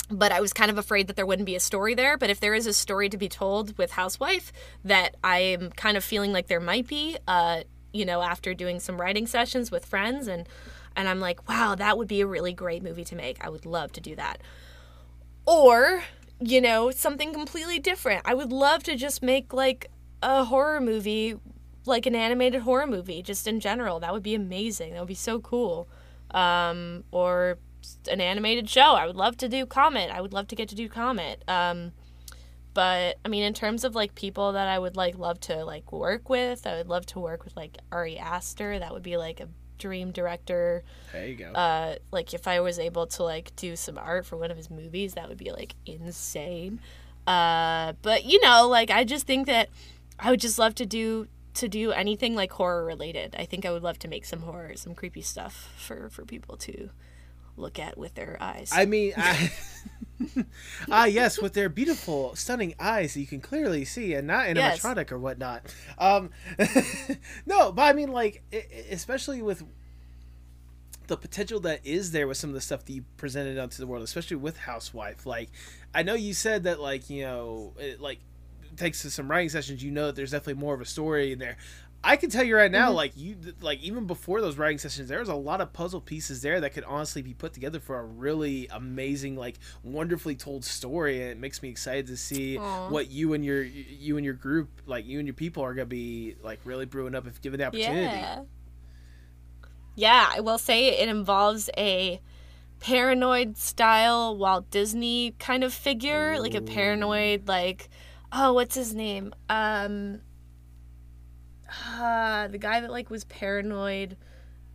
but 0.08 0.30
I 0.30 0.40
was 0.40 0.52
kind 0.52 0.70
of 0.70 0.78
afraid 0.78 1.08
that 1.08 1.16
there 1.16 1.26
wouldn't 1.26 1.46
be 1.46 1.56
a 1.56 1.60
story 1.60 1.94
there. 1.94 2.16
But 2.16 2.30
if 2.30 2.38
there 2.38 2.54
is 2.54 2.66
a 2.66 2.72
story 2.72 3.08
to 3.08 3.16
be 3.16 3.28
told 3.28 3.76
with 3.76 3.92
Housewife 3.92 4.52
that 4.84 5.16
I 5.24 5.38
am 5.38 5.70
kind 5.70 5.96
of 5.96 6.04
feeling 6.04 6.32
like 6.32 6.46
there 6.46 6.60
might 6.60 6.86
be, 6.86 7.16
uh, 7.26 7.62
you 7.96 8.04
know, 8.04 8.22
after 8.22 8.54
doing 8.54 8.78
some 8.78 9.00
writing 9.00 9.26
sessions 9.26 9.70
with 9.70 9.84
friends 9.84 10.28
and 10.28 10.48
and 10.96 11.08
I'm 11.08 11.20
like, 11.20 11.46
wow, 11.48 11.74
that 11.74 11.98
would 11.98 12.08
be 12.08 12.22
a 12.22 12.26
really 12.26 12.54
great 12.54 12.82
movie 12.82 13.04
to 13.04 13.14
make. 13.14 13.44
I 13.44 13.50
would 13.50 13.66
love 13.66 13.92
to 13.92 14.00
do 14.00 14.16
that. 14.16 14.40
Or, 15.44 16.02
you 16.40 16.60
know, 16.60 16.90
something 16.90 17.34
completely 17.34 17.78
different. 17.78 18.22
I 18.24 18.32
would 18.32 18.50
love 18.50 18.82
to 18.84 18.96
just 18.96 19.22
make 19.22 19.52
like 19.52 19.90
a 20.22 20.44
horror 20.44 20.80
movie, 20.80 21.34
like 21.84 22.06
an 22.06 22.14
animated 22.14 22.62
horror 22.62 22.86
movie, 22.86 23.22
just 23.22 23.46
in 23.46 23.60
general. 23.60 24.00
That 24.00 24.12
would 24.12 24.22
be 24.22 24.34
amazing. 24.34 24.94
That 24.94 25.00
would 25.00 25.08
be 25.08 25.14
so 25.14 25.38
cool. 25.38 25.86
Um, 26.30 27.04
or 27.12 27.58
an 28.10 28.20
animated 28.20 28.68
show. 28.68 28.94
I 28.94 29.06
would 29.06 29.16
love 29.16 29.36
to 29.38 29.48
do 29.48 29.66
Comet. 29.66 30.10
I 30.10 30.20
would 30.20 30.32
love 30.32 30.48
to 30.48 30.56
get 30.56 30.68
to 30.70 30.74
do 30.74 30.88
Comet. 30.88 31.42
Um, 31.46 31.92
but 32.76 33.16
I 33.24 33.28
mean, 33.28 33.42
in 33.42 33.54
terms 33.54 33.84
of 33.84 33.94
like 33.94 34.14
people 34.14 34.52
that 34.52 34.68
I 34.68 34.78
would 34.78 34.96
like 34.96 35.16
love 35.16 35.40
to 35.40 35.64
like 35.64 35.90
work 35.92 36.28
with, 36.28 36.66
I 36.66 36.76
would 36.76 36.88
love 36.88 37.06
to 37.06 37.18
work 37.18 37.42
with 37.42 37.56
like 37.56 37.78
Ari 37.90 38.18
Aster. 38.18 38.78
That 38.78 38.92
would 38.92 39.02
be 39.02 39.16
like 39.16 39.40
a 39.40 39.48
dream 39.78 40.10
director. 40.10 40.84
There 41.10 41.26
you 41.26 41.36
go. 41.36 41.52
Uh, 41.52 41.94
like 42.12 42.34
if 42.34 42.46
I 42.46 42.60
was 42.60 42.78
able 42.78 43.06
to 43.06 43.22
like 43.22 43.56
do 43.56 43.76
some 43.76 43.96
art 43.96 44.26
for 44.26 44.36
one 44.36 44.50
of 44.50 44.58
his 44.58 44.68
movies, 44.68 45.14
that 45.14 45.26
would 45.26 45.38
be 45.38 45.52
like 45.52 45.74
insane. 45.86 46.80
Uh, 47.26 47.94
but 48.02 48.26
you 48.26 48.42
know, 48.42 48.68
like 48.68 48.90
I 48.90 49.04
just 49.04 49.26
think 49.26 49.46
that 49.46 49.70
I 50.20 50.30
would 50.30 50.40
just 50.40 50.58
love 50.58 50.74
to 50.74 50.84
do 50.84 51.28
to 51.54 51.70
do 51.70 51.92
anything 51.92 52.34
like 52.34 52.52
horror 52.52 52.84
related. 52.84 53.34
I 53.38 53.46
think 53.46 53.64
I 53.64 53.70
would 53.70 53.82
love 53.82 53.98
to 54.00 54.08
make 54.08 54.26
some 54.26 54.42
horror, 54.42 54.76
some 54.76 54.94
creepy 54.94 55.22
stuff 55.22 55.72
for 55.78 56.10
for 56.10 56.26
people 56.26 56.58
to 56.58 56.90
look 57.56 57.78
at 57.78 57.96
with 57.96 58.16
their 58.16 58.36
eyes. 58.38 58.68
I 58.70 58.84
mean, 58.84 59.14
I, 59.16 59.50
ah, 60.90 61.04
yes, 61.04 61.40
with 61.40 61.52
their 61.52 61.68
beautiful, 61.68 62.34
stunning 62.36 62.74
eyes 62.78 63.14
that 63.14 63.20
you 63.20 63.26
can 63.26 63.40
clearly 63.40 63.84
see, 63.84 64.14
and 64.14 64.26
not 64.26 64.54
Yes. 64.54 64.80
animatronic 64.80 65.12
or 65.12 65.18
whatnot. 65.18 65.62
Um, 65.98 66.30
no, 67.46 67.72
but 67.72 67.82
I 67.82 67.92
mean, 67.92 68.10
like, 68.12 68.42
especially 68.90 69.42
with 69.42 69.62
the 71.06 71.16
potential 71.16 71.60
that 71.60 71.80
is 71.86 72.10
there 72.12 72.26
with 72.26 72.36
some 72.36 72.50
of 72.50 72.54
the 72.54 72.60
stuff 72.60 72.84
that 72.84 72.92
you 72.92 73.04
presented 73.16 73.58
onto 73.58 73.78
the 73.78 73.86
world, 73.86 74.02
especially 74.02 74.36
with 74.36 74.56
Housewife. 74.56 75.24
Like, 75.26 75.50
I 75.94 76.02
know 76.02 76.14
you 76.14 76.34
said 76.34 76.64
that, 76.64 76.80
like, 76.80 77.08
you 77.10 77.22
know, 77.22 77.74
it, 77.78 78.00
like, 78.00 78.18
takes 78.76 79.02
to 79.02 79.10
some 79.10 79.30
writing 79.30 79.48
sessions, 79.48 79.82
you 79.82 79.90
know 79.90 80.06
that 80.06 80.16
there's 80.16 80.32
definitely 80.32 80.60
more 80.60 80.74
of 80.74 80.80
a 80.80 80.84
story 80.84 81.32
in 81.32 81.38
there. 81.38 81.56
I 82.06 82.16
can 82.16 82.30
tell 82.30 82.44
you 82.44 82.56
right 82.56 82.70
now, 82.70 82.92
like 82.92 83.16
you, 83.16 83.36
like 83.60 83.82
even 83.82 84.06
before 84.06 84.40
those 84.40 84.56
writing 84.56 84.78
sessions, 84.78 85.08
there 85.08 85.18
was 85.18 85.28
a 85.28 85.34
lot 85.34 85.60
of 85.60 85.72
puzzle 85.72 86.00
pieces 86.00 86.40
there 86.40 86.60
that 86.60 86.72
could 86.72 86.84
honestly 86.84 87.20
be 87.20 87.34
put 87.34 87.52
together 87.52 87.80
for 87.80 87.98
a 87.98 88.04
really 88.04 88.68
amazing, 88.68 89.36
like 89.36 89.58
wonderfully 89.82 90.36
told 90.36 90.64
story, 90.64 91.20
and 91.20 91.32
it 91.32 91.38
makes 91.38 91.62
me 91.62 91.68
excited 91.68 92.06
to 92.06 92.16
see 92.16 92.58
Aw. 92.58 92.90
what 92.90 93.10
you 93.10 93.34
and 93.34 93.44
your 93.44 93.62
you 93.62 94.16
and 94.16 94.24
your 94.24 94.34
group, 94.34 94.82
like 94.86 95.04
you 95.04 95.18
and 95.18 95.26
your 95.26 95.34
people, 95.34 95.64
are 95.64 95.74
gonna 95.74 95.86
be 95.86 96.36
like 96.42 96.60
really 96.64 96.86
brewing 96.86 97.16
up 97.16 97.26
if 97.26 97.42
given 97.42 97.58
the 97.58 97.66
opportunity. 97.66 98.02
Yeah. 98.02 98.42
Yeah, 99.96 100.30
I 100.32 100.40
will 100.40 100.58
say 100.58 100.88
it 100.88 101.08
involves 101.08 101.70
a 101.76 102.20
paranoid 102.78 103.56
style 103.56 104.36
Walt 104.36 104.70
Disney 104.70 105.34
kind 105.40 105.64
of 105.64 105.74
figure, 105.74 106.38
like 106.38 106.54
a 106.54 106.60
paranoid 106.60 107.48
like 107.48 107.88
oh, 108.32 108.52
what's 108.52 108.76
his 108.76 108.94
name? 108.94 109.34
Um 109.48 110.20
uh, 111.98 112.48
the 112.48 112.58
guy 112.58 112.80
that 112.80 112.90
like 112.90 113.10
was 113.10 113.24
paranoid 113.24 114.16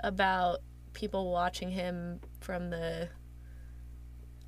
about 0.04 0.60
people 0.94 1.32
watching 1.32 1.70
him 1.72 2.20
from 2.40 2.70
the 2.70 3.08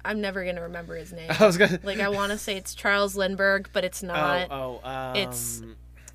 I'm 0.05 0.19
never 0.19 0.43
going 0.43 0.57
to 0.57 0.61
remember 0.63 0.95
his 0.95 1.13
name. 1.13 1.31
I 1.39 1.45
was 1.45 1.57
gonna 1.57 1.79
Like 1.83 1.99
I 1.99 2.09
want 2.09 2.31
to 2.31 2.37
say 2.37 2.57
it's 2.57 2.75
Charles 2.75 3.15
Lindbergh, 3.15 3.69
but 3.71 3.83
it's 3.85 4.03
not. 4.03 4.47
oh 4.51 4.81
oh 4.83 4.89
um, 4.89 5.15
it's- 5.15 5.61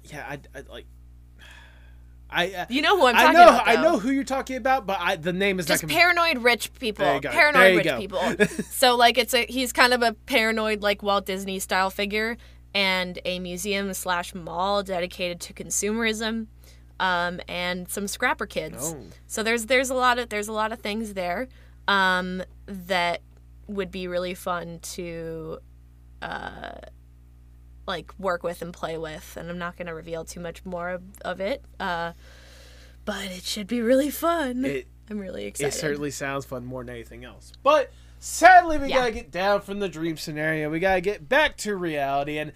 yeah 0.05 0.27
I, 0.29 0.39
I 0.59 0.63
like 0.71 0.87
I 2.31 2.53
uh, 2.53 2.67
You 2.69 2.83
know 2.83 2.99
who 2.99 3.07
I'm 3.07 3.17
I 3.17 3.21
talking 3.23 3.35
know 3.39 3.49
about. 3.49 3.69
I 3.69 3.77
though. 3.77 3.83
know 3.83 3.99
who 3.99 4.11
you're 4.11 4.23
talking 4.25 4.57
about, 4.57 4.87
but 4.87 4.99
I 5.01 5.17
the 5.17 5.33
name 5.33 5.59
is 5.59 5.65
just 5.67 5.83
not. 5.83 5.89
Gonna, 5.89 5.99
paranoid 6.01 6.45
rich 6.45 6.73
people. 6.75 7.05
There 7.07 7.15
you 7.15 7.21
go. 7.23 7.31
Paranoid 7.31 7.63
There 7.63 7.71
you 7.71 7.77
rich 7.79 7.87
go. 7.87 7.99
people. 7.99 8.47
so 8.71 8.97
like 8.97 9.17
it's 9.17 9.33
a 9.33 9.47
he's 9.47 9.73
kind 9.73 9.95
of 9.95 10.03
a 10.03 10.13
paranoid 10.13 10.83
like 10.83 11.03
Walt 11.03 11.25
Disney 11.25 11.59
style 11.59 11.89
figure 11.89 12.37
and 12.79 13.19
a 13.25 13.41
museum 13.41 13.93
slash 13.93 14.37
mall 14.37 14.85
dedicated 14.85 15.41
to 15.41 15.53
consumerism. 15.53 16.47
Um, 17.01 17.41
and 17.47 17.89
some 17.89 18.09
scrapper 18.09 18.47
kids. 18.47 18.93
Oh. 18.97 19.01
So 19.29 19.45
there's 19.45 19.67
there's 19.67 19.89
a 19.89 19.95
lot 19.95 20.19
of 20.19 20.31
there's 20.31 20.49
a 20.49 20.53
lot 20.53 20.73
of 20.73 20.81
things 20.81 21.15
there 21.15 21.47
um, 21.87 22.43
that 22.67 23.21
would 23.69 23.93
be 23.93 24.09
really 24.09 24.35
fun 24.35 24.81
to 24.95 25.59
uh, 26.21 26.73
like 27.87 28.13
work 28.19 28.43
with 28.43 28.63
and 28.63 28.73
play 28.73 28.99
with. 28.99 29.37
And 29.37 29.49
I'm 29.49 29.59
not 29.59 29.77
going 29.77 29.87
to 29.87 29.95
reveal 29.95 30.25
too 30.25 30.41
much 30.41 30.65
more 30.65 30.91
of, 30.91 31.03
of 31.25 31.41
it, 31.41 31.65
uh, 31.79 32.15
but 33.05 33.27
it 33.27 33.45
should 33.45 33.69
be 33.69 33.81
really 33.81 34.11
fun. 34.11 34.65
It, 34.65 34.89
I'm 35.09 35.21
really 35.21 35.45
excited. 35.45 35.75
It 35.75 35.79
certainly 35.79 36.11
sounds 36.11 36.47
fun 36.47 36.65
more 36.65 36.83
than 36.83 36.95
anything 36.97 37.25
else. 37.25 37.53
But 37.63 37.93
sadly, 38.19 38.79
we 38.79 38.89
Yeah. 38.89 38.99
gotta 38.99 39.13
get 39.13 39.31
down 39.31 39.61
from 39.61 39.79
the 39.81 39.89
dream 39.89 40.17
scenario. 40.17 40.71
We 40.71 40.79
gotta 40.81 41.01
get 41.01 41.29
back 41.29 41.57
to 41.59 41.77
reality, 41.77 42.39
and 42.39 42.53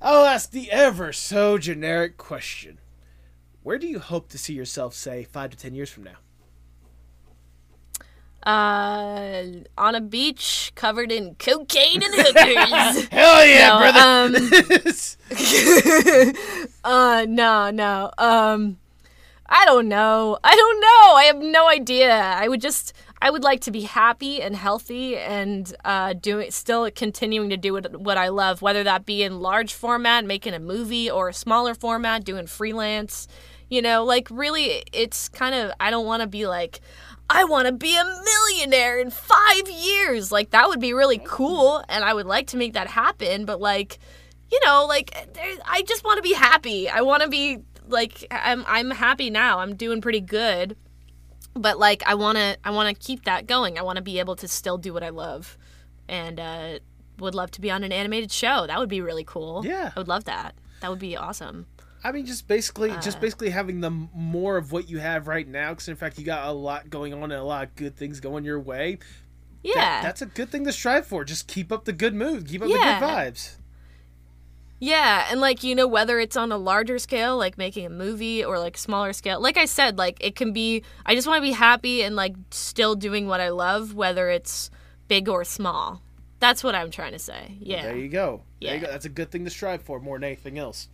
I'll 0.00 0.24
ask 0.24 0.50
the 0.50 0.70
ever 0.70 1.12
so 1.12 1.58
generic 1.58 2.16
question: 2.16 2.78
Where 3.62 3.78
do 3.78 3.86
you 3.86 3.98
hope 3.98 4.28
to 4.30 4.38
see 4.38 4.54
yourself, 4.54 4.94
say, 4.94 5.24
five 5.24 5.50
to 5.50 5.56
ten 5.56 5.74
years 5.74 5.90
from 5.90 6.04
now? 6.04 6.16
uh, 8.44 9.42
on 9.76 9.94
a 9.96 10.00
beach 10.00 10.70
covered 10.76 11.10
in 11.10 11.34
cocaine 11.34 12.00
and 12.00 12.14
hookers. 12.14 13.08
Hell 13.10 13.44
yeah, 13.44 13.68
No, 13.68 13.78
brother! 13.78 14.00
um, 14.00 14.36
uh, 16.84 17.26
no, 17.28 17.70
no. 17.70 18.10
Um, 18.18 18.78
I 19.48 19.64
don't 19.64 19.88
know. 19.88 20.38
I 20.44 20.54
don't 20.54 20.80
know. 20.80 21.14
I 21.16 21.24
have 21.24 21.38
no 21.38 21.68
idea. 21.68 22.12
I 22.14 22.46
would 22.48 22.60
just, 22.60 22.92
I 23.20 23.30
would 23.30 23.42
like 23.42 23.60
to 23.62 23.70
be 23.70 23.82
happy 23.82 24.42
and 24.42 24.54
healthy 24.54 25.16
and 25.16 25.74
uh, 25.84 26.12
doing, 26.12 26.50
still 26.50 26.90
continuing 26.90 27.50
to 27.50 27.56
do 27.56 27.72
what, 27.72 28.00
what 28.00 28.18
I 28.18 28.28
love, 28.28 28.62
whether 28.62 28.84
that 28.84 29.06
be 29.06 29.22
in 29.22 29.40
large 29.40 29.72
format, 29.72 30.24
making 30.24 30.54
a 30.54 30.60
movie, 30.60 31.10
or 31.10 31.28
a 31.28 31.34
smaller 31.34 31.74
format, 31.74 32.24
doing 32.24 32.46
freelance. 32.46 33.26
You 33.68 33.82
know, 33.82 34.04
like 34.04 34.28
really, 34.30 34.84
it's 34.92 35.28
kind 35.28 35.54
of, 35.54 35.72
I 35.80 35.90
don't 35.90 36.06
want 36.06 36.22
to 36.22 36.28
be 36.28 36.46
like, 36.46 36.80
I 37.28 37.44
want 37.44 37.66
to 37.66 37.72
be 37.72 37.96
a 37.96 38.04
millionaire 38.04 38.98
in 39.00 39.10
five 39.10 39.68
years. 39.68 40.30
Like, 40.30 40.50
that 40.50 40.68
would 40.68 40.78
be 40.78 40.92
really 40.92 41.20
cool, 41.24 41.82
and 41.88 42.04
I 42.04 42.14
would 42.14 42.26
like 42.26 42.48
to 42.48 42.56
make 42.56 42.74
that 42.74 42.86
happen, 42.86 43.44
but 43.44 43.60
like, 43.60 43.98
you 44.50 44.60
know, 44.64 44.86
like 44.86 45.10
I 45.64 45.82
just 45.82 46.04
want 46.04 46.18
to 46.18 46.22
be 46.22 46.34
happy. 46.34 46.88
I 46.88 47.00
want 47.00 47.22
to 47.22 47.28
be 47.28 47.58
like 47.88 48.26
I'm 48.30 48.64
I'm 48.66 48.90
happy 48.90 49.30
now. 49.30 49.58
I'm 49.58 49.74
doing 49.74 50.00
pretty 50.00 50.20
good. 50.20 50.76
But 51.56 51.78
like 51.78 52.02
I 52.06 52.14
want 52.14 52.36
to 52.38 52.56
I 52.64 52.70
want 52.70 52.88
to 52.88 53.06
keep 53.06 53.24
that 53.24 53.46
going. 53.46 53.78
I 53.78 53.82
want 53.82 53.96
to 53.96 54.02
be 54.02 54.18
able 54.20 54.36
to 54.36 54.46
still 54.48 54.78
do 54.78 54.92
what 54.92 55.02
I 55.02 55.08
love 55.08 55.56
and 56.08 56.38
uh 56.38 56.78
would 57.18 57.34
love 57.34 57.50
to 57.52 57.60
be 57.62 57.70
on 57.70 57.82
an 57.82 57.92
animated 57.92 58.30
show. 58.30 58.66
That 58.66 58.78
would 58.78 58.90
be 58.90 59.00
really 59.00 59.24
cool. 59.24 59.64
Yeah. 59.64 59.90
I 59.96 59.98
would 59.98 60.08
love 60.08 60.24
that. 60.24 60.54
That 60.82 60.90
would 60.90 60.98
be 60.98 61.16
awesome. 61.16 61.66
I 62.04 62.12
mean, 62.12 62.26
just 62.26 62.46
basically, 62.46 62.90
Uh. 62.90 63.00
just 63.00 63.20
basically 63.20 63.48
having 63.50 63.80
the 63.80 63.90
more 63.90 64.58
of 64.58 64.70
what 64.70 64.88
you 64.90 64.98
have 64.98 65.26
right 65.26 65.48
now. 65.48 65.70
Because 65.70 65.88
in 65.88 65.96
fact, 65.96 66.18
you 66.18 66.24
got 66.26 66.46
a 66.46 66.52
lot 66.52 66.90
going 66.90 67.14
on 67.14 67.22
and 67.22 67.32
a 67.32 67.42
lot 67.42 67.64
of 67.64 67.74
good 67.74 67.96
things 67.96 68.20
going 68.20 68.44
your 68.44 68.60
way. 68.60 68.98
Yeah. 69.62 69.74
That- 69.74 70.02
that's 70.02 70.22
a 70.22 70.26
good 70.26 70.50
thing 70.50 70.64
to 70.66 70.72
strive 70.72 71.06
for. 71.06 71.24
Just 71.24 71.48
keep 71.48 71.72
up 71.72 71.86
the 71.86 71.92
good 71.94 72.14
mood. 72.14 72.46
Keep 72.46 72.62
up 72.62 72.68
Yeah. 72.68 73.00
the 73.00 73.06
good 73.06 73.12
vibes. 73.34 73.56
Yeah, 74.78 75.26
and 75.30 75.40
like 75.40 75.62
you 75.64 75.74
know 75.74 75.86
whether 75.86 76.18
it's 76.20 76.36
on 76.36 76.52
a 76.52 76.58
larger 76.58 76.98
scale 76.98 77.36
like 77.38 77.56
making 77.56 77.86
a 77.86 77.90
movie 77.90 78.44
or 78.44 78.58
like 78.58 78.76
smaller 78.76 79.12
scale. 79.12 79.40
Like 79.40 79.56
I 79.56 79.64
said, 79.64 79.96
like 79.98 80.18
it 80.20 80.36
can 80.36 80.52
be 80.52 80.82
I 81.06 81.14
just 81.14 81.26
want 81.26 81.38
to 81.38 81.42
be 81.42 81.52
happy 81.52 82.02
and 82.02 82.14
like 82.16 82.34
still 82.50 82.94
doing 82.94 83.26
what 83.26 83.40
I 83.40 83.48
love 83.48 83.94
whether 83.94 84.28
it's 84.28 84.70
big 85.08 85.28
or 85.28 85.44
small. 85.44 86.02
That's 86.38 86.62
what 86.62 86.74
I'm 86.74 86.90
trying 86.90 87.12
to 87.12 87.18
say. 87.18 87.56
Yeah. 87.60 87.82
There 87.82 87.96
you 87.96 88.08
go. 88.08 88.42
There 88.60 88.74
you 88.74 88.80
Yeah. 88.80 88.86
go. 88.86 88.90
That's 88.92 89.06
a 89.06 89.10
good 89.10 89.30
thing 89.30 89.44
to 89.44 89.50
strive 89.50 89.80
for 89.82 89.98
more 89.98 90.16
than 90.18 90.24
anything 90.24 90.58
else. 90.58 90.88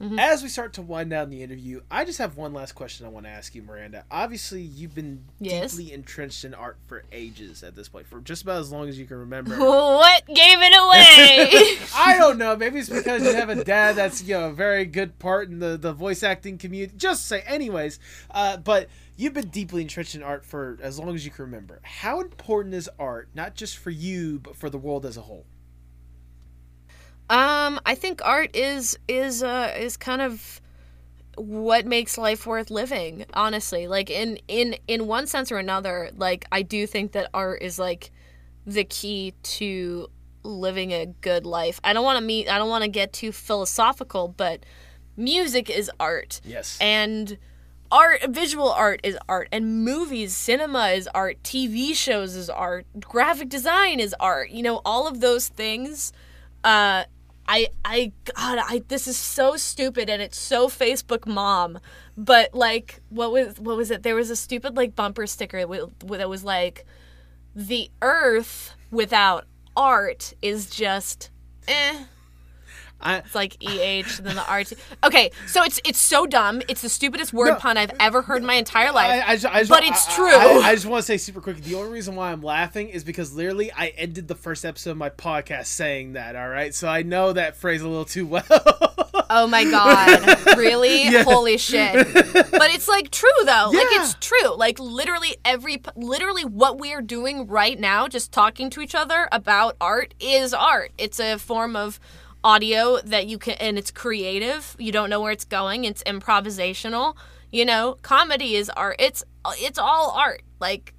Mm-hmm. 0.00 0.18
As 0.18 0.42
we 0.42 0.50
start 0.50 0.74
to 0.74 0.82
wind 0.82 1.08
down 1.08 1.30
the 1.30 1.42
interview, 1.42 1.80
I 1.90 2.04
just 2.04 2.18
have 2.18 2.36
one 2.36 2.52
last 2.52 2.72
question 2.72 3.06
I 3.06 3.08
want 3.08 3.24
to 3.24 3.30
ask 3.30 3.54
you, 3.54 3.62
Miranda. 3.62 4.04
Obviously, 4.10 4.60
you've 4.60 4.94
been 4.94 5.24
Yes. 5.40 5.72
deeply 5.72 5.94
entrenched 5.94 6.44
in 6.44 6.52
art 6.52 6.76
for 6.86 7.02
ages 7.12 7.62
at 7.62 7.74
this 7.74 7.88
point, 7.88 8.06
for 8.06 8.20
just 8.20 8.42
about 8.42 8.60
as 8.60 8.70
long 8.70 8.88
as 8.90 8.98
you 8.98 9.06
can 9.06 9.16
remember. 9.16 9.56
what 9.58 10.26
gave 10.26 10.58
it 10.60 10.74
away? 10.76 11.78
I 11.96 12.18
don't 12.18 12.36
know. 12.36 12.54
Maybe 12.56 12.78
it's 12.78 12.90
because 12.90 13.22
you 13.24 13.32
have 13.34 13.48
a 13.48 13.64
dad 13.64 13.96
that's 13.96 14.22
you 14.22 14.34
know 14.34 14.48
a 14.48 14.52
very 14.52 14.84
good 14.84 15.18
part 15.18 15.48
in 15.48 15.60
the 15.60 15.78
the 15.78 15.94
voice 15.94 16.22
acting 16.22 16.58
community. 16.58 16.92
Just 16.96 17.26
say, 17.26 17.40
anyways. 17.46 17.98
Uh, 18.30 18.58
but 18.58 18.88
you've 19.16 19.32
been 19.32 19.48
deeply 19.48 19.80
entrenched 19.80 20.14
in 20.14 20.22
art 20.22 20.44
for 20.44 20.78
as 20.82 20.98
long 20.98 21.14
as 21.14 21.24
you 21.24 21.30
can 21.30 21.46
remember. 21.46 21.80
How 21.82 22.20
important 22.20 22.74
is 22.74 22.90
art, 22.98 23.28
not 23.34 23.54
just 23.54 23.78
for 23.78 23.90
you, 23.90 24.40
but 24.40 24.56
for 24.56 24.68
the 24.68 24.78
world 24.78 25.06
as 25.06 25.16
a 25.16 25.22
whole? 25.22 25.46
Um, 27.28 27.80
I 27.84 27.94
think 27.96 28.20
art 28.24 28.54
is 28.54 28.98
is 29.08 29.42
uh 29.42 29.74
is 29.76 29.96
kind 29.96 30.22
of 30.22 30.60
what 31.36 31.84
makes 31.86 32.16
life 32.16 32.46
worth 32.46 32.70
living, 32.70 33.26
honestly. 33.34 33.88
Like 33.88 34.10
in 34.10 34.38
in 34.48 34.76
in 34.86 35.06
one 35.06 35.26
sense 35.26 35.50
or 35.50 35.58
another, 35.58 36.10
like 36.16 36.46
I 36.52 36.62
do 36.62 36.86
think 36.86 37.12
that 37.12 37.28
art 37.34 37.62
is 37.62 37.78
like 37.78 38.10
the 38.66 38.84
key 38.84 39.34
to 39.42 40.08
living 40.42 40.92
a 40.92 41.06
good 41.20 41.44
life. 41.46 41.80
I 41.82 41.92
don't 41.92 42.04
want 42.04 42.18
to 42.18 42.24
meet 42.24 42.48
I 42.48 42.58
don't 42.58 42.68
want 42.68 42.84
to 42.84 42.90
get 42.90 43.12
too 43.12 43.32
philosophical, 43.32 44.28
but 44.28 44.64
music 45.16 45.68
is 45.70 45.90
art 45.98 46.40
Yes. 46.44 46.78
and 46.80 47.38
art 47.90 48.22
visual 48.28 48.70
art 48.70 49.00
is 49.02 49.16
art 49.28 49.48
and 49.50 49.84
movies 49.84 50.36
cinema 50.36 50.88
is 50.88 51.08
art 51.14 51.42
tv 51.42 51.94
shows 51.94 52.34
is 52.34 52.50
art 52.50 52.84
graphic 53.00 53.48
design 53.48 53.98
is 54.00 54.14
art 54.20 54.50
you 54.50 54.62
know 54.62 54.82
all 54.84 55.06
of 55.06 55.20
those 55.20 55.48
things 55.48 56.12
uh 56.64 57.04
i 57.48 57.68
i 57.84 58.12
god 58.34 58.58
i 58.66 58.82
this 58.88 59.06
is 59.06 59.16
so 59.16 59.56
stupid 59.56 60.10
and 60.10 60.20
it's 60.20 60.38
so 60.38 60.68
facebook 60.68 61.26
mom 61.26 61.78
but 62.16 62.54
like 62.54 63.00
what 63.10 63.30
was 63.30 63.58
what 63.60 63.76
was 63.76 63.90
it? 63.90 64.02
There 64.02 64.14
was 64.14 64.30
a 64.30 64.36
stupid 64.36 64.76
like 64.76 64.96
bumper 64.96 65.26
sticker 65.26 65.66
that 65.66 66.28
was 66.28 66.44
like 66.44 66.86
the 67.54 67.90
earth 68.02 68.74
without 68.90 69.44
art 69.76 70.32
is 70.40 70.70
just 70.70 71.30
eh 71.68 72.04
I, 73.00 73.18
It's 73.18 73.34
like 73.34 73.62
E 73.62 73.80
H 73.80 74.18
and 74.18 74.26
then 74.26 74.36
the 74.36 74.46
R 74.48 74.64
T. 74.64 74.74
Okay, 75.04 75.30
so 75.46 75.62
it's 75.62 75.80
it's 75.84 75.98
so 76.00 76.26
dumb. 76.26 76.62
It's 76.68 76.82
the 76.82 76.88
stupidest 76.88 77.32
word 77.32 77.48
No. 77.50 77.54
pun 77.56 77.76
I've 77.76 77.92
ever 78.00 78.22
heard 78.22 78.38
in 78.38 78.46
my 78.46 78.54
entire 78.54 78.90
life. 78.92 79.10
I, 79.10 79.32
I 79.32 79.36
just, 79.36 79.52
just, 79.52 79.70
But 79.70 79.84
it's 79.84 80.14
true. 80.14 80.26
I, 80.34 80.74
just 80.74 80.86
want 80.86 81.02
to 81.02 81.06
say 81.06 81.16
super 81.18 81.40
quick. 81.40 81.58
The 81.62 81.74
only 81.74 81.90
reason 81.92 82.16
why 82.16 82.32
I'm 82.32 82.42
laughing 82.42 82.88
is 82.88 83.04
because 83.04 83.34
literally 83.34 83.70
I 83.70 83.88
ended 83.96 84.28
the 84.28 84.34
first 84.34 84.64
episode 84.64 84.92
of 84.92 84.96
my 84.96 85.10
podcast 85.10 85.66
saying 85.66 86.14
that. 86.14 86.36
All 86.36 86.48
right, 86.48 86.74
so 86.74 86.88
I 86.88 87.02
know 87.02 87.32
that 87.34 87.56
phrase 87.56 87.82
a 87.82 87.88
little 87.88 88.04
too 88.06 88.26
well. 88.26 88.44
oh 89.30 89.46
my 89.46 89.64
god, 89.64 90.56
really? 90.56 91.04
Yeah. 91.04 91.24
Holy 91.24 91.58
shit! 91.58 91.94
But 92.14 92.70
it's 92.74 92.88
like 92.88 93.10
true 93.10 93.28
though. 93.44 93.70
Like 93.72 93.88
it's 93.90 94.14
true. 94.20 94.56
Like 94.56 94.78
literally 94.78 95.36
every, 95.44 95.82
literally 95.96 96.44
what 96.44 96.80
we 96.80 96.94
are 96.94 97.02
doing 97.02 97.46
right 97.46 97.78
now, 97.78 98.08
just 98.08 98.32
talking 98.32 98.70
to 98.70 98.80
each 98.80 98.94
other 98.94 99.28
about 99.32 99.76
art, 99.80 100.14
is 100.18 100.54
art. 100.54 100.92
It's 100.96 101.20
a 101.20 101.36
form 101.36 101.76
of 101.76 102.00
audio 102.46 103.00
that 103.00 103.26
you 103.26 103.38
can, 103.38 103.54
and 103.54 103.76
it's 103.76 103.90
creative. 103.90 104.76
You 104.78 104.92
don't 104.92 105.10
know 105.10 105.20
where 105.20 105.32
it's 105.32 105.44
going. 105.44 105.84
It's 105.84 106.02
improvisational. 106.04 107.16
You 107.50 107.64
know, 107.64 107.98
comedy 108.02 108.54
is 108.54 108.70
art. 108.70 108.96
It's 109.00 109.24
it's 109.58 109.78
all 109.78 110.12
art. 110.16 110.42
Like 110.60 110.94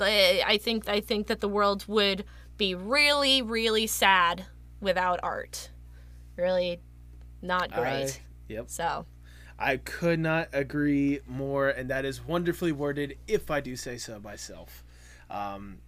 I 0.00 0.58
think 0.60 0.88
I 0.88 1.00
think 1.00 1.28
that 1.28 1.40
the 1.40 1.48
world 1.48 1.84
would 1.86 2.24
be 2.56 2.74
really 2.74 3.42
really 3.42 3.86
sad 3.86 4.46
without 4.80 5.20
art. 5.22 5.70
Really 6.36 6.80
not 7.42 7.70
great. 7.72 8.20
I, 8.20 8.52
yep. 8.52 8.64
So, 8.68 9.06
I 9.58 9.76
could 9.76 10.18
not 10.18 10.48
agree 10.52 11.20
more, 11.28 11.68
and 11.68 11.88
that 11.90 12.04
is 12.04 12.26
wonderfully 12.26 12.72
worded, 12.72 13.16
if 13.28 13.50
I 13.50 13.60
do 13.60 13.76
say 13.76 13.98
so 13.98 14.18
myself. 14.18 14.82
Um, 15.30 15.78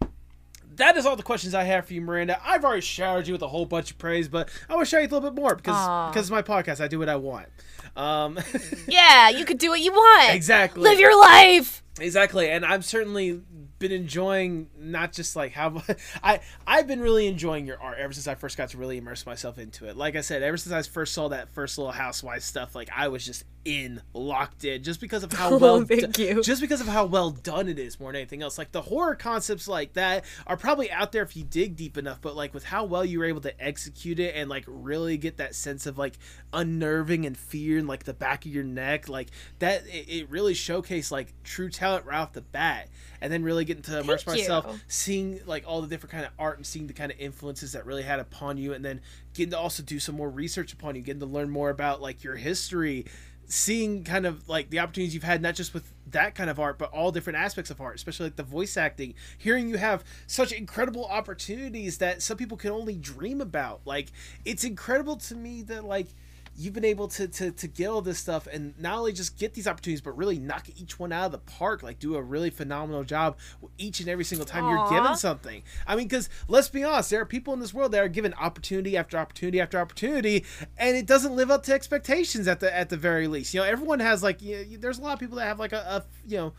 that 0.77 0.97
is 0.97 1.07
all 1.07 1.17
the 1.17 1.23
questions 1.23 1.55
I 1.55 1.65
have 1.65 1.87
for 1.87 1.95
you, 1.95 2.01
Miranda. 2.01 2.41
I've 2.45 2.65
already 2.65 2.81
showered 2.81 3.27
you 3.27 3.33
with 3.35 3.43
a 3.43 3.49
whole 3.49 3.67
bunch 3.67 3.91
of 3.91 3.99
praise, 3.99 4.29
but 4.29 4.49
I 4.69 4.75
want 4.75 4.87
to 4.87 4.91
shower 4.91 5.01
you 5.01 5.09
a 5.09 5.11
little 5.11 5.31
bit 5.31 5.41
more 5.41 5.55
because 5.55 5.77
Aw. 5.77 6.11
because 6.11 6.29
it's 6.29 6.31
my 6.31 6.43
podcast. 6.43 6.83
I 6.83 6.89
do 6.89 6.99
what 6.99 7.09
I 7.09 7.17
want. 7.17 7.49
Um, 7.97 8.39
yeah, 8.89 9.29
you 9.29 9.45
could 9.45 9.59
do 9.59 9.71
what 9.71 9.81
you 9.81 9.93
want. 9.93 10.35
exactly. 10.35 10.83
Live 10.83 10.99
your 10.99 11.19
life. 11.19 11.83
Exactly, 12.01 12.51
and 12.51 12.65
I've 12.65 12.85
certainly 12.85 13.43
been 13.79 13.93
enjoying 13.93 14.71
not 14.79 15.13
just 15.13 15.35
like 15.37 15.53
how 15.53 15.83
I 16.23 16.41
I've 16.67 16.87
been 16.87 17.01
really 17.01 17.27
enjoying 17.27 17.67
your 17.67 17.81
art 17.83 17.99
ever 17.99 18.13
since 18.13 18.29
I 18.29 18.35
first 18.35 18.57
got 18.57 18.71
to 18.71 18.79
really 18.79 18.97
immerse 18.97 19.27
myself 19.27 19.59
into 19.59 19.89
it. 19.89 19.97
Like 19.97 20.17
I 20.17 20.21
said, 20.21 20.43
ever 20.43 20.57
since 20.57 20.73
I 20.73 20.83
first 20.89 21.13
saw 21.13 21.29
that 21.29 21.53
first 21.53 21.77
little 21.77 21.93
housewife 21.93 22.43
stuff, 22.43 22.75
like 22.75 22.89
I 22.97 23.09
was 23.09 23.27
just 23.27 23.45
in, 23.65 24.03
locked 24.13 24.65
in, 24.65 24.83
just 24.83 25.01
because 25.01 25.23
of 25.23 25.33
how 25.35 25.51
Oh, 25.51 25.59
well 25.59 25.85
thank 25.85 26.13
do- 26.15 26.23
you. 26.23 26.43
just 26.43 26.61
because 26.61 26.81
of 26.81 26.87
how 26.89 27.05
well 27.07 27.31
done 27.31 27.69
it 27.69 27.79
is 27.79 28.01
more 28.01 28.11
than 28.13 28.21
anything 28.21 28.43
else. 28.43 28.59
Like 28.59 28.73
the 28.73 28.83
horror 28.83 29.15
concepts 29.15 29.69
like 29.69 29.93
that 29.95 30.25
are 30.47 30.57
probably 30.57 30.91
out 30.91 31.13
there 31.13 31.23
if 31.23 31.37
you 31.37 31.45
dig 31.45 31.77
deep 31.77 31.97
enough, 31.99 32.21
but 32.21 32.35
like 32.37 32.53
with 32.55 32.65
how 32.65 32.85
well 32.85 33.05
you 33.05 33.19
were 33.19 33.25
able 33.25 33.41
to 33.43 33.65
execute 33.65 34.19
it 34.19 34.35
and 34.37 34.49
like 34.51 34.65
really 34.67 35.17
get 35.17 35.37
that 35.39 35.55
sense 35.55 35.87
of 35.87 35.99
like 35.99 36.19
unnerving 36.53 37.25
and 37.27 37.37
fear 37.37 37.79
in 37.79 37.87
like 37.87 38.05
the 38.05 38.15
back 38.15 38.45
of 38.45 38.53
your 38.53 38.65
neck, 38.65 39.09
like 39.09 39.29
that 39.59 39.87
it, 39.87 40.09
it 40.09 40.31
really 40.31 40.55
showcased 40.55 41.11
like 41.11 41.33
true 41.45 41.71
talent 41.71 42.05
right 42.07 42.19
off 42.19 42.33
the 42.33 42.41
bat. 42.43 42.89
And 43.21 43.33
then 43.33 43.45
really 43.45 43.65
getting 43.65 43.85
to 43.85 44.01
immerse 44.01 44.25
Thank 44.25 44.39
myself, 44.41 44.67
you. 44.69 44.81
seeing 44.89 45.41
like 45.47 45.63
all 45.65 45.81
the 45.81 45.87
different 45.87 46.11
kind 46.11 46.25
of 46.25 46.33
art 46.41 46.57
and 46.57 46.67
seeing 46.67 46.89
the 46.89 46.93
kind 46.93 47.13
of 47.13 47.21
influences 47.21 47.71
that 47.71 47.87
really 47.87 48.03
had 48.03 48.19
upon 48.19 48.59
you, 48.59 48.73
and 48.75 48.85
then 48.85 49.01
getting 49.33 49.53
to 49.53 49.59
also 49.61 49.85
do 49.85 50.01
some 50.01 50.17
more 50.17 50.29
research 50.29 50.73
upon 50.73 50.97
you, 50.97 51.03
getting 51.03 51.21
to 51.21 51.27
learn 51.27 51.49
more 51.49 51.71
about 51.71 52.03
like 52.03 52.25
your 52.25 52.35
history, 52.35 53.05
seeing 53.53 54.03
kind 54.03 54.25
of 54.25 54.49
like 54.49 54.71
the 54.71 54.79
opportunities 54.79 55.13
you've 55.13 55.23
had 55.23 55.43
not 55.43 55.55
just 55.55 55.75
with 55.75 55.93
that 56.11 56.35
kind 56.35 56.49
of 56.49 56.59
art 56.59 56.79
but 56.79 56.91
all 56.91 57.13
different 57.13 57.39
aspects 57.39 57.71
of 57.71 57.81
art 57.83 57.95
especially 57.95 58.25
like 58.25 58.37
the 58.37 58.43
voice 58.43 58.79
acting 58.79 59.13
hearing 59.37 59.69
you 59.69 59.77
have 59.77 60.03
such 60.27 60.53
incredible 60.53 61.05
opportunities 61.05 61.99
that 61.99 62.23
some 62.23 62.37
people 62.39 62.57
can 62.57 62.71
only 62.71 62.97
dream 62.97 63.41
about. 63.41 63.81
Like 63.85 64.09
it's 64.45 64.65
incredible 64.65 65.17
to 65.17 65.35
me 65.35 65.63
that 65.63 65.85
like 65.85 66.09
you've 66.57 66.75
been 66.75 66.85
able 66.85 67.09
to, 67.09 67.27
to 67.29 67.51
to 67.51 67.67
get 67.67 67.87
all 67.87 68.03
this 68.03 68.19
stuff 68.19 68.47
and 68.51 68.79
not 68.79 68.99
only 68.99 69.13
just 69.13 69.39
get 69.39 69.55
these 69.55 69.67
opportunities 69.67 70.01
but 70.01 70.17
really 70.17 70.39
knock 70.39 70.67
each 70.77 70.99
one 70.99 71.13
out 71.13 71.27
of 71.27 71.33
the 71.33 71.39
park 71.39 71.83
like 71.83 71.99
do 71.99 72.17
a 72.17 72.23
really 72.23 72.51
phenomenal 72.51 73.05
job 73.05 73.37
each 73.79 74.01
and 74.01 74.09
every 74.09 74.25
single 74.25 74.47
time 74.47 74.69
you're 74.69 74.89
given 74.91 75.17
something. 75.17 75.63
I 75.87 75.97
mean 75.97 76.09
because 76.09 76.29
let's 76.49 76.69
be 76.69 76.85
honest 76.85 77.11
there 77.11 77.21
are 77.21 77.27
people 77.27 77.55
in 77.55 77.61
this 77.61 77.73
world 77.73 77.93
that 77.93 78.03
are 78.03 78.09
given 78.09 78.35
opportunity 78.35 78.97
after 78.97 79.17
opportunity 79.17 79.61
after 79.61 79.79
opportunity 79.79 80.45
and 80.77 80.97
it 80.97 81.07
doesn't 81.07 81.35
live 81.35 81.51
up 81.51 81.63
to 81.65 81.73
expectations 81.73 82.47
at 82.49 82.61
the 82.61 82.75
at 82.75 82.89
the 82.89 82.97
very 82.97 83.29
least. 83.29 83.55
You 83.55 83.61
know 83.61 83.67
everyone 83.67 84.01
has 84.01 84.23
like 84.23 84.43
you 84.43 84.57
know, 84.57 84.77
there's 84.79 84.99
a 84.99 85.03
lot 85.03 85.15
of 85.15 85.21
people 85.21 85.37
that 85.37 85.47
have 85.47 85.59
like 85.59 85.73
a, 85.73 85.77
a 85.77 86.05
you 86.27 86.37
know 86.37 86.53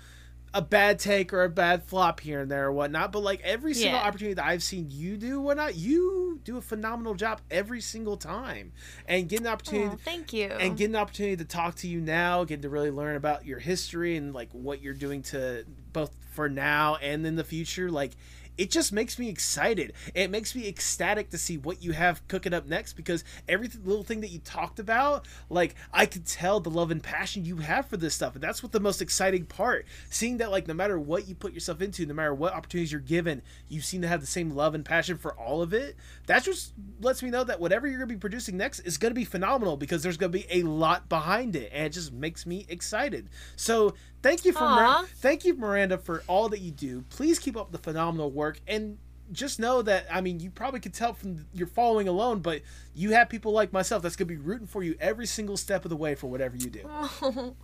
a 0.54 0.62
bad 0.62 1.00
take 1.00 1.34
or 1.34 1.44
a 1.44 1.50
bad 1.50 1.84
flop 1.84 2.20
here 2.20 2.42
and 2.42 2.52
there 2.52 2.66
or 2.68 2.72
whatnot. 2.72 3.12
But 3.12 3.24
like 3.24 3.42
every 3.42 3.74
single 3.74 4.00
Yeah. 4.00 4.06
opportunity 4.08 4.36
that 4.36 4.46
I've 4.46 4.62
seen 4.64 4.88
you 4.92 5.18
do 5.18 5.42
whatnot, 5.42 5.76
you 5.76 6.40
do 6.44 6.58
a 6.58 6.62
phenomenal 6.62 7.16
job 7.16 7.42
every 7.50 7.82
single 7.82 8.18
time. 8.18 8.72
And 9.08 9.28
getting 9.28 9.46
the 9.46 9.50
opportunity 9.50 9.88
Aw, 9.96 9.98
thank 10.06 10.32
you. 10.32 10.48
and 10.50 10.78
getting 10.78 10.92
the 10.94 11.00
opportunity 11.00 11.38
to 11.38 11.46
talk 11.46 11.76
to 11.78 11.88
you 11.88 12.00
now, 12.02 12.44
getting 12.44 12.62
to 12.62 12.70
really 12.70 12.92
learn 12.92 13.16
about 13.16 13.46
your 13.46 13.60
history 13.60 14.16
and 14.16 14.34
like 14.34 14.50
what 14.52 14.82
you're 14.82 14.94
doing 14.94 15.24
to 15.24 15.66
both 15.92 16.12
for 16.32 16.50
now 16.50 16.96
and 16.96 17.26
in 17.26 17.36
the 17.36 17.44
future, 17.44 17.90
like 17.90 18.12
it 18.58 18.70
just 18.70 18.94
makes 18.94 19.18
me 19.18 19.30
excited. 19.30 19.94
It 20.14 20.30
makes 20.30 20.56
me 20.56 20.68
ecstatic 20.68 21.30
to 21.32 21.38
see 21.38 21.58
what 21.58 21.84
you 21.84 21.94
have 21.94 22.28
cooking 22.28 22.54
up 22.54 22.68
next 22.68 22.94
because 22.94 23.24
every 23.48 23.70
little 23.84 24.04
thing 24.04 24.22
that 24.22 24.30
you 24.30 24.40
talked 24.40 24.80
about, 24.80 25.28
like 25.50 25.76
I 25.92 26.06
could 26.06 26.26
tell 26.26 26.60
the 26.60 26.70
love 26.70 26.92
and 26.92 27.02
passion 27.02 27.46
you 27.46 27.58
have 27.58 27.88
for 27.88 27.98
this 27.98 28.14
stuff. 28.14 28.36
And 28.36 28.44
that's 28.44 28.62
what 28.62 28.72
the 28.72 28.80
most 28.80 29.02
exciting 29.02 29.46
part. 29.46 29.86
Seeing 30.10 30.38
that 30.38 30.52
like 30.52 30.68
no 30.68 30.74
matter 30.74 31.00
what 31.00 31.28
you 31.28 31.36
put 31.36 31.54
yourself 31.54 31.82
into, 31.82 32.06
no 32.06 32.14
matter 32.14 32.34
what 32.34 32.54
opportunities 32.54 32.92
you're 32.92 33.02
given, 33.02 33.42
you 33.68 33.82
seem 33.82 34.02
to 34.02 34.08
have 34.08 34.22
the 34.22 34.28
same 34.28 34.52
love 34.52 34.76
and 34.76 34.86
passion 34.86 35.18
for 35.18 35.34
all 35.34 35.62
of 35.62 35.74
it. 35.74 35.96
That 36.28 36.44
just 36.44 36.74
lets 37.02 37.24
me 37.24 37.30
know 37.30 37.44
that 37.44 37.60
whatever 37.60 37.88
you're 37.88 37.98
going 37.98 38.10
to 38.10 38.16
be 38.16 38.20
producing 38.20 38.58
next 38.58 38.80
is 38.82 38.98
going 38.98 39.12
to 39.12 39.20
be 39.20 39.26
phenomenal 39.26 39.78
because 39.78 40.04
there's 40.04 40.18
going 40.18 40.32
to 40.32 40.38
be 40.38 40.46
a 40.50 40.64
lot 40.64 41.10
behind 41.10 41.56
it 41.56 41.72
and 41.74 41.86
it 41.86 41.90
just 41.90 42.14
makes 42.14 42.46
me 42.46 42.66
excited. 42.70 43.30
So, 43.56 43.96
thank 44.24 44.46
you 44.46 44.54
for 44.54 44.68
Mir- 44.68 45.06
thank 45.18 45.46
you 45.46 45.56
Miranda 45.56 45.98
for 45.98 46.24
all 46.28 46.50
that 46.50 46.60
you 46.60 46.72
do. 46.72 47.04
Please 47.10 47.38
keep 47.38 47.56
up 47.56 47.72
the 47.72 47.78
phenomenal 47.78 48.32
work 48.32 48.60
and 48.68 48.98
just 49.32 49.60
know 49.60 49.82
that 49.82 50.06
I 50.12 50.22
mean 50.22 50.40
you 50.40 50.50
probably 50.50 50.80
could 50.80 50.94
tell 50.94 51.14
from 51.14 51.46
your 51.54 51.68
following 51.68 52.08
alone, 52.08 52.40
but 52.40 52.62
you 52.96 53.12
have 53.12 53.30
people 53.30 53.52
like 53.52 53.72
myself 53.72 54.02
that's 54.02 54.16
gonna 54.16 54.28
be 54.28 54.38
rooting 54.38 54.68
for 54.68 54.82
you 54.84 54.96
every 55.00 55.28
single 55.28 55.58
step 55.58 55.86
of 55.86 55.90
the 55.90 55.96
way 55.96 56.16
for 56.16 56.28
whatever 56.28 56.56
you 56.56 56.70
do. 56.70 56.82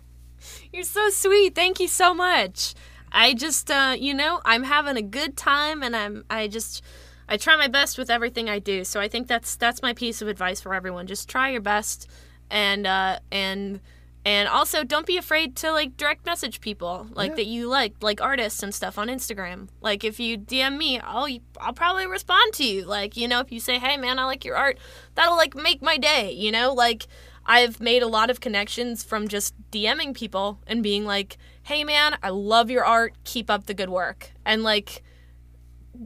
You're 0.72 0.84
so 0.84 1.10
sweet. 1.10 1.54
Thank 1.54 1.80
you 1.80 1.88
so 1.88 2.14
much. 2.14 2.74
I 3.12 3.34
just 3.34 3.70
uh, 3.70 3.96
you 3.98 4.14
know, 4.14 4.40
I'm 4.44 4.64
having 4.64 4.96
a 4.96 5.02
good 5.02 5.36
time 5.36 5.82
and 5.82 5.96
I'm 5.96 6.24
I 6.30 6.48
just 6.48 6.82
I 7.28 7.36
try 7.36 7.56
my 7.56 7.68
best 7.68 7.98
with 7.98 8.10
everything 8.10 8.48
I 8.48 8.58
do. 8.58 8.84
So 8.84 9.00
I 9.00 9.08
think 9.08 9.28
that's 9.28 9.56
that's 9.56 9.82
my 9.82 9.92
piece 9.92 10.22
of 10.22 10.28
advice 10.28 10.60
for 10.60 10.74
everyone. 10.74 11.06
Just 11.06 11.28
try 11.28 11.50
your 11.50 11.60
best 11.60 12.08
and 12.50 12.86
uh 12.86 13.20
and 13.30 13.80
and 14.24 14.48
also 14.48 14.84
don't 14.84 15.06
be 15.06 15.16
afraid 15.16 15.56
to 15.56 15.72
like 15.72 15.96
direct 15.96 16.26
message 16.26 16.60
people 16.60 17.06
like 17.14 17.30
Yeah. 17.30 17.36
that 17.36 17.46
you 17.46 17.68
like 17.68 17.94
like 18.02 18.20
artists 18.20 18.62
and 18.62 18.74
stuff 18.74 18.98
on 18.98 19.08
Instagram. 19.08 19.68
Like 19.80 20.04
if 20.04 20.20
you 20.20 20.36
DM 20.36 20.76
me, 20.76 21.00
I'll 21.00 21.28
I'll 21.58 21.72
probably 21.72 22.06
respond 22.06 22.52
to 22.54 22.64
you. 22.64 22.84
Like, 22.84 23.16
you 23.16 23.26
know, 23.28 23.40
if 23.40 23.50
you 23.50 23.60
say, 23.60 23.78
"Hey 23.78 23.96
man, 23.96 24.18
I 24.18 24.24
like 24.24 24.44
your 24.44 24.56
art." 24.56 24.78
That'll 25.14 25.36
like 25.36 25.54
make 25.54 25.80
my 25.82 25.96
day, 25.96 26.32
you 26.32 26.52
know? 26.52 26.72
Like 26.74 27.06
I've 27.46 27.80
made 27.80 28.02
a 28.02 28.06
lot 28.06 28.28
of 28.30 28.40
connections 28.40 29.02
from 29.02 29.26
just 29.26 29.54
DMing 29.70 30.14
people 30.14 30.60
and 30.66 30.82
being 30.82 31.06
like, 31.06 31.38
"Hey 31.62 31.82
man, 31.84 32.18
I 32.22 32.28
love 32.28 32.70
your 32.70 32.84
art. 32.84 33.14
Keep 33.24 33.48
up 33.50 33.66
the 33.66 33.74
good 33.74 33.88
work." 33.90 34.32
And 34.44 34.62
like 34.62 35.02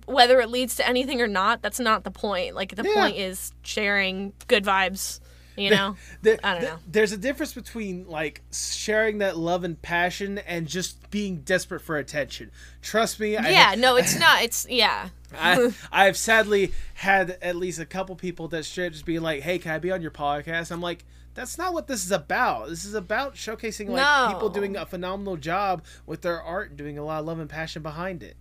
whether 0.07 0.41
it 0.41 0.49
leads 0.49 0.77
to 0.77 0.89
anything 0.89 1.20
or 1.20 1.28
not, 1.28 1.62
that's 1.62 1.78
not 1.78 2.05
the 2.05 2.11
point. 2.11 2.55
Like 2.55 2.74
the 2.74 2.82
Yeah. 2.85 2.95
point 2.95 3.16
is 3.16 3.53
sharing 3.62 4.32
good 4.49 4.65
vibes, 4.65 5.20
you 5.56 5.70
know? 5.70 5.97
There- 6.22 6.39
I 6.43 6.52
don't 6.52 6.60
there- 6.62 6.72
know. 6.72 6.78
There's 6.90 7.12
a 7.12 7.16
difference 7.16 7.52
between 7.52 8.06
like 8.09 8.43
sharing 8.52 9.18
that 9.18 9.36
love 9.36 9.64
and 9.64 9.81
passion 9.81 10.39
and 10.39 10.66
just 10.66 11.10
being 11.10 11.39
desperate 11.43 11.81
for 11.81 11.97
attention. 11.97 12.51
Trust 12.82 13.20
me, 13.20 13.36
I, 13.36 13.48
yeah, 13.51 13.74
no, 13.76 13.97
it's 13.97 14.18
not. 14.18 14.43
It's 14.43 14.66
yeah. 14.68 15.09
I, 15.36 15.72
I've 15.93 16.16
sadly 16.16 16.72
had 16.94 17.39
at 17.43 17.56
least 17.56 17.78
a 17.78 17.86
couple 17.86 18.14
people 18.16 18.48
that 18.48 18.64
straight 18.64 18.93
just 18.93 19.05
being 19.05 19.22
like, 19.22 19.43
"Hey, 19.43 19.59
can 19.59 19.72
I 19.72 19.78
be 19.78 19.90
on 19.90 20.01
your 20.02 20.10
podcast?" 20.12 20.70
I'm 20.70 20.81
like, 20.81 21.05
"That's 21.35 21.59
not 21.59 21.72
what 21.72 21.86
this 21.89 22.05
is 22.05 22.12
about. 22.12 22.68
This 22.68 22.85
is 22.85 22.94
about 22.94 23.35
showcasing 23.35 23.89
like 23.89 23.97
No. 23.97 24.32
people 24.32 24.48
doing 24.48 24.76
a 24.76 24.86
phenomenal 24.86 25.36
job 25.36 25.82
with 26.06 26.22
their 26.22 26.40
art 26.40 26.68
and 26.70 26.78
doing 26.78 26.98
a 26.98 27.05
lot 27.05 27.20
of 27.20 27.26
love 27.26 27.39
and 27.40 27.48
passion 27.51 27.82
behind 27.82 28.22
it." 28.22 28.36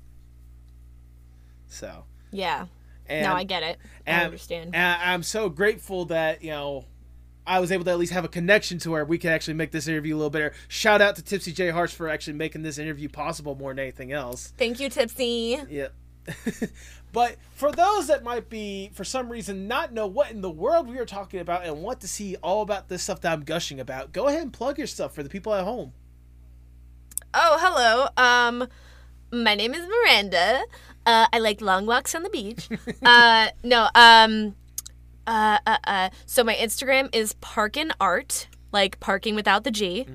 So, 1.68 2.03
Yeah. 2.31 2.68
and, 3.07 3.26
no, 3.26 3.34
I 3.34 3.44
get 3.44 3.64
it. 3.64 3.80
I 4.06 4.11
and- 4.11 4.23
understand. 4.26 4.76
and 4.76 5.02
I'm 5.02 5.23
so 5.23 5.49
grateful 5.49 6.06
that 6.06 6.44
you 6.44 6.52
know. 6.52 6.85
I 7.45 7.60
was 7.60 7.72
able 7.72 7.84
to 7.86 7.91
at 7.91 7.99
least 7.99 8.14
have 8.14 8.26
a 8.26 8.30
connection 8.30 8.78
to 8.80 8.91
where 8.91 9.06
we 9.06 9.18
could 9.18 9.32
actually 9.32 9.56
make 9.56 9.72
this 9.72 9.88
interview 9.88 10.15
a 10.15 10.18
little 10.18 10.30
better. 10.30 10.53
Shout 10.68 11.02
out 11.02 11.15
to 11.18 11.22
Tipsy 11.22 11.52
J 11.52 11.70
Hearts 11.70 11.94
for 11.94 12.07
actually 12.10 12.34
making 12.34 12.64
this 12.64 12.78
interview 12.78 13.10
possible 13.10 13.56
more 13.56 13.72
than 13.72 13.80
anything 13.80 14.11
else. 14.11 14.53
Thank 14.57 14.80
you, 14.80 14.90
Tipsy. 14.90 15.60
Yeah. 15.70 15.88
but 17.11 17.36
for 17.52 17.72
those 17.72 18.07
that 18.07 18.24
might 18.24 18.49
be, 18.49 18.91
for 18.94 19.03
some 19.03 19.30
reason, 19.30 19.68
not 19.68 19.94
know 19.94 20.07
what 20.07 20.32
in 20.32 20.41
the 20.41 20.49
world 20.49 20.88
we 20.88 20.98
are 20.99 21.06
talking 21.06 21.40
about 21.40 21.65
and 21.65 21.82
want 21.82 21.99
to 22.02 22.07
see 22.07 22.36
all 22.38 22.61
about 22.61 22.88
this 22.88 23.03
stuff 23.03 23.22
that 23.22 23.34
I'm 23.34 23.44
gushing 23.44 23.80
about, 23.80 24.14
go 24.14 24.28
ahead 24.28 24.41
and 24.41 24.53
plug 24.53 24.78
your 24.78 24.88
stuff 24.88 25.14
for 25.14 25.24
the 25.24 25.30
people 25.30 25.53
at 25.53 25.64
home. 25.64 25.91
Oh, 27.34 27.57
hello. 27.60 28.07
Um, 28.15 28.68
my 29.32 29.56
name 29.56 29.74
is 29.74 29.88
Miranda. 29.88 30.64
Uh, 31.06 31.28
I 31.34 31.40
like 31.40 31.60
long 31.60 31.86
walks 31.86 32.15
on 32.15 32.24
the 32.24 32.30
beach. 32.30 32.70
uh, 33.03 33.48
no, 33.64 33.90
um, 33.95 34.56
Uh, 35.28 35.58
uh, 35.66 35.78
uh. 35.86 36.10
So 36.26 36.44
my 36.44 36.56
Instagram 36.56 37.14
is 37.16 37.34
Parkin 37.41 37.91
Art, 38.00 38.48
like 38.72 39.00
parking 39.00 39.36
without 39.36 39.64
the 39.64 39.72
G. 39.72 40.08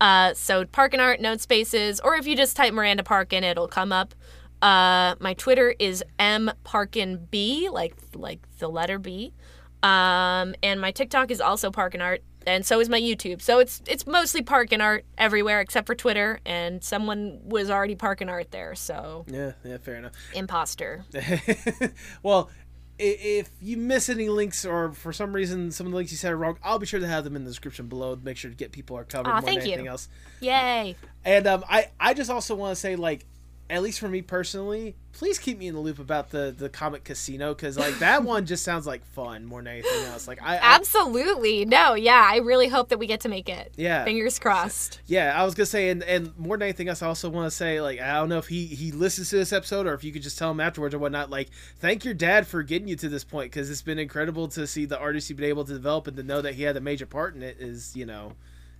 Uh, 0.00 0.34
so 0.34 0.64
Parkin 0.66 1.00
Art, 1.00 1.20
no 1.20 1.36
spaces, 1.36 2.00
or 2.00 2.16
if 2.16 2.26
you 2.26 2.36
just 2.36 2.56
type 2.56 2.72
Miranda 2.74 3.02
Parkin, 3.02 3.44
it'll 3.44 3.68
come 3.68 3.92
up. 3.92 4.14
Uh, 4.62 5.14
my 5.20 5.34
Twitter 5.34 5.74
is 5.78 6.02
M 6.18 6.50
Parkin 6.64 7.26
B, 7.30 7.68
like 7.70 7.94
like 8.14 8.40
the 8.58 8.68
letter 8.68 8.98
B. 8.98 9.32
Um, 9.82 10.54
and 10.62 10.80
my 10.80 10.90
TikTok 10.90 11.30
is 11.30 11.40
also 11.40 11.70
Parkin 11.70 12.00
Art, 12.00 12.22
and 12.46 12.64
so 12.66 12.80
is 12.80 12.88
my 12.88 13.00
YouTube. 13.00 13.40
So 13.42 13.58
it's 13.58 13.82
it's 13.86 14.06
mostly 14.06 14.42
Parkin 14.42 14.80
Art 14.80 15.04
everywhere 15.18 15.60
except 15.60 15.86
for 15.86 15.94
Twitter, 15.94 16.40
and 16.44 16.82
someone 16.82 17.40
was 17.44 17.70
already 17.70 17.94
Parkin 17.94 18.28
Art 18.28 18.50
there, 18.50 18.74
so 18.74 19.24
Yeah, 19.28 19.52
yeah, 19.62 19.76
fair 19.78 19.96
enough. 19.96 20.12
imposter. 20.34 21.04
well, 22.22 22.50
if 22.98 23.50
you 23.60 23.76
miss 23.76 24.08
any 24.08 24.28
links 24.28 24.64
or 24.64 24.92
for 24.92 25.12
some 25.12 25.32
reason 25.32 25.70
some 25.70 25.86
of 25.86 25.92
the 25.92 25.96
links 25.96 26.12
you 26.12 26.18
said 26.18 26.32
are 26.32 26.36
wrong, 26.36 26.58
I'll 26.62 26.78
be 26.78 26.86
sure 26.86 27.00
to 27.00 27.06
have 27.06 27.24
them 27.24 27.36
in 27.36 27.44
the 27.44 27.50
description 27.50 27.86
below 27.86 28.14
to 28.14 28.24
make 28.24 28.36
sure 28.36 28.50
to 28.50 28.56
get 28.56 28.72
people 28.72 28.96
are 28.96 29.04
covered 29.04 29.30
Aw, 29.30 29.32
more 29.32 29.40
than 29.40 29.54
thank 29.54 29.66
you. 29.66 29.72
anything 29.72 29.88
else. 29.88 30.08
Yay! 30.40 30.96
And 31.24 31.46
um, 31.46 31.64
I, 31.68 31.90
I 31.98 32.14
just 32.14 32.30
also 32.30 32.54
want 32.54 32.72
to 32.72 32.80
say, 32.80 32.96
like, 32.96 33.26
at 33.68 33.82
least 33.82 33.98
for 33.98 34.08
me 34.08 34.22
personally, 34.22 34.94
please 35.12 35.38
keep 35.38 35.58
me 35.58 35.66
in 35.66 35.74
the 35.74 35.80
loop 35.80 35.98
about 35.98 36.30
the 36.30 36.54
the 36.56 36.68
comic 36.68 37.02
casino 37.02 37.54
because 37.54 37.76
like 37.76 37.98
that 37.98 38.22
one 38.24 38.46
just 38.46 38.62
sounds 38.62 38.86
like 38.86 39.04
fun 39.04 39.44
more 39.44 39.60
than 39.60 39.72
anything 39.72 40.04
else. 40.04 40.28
Like 40.28 40.40
I, 40.42 40.56
I 40.56 40.74
Absolutely. 40.76 41.64
No, 41.64 41.94
yeah, 41.94 42.28
I 42.30 42.36
really 42.36 42.68
hope 42.68 42.90
that 42.90 42.98
we 42.98 43.06
get 43.06 43.20
to 43.20 43.28
make 43.28 43.48
it. 43.48 43.72
Yeah. 43.76 44.04
Fingers 44.04 44.38
crossed. 44.38 45.00
yeah, 45.06 45.34
I 45.40 45.44
was 45.44 45.54
gonna 45.54 45.66
say, 45.66 45.88
and 45.88 46.02
and 46.04 46.36
more 46.38 46.56
than 46.56 46.64
anything 46.64 46.88
else, 46.88 47.02
I 47.02 47.08
also 47.08 47.28
want 47.28 47.50
to 47.50 47.56
say, 47.56 47.80
like, 47.80 48.00
I 48.00 48.14
don't 48.14 48.28
know 48.28 48.38
if 48.38 48.46
he 48.46 48.66
he 48.66 48.92
listens 48.92 49.30
to 49.30 49.36
this 49.36 49.52
episode 49.52 49.86
or 49.86 49.94
if 49.94 50.04
you 50.04 50.12
could 50.12 50.22
just 50.22 50.38
tell 50.38 50.50
him 50.50 50.60
afterwards 50.60 50.94
or 50.94 50.98
whatnot. 50.98 51.30
Like, 51.30 51.50
thank 51.80 52.04
your 52.04 52.14
dad 52.14 52.46
for 52.46 52.62
getting 52.62 52.88
you 52.88 52.96
to 52.96 53.08
this 53.08 53.24
point 53.24 53.50
because 53.50 53.70
it's 53.70 53.82
been 53.82 53.98
incredible 53.98 54.48
to 54.48 54.66
see 54.66 54.84
the 54.84 54.98
artist 54.98 55.28
you've 55.28 55.38
been 55.38 55.48
able 55.48 55.64
to 55.64 55.72
develop 55.72 56.06
and 56.06 56.16
to 56.16 56.22
know 56.22 56.40
that 56.42 56.54
he 56.54 56.62
had 56.62 56.76
a 56.76 56.80
major 56.80 57.06
part 57.06 57.34
in 57.34 57.42
it 57.42 57.56
is 57.58 57.96
you 57.96 58.06
know, 58.06 58.32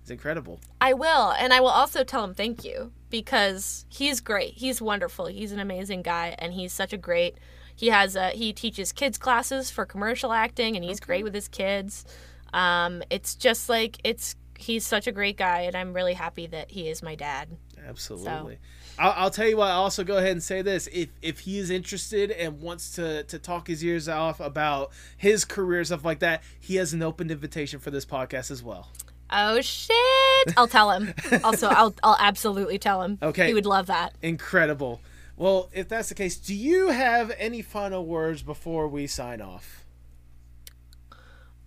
is 0.07 0.11
incredible. 0.11 0.59
I 0.81 0.93
will, 0.93 1.31
and 1.31 1.53
I 1.53 1.59
will 1.59 1.67
also 1.67 2.03
tell 2.03 2.23
him 2.23 2.33
thank 2.33 2.63
you 2.63 2.91
because 3.09 3.85
he's 3.89 4.21
great. 4.21 4.53
He's 4.53 4.81
wonderful. 4.81 5.27
He's 5.27 5.51
an 5.51 5.59
amazing 5.59 6.01
guy, 6.01 6.35
and 6.39 6.53
he's 6.53 6.73
such 6.73 6.93
a 6.93 6.97
great. 6.97 7.37
He 7.75 7.87
has 7.87 8.15
a 8.15 8.29
he 8.29 8.53
teaches 8.53 8.91
kids 8.91 9.17
classes 9.17 9.69
for 9.69 9.85
commercial 9.85 10.33
acting, 10.33 10.75
and 10.75 10.83
he's 10.83 10.99
great 10.99 11.23
with 11.23 11.33
his 11.33 11.47
kids. 11.47 12.05
Um, 12.53 13.03
it's 13.09 13.35
just 13.35 13.69
like 13.69 13.97
it's 14.03 14.35
he's 14.57 14.85
such 14.85 15.07
a 15.07 15.11
great 15.11 15.37
guy, 15.37 15.61
and 15.61 15.75
I'm 15.75 15.93
really 15.93 16.13
happy 16.13 16.47
that 16.47 16.71
he 16.71 16.89
is 16.89 17.03
my 17.03 17.15
dad. 17.15 17.49
Absolutely. 17.87 18.57
I'll, 18.99 19.13
I'll 19.15 19.29
tell 19.29 19.47
you 19.47 19.57
what. 19.57 19.69
I'll 19.69 19.83
also 19.83 20.03
go 20.03 20.17
ahead 20.17 20.31
and 20.31 20.41
say 20.41 20.61
this: 20.61 20.87
if 20.91 21.09
if 21.21 21.39
he 21.41 21.59
is 21.59 21.69
interested 21.69 22.31
and 22.31 22.61
wants 22.61 22.91
to 22.93 23.23
to 23.23 23.37
talk 23.37 23.67
his 23.67 23.83
ears 23.83 24.07
off 24.09 24.39
about 24.39 24.91
his 25.17 25.45
career 25.45 25.83
stuff 25.83 26.03
like 26.03 26.19
that, 26.19 26.41
he 26.59 26.75
has 26.77 26.93
an 26.93 27.03
open 27.03 27.29
invitation 27.29 27.79
for 27.79 27.91
this 27.91 28.05
podcast 28.05 28.49
as 28.49 28.63
well. 28.63 28.89
Oh 29.29 29.61
shit! 29.61 30.53
I'll 30.55 30.67
tell 30.67 30.91
him. 30.91 31.13
also, 31.43 31.67
I'll 31.67 31.93
I'll 32.03 32.17
absolutely 32.19 32.77
tell 32.79 33.01
him. 33.01 33.17
Okay. 33.21 33.47
he 33.47 33.53
would 33.53 33.65
love 33.65 33.87
that. 33.87 34.13
Incredible. 34.21 35.01
Well, 35.35 35.69
if 35.71 35.87
that's 35.87 36.09
the 36.09 36.15
case, 36.15 36.35
do 36.37 36.55
you 36.55 36.89
have 36.89 37.31
any 37.37 37.61
final 37.61 38.05
words 38.05 38.41
before 38.41 38.87
we 38.87 39.05
sign 39.05 39.41
off? 39.41 39.85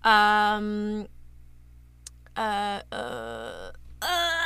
Um. 0.02 1.06
Uh. 2.36 2.80
Uh. 2.90 3.70
Uh. 4.02 4.44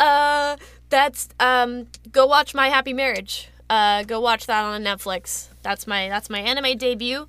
uh 0.00 0.56
that's 0.88 1.28
um. 1.38 1.86
Go 2.10 2.26
watch 2.26 2.54
My 2.54 2.68
Happy 2.68 2.92
Marriage. 2.92 3.48
Uh. 3.70 4.02
Go 4.02 4.20
watch 4.20 4.46
that 4.46 4.64
on 4.64 4.82
Netflix. 4.82 5.48
That's 5.62 5.86
my 5.86 6.08
that's 6.08 6.28
my 6.28 6.40
anime 6.40 6.76
debut, 6.76 7.28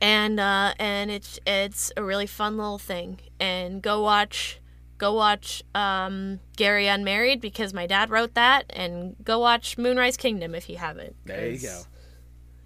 and 0.00 0.40
uh 0.40 0.74
and 0.78 1.10
it's 1.10 1.38
it's 1.46 1.92
a 1.96 2.02
really 2.02 2.26
fun 2.26 2.56
little 2.56 2.78
thing. 2.78 3.20
And 3.38 3.82
go 3.82 4.02
watch. 4.02 4.58
Go 4.98 5.14
watch 5.14 5.62
um, 5.74 6.40
Gary 6.58 6.86
Unmarried 6.86 7.40
because 7.40 7.72
my 7.72 7.86
dad 7.86 8.10
wrote 8.10 8.34
that, 8.34 8.66
and 8.68 9.16
go 9.24 9.38
watch 9.38 9.78
Moonrise 9.78 10.18
Kingdom 10.18 10.54
if 10.54 10.68
you 10.68 10.76
haven't. 10.76 11.16
There 11.24 11.48
you 11.48 11.58
go. 11.58 11.84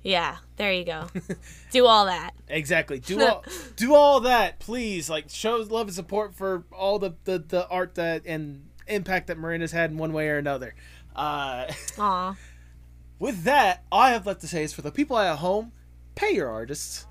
Yeah, 0.05 0.37
there 0.57 0.73
you 0.73 0.85
go. 0.85 1.07
Do 1.71 1.87
all 1.87 2.05
that. 2.05 2.35
Exactly. 2.47 2.99
Do 3.01 3.27
all 3.27 3.45
do 3.77 3.95
all 3.95 4.21
that, 4.21 4.59
please. 4.61 5.09
Like 5.09 5.31
show 5.31 5.57
love 5.57 5.87
and 5.87 5.95
support 5.95 6.35
for 6.35 6.65
all 6.71 6.99
the, 6.99 7.15
the, 7.25 7.39
the 7.39 7.67
art 7.69 7.95
that 7.95 8.23
and 8.27 8.69
impact 8.87 9.29
that 9.29 9.39
Miranda's 9.39 9.73
had 9.73 9.91
in 9.91 9.97
one 9.97 10.13
way 10.13 10.29
or 10.29 10.37
another. 10.37 10.75
Uh, 11.17 11.73
Aw. 11.99 12.37
with 13.19 13.45
that, 13.45 13.85
all 13.91 14.03
I 14.03 14.11
have 14.11 14.27
left 14.27 14.43
to 14.43 14.47
say 14.47 14.63
is 14.63 14.75
for 14.75 14.83
the 14.83 14.93
people 14.93 15.19
at 15.19 15.39
home, 15.39 15.73
pay 16.15 16.33
your 16.33 16.51
artists. 16.51 17.07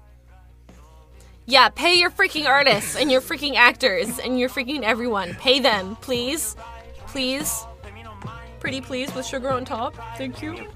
Yeah, 1.46 1.70
pay 1.70 1.96
your 2.00 2.10
freaking 2.10 2.48
artists 2.48 2.96
and 2.96 3.12
your 3.12 3.20
freaking 3.20 3.56
actors 3.56 4.18
and 4.18 4.40
your 4.40 4.48
freaking 4.50 4.84
everyone. 4.84 5.34
Pay 5.36 5.60
them, 5.60 5.98
please. 5.98 6.56
Please. 7.08 7.66
Pretty 8.60 8.80
please 8.80 9.14
with 9.14 9.26
sugar 9.26 9.50
on 9.50 9.66
top. 9.66 9.94
Thank 10.18 10.42
you. 10.42 10.68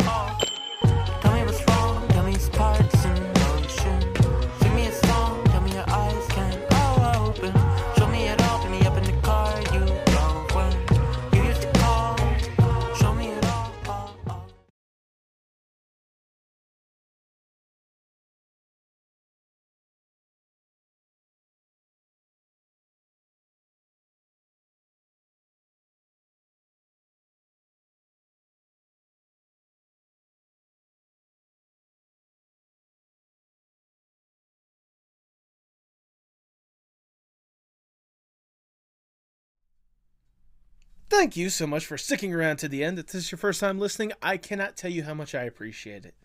Thank 41.09 41.37
you 41.37 41.49
so 41.49 41.65
much 41.65 41.85
for 41.85 41.97
sticking 41.97 42.33
around 42.33 42.57
to 42.57 42.67
the 42.67 42.83
end. 42.83 42.99
If 42.99 43.07
this 43.07 43.25
is 43.25 43.31
your 43.31 43.37
first 43.37 43.61
time 43.61 43.79
listening, 43.79 44.11
I 44.21 44.35
cannot 44.35 44.75
tell 44.75 44.91
you 44.91 45.03
how 45.03 45.13
much 45.13 45.33
I 45.33 45.43
appreciate 45.43 46.05
it. 46.05 46.15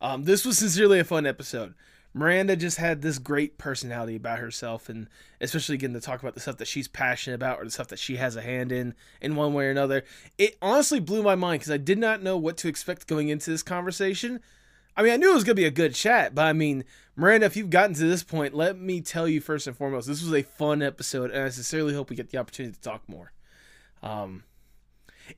Um, 0.00 0.24
this 0.24 0.44
was 0.44 0.58
sincerely 0.58 1.00
a 1.00 1.04
fun 1.04 1.26
episode. 1.26 1.74
Miranda 2.14 2.56
just 2.56 2.78
had 2.78 3.02
this 3.02 3.18
great 3.18 3.58
personality 3.58 4.16
about 4.16 4.38
herself, 4.38 4.88
and 4.88 5.08
especially 5.40 5.76
getting 5.76 5.94
to 5.94 6.00
talk 6.00 6.20
about 6.20 6.34
the 6.34 6.40
stuff 6.40 6.56
that 6.58 6.68
she's 6.68 6.88
passionate 6.88 7.34
about 7.34 7.60
or 7.60 7.64
the 7.64 7.70
stuff 7.70 7.88
that 7.88 7.98
she 7.98 8.16
has 8.16 8.36
a 8.36 8.42
hand 8.42 8.70
in, 8.70 8.94
in 9.20 9.36
one 9.36 9.52
way 9.52 9.66
or 9.66 9.70
another. 9.70 10.04
It 10.38 10.56
honestly 10.62 11.00
blew 11.00 11.22
my 11.22 11.34
mind 11.34 11.60
because 11.60 11.72
I 11.72 11.76
did 11.76 11.98
not 11.98 12.22
know 12.22 12.36
what 12.36 12.56
to 12.58 12.68
expect 12.68 13.08
going 13.08 13.28
into 13.28 13.50
this 13.50 13.62
conversation. 13.62 14.40
I 14.96 15.02
mean, 15.02 15.12
I 15.12 15.16
knew 15.16 15.30
it 15.30 15.34
was 15.34 15.44
going 15.44 15.56
to 15.56 15.62
be 15.62 15.66
a 15.66 15.72
good 15.72 15.94
chat, 15.94 16.34
but 16.34 16.46
I 16.46 16.52
mean, 16.52 16.84
Miranda, 17.16 17.46
if 17.46 17.56
you've 17.56 17.70
gotten 17.70 17.94
to 17.94 18.06
this 18.06 18.22
point, 18.22 18.54
let 18.54 18.78
me 18.78 19.00
tell 19.00 19.28
you 19.28 19.40
first 19.40 19.66
and 19.66 19.76
foremost, 19.76 20.06
this 20.06 20.22
was 20.22 20.32
a 20.32 20.42
fun 20.42 20.82
episode, 20.82 21.30
and 21.30 21.44
I 21.44 21.48
sincerely 21.48 21.94
hope 21.94 22.10
we 22.10 22.16
get 22.16 22.30
the 22.30 22.38
opportunity 22.38 22.74
to 22.74 22.80
talk 22.80 23.08
more. 23.08 23.32
Um, 24.02 24.44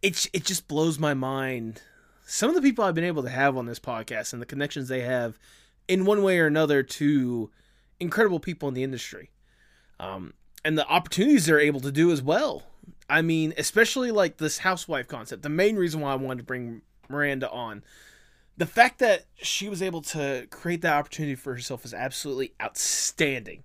it 0.01 0.27
it 0.33 0.45
just 0.45 0.69
blows 0.69 0.99
my 0.99 1.15
mind. 1.15 1.83
Some 2.25 2.49
of 2.49 2.55
the 2.55 2.63
people 2.63 2.85
I've 2.85 2.95
been 2.95 3.05
able 3.05 3.25
to 3.25 3.29
have 3.29 3.57
on 3.57 3.67
this 3.67 3.81
podcast 3.81 4.33
and 4.33 4.41
the 4.41 4.47
connections 4.47 4.89
they 4.89 5.01
have, 5.03 5.39
in 5.89 6.05
one 6.05 6.23
way 6.23 6.39
or 6.39 6.47
another, 6.47 6.83
to 6.83 7.51
incredible 8.01 8.41
people 8.41 8.69
in 8.69 8.75
the 8.75 8.85
industry, 8.85 9.31
um, 10.01 10.33
and 10.65 10.79
the 10.79 10.87
opportunities 10.89 11.47
they're 11.47 11.61
able 11.61 11.81
to 11.81 11.93
do 11.93 12.11
as 12.11 12.23
well. 12.23 12.65
I 13.09 13.23
mean, 13.23 13.53
especially 13.59 14.11
like 14.11 14.39
this 14.39 14.59
housewife 14.59 15.09
concept. 15.09 15.43
The 15.43 15.49
main 15.49 15.77
reason 15.77 16.01
why 16.01 16.13
I 16.13 16.17
wanted 16.17 16.39
to 16.39 16.47
bring 16.47 16.83
Miranda 17.09 17.51
on, 17.51 17.83
the 18.57 18.67
fact 18.67 19.01
that 19.01 19.27
she 19.37 19.69
was 19.69 19.83
able 19.83 20.03
to 20.03 20.47
create 20.51 20.81
that 20.83 20.97
opportunity 20.97 21.35
for 21.35 21.55
herself 21.55 21.85
is 21.85 21.93
absolutely 21.93 22.55
outstanding. 22.63 23.65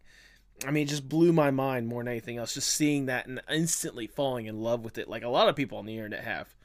I 0.65 0.71
mean, 0.71 0.83
it 0.83 0.89
just 0.89 1.07
blew 1.07 1.31
my 1.31 1.51
mind 1.51 1.87
more 1.87 2.01
than 2.01 2.11
anything 2.11 2.37
else. 2.37 2.53
Just 2.53 2.69
seeing 2.69 3.05
that 3.05 3.27
and 3.27 3.41
instantly 3.49 4.07
falling 4.07 4.47
in 4.47 4.61
love 4.61 4.83
with 4.83 4.97
it, 4.97 5.07
like 5.07 5.23
a 5.23 5.29
lot 5.29 5.49
of 5.49 5.55
people 5.55 5.77
on 5.77 5.85
the 5.85 5.95
internet 5.95 6.23
have. 6.23 6.55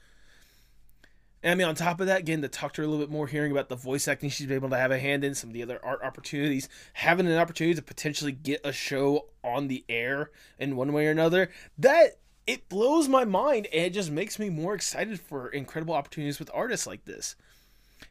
And 1.42 1.52
I 1.52 1.54
mean, 1.56 1.66
on 1.66 1.74
top 1.74 2.00
of 2.00 2.06
that, 2.06 2.24
getting 2.24 2.42
to 2.42 2.48
talk 2.48 2.72
to 2.74 2.82
her 2.82 2.86
a 2.86 2.88
little 2.90 3.04
bit 3.04 3.12
more, 3.12 3.26
hearing 3.26 3.50
about 3.50 3.68
the 3.68 3.76
voice 3.76 4.06
acting 4.06 4.30
she's 4.30 4.46
been 4.46 4.56
able 4.56 4.70
to 4.70 4.78
have 4.78 4.92
a 4.92 4.98
hand 4.98 5.24
in, 5.24 5.34
some 5.34 5.50
of 5.50 5.54
the 5.54 5.62
other 5.62 5.84
art 5.84 6.00
opportunities, 6.02 6.68
having 6.94 7.26
an 7.26 7.36
opportunity 7.36 7.74
to 7.74 7.82
potentially 7.82 8.32
get 8.32 8.60
a 8.64 8.72
show 8.72 9.26
on 9.42 9.68
the 9.68 9.84
air 9.88 10.30
in 10.58 10.76
one 10.76 10.92
way 10.92 11.06
or 11.06 11.10
another, 11.10 11.50
that 11.78 12.18
it 12.46 12.68
blows 12.68 13.08
my 13.08 13.24
mind 13.24 13.66
and 13.72 13.86
it 13.86 13.90
just 13.90 14.10
makes 14.10 14.38
me 14.38 14.50
more 14.50 14.74
excited 14.74 15.20
for 15.20 15.48
incredible 15.48 15.94
opportunities 15.94 16.38
with 16.38 16.50
artists 16.54 16.86
like 16.86 17.04
this. 17.04 17.34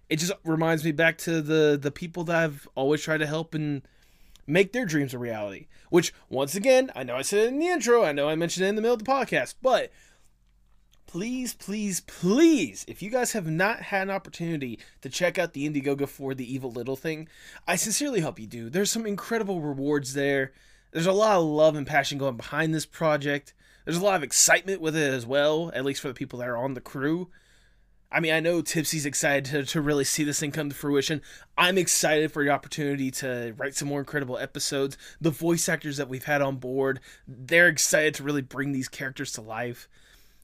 It 0.09 0.17
just 0.17 0.33
reminds 0.43 0.83
me 0.83 0.91
back 0.91 1.17
to 1.19 1.41
the 1.41 1.77
the 1.81 1.91
people 1.91 2.23
that 2.25 2.35
I've 2.35 2.67
always 2.75 3.01
tried 3.01 3.17
to 3.17 3.27
help 3.27 3.53
and 3.53 3.81
make 4.47 4.73
their 4.73 4.85
dreams 4.85 5.13
a 5.13 5.19
reality. 5.19 5.67
Which, 5.89 6.13
once 6.29 6.55
again, 6.55 6.91
I 6.95 7.03
know 7.03 7.15
I 7.15 7.21
said 7.21 7.39
it 7.39 7.47
in 7.49 7.59
the 7.59 7.67
intro, 7.67 8.03
I 8.03 8.11
know 8.11 8.29
I 8.29 8.35
mentioned 8.35 8.65
it 8.65 8.69
in 8.69 8.75
the 8.75 8.81
middle 8.81 8.95
of 8.95 9.03
the 9.03 9.11
podcast, 9.11 9.55
but 9.61 9.91
please, 11.07 11.53
please, 11.53 11.99
please, 12.01 12.85
if 12.87 13.01
you 13.01 13.09
guys 13.09 13.33
have 13.33 13.47
not 13.47 13.81
had 13.81 14.03
an 14.03 14.09
opportunity 14.09 14.79
to 15.01 15.09
check 15.09 15.37
out 15.37 15.51
the 15.53 15.69
Indiegogo 15.69 16.07
for 16.07 16.33
the 16.33 16.53
Evil 16.53 16.71
Little 16.71 16.95
Thing, 16.95 17.27
I 17.67 17.75
sincerely 17.75 18.21
hope 18.21 18.39
you 18.39 18.47
do. 18.47 18.69
There's 18.69 18.91
some 18.91 19.05
incredible 19.05 19.61
rewards 19.61 20.13
there. 20.13 20.53
There's 20.91 21.05
a 21.05 21.11
lot 21.11 21.37
of 21.37 21.43
love 21.43 21.75
and 21.75 21.85
passion 21.85 22.17
going 22.17 22.37
behind 22.37 22.73
this 22.73 22.85
project. 22.85 23.53
There's 23.83 23.97
a 23.97 24.03
lot 24.03 24.15
of 24.15 24.23
excitement 24.23 24.79
with 24.79 24.95
it 24.95 25.13
as 25.13 25.25
well, 25.25 25.71
at 25.73 25.83
least 25.83 26.01
for 26.01 26.07
the 26.07 26.13
people 26.13 26.39
that 26.39 26.47
are 26.47 26.57
on 26.57 26.75
the 26.75 26.81
crew. 26.81 27.29
I 28.11 28.19
mean, 28.19 28.33
I 28.33 28.41
know 28.41 28.61
Tipsy's 28.61 29.05
excited 29.05 29.45
to, 29.45 29.63
to 29.63 29.81
really 29.81 30.03
see 30.03 30.25
this 30.25 30.41
thing 30.41 30.51
come 30.51 30.69
to 30.69 30.75
fruition. 30.75 31.21
I'm 31.57 31.77
excited 31.77 32.31
for 32.31 32.43
the 32.43 32.49
opportunity 32.49 33.09
to 33.11 33.53
write 33.57 33.75
some 33.75 33.87
more 33.87 33.99
incredible 33.99 34.37
episodes. 34.37 34.97
The 35.21 35.29
voice 35.29 35.69
actors 35.69 35.95
that 35.97 36.09
we've 36.09 36.25
had 36.25 36.41
on 36.41 36.57
board, 36.57 36.99
they're 37.25 37.69
excited 37.69 38.15
to 38.15 38.23
really 38.23 38.41
bring 38.41 38.73
these 38.73 38.89
characters 38.89 39.31
to 39.33 39.41
life 39.41 39.87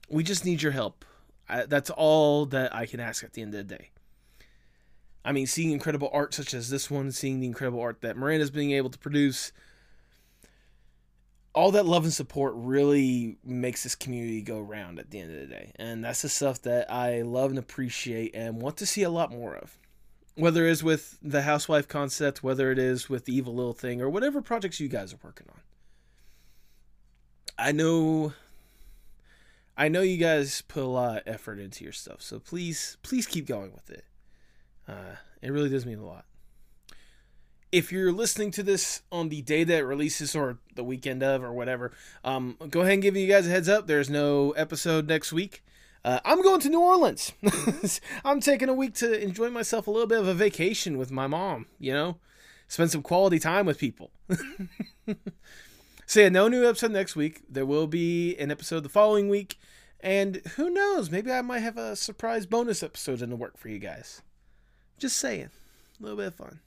we 0.10 0.24
just 0.24 0.46
need 0.46 0.62
your 0.62 0.72
help. 0.72 1.06
I, 1.50 1.66
that's 1.66 1.90
all 1.90 2.46
that 2.48 2.76
I 2.76 2.86
can 2.86 3.00
ask 3.00 3.24
at 3.24 3.34
the 3.34 3.42
end 3.42 3.54
of 3.54 3.68
the 3.68 3.76
day. 3.76 3.92
I 5.24 5.32
mean, 5.32 5.48
seeing 5.48 5.72
incredible 5.72 6.10
art 6.14 6.34
such 6.34 6.54
as 6.54 6.70
this 6.70 6.90
one, 6.90 7.12
seeing 7.12 7.40
the 7.40 7.48
incredible 7.48 7.82
art 7.82 8.02
that 8.02 8.16
Miranda's 8.16 8.52
being 8.52 8.72
able 8.72 8.90
to 8.90 8.98
produce, 8.98 9.52
all 11.58 11.72
that 11.72 11.88
love 11.88 12.04
and 12.04 12.14
support 12.14 12.54
really 12.56 13.36
makes 13.44 13.82
this 13.82 13.96
community 13.96 14.44
go 14.44 14.60
round 14.60 15.00
at 15.00 15.10
the 15.10 15.20
end 15.20 15.34
of 15.34 15.40
the 15.40 15.48
day. 15.48 15.72
And 15.78 16.04
that's 16.04 16.22
the 16.22 16.30
stuff 16.30 16.62
that 16.62 16.92
I 16.92 17.24
love 17.24 17.50
and 17.50 17.58
appreciate 17.58 18.36
and 18.36 18.62
want 18.62 18.78
to 18.78 18.86
see 18.86 19.02
a 19.02 19.10
lot 19.10 19.32
more 19.32 19.56
of. 19.56 19.76
Whether 20.36 20.68
it 20.68 20.72
is 20.74 20.84
with 20.84 21.18
the 21.20 21.42
housewife 21.42 21.88
concept, 21.88 22.44
whether 22.44 22.72
it 22.72 22.78
is 22.78 23.10
with 23.10 23.26
the 23.26 23.36
evil 23.36 23.56
little 23.56 23.74
thing, 23.74 24.04
or 24.04 24.08
whatever 24.08 24.40
projects 24.40 24.80
you 24.80 24.88
guys 24.88 25.14
are 25.14 25.20
working 25.24 25.48
on. 25.50 25.62
I 27.58 27.72
know 27.72 28.34
I 29.76 29.88
know 29.88 30.02
you 30.02 30.18
guys 30.18 30.62
put 30.62 30.84
a 30.84 30.86
lot 30.88 31.18
of 31.18 31.24
effort 31.26 31.58
into 31.58 31.84
your 31.84 31.94
stuff, 31.94 32.22
so 32.22 32.38
please, 32.38 32.98
please 33.02 33.26
keep 33.26 33.48
going 33.48 33.74
with 33.74 33.90
it. 33.90 34.06
Uh, 34.88 35.16
it 35.42 35.52
really 35.52 35.70
does 35.70 35.88
mean 35.88 35.98
a 35.98 36.06
lot. 36.06 36.26
If 37.72 37.92
you're 37.92 38.12
listening 38.12 38.52
to 38.52 38.64
this 38.64 39.02
on 39.12 39.30
the 39.30 39.42
day 39.42 39.64
that 39.64 39.80
it 39.80 39.84
releases 39.84 40.36
or 40.36 40.58
the 40.76 40.84
weekend 40.84 41.22
of 41.22 41.44
or 41.44 41.52
whatever, 41.52 41.92
um, 42.24 42.58
go 42.70 42.82
ahead 42.82 42.94
and 42.94 43.02
give 43.02 43.16
you 43.16 43.28
guys 43.28 43.48
a 43.48 43.50
heads 43.50 43.68
up. 43.68 43.88
There's 43.88 44.10
no 44.10 44.52
episode 44.52 45.08
next 45.08 45.34
week. 45.34 45.64
Uh, 46.06 46.20
I'm 46.24 46.42
going 46.42 46.62
to 46.62 46.70
New 46.70 46.80
Orleans. 46.80 47.34
I'm 48.26 48.40
taking 48.40 48.70
a 48.70 48.74
week 48.74 48.94
to 48.96 49.22
enjoy 49.22 49.50
myself 49.50 49.88
a 49.88 49.92
little 49.92 50.08
bit 50.08 50.20
of 50.20 50.28
a 50.28 50.34
vacation 50.34 50.98
with 50.98 51.12
my 51.12 51.28
mom, 51.28 51.66
you 51.80 51.92
know, 51.92 52.18
spend 52.70 52.92
some 52.92 53.02
quality 53.02 53.40
time 53.40 53.66
with 53.66 53.78
people. 53.78 54.12
So 56.10 56.22
yeah, 56.22 56.30
no 56.30 56.48
new 56.48 56.66
episode 56.66 56.92
next 56.92 57.18
week. 57.18 57.42
There 57.50 57.66
will 57.66 57.86
be 57.86 58.34
an 58.38 58.50
episode 58.50 58.84
the 58.84 58.90
following 58.90 59.28
week, 59.28 59.60
and 60.00 60.38
who 60.56 60.70
knows? 60.70 61.12
Maybe 61.12 61.34
I 61.34 61.42
might 61.42 61.60
have 61.60 61.78
a 61.78 61.98
surprise 61.98 62.46
bonus 62.46 62.82
episode 62.82 63.22
in 63.22 63.30
the 63.30 63.36
work 63.36 63.58
for 63.58 63.68
you 63.68 63.78
guys. 63.78 64.22
Just 64.98 65.18
saying, 65.18 65.50
a 66.00 66.02
little 66.02 66.18
bit 66.18 66.28
of 66.28 66.36
fun. 66.36 66.62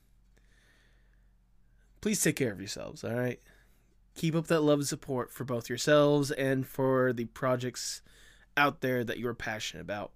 Please 2.01 2.23
take 2.23 2.37
care 2.37 2.53
of 2.53 2.61
yourselves. 2.61 3.05
All 3.05 3.15
right, 3.15 3.41
keep 4.15 4.35
up 4.35 4.47
that 4.47 4.61
love 4.61 4.81
and 4.81 4.89
support 4.89 5.33
for 5.33 5.45
both 5.45 5.69
yourselves 5.69 6.31
and 6.31 6.67
for 6.67 7.13
the 7.13 7.27
projects 7.27 8.03
out 8.57 8.81
there 8.81 9.05
that 9.05 9.19
you're 9.19 9.35
passionate 9.35 9.83
about. 9.83 10.13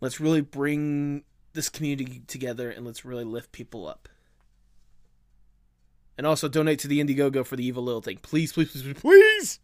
Let's 0.00 0.20
really 0.20 0.40
bring 0.40 1.24
this 1.52 1.68
community 1.68 2.22
together 2.26 2.70
and 2.70 2.84
let's 2.84 3.04
really 3.04 3.24
lift 3.24 3.52
people 3.52 3.86
up. 3.86 4.08
And 6.18 6.26
also 6.26 6.48
donate 6.48 6.78
to 6.80 6.88
the 6.88 7.00
Indiegogo 7.00 7.44
for 7.44 7.56
the 7.56 7.64
evil 7.64 7.82
little 7.82 8.02
thing. 8.02 8.18
Please, 8.18 8.52
please, 8.52 8.70
please, 8.70 8.94
please. 8.94 9.58